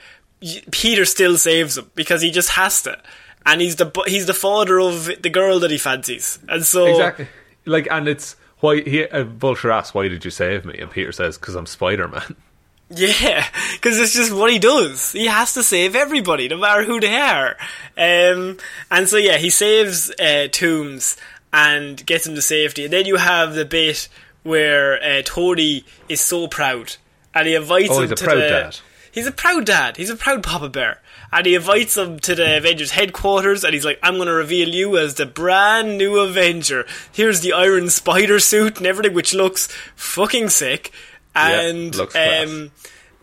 Peter 0.72 1.06
still 1.06 1.38
saves 1.38 1.78
him 1.78 1.92
because 1.96 2.22
he 2.22 2.32
just 2.32 2.50
has 2.52 2.82
to, 2.82 2.98
and 3.46 3.62
he's 3.62 3.76
the 3.76 3.86
bu- 3.86 4.08
he's 4.08 4.26
the 4.26 4.34
father 4.34 4.80
of 4.80 5.06
the 5.22 5.30
girl 5.30 5.60
that 5.60 5.70
he 5.70 5.78
fancies, 5.78 6.40
and 6.50 6.66
so 6.66 6.88
Exactly. 6.88 7.28
Like, 7.66 7.88
and 7.92 8.08
it's 8.08 8.36
why 8.60 8.82
he 8.82 9.06
uh, 9.06 9.24
Vulture 9.24 9.72
asks, 9.72 9.94
"Why 9.94 10.08
did 10.08 10.26
you 10.26 10.32
save 10.32 10.66
me?" 10.66 10.78
And 10.80 10.92
Peter 10.92 11.12
says, 11.12 11.38
"Because 11.38 11.56
I'm 11.56 11.66
Spider 11.66 12.08
Man." 12.08 12.36
Yeah, 12.92 13.46
because 13.74 14.00
it's 14.00 14.16
just 14.16 14.34
what 14.34 14.52
he 14.52 14.58
does. 14.58 15.12
He 15.12 15.28
has 15.28 15.54
to 15.54 15.62
save 15.62 15.96
everybody, 15.96 16.48
no 16.48 16.58
matter 16.58 16.84
who 16.84 17.00
they 17.00 17.16
are. 17.18 17.56
Um, 17.96 18.58
and 18.90 19.08
so 19.08 19.18
yeah, 19.18 19.38
he 19.38 19.52
saves 19.52 20.10
uh, 20.20 20.48
Toomes 20.50 21.16
and 21.54 22.04
gets 22.08 22.26
him 22.26 22.34
to 22.34 22.42
safety. 22.42 22.86
And 22.86 22.92
then 22.92 23.06
you 23.06 23.18
have 23.18 23.54
the 23.54 23.64
bit 23.64 24.10
where 24.42 25.00
uh, 25.04 25.22
Tony 25.24 25.86
is 26.08 26.20
so 26.20 26.48
proud, 26.48 26.96
and 27.36 27.48
he 27.48 27.54
invites 27.54 27.90
Oh, 27.92 27.98
him 27.98 28.02
he's 28.06 28.12
a 28.14 28.16
to 28.16 28.24
proud 28.24 28.38
the. 28.38 28.50
dad. 28.50 28.78
He's 29.12 29.28
a 29.28 29.32
proud 29.32 29.66
dad. 29.68 29.98
He's 29.98 30.10
a 30.10 30.16
proud 30.16 30.42
Papa 30.42 30.70
Bear. 30.70 31.00
And 31.32 31.46
he 31.46 31.54
invites 31.56 31.96
him 31.96 32.20
to 32.22 32.34
the 32.34 32.58
Avengers 32.58 32.92
headquarters 32.92 33.64
and 33.64 33.74
he's 33.74 33.86
like, 33.86 34.00
I'm 34.02 34.16
going 34.16 34.28
to 34.28 34.34
reveal 34.34 34.70
you 34.70 34.98
as 34.98 35.14
the 35.16 35.26
brand 35.28 35.98
new 35.98 36.18
Avenger. 36.20 36.86
Here's 37.12 37.42
the 37.42 37.54
Iron 37.54 37.90
Spider 37.90 38.40
suit 38.40 38.78
and 38.78 38.88
everything, 38.88 39.14
which 39.14 39.34
looks 39.36 39.68
fucking 39.96 40.50
sick. 40.50 40.92
Yeah, 41.36 41.62
And, 41.62 41.96
looks 41.96 42.14
class. 42.14 42.48
um, 42.50 42.72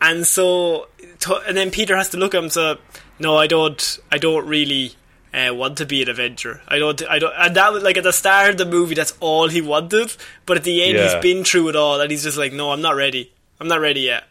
and 0.01 0.25
so, 0.25 0.87
and 1.45 1.57
then 1.57 1.69
Peter 1.71 1.97
has 1.97 2.09
to 2.11 2.17
look 2.17 2.33
at 2.33 2.41
him. 2.43 2.49
So, 2.49 2.77
no, 3.19 3.35
I 3.35 3.47
don't. 3.47 3.99
I 4.11 4.17
don't 4.19 4.47
really 4.47 4.93
uh, 5.33 5.53
want 5.53 5.77
to 5.79 5.85
be 5.85 6.01
an 6.01 6.09
Avenger. 6.09 6.61
I 6.67 6.79
don't. 6.79 7.01
I 7.09 7.19
don't. 7.19 7.33
And 7.37 7.55
that 7.57 7.73
was 7.73 7.83
like 7.83 7.97
at 7.97 8.03
the 8.03 8.13
start 8.13 8.51
of 8.51 8.57
the 8.57 8.65
movie, 8.65 8.95
that's 8.95 9.13
all 9.19 9.49
he 9.49 9.59
wanted. 9.59 10.15
But 10.45 10.57
at 10.57 10.63
the 10.63 10.83
end, 10.83 10.97
Yeah. 10.97 11.11
he's 11.13 11.21
been 11.21 11.43
through 11.43 11.69
it 11.69 11.75
all, 11.75 11.99
and 11.99 12.09
he's 12.09 12.23
just 12.23 12.37
like, 12.37 12.53
no, 12.53 12.71
I'm 12.71 12.81
not 12.81 12.95
ready. 12.95 13.33
I'm 13.59 13.67
not 13.67 13.81
ready 13.81 14.01
yet. 14.01 14.23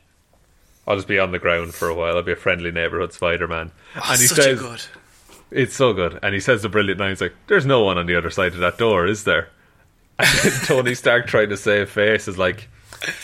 I'll 0.86 0.96
just 0.96 1.08
be 1.08 1.18
on 1.18 1.32
the 1.32 1.38
ground 1.38 1.74
for 1.74 1.88
a 1.88 1.94
while. 1.94 2.16
I'll 2.16 2.22
be 2.22 2.32
a 2.32 2.36
friendly 2.36 2.70
neighborhood 2.70 3.12
Spider 3.12 3.48
Man. 3.48 3.72
Oh, 3.96 4.08
and 4.10 4.20
he 4.20 4.26
such 4.26 4.38
a 4.38 4.42
says, 4.42 4.60
good. 4.60 4.82
"It's 5.50 5.74
so 5.74 5.92
good." 5.92 6.18
And 6.22 6.34
he 6.34 6.40
says 6.40 6.62
the 6.62 6.68
brilliant 6.68 7.00
line. 7.00 7.10
He's 7.10 7.20
like, 7.20 7.34
"There's 7.48 7.66
no 7.66 7.82
one 7.82 7.98
on 7.98 8.06
the 8.06 8.16
other 8.16 8.30
side 8.30 8.52
of 8.52 8.58
that 8.60 8.78
door, 8.78 9.06
is 9.06 9.24
there?" 9.24 9.48
And 10.18 10.52
Tony 10.64 10.94
Stark 10.94 11.26
trying 11.26 11.50
to 11.50 11.56
save 11.56 11.90
face 11.90 12.28
is 12.28 12.38
like, 12.38 12.68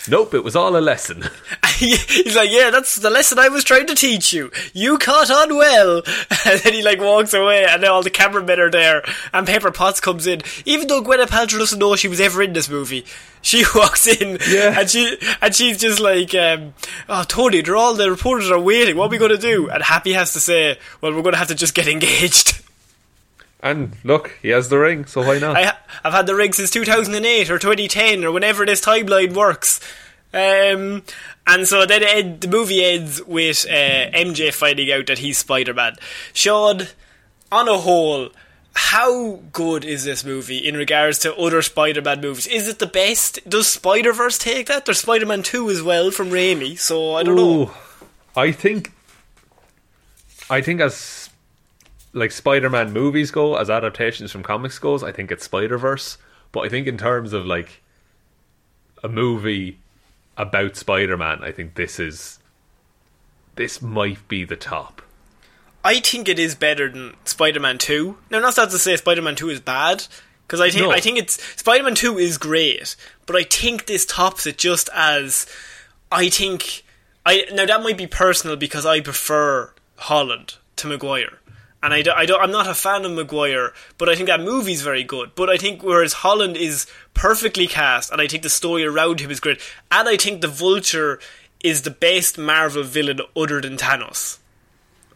"Nope, 0.08 0.34
it 0.34 0.44
was 0.44 0.56
all 0.56 0.76
a 0.76 0.80
lesson." 0.80 1.24
he's 2.24 2.36
like, 2.36 2.50
yeah, 2.50 2.70
that's 2.70 2.96
the 2.96 3.10
lesson 3.10 3.38
I 3.38 3.48
was 3.48 3.64
trying 3.64 3.86
to 3.86 3.94
teach 3.94 4.32
you. 4.32 4.50
You 4.72 4.98
caught 4.98 5.30
on 5.30 5.56
well. 5.56 6.02
And 6.44 6.58
then 6.60 6.72
he 6.72 6.82
like 6.82 7.00
walks 7.00 7.32
away, 7.34 7.64
and 7.64 7.82
then 7.82 7.90
all 7.90 8.02
the 8.02 8.10
cameramen 8.10 8.58
are 8.58 8.70
there, 8.70 9.04
and 9.32 9.46
Pepper 9.46 9.70
Potts 9.70 10.00
comes 10.00 10.26
in. 10.26 10.42
Even 10.64 10.88
though 10.88 11.00
Gwyneth 11.02 11.28
Paltrow 11.28 11.58
doesn't 11.60 11.78
know 11.78 11.94
she 11.94 12.08
was 12.08 12.20
ever 12.20 12.42
in 12.42 12.52
this 12.52 12.68
movie, 12.68 13.04
she 13.42 13.64
walks 13.74 14.06
in, 14.08 14.38
Yeah. 14.48 14.80
and 14.80 14.90
she 14.90 15.16
and 15.40 15.54
she's 15.54 15.78
just 15.78 16.00
like, 16.00 16.34
um, 16.34 16.74
"Oh, 17.08 17.22
Tony, 17.28 17.60
they're 17.60 17.76
all 17.76 17.94
the 17.94 18.10
reporters 18.10 18.50
are 18.50 18.58
waiting. 18.58 18.96
What 18.96 19.06
are 19.06 19.10
we 19.10 19.18
going 19.18 19.30
to 19.30 19.38
do?" 19.38 19.70
And 19.70 19.82
Happy 19.84 20.12
has 20.14 20.32
to 20.32 20.40
say, 20.40 20.78
"Well, 21.00 21.12
we're 21.14 21.22
going 21.22 21.34
to 21.34 21.38
have 21.38 21.48
to 21.48 21.54
just 21.54 21.74
get 21.74 21.86
engaged." 21.86 22.60
And 23.60 23.92
look, 24.02 24.36
he 24.42 24.48
has 24.48 24.68
the 24.68 24.78
ring, 24.78 25.04
so 25.06 25.22
why 25.24 25.38
not? 25.38 25.56
I 25.56 25.62
ha- 25.66 25.78
I've 26.02 26.12
had 26.12 26.26
the 26.26 26.34
ring 26.34 26.52
since 26.52 26.70
2008 26.72 27.48
or 27.50 27.58
2010 27.60 28.24
or 28.24 28.32
whenever 28.32 28.66
this 28.66 28.80
timeline 28.84 29.34
works. 29.34 29.78
Um, 30.34 31.02
and 31.46 31.66
so 31.66 31.86
then 31.86 32.38
the 32.40 32.48
movie 32.48 32.84
ends 32.84 33.22
with 33.24 33.66
uh, 33.68 34.10
MJ 34.12 34.52
finding 34.52 34.90
out 34.92 35.06
that 35.06 35.18
he's 35.18 35.38
Spider 35.38 35.74
Man. 35.74 35.94
Sean, 36.32 36.82
on 37.50 37.68
a 37.68 37.78
whole, 37.78 38.30
how 38.74 39.40
good 39.52 39.84
is 39.84 40.04
this 40.04 40.24
movie 40.24 40.58
in 40.58 40.76
regards 40.76 41.18
to 41.20 41.34
other 41.36 41.62
Spider 41.62 42.02
Man 42.02 42.20
movies? 42.20 42.46
Is 42.46 42.68
it 42.68 42.78
the 42.78 42.86
best? 42.86 43.40
Does 43.48 43.68
Spider 43.68 44.12
Verse 44.12 44.38
take 44.38 44.66
that? 44.68 44.84
There's 44.84 45.00
Spider 45.00 45.26
Man 45.26 45.42
2 45.42 45.70
as 45.70 45.82
well 45.82 46.10
from 46.10 46.30
Raimi, 46.30 46.78
so 46.78 47.14
I 47.14 47.22
don't 47.22 47.36
know. 47.36 47.72
I 48.34 48.50
think, 48.52 48.92
I 50.48 50.62
think 50.62 50.80
as 50.80 51.28
like 52.12 52.30
Spider-Man 52.30 52.92
movies 52.92 53.30
go, 53.30 53.56
as 53.56 53.70
adaptations 53.70 54.30
from 54.30 54.42
comics 54.42 54.78
goes, 54.78 55.02
I 55.02 55.12
think 55.12 55.30
it's 55.30 55.44
Spider 55.44 55.78
Verse. 55.78 56.18
But 56.52 56.60
I 56.60 56.68
think 56.68 56.86
in 56.86 56.98
terms 56.98 57.32
of 57.32 57.46
like 57.46 57.82
a 59.02 59.08
movie 59.08 59.78
about 60.36 60.76
Spider-Man, 60.76 61.42
I 61.42 61.52
think 61.52 61.74
this 61.74 61.98
is 61.98 62.38
this 63.56 63.82
might 63.82 64.26
be 64.28 64.44
the 64.44 64.56
top. 64.56 65.02
I 65.84 66.00
think 66.00 66.28
it 66.28 66.38
is 66.38 66.54
better 66.54 66.88
than 66.88 67.14
Spider-Man 67.24 67.78
2. 67.78 68.16
Now, 68.30 68.38
not 68.38 68.54
that 68.56 68.70
to 68.70 68.78
say 68.78 68.96
Spider-Man 68.96 69.34
2 69.34 69.50
is 69.50 69.60
bad, 69.60 70.06
because 70.46 70.60
I 70.60 70.70
think 70.70 70.84
No. 70.84 70.92
I 70.92 71.00
think 71.00 71.18
it's 71.18 71.42
Spider-Man 71.56 71.94
2 71.94 72.18
is 72.18 72.38
great, 72.38 72.96
but 73.26 73.36
I 73.36 73.42
think 73.42 73.86
this 73.86 74.06
tops 74.06 74.46
it 74.46 74.58
just 74.58 74.88
as 74.94 75.46
I 76.10 76.28
think 76.28 76.84
I 77.26 77.46
now 77.52 77.66
that 77.66 77.82
might 77.82 77.98
be 77.98 78.06
personal 78.06 78.56
because 78.56 78.86
I 78.86 79.00
prefer 79.00 79.72
Holland 79.96 80.56
to 80.76 80.86
Maguire. 80.86 81.38
And 81.82 81.92
I, 81.92 82.02
do, 82.02 82.12
I 82.12 82.26
don't, 82.26 82.40
I'm 82.40 82.52
not 82.52 82.68
a 82.68 82.74
fan 82.74 83.04
of 83.04 83.12
Maguire, 83.12 83.72
but 83.98 84.08
I 84.08 84.14
think 84.14 84.28
that 84.28 84.40
movie's 84.40 84.82
very 84.82 85.02
good. 85.02 85.34
But 85.34 85.50
I 85.50 85.56
think 85.56 85.82
whereas 85.82 86.12
Holland 86.12 86.56
is 86.56 86.86
perfectly 87.12 87.66
cast, 87.66 88.12
and 88.12 88.20
I 88.20 88.28
think 88.28 88.44
the 88.44 88.48
story 88.48 88.84
around 88.84 89.20
him 89.20 89.30
is 89.32 89.40
great, 89.40 89.60
and 89.90 90.08
I 90.08 90.16
think 90.16 90.40
the 90.40 90.48
Vulture 90.48 91.18
is 91.62 91.82
the 91.82 91.90
best 91.90 92.38
Marvel 92.38 92.84
villain 92.84 93.20
other 93.36 93.60
than 93.60 93.76
Thanos. 93.76 94.38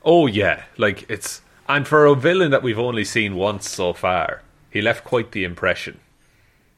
Oh 0.04 0.26
yeah, 0.26 0.64
like 0.76 1.08
it's 1.08 1.40
and 1.68 1.86
for 1.86 2.06
a 2.06 2.14
villain 2.14 2.50
that 2.52 2.62
we've 2.62 2.78
only 2.78 3.04
seen 3.04 3.34
once 3.34 3.68
so 3.68 3.92
far, 3.92 4.42
he 4.70 4.80
left 4.80 5.04
quite 5.04 5.32
the 5.32 5.44
impression. 5.44 5.98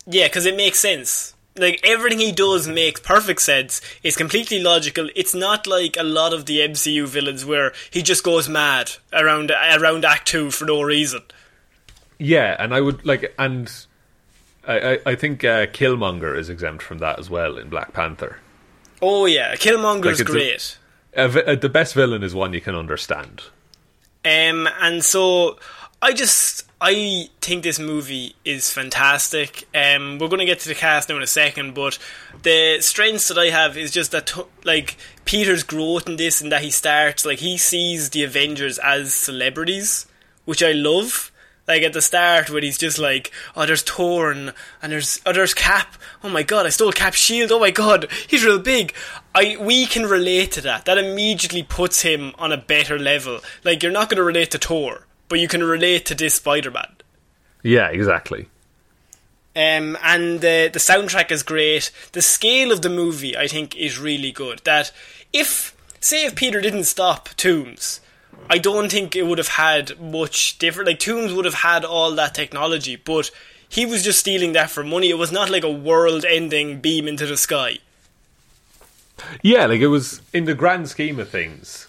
Yeah, 0.07 0.29
because 0.29 0.47
it 0.47 0.57
makes 0.57 0.79
sense. 0.79 1.35
Like 1.59 1.81
everything 1.85 2.21
he 2.21 2.33
does 2.33 2.69
makes 2.69 3.01
perfect 3.01 3.43
sense. 3.43 3.81
It's 4.03 4.17
completely 4.17 4.61
logical. 4.61 5.09
It's 5.17 5.35
not 5.35 5.67
like 5.67 5.97
a 5.99 6.03
lot 6.03 6.33
of 6.33 6.47
the 6.47 6.59
MCU 6.61 7.07
villains 7.07 7.45
where 7.45 7.73
he 7.91 8.03
just 8.03 8.23
goes 8.25 8.49
mad 8.49 8.93
around 9.13 9.51
around 9.51 10.05
Act 10.05 10.29
Two 10.29 10.51
for 10.51 10.65
no 10.65 10.83
reason. 10.83 11.23
Yeah, 12.19 12.57
and 12.59 12.75
I 12.75 12.81
would 12.81 13.05
like, 13.05 13.35
and 13.39 13.71
I 14.67 14.93
I, 14.95 14.99
I 15.07 15.15
think 15.15 15.45
uh, 15.45 15.67
Killmonger 15.67 16.37
is 16.37 16.49
exempt 16.49 16.83
from 16.83 16.99
that 16.99 17.19
as 17.19 17.29
well 17.31 17.59
in 17.59 17.69
Black 17.69 17.93
Panther. 17.93 18.39
Oh 19.03 19.27
yeah, 19.27 19.55
Killmonger's 19.55 20.05
Like, 20.05 20.13
it's 20.13 20.21
a- 20.21 20.25
great. 20.25 20.79
A 21.15 21.51
uh, 21.51 21.55
the 21.57 21.69
best 21.69 21.95
villain 21.95 22.23
is 22.23 22.35
one 22.35 22.53
you 22.53 22.61
can 22.61 22.75
understand. 22.75 23.43
Um, 24.25 24.69
and 24.81 25.03
so 25.05 25.59
I 26.03 26.13
just 26.13 26.68
I 26.81 27.29
think 27.41 27.65
this 27.65 27.81
movie 27.81 28.37
is 28.45 28.73
fantastic. 28.73 29.67
Um, 29.75 30.19
we're 30.19 30.29
going 30.29 30.39
to 30.39 30.45
get 30.45 30.61
to 30.61 30.69
the 30.69 30.77
cast 30.77 31.09
now 31.09 31.17
in 31.17 31.23
a 31.23 31.27
second, 31.27 31.75
but 31.75 31.99
the 32.43 32.79
strengths 32.81 33.29
that 33.29 33.39
I 33.39 33.47
have 33.47 33.77
is 33.77 33.91
just 33.91 34.13
that 34.13 34.29
t- 34.29 34.43
like 34.65 34.97
Peter's 35.25 35.65
growth 35.65 36.09
in 36.09 36.17
this, 36.17 36.41
and 36.41 36.53
that 36.53 36.63
he 36.63 36.71
starts 36.71 37.27
like 37.27 37.41
he 37.41 37.57
sees 37.59 38.11
the 38.11 38.23
Avengers 38.23 38.79
as 38.79 39.13
celebrities, 39.13 40.07
which 40.45 40.63
I 40.63 40.73
love. 40.73 41.33
Like 41.67 41.83
at 41.83 41.93
the 41.93 42.01
start, 42.01 42.49
when 42.49 42.63
he's 42.63 42.79
just 42.79 42.99
like, 42.99 43.33
"Oh, 43.57 43.67
there's 43.67 43.83
Torn 43.83 44.53
and 44.81 44.93
there's 44.93 45.21
oh, 45.27 45.33
there's 45.35 45.53
Cap. 45.53 45.97
Oh 46.25 46.31
my 46.31 46.43
god, 46.43 46.65
I 46.65 46.71
stole 46.71 46.93
Cap's 46.93 47.19
shield. 47.19 47.53
Oh 47.53 47.59
my 47.59 47.73
god, 47.73 48.09
he's 48.29 48.45
real 48.45 48.59
big." 48.59 48.95
I 49.35 49.57
we 49.61 49.85
can 49.85 50.05
relate 50.07 50.53
to 50.53 50.61
that. 50.63 50.85
That 50.85 50.97
immediately 50.97 51.65
puts 51.65 52.03
him 52.03 52.33
on 52.39 52.53
a 52.53 52.57
better 52.57 52.99
level. 52.99 53.41
Like 53.65 53.83
you're 53.83 53.93
not 53.93 54.09
going 54.09 54.17
to 54.17 54.23
relate 54.23 54.53
to 54.53 54.59
Thor, 54.59 55.08
but 55.29 55.41
you 55.41 55.49
can 55.49 55.63
relate 55.63 56.07
to 56.07 56.15
this 56.15 56.35
Spider-Man. 56.35 56.97
Yeah, 57.63 57.89
exactly. 57.89 58.49
Um, 59.57 59.99
and 60.03 60.41
the 60.41 60.71
the 60.73 60.79
soundtrack 60.79 61.33
is 61.33 61.43
great. 61.43 61.91
The 62.13 62.23
scale 62.23 62.71
of 62.71 62.83
the 62.83 62.89
movie, 62.89 63.37
I 63.37 63.49
think, 63.49 63.77
is 63.77 63.99
really 63.99 64.31
good. 64.31 64.61
That 64.65 64.93
if 65.33 65.77
say 66.01 66.27
if 66.27 66.37
Peter 66.37 66.61
didn't 66.61 66.85
stop 66.85 67.31
Toomes, 67.31 67.99
I 68.49 68.59
don't 68.59 68.91
think 68.91 69.17
it 69.17 69.25
would 69.27 69.39
have 69.39 69.49
had 69.49 70.01
much 70.01 70.59
different. 70.59 70.89
Like 70.89 71.01
Toomes 71.01 71.35
would 71.35 71.45
have 71.45 71.55
had 71.55 71.85
all 71.85 72.13
that 72.13 72.35
technology, 72.35 72.97
but 72.97 73.31
he 73.69 73.85
was 73.85 74.05
just 74.05 74.21
stealing 74.21 74.53
that 74.53 74.71
for 74.71 74.85
money. 74.85 75.11
It 75.11 75.19
was 75.19 75.33
not 75.33 75.51
like 75.51 75.65
a 75.65 75.71
world-ending 75.71 76.81
beam 76.81 77.09
into 77.09 77.27
the 77.27 77.37
sky. 77.37 77.79
Yeah, 79.43 79.67
like 79.67 79.81
it 79.81 79.89
was 79.89 80.23
in 80.33 80.45
the 80.45 80.55
grand 80.55 80.89
scheme 80.89 81.19
of 81.19 81.29
things. 81.29 81.89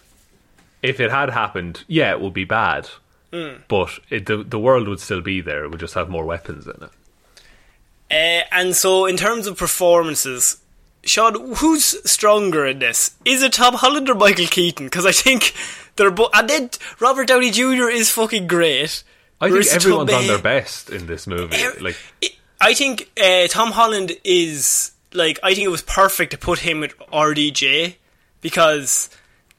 If 0.82 1.00
it 1.00 1.12
had 1.12 1.30
happened, 1.30 1.84
yeah, 1.88 2.12
it 2.12 2.22
would 2.22 2.34
be 2.34 2.46
bad, 2.46 2.90
but 3.32 4.00
it, 4.10 4.26
the 4.26 4.44
the 4.44 4.60
world 4.60 4.88
would 4.88 5.00
still 5.00 5.22
be 5.22 5.42
there. 5.42 5.64
It 5.64 5.72
would 5.72 5.80
just 5.80 5.94
have 5.94 6.10
more 6.10 6.26
weapons 6.26 6.66
in 6.66 6.84
it. 6.84 6.90
Uh, 8.12 8.46
and 8.52 8.76
so, 8.76 9.06
in 9.06 9.18
terms 9.18 9.46
of 9.46 9.58
performances, 9.58 10.58
Sean, 11.04 11.56
who's 11.56 11.96
stronger 12.10 12.66
in 12.66 12.80
this? 12.80 13.12
Is 13.26 13.44
it 13.44 13.54
Tom 13.54 13.76
Holland 13.76 14.10
or 14.10 14.16
Michael 14.16 14.48
Keaton? 14.48 14.88
Because 14.88 15.06
I 15.06 15.12
think 15.12 15.54
they're 15.96 16.12
both. 16.12 16.32
And 16.34 16.50
then 16.50 16.70
Robert 17.00 17.28
Downey 17.28 17.52
Jr. 17.52 17.90
is 17.90 18.10
fucking 18.10 18.48
great. 18.48 19.04
I 19.42 19.50
think 19.50 19.68
everyone's 19.68 20.12
on 20.12 20.28
their 20.28 20.42
best 20.42 20.90
in 20.90 21.06
this 21.06 21.26
movie. 21.26 21.56
Ev- 21.56 21.82
like, 21.82 21.96
I 22.60 22.74
think 22.74 23.10
uh, 23.22 23.48
Tom 23.48 23.72
Holland 23.72 24.12
is 24.24 24.92
like 25.14 25.40
I 25.44 25.54
think 25.54 25.66
it 25.66 25.72
was 25.72 25.82
perfect 25.82 26.32
to 26.32 26.38
put 26.38 26.60
him 26.60 26.82
with 26.82 26.98
RDJ 26.98 27.96
because 28.42 29.10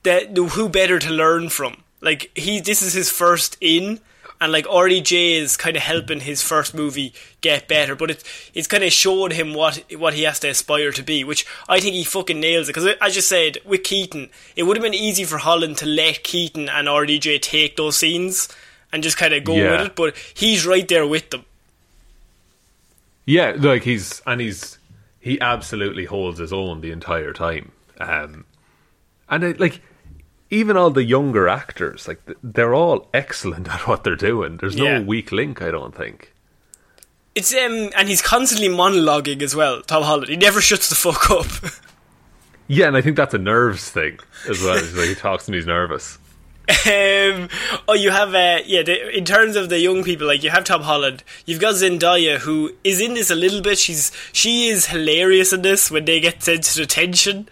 that 0.02 0.36
who 0.36 0.68
better 0.68 0.98
to 0.98 1.10
learn 1.10 1.48
from? 1.48 1.82
Like 2.00 2.30
he, 2.36 2.60
this 2.60 2.82
is 2.82 2.92
his 2.94 3.10
first 3.10 3.56
in, 3.60 4.00
and 4.40 4.52
like 4.52 4.64
RDJ 4.66 5.38
is 5.40 5.56
kind 5.58 5.76
of 5.76 5.82
helping 5.82 6.20
his 6.20 6.42
first 6.42 6.72
movie 6.74 7.12
get 7.42 7.68
better, 7.68 7.94
but 7.94 8.10
it's 8.10 8.50
it's 8.54 8.66
kind 8.66 8.82
of 8.84 8.92
showing 8.92 9.32
him 9.32 9.52
what 9.52 9.84
what 9.98 10.14
he 10.14 10.22
has 10.22 10.38
to 10.40 10.48
aspire 10.48 10.92
to 10.92 11.02
be, 11.02 11.24
which 11.24 11.46
I 11.68 11.78
think 11.80 11.94
he 11.94 12.04
fucking 12.04 12.40
nails 12.40 12.68
it. 12.68 12.74
Because 12.74 12.94
I 13.00 13.10
just 13.10 13.28
said 13.28 13.58
with 13.66 13.82
Keaton, 13.84 14.30
it 14.56 14.62
would 14.62 14.76
have 14.78 14.82
been 14.82 14.94
easy 14.94 15.24
for 15.24 15.38
Holland 15.38 15.76
to 15.78 15.86
let 15.86 16.22
Keaton 16.24 16.68
and 16.70 16.88
RDJ 16.88 17.42
take 17.42 17.76
those 17.76 17.98
scenes 17.98 18.48
and 18.92 19.02
just 19.02 19.16
kind 19.18 19.34
of 19.34 19.44
go 19.44 19.54
Yeah. 19.56 19.72
with 19.72 19.86
it, 19.88 19.94
but 19.96 20.16
he's 20.34 20.64
right 20.66 20.88
there 20.88 21.06
with 21.06 21.28
them. 21.30 21.44
yeah, 23.26 23.54
like 23.58 23.82
he's 23.84 24.22
and 24.26 24.40
he's 24.40 24.78
he 25.20 25.40
absolutely 25.40 26.06
holds 26.06 26.38
his 26.38 26.52
own 26.52 26.80
the 26.80 26.90
entire 26.92 27.32
time. 27.32 27.72
Um, 28.00 28.46
and 29.28 29.44
it, 29.44 29.60
like 29.60 29.82
even 30.50 30.76
all 30.76 30.90
the 30.90 31.04
younger 31.04 31.48
actors, 31.48 32.06
like 32.08 32.20
they're 32.42 32.74
all 32.74 33.08
excellent 33.14 33.68
at 33.72 33.86
what 33.86 34.04
they're 34.04 34.16
doing. 34.16 34.56
There's 34.58 34.76
no 34.76 34.84
Yeah. 34.84 35.00
weak 35.00 35.32
link, 35.32 35.62
I 35.62 35.70
don't 35.70 35.94
think. 35.94 36.32
It's 37.34 37.54
um, 37.54 37.90
and 37.96 38.08
he's 38.08 38.20
constantly 38.22 38.68
monologuing 38.68 39.40
as 39.42 39.54
well. 39.54 39.82
Tom 39.82 40.02
Holland, 40.02 40.28
he 40.28 40.36
never 40.36 40.60
shuts 40.60 40.88
the 40.88 40.94
fuck 40.96 41.30
up. 41.30 41.46
Yeah, 42.72 42.86
and 42.86 42.96
I 42.96 43.00
think 43.00 43.16
that's 43.16 43.34
a 43.34 43.38
nerves 43.38 43.90
thing 43.90 44.20
as 44.48 44.62
well. 44.62 44.76
Like 44.94 45.08
he 45.08 45.16
talks 45.16 45.48
and 45.48 45.56
he's 45.56 45.66
nervous. 45.66 46.18
um, 46.68 47.48
oh, 47.88 47.94
you 47.98 48.12
have 48.12 48.32
uh, 48.32 48.60
yeah. 48.64 48.84
The, 48.84 49.10
in 49.16 49.24
terms 49.24 49.56
of 49.56 49.70
the 49.70 49.80
young 49.80 50.04
people, 50.04 50.28
like 50.28 50.44
you 50.44 50.50
have 50.50 50.62
Tom 50.62 50.82
Holland, 50.82 51.24
you've 51.46 51.58
got 51.60 51.74
Zendaya 51.74 52.38
who 52.38 52.72
is 52.84 53.00
in 53.00 53.14
this 53.14 53.28
a 53.28 53.34
little 53.34 53.60
bit. 53.60 53.76
She's 53.76 54.12
she 54.32 54.68
is 54.68 54.86
hilarious 54.86 55.52
in 55.52 55.62
this 55.62 55.90
when 55.90 56.04
they 56.04 56.20
get 56.20 56.44
sent 56.44 56.62
to 56.62 56.76
detention, 56.76 57.48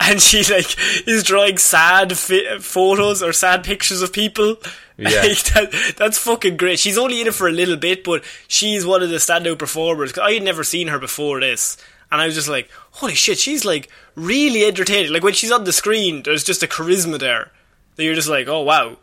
and 0.00 0.20
she 0.20 0.38
like 0.52 0.76
is 1.06 1.22
drawing 1.22 1.58
sad 1.58 2.16
fi- 2.16 2.58
photos 2.58 3.22
or 3.22 3.32
sad 3.32 3.64
pictures 3.64 4.02
of 4.02 4.12
people. 4.12 4.56
Yeah. 5.00 5.22
Like, 5.22 5.42
that, 5.54 5.94
that's 5.96 6.18
fucking 6.18 6.58
great. 6.58 6.78
She's 6.78 6.98
only 6.98 7.22
in 7.22 7.26
it 7.26 7.32
for 7.32 7.48
a 7.48 7.52
little 7.52 7.78
bit, 7.78 8.04
but 8.04 8.22
she's 8.48 8.84
one 8.84 9.02
of 9.02 9.08
the 9.08 9.16
standout 9.16 9.58
performers. 9.58 10.18
I 10.18 10.32
had 10.32 10.42
never 10.42 10.62
seen 10.62 10.88
her 10.88 10.98
before 10.98 11.40
this, 11.40 11.78
and 12.12 12.20
I 12.20 12.26
was 12.26 12.34
just 12.34 12.50
like, 12.50 12.68
holy 12.90 13.14
shit, 13.14 13.38
she's 13.38 13.64
like 13.64 13.88
really 14.14 14.62
entertaining. 14.62 15.10
Like 15.10 15.22
when 15.24 15.32
she's 15.32 15.52
on 15.52 15.64
the 15.64 15.72
screen, 15.72 16.22
there's 16.22 16.44
just 16.44 16.62
a 16.62 16.66
charisma 16.66 17.18
there 17.18 17.50
that 17.96 18.04
you're 18.04 18.14
just 18.14 18.28
like, 18.28 18.46
oh 18.46 18.60
wow. 18.60 18.98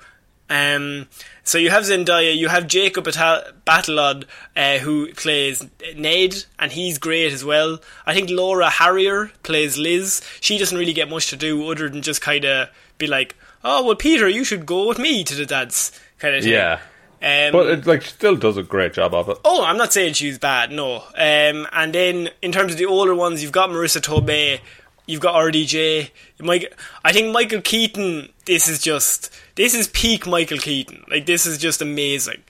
Um, 0.51 1.07
so 1.47 1.57
you 1.57 1.69
have 1.69 1.83
Zendaya, 1.83 2.35
you 2.35 2.49
have 2.49 2.67
Jacob 2.67 3.05
Batal- 3.05 3.53
Batalon, 3.65 4.25
uh, 4.55 4.79
who 4.79 5.13
plays 5.13 5.65
Ned, 5.95 6.43
and 6.59 6.73
he's 6.73 6.97
great 6.97 7.31
as 7.31 7.45
well. 7.45 7.79
I 8.05 8.13
think 8.13 8.29
Laura 8.29 8.69
Harrier 8.69 9.31
plays 9.43 9.77
Liz. 9.77 10.21
She 10.41 10.57
doesn't 10.57 10.77
really 10.77 10.91
get 10.91 11.09
much 11.09 11.29
to 11.29 11.37
do 11.37 11.71
other 11.71 11.87
than 11.87 12.01
just 12.01 12.21
kind 12.21 12.43
of 12.43 12.67
be 12.97 13.07
like, 13.07 13.35
"Oh 13.63 13.85
well, 13.85 13.95
Peter, 13.95 14.27
you 14.27 14.43
should 14.43 14.65
go 14.65 14.87
with 14.89 14.99
me 14.99 15.23
to 15.23 15.35
the 15.35 15.45
dance," 15.45 15.97
kind 16.19 16.35
of 16.35 16.43
thing. 16.43 16.51
Yeah. 16.51 16.79
Um, 17.19 17.51
But 17.53 17.67
it 17.67 17.87
like 17.87 18.03
still 18.03 18.35
does 18.35 18.57
a 18.57 18.63
great 18.63 18.93
job 18.93 19.15
of 19.15 19.29
it. 19.29 19.37
Oh, 19.45 19.63
I'm 19.63 19.77
not 19.77 19.93
saying 19.93 20.13
she's 20.13 20.37
bad, 20.37 20.71
no. 20.71 20.97
Um, 21.15 21.65
and 21.71 21.93
then 21.93 22.29
in 22.41 22.51
terms 22.51 22.73
of 22.73 22.77
the 22.77 22.85
older 22.85 23.15
ones, 23.15 23.41
you've 23.41 23.51
got 23.51 23.69
Marisa 23.69 24.01
Tomei, 24.01 24.59
you've 25.07 25.21
got 25.21 25.35
RDJ. 25.35 26.11
Mike, 26.39 26.77
I 27.03 27.11
think 27.11 27.33
Michael 27.33 27.61
Keaton. 27.61 28.29
This 28.45 28.67
is 28.67 28.79
just 28.79 29.33
this 29.55 29.73
is 29.73 29.87
peak 29.87 30.27
Michael 30.27 30.59
Keaton. 30.59 31.03
Like 31.09 31.25
this 31.25 31.45
is 31.45 31.57
just 31.57 31.81
amazing. 31.81 32.43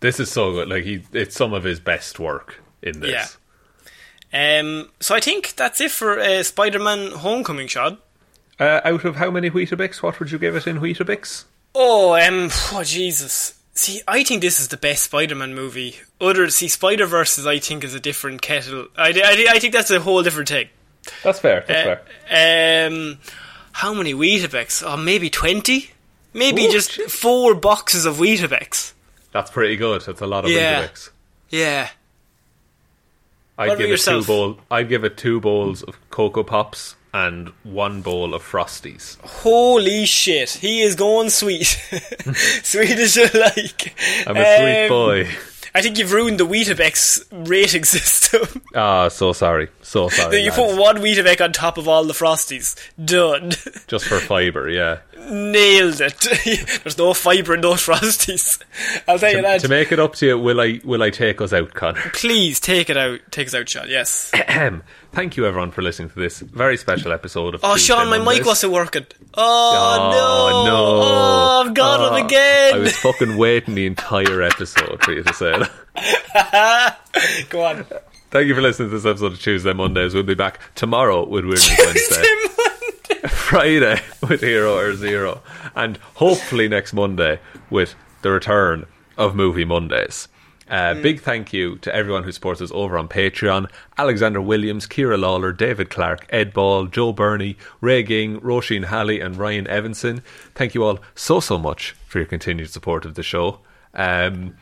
This 0.00 0.18
is 0.18 0.30
so 0.30 0.52
good. 0.52 0.68
Like 0.68 0.84
he, 0.84 1.02
it's 1.12 1.36
some 1.36 1.52
of 1.52 1.64
his 1.64 1.80
best 1.80 2.18
work 2.18 2.62
in 2.82 3.00
this. 3.00 3.10
Yeah. 3.10 4.60
Um, 4.60 4.90
so 5.00 5.14
I 5.14 5.20
think 5.20 5.54
that's 5.56 5.80
it 5.80 5.90
for 5.90 6.18
uh, 6.18 6.42
Spider-Man: 6.42 7.12
Homecoming, 7.12 7.68
Sean. 7.68 7.98
Uh, 8.60 8.80
out 8.84 9.04
of 9.04 9.16
how 9.16 9.30
many 9.30 9.50
Weetabix, 9.50 10.02
what 10.02 10.18
would 10.18 10.32
you 10.32 10.38
give 10.38 10.56
it 10.56 10.66
in 10.66 10.80
Weetabix? 10.80 11.44
Oh, 11.74 12.14
um, 12.14 12.50
oh 12.72 12.82
Jesus. 12.84 13.54
See, 13.72 14.00
I 14.08 14.24
think 14.24 14.42
this 14.42 14.58
is 14.58 14.68
the 14.68 14.76
best 14.76 15.04
Spider-Man 15.04 15.54
movie. 15.54 15.96
Other, 16.20 16.50
see, 16.50 16.66
Spider 16.66 17.06
Verse, 17.06 17.46
I 17.46 17.60
think, 17.60 17.84
is 17.84 17.94
a 17.94 18.00
different 18.00 18.42
kettle. 18.42 18.88
I, 18.96 19.10
I, 19.10 19.46
I 19.54 19.58
think 19.60 19.72
that's 19.72 19.92
a 19.92 20.00
whole 20.00 20.24
different 20.24 20.48
thing. 20.48 20.68
That's 21.22 21.38
fair. 21.40 21.64
That's 21.66 21.86
Uh, 21.86 21.96
fair. 22.28 22.86
Um, 22.88 23.18
how 23.72 23.94
many 23.94 24.14
Weetabix? 24.14 24.82
Oh, 24.86 24.96
maybe 24.96 25.30
twenty. 25.30 25.90
Maybe 26.34 26.66
Oh, 26.68 26.72
just 26.72 26.92
shit. 26.92 27.10
four 27.10 27.54
boxes 27.54 28.04
of 28.04 28.16
Weetabix. 28.16 28.92
That's 29.32 29.50
pretty 29.50 29.76
good. 29.76 30.02
That's 30.02 30.20
a 30.20 30.26
lot 30.26 30.44
of 30.44 30.50
Yeah. 30.50 30.82
Weetabix. 30.86 31.10
Yeah. 31.50 31.88
I'd 33.56 33.68
What 33.70 33.78
give 33.78 33.86
it 33.88 33.90
yourself? 33.90 34.24
two 34.24 34.26
bowl. 34.32 34.58
I'd 34.70 34.88
give 34.88 35.04
it 35.04 35.16
two 35.16 35.40
bowls 35.40 35.82
of 35.82 35.96
Coco 36.10 36.42
Pops 36.44 36.94
and 37.12 37.48
one 37.64 38.02
bowl 38.02 38.34
of 38.34 38.42
Frosties. 38.42 39.16
Holy 39.24 40.04
shit, 40.06 40.50
he 40.50 40.82
is 40.82 40.94
going 40.94 41.30
sweet. 41.30 41.64
sweet 42.62 42.90
as 42.90 43.16
you 43.16 43.26
like. 43.34 43.94
I'm 44.26 44.36
a 44.36 44.58
sweet 44.58 44.82
Um, 44.84 44.88
boy. 44.88 45.28
I 45.74 45.82
think 45.82 45.98
you've 45.98 46.12
ruined 46.12 46.38
the 46.40 46.46
Weetabix 46.46 47.24
rating 47.48 47.84
system. 47.84 48.62
Ah, 48.74 49.08
so 49.08 49.32
sorry. 49.32 49.68
So 49.82 50.08
sorry. 50.10 50.42
you 50.42 50.50
lads. 50.50 50.56
put 50.56 50.78
one 50.80 50.96
Weetabix 50.98 51.40
on 51.44 51.52
top 51.52 51.78
of 51.78 51.88
all 51.88 52.04
the 52.04 52.12
Frosties. 52.14 52.74
Done. 53.02 53.50
Just 53.86 54.06
for 54.06 54.18
fibre, 54.20 54.68
yeah. 54.68 54.98
Nailed 55.30 56.00
it. 56.00 56.80
There's 56.84 56.96
no 56.96 57.12
fibre 57.12 57.54
in 57.54 57.60
those 57.60 57.84
Frosties. 57.84 58.60
I'll 59.06 59.18
tell 59.18 59.30
you 59.30 59.36
To, 59.36 59.42
that. 59.42 59.60
to 59.62 59.68
make 59.68 59.92
it 59.92 59.98
up 59.98 60.14
to 60.16 60.26
you, 60.26 60.38
will 60.38 60.60
I 60.60 60.80
will 60.84 61.02
I 61.02 61.10
take 61.10 61.40
us 61.40 61.52
out, 61.52 61.74
Connor? 61.74 62.00
Please 62.14 62.60
take 62.60 62.88
it 62.88 62.96
out. 62.96 63.20
Take 63.30 63.48
us 63.48 63.54
out, 63.54 63.68
Sean. 63.68 63.86
Yes. 63.88 64.32
Thank 65.12 65.36
you, 65.36 65.46
everyone, 65.46 65.70
for 65.70 65.82
listening 65.82 66.10
to 66.10 66.18
this 66.20 66.40
very 66.40 66.76
special 66.76 67.12
episode 67.12 67.54
of. 67.54 67.64
Oh, 67.64 67.74
Tuesday 67.74 67.94
Sean, 67.94 68.08
my 68.08 68.18
mic 68.18 68.44
wasn't 68.44 68.72
working. 68.72 69.06
Oh, 69.34 69.40
Oh, 70.00 70.64
no. 70.64 70.70
no. 70.70 71.02
Oh, 71.02 71.64
I've 71.66 71.74
got 71.74 72.00
him 72.06 72.22
ah, 72.22 72.26
again. 72.26 72.74
I 72.74 72.78
was 72.78 72.96
fucking 72.96 73.36
waiting 73.36 73.74
the 73.74 73.86
entire 73.86 74.42
episode 74.42 75.02
for 75.02 75.12
you 75.12 75.22
to 75.24 75.34
say 75.34 75.52
that. 75.96 76.98
Go 77.50 77.64
on. 77.64 77.84
Thank 78.30 78.46
you 78.46 78.54
for 78.54 78.60
listening 78.60 78.90
to 78.90 78.96
this 78.96 79.06
episode 79.06 79.32
of 79.32 79.40
Tuesday 79.40 79.72
Mondays. 79.72 80.14
We'll 80.14 80.22
be 80.22 80.34
back 80.34 80.60
tomorrow 80.74 81.26
with 81.26 81.44
Weirdness 81.46 81.78
Wednesday. 81.78 82.24
Friday 83.28 84.00
with 84.28 84.42
Hero 84.42 84.76
or 84.76 84.94
Zero, 84.94 85.40
and 85.74 85.96
hopefully 86.16 86.68
next 86.68 86.92
Monday 86.92 87.40
with 87.70 87.94
the 88.22 88.30
return 88.30 88.84
of 89.16 89.34
Movie 89.34 89.64
Mondays. 89.64 90.28
Uh, 90.68 90.94
Big 90.94 91.20
thank 91.20 91.52
you 91.52 91.76
to 91.78 91.94
everyone 91.94 92.24
who 92.24 92.32
supports 92.32 92.60
us 92.60 92.70
over 92.72 92.98
on 92.98 93.08
Patreon 93.08 93.70
Alexander 93.96 94.40
Williams, 94.40 94.86
Kira 94.86 95.18
Lawler, 95.18 95.52
David 95.52 95.90
Clark, 95.90 96.26
Ed 96.30 96.52
Ball, 96.52 96.86
Joe 96.86 97.12
Burney, 97.12 97.56
Ray 97.80 98.02
Ging, 98.02 98.40
Roisin 98.40 98.86
Halley, 98.86 99.20
and 99.20 99.36
Ryan 99.36 99.66
Evanson. 99.66 100.22
Thank 100.54 100.74
you 100.74 100.84
all 100.84 100.98
so, 101.14 101.40
so 101.40 101.58
much 101.58 101.92
for 102.06 102.18
your 102.18 102.26
continued 102.26 102.70
support 102.70 103.04
of 103.04 103.14
the 103.14 103.22
show. 103.22 103.60
Um, 103.94 104.56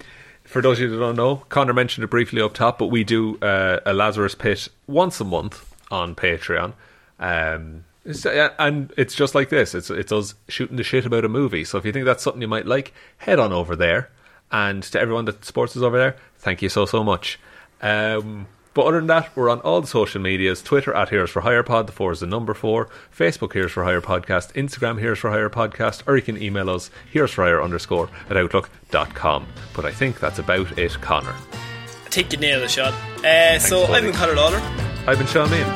for 0.44 0.62
those 0.62 0.78
of 0.78 0.84
you 0.84 0.90
that 0.90 0.98
don't 0.98 1.16
know, 1.16 1.36
Connor 1.48 1.72
mentioned 1.72 2.04
it 2.04 2.10
briefly 2.10 2.40
up 2.40 2.54
top, 2.54 2.78
but 2.78 2.86
we 2.86 3.02
do 3.02 3.36
uh, 3.38 3.80
a 3.84 3.92
Lazarus 3.92 4.34
Pit 4.34 4.68
once 4.86 5.20
a 5.20 5.24
month 5.24 5.74
on 5.90 6.14
Patreon. 6.14 6.74
Um, 7.18 7.84
uh, 8.24 8.50
and 8.58 8.92
it's 8.96 9.14
just 9.14 9.34
like 9.34 9.48
this. 9.48 9.74
It's 9.74 9.90
it's 9.90 10.12
us 10.12 10.34
shooting 10.48 10.76
the 10.76 10.84
shit 10.84 11.04
about 11.04 11.24
a 11.24 11.28
movie. 11.28 11.64
So 11.64 11.78
if 11.78 11.84
you 11.84 11.92
think 11.92 12.04
that's 12.04 12.22
something 12.22 12.40
you 12.40 12.48
might 12.48 12.66
like, 12.66 12.94
head 13.18 13.40
on 13.40 13.52
over 13.52 13.74
there. 13.74 14.10
And 14.50 14.82
to 14.84 15.00
everyone 15.00 15.24
that 15.26 15.44
supports 15.44 15.76
us 15.76 15.82
over 15.82 15.98
there, 15.98 16.16
thank 16.38 16.62
you 16.62 16.68
so 16.68 16.86
so 16.86 17.02
much. 17.02 17.38
Um, 17.82 18.46
but 18.74 18.82
other 18.86 18.98
than 18.98 19.06
that, 19.06 19.34
we're 19.34 19.48
on 19.48 19.60
all 19.60 19.80
the 19.80 19.86
social 19.86 20.20
medias: 20.20 20.62
Twitter 20.62 20.94
at 20.94 21.08
Heroes 21.08 21.30
for 21.30 21.40
Hire 21.40 21.62
Pod, 21.62 21.86
the 21.86 21.92
four 21.92 22.12
is 22.12 22.20
the 22.20 22.26
number 22.26 22.52
four. 22.54 22.88
Facebook 23.16 23.54
Heroes 23.54 23.72
for 23.72 23.84
Hire 23.84 24.02
Podcast, 24.02 24.52
Instagram 24.52 24.98
Heroes 25.00 25.18
for 25.18 25.30
Hire 25.30 25.48
Podcast, 25.50 26.02
or 26.06 26.16
you 26.16 26.22
can 26.22 26.40
email 26.40 26.68
us 26.70 26.90
Heroes 27.10 27.30
for 27.32 27.44
Hire 27.44 27.62
underscore 27.62 28.08
at 28.28 28.36
outlook.com. 28.36 29.46
But 29.74 29.84
I 29.86 29.92
think 29.92 30.20
that's 30.20 30.38
about 30.38 30.78
it, 30.78 30.92
Connor. 31.00 31.34
I 31.34 32.08
think 32.10 32.32
you 32.32 32.38
nailed 32.38 32.62
it, 32.64 32.70
Sean. 32.70 32.92
Uh, 33.24 33.58
so, 33.58 33.86
buddy. 33.86 33.94
I've 33.94 34.02
been 34.04 34.12
Conor 34.12 34.34
Lawler. 34.36 34.58
I've 35.06 35.18
been 35.18 35.26
Sean 35.26 35.50
Mean. 35.50 35.66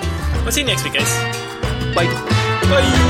We'll 0.43 0.53
see 0.53 0.61
you 0.61 0.67
next 0.67 0.85
week, 0.85 0.95
guys. 0.95 1.95
Bye. 1.95 2.05
Bye. 2.05 3.10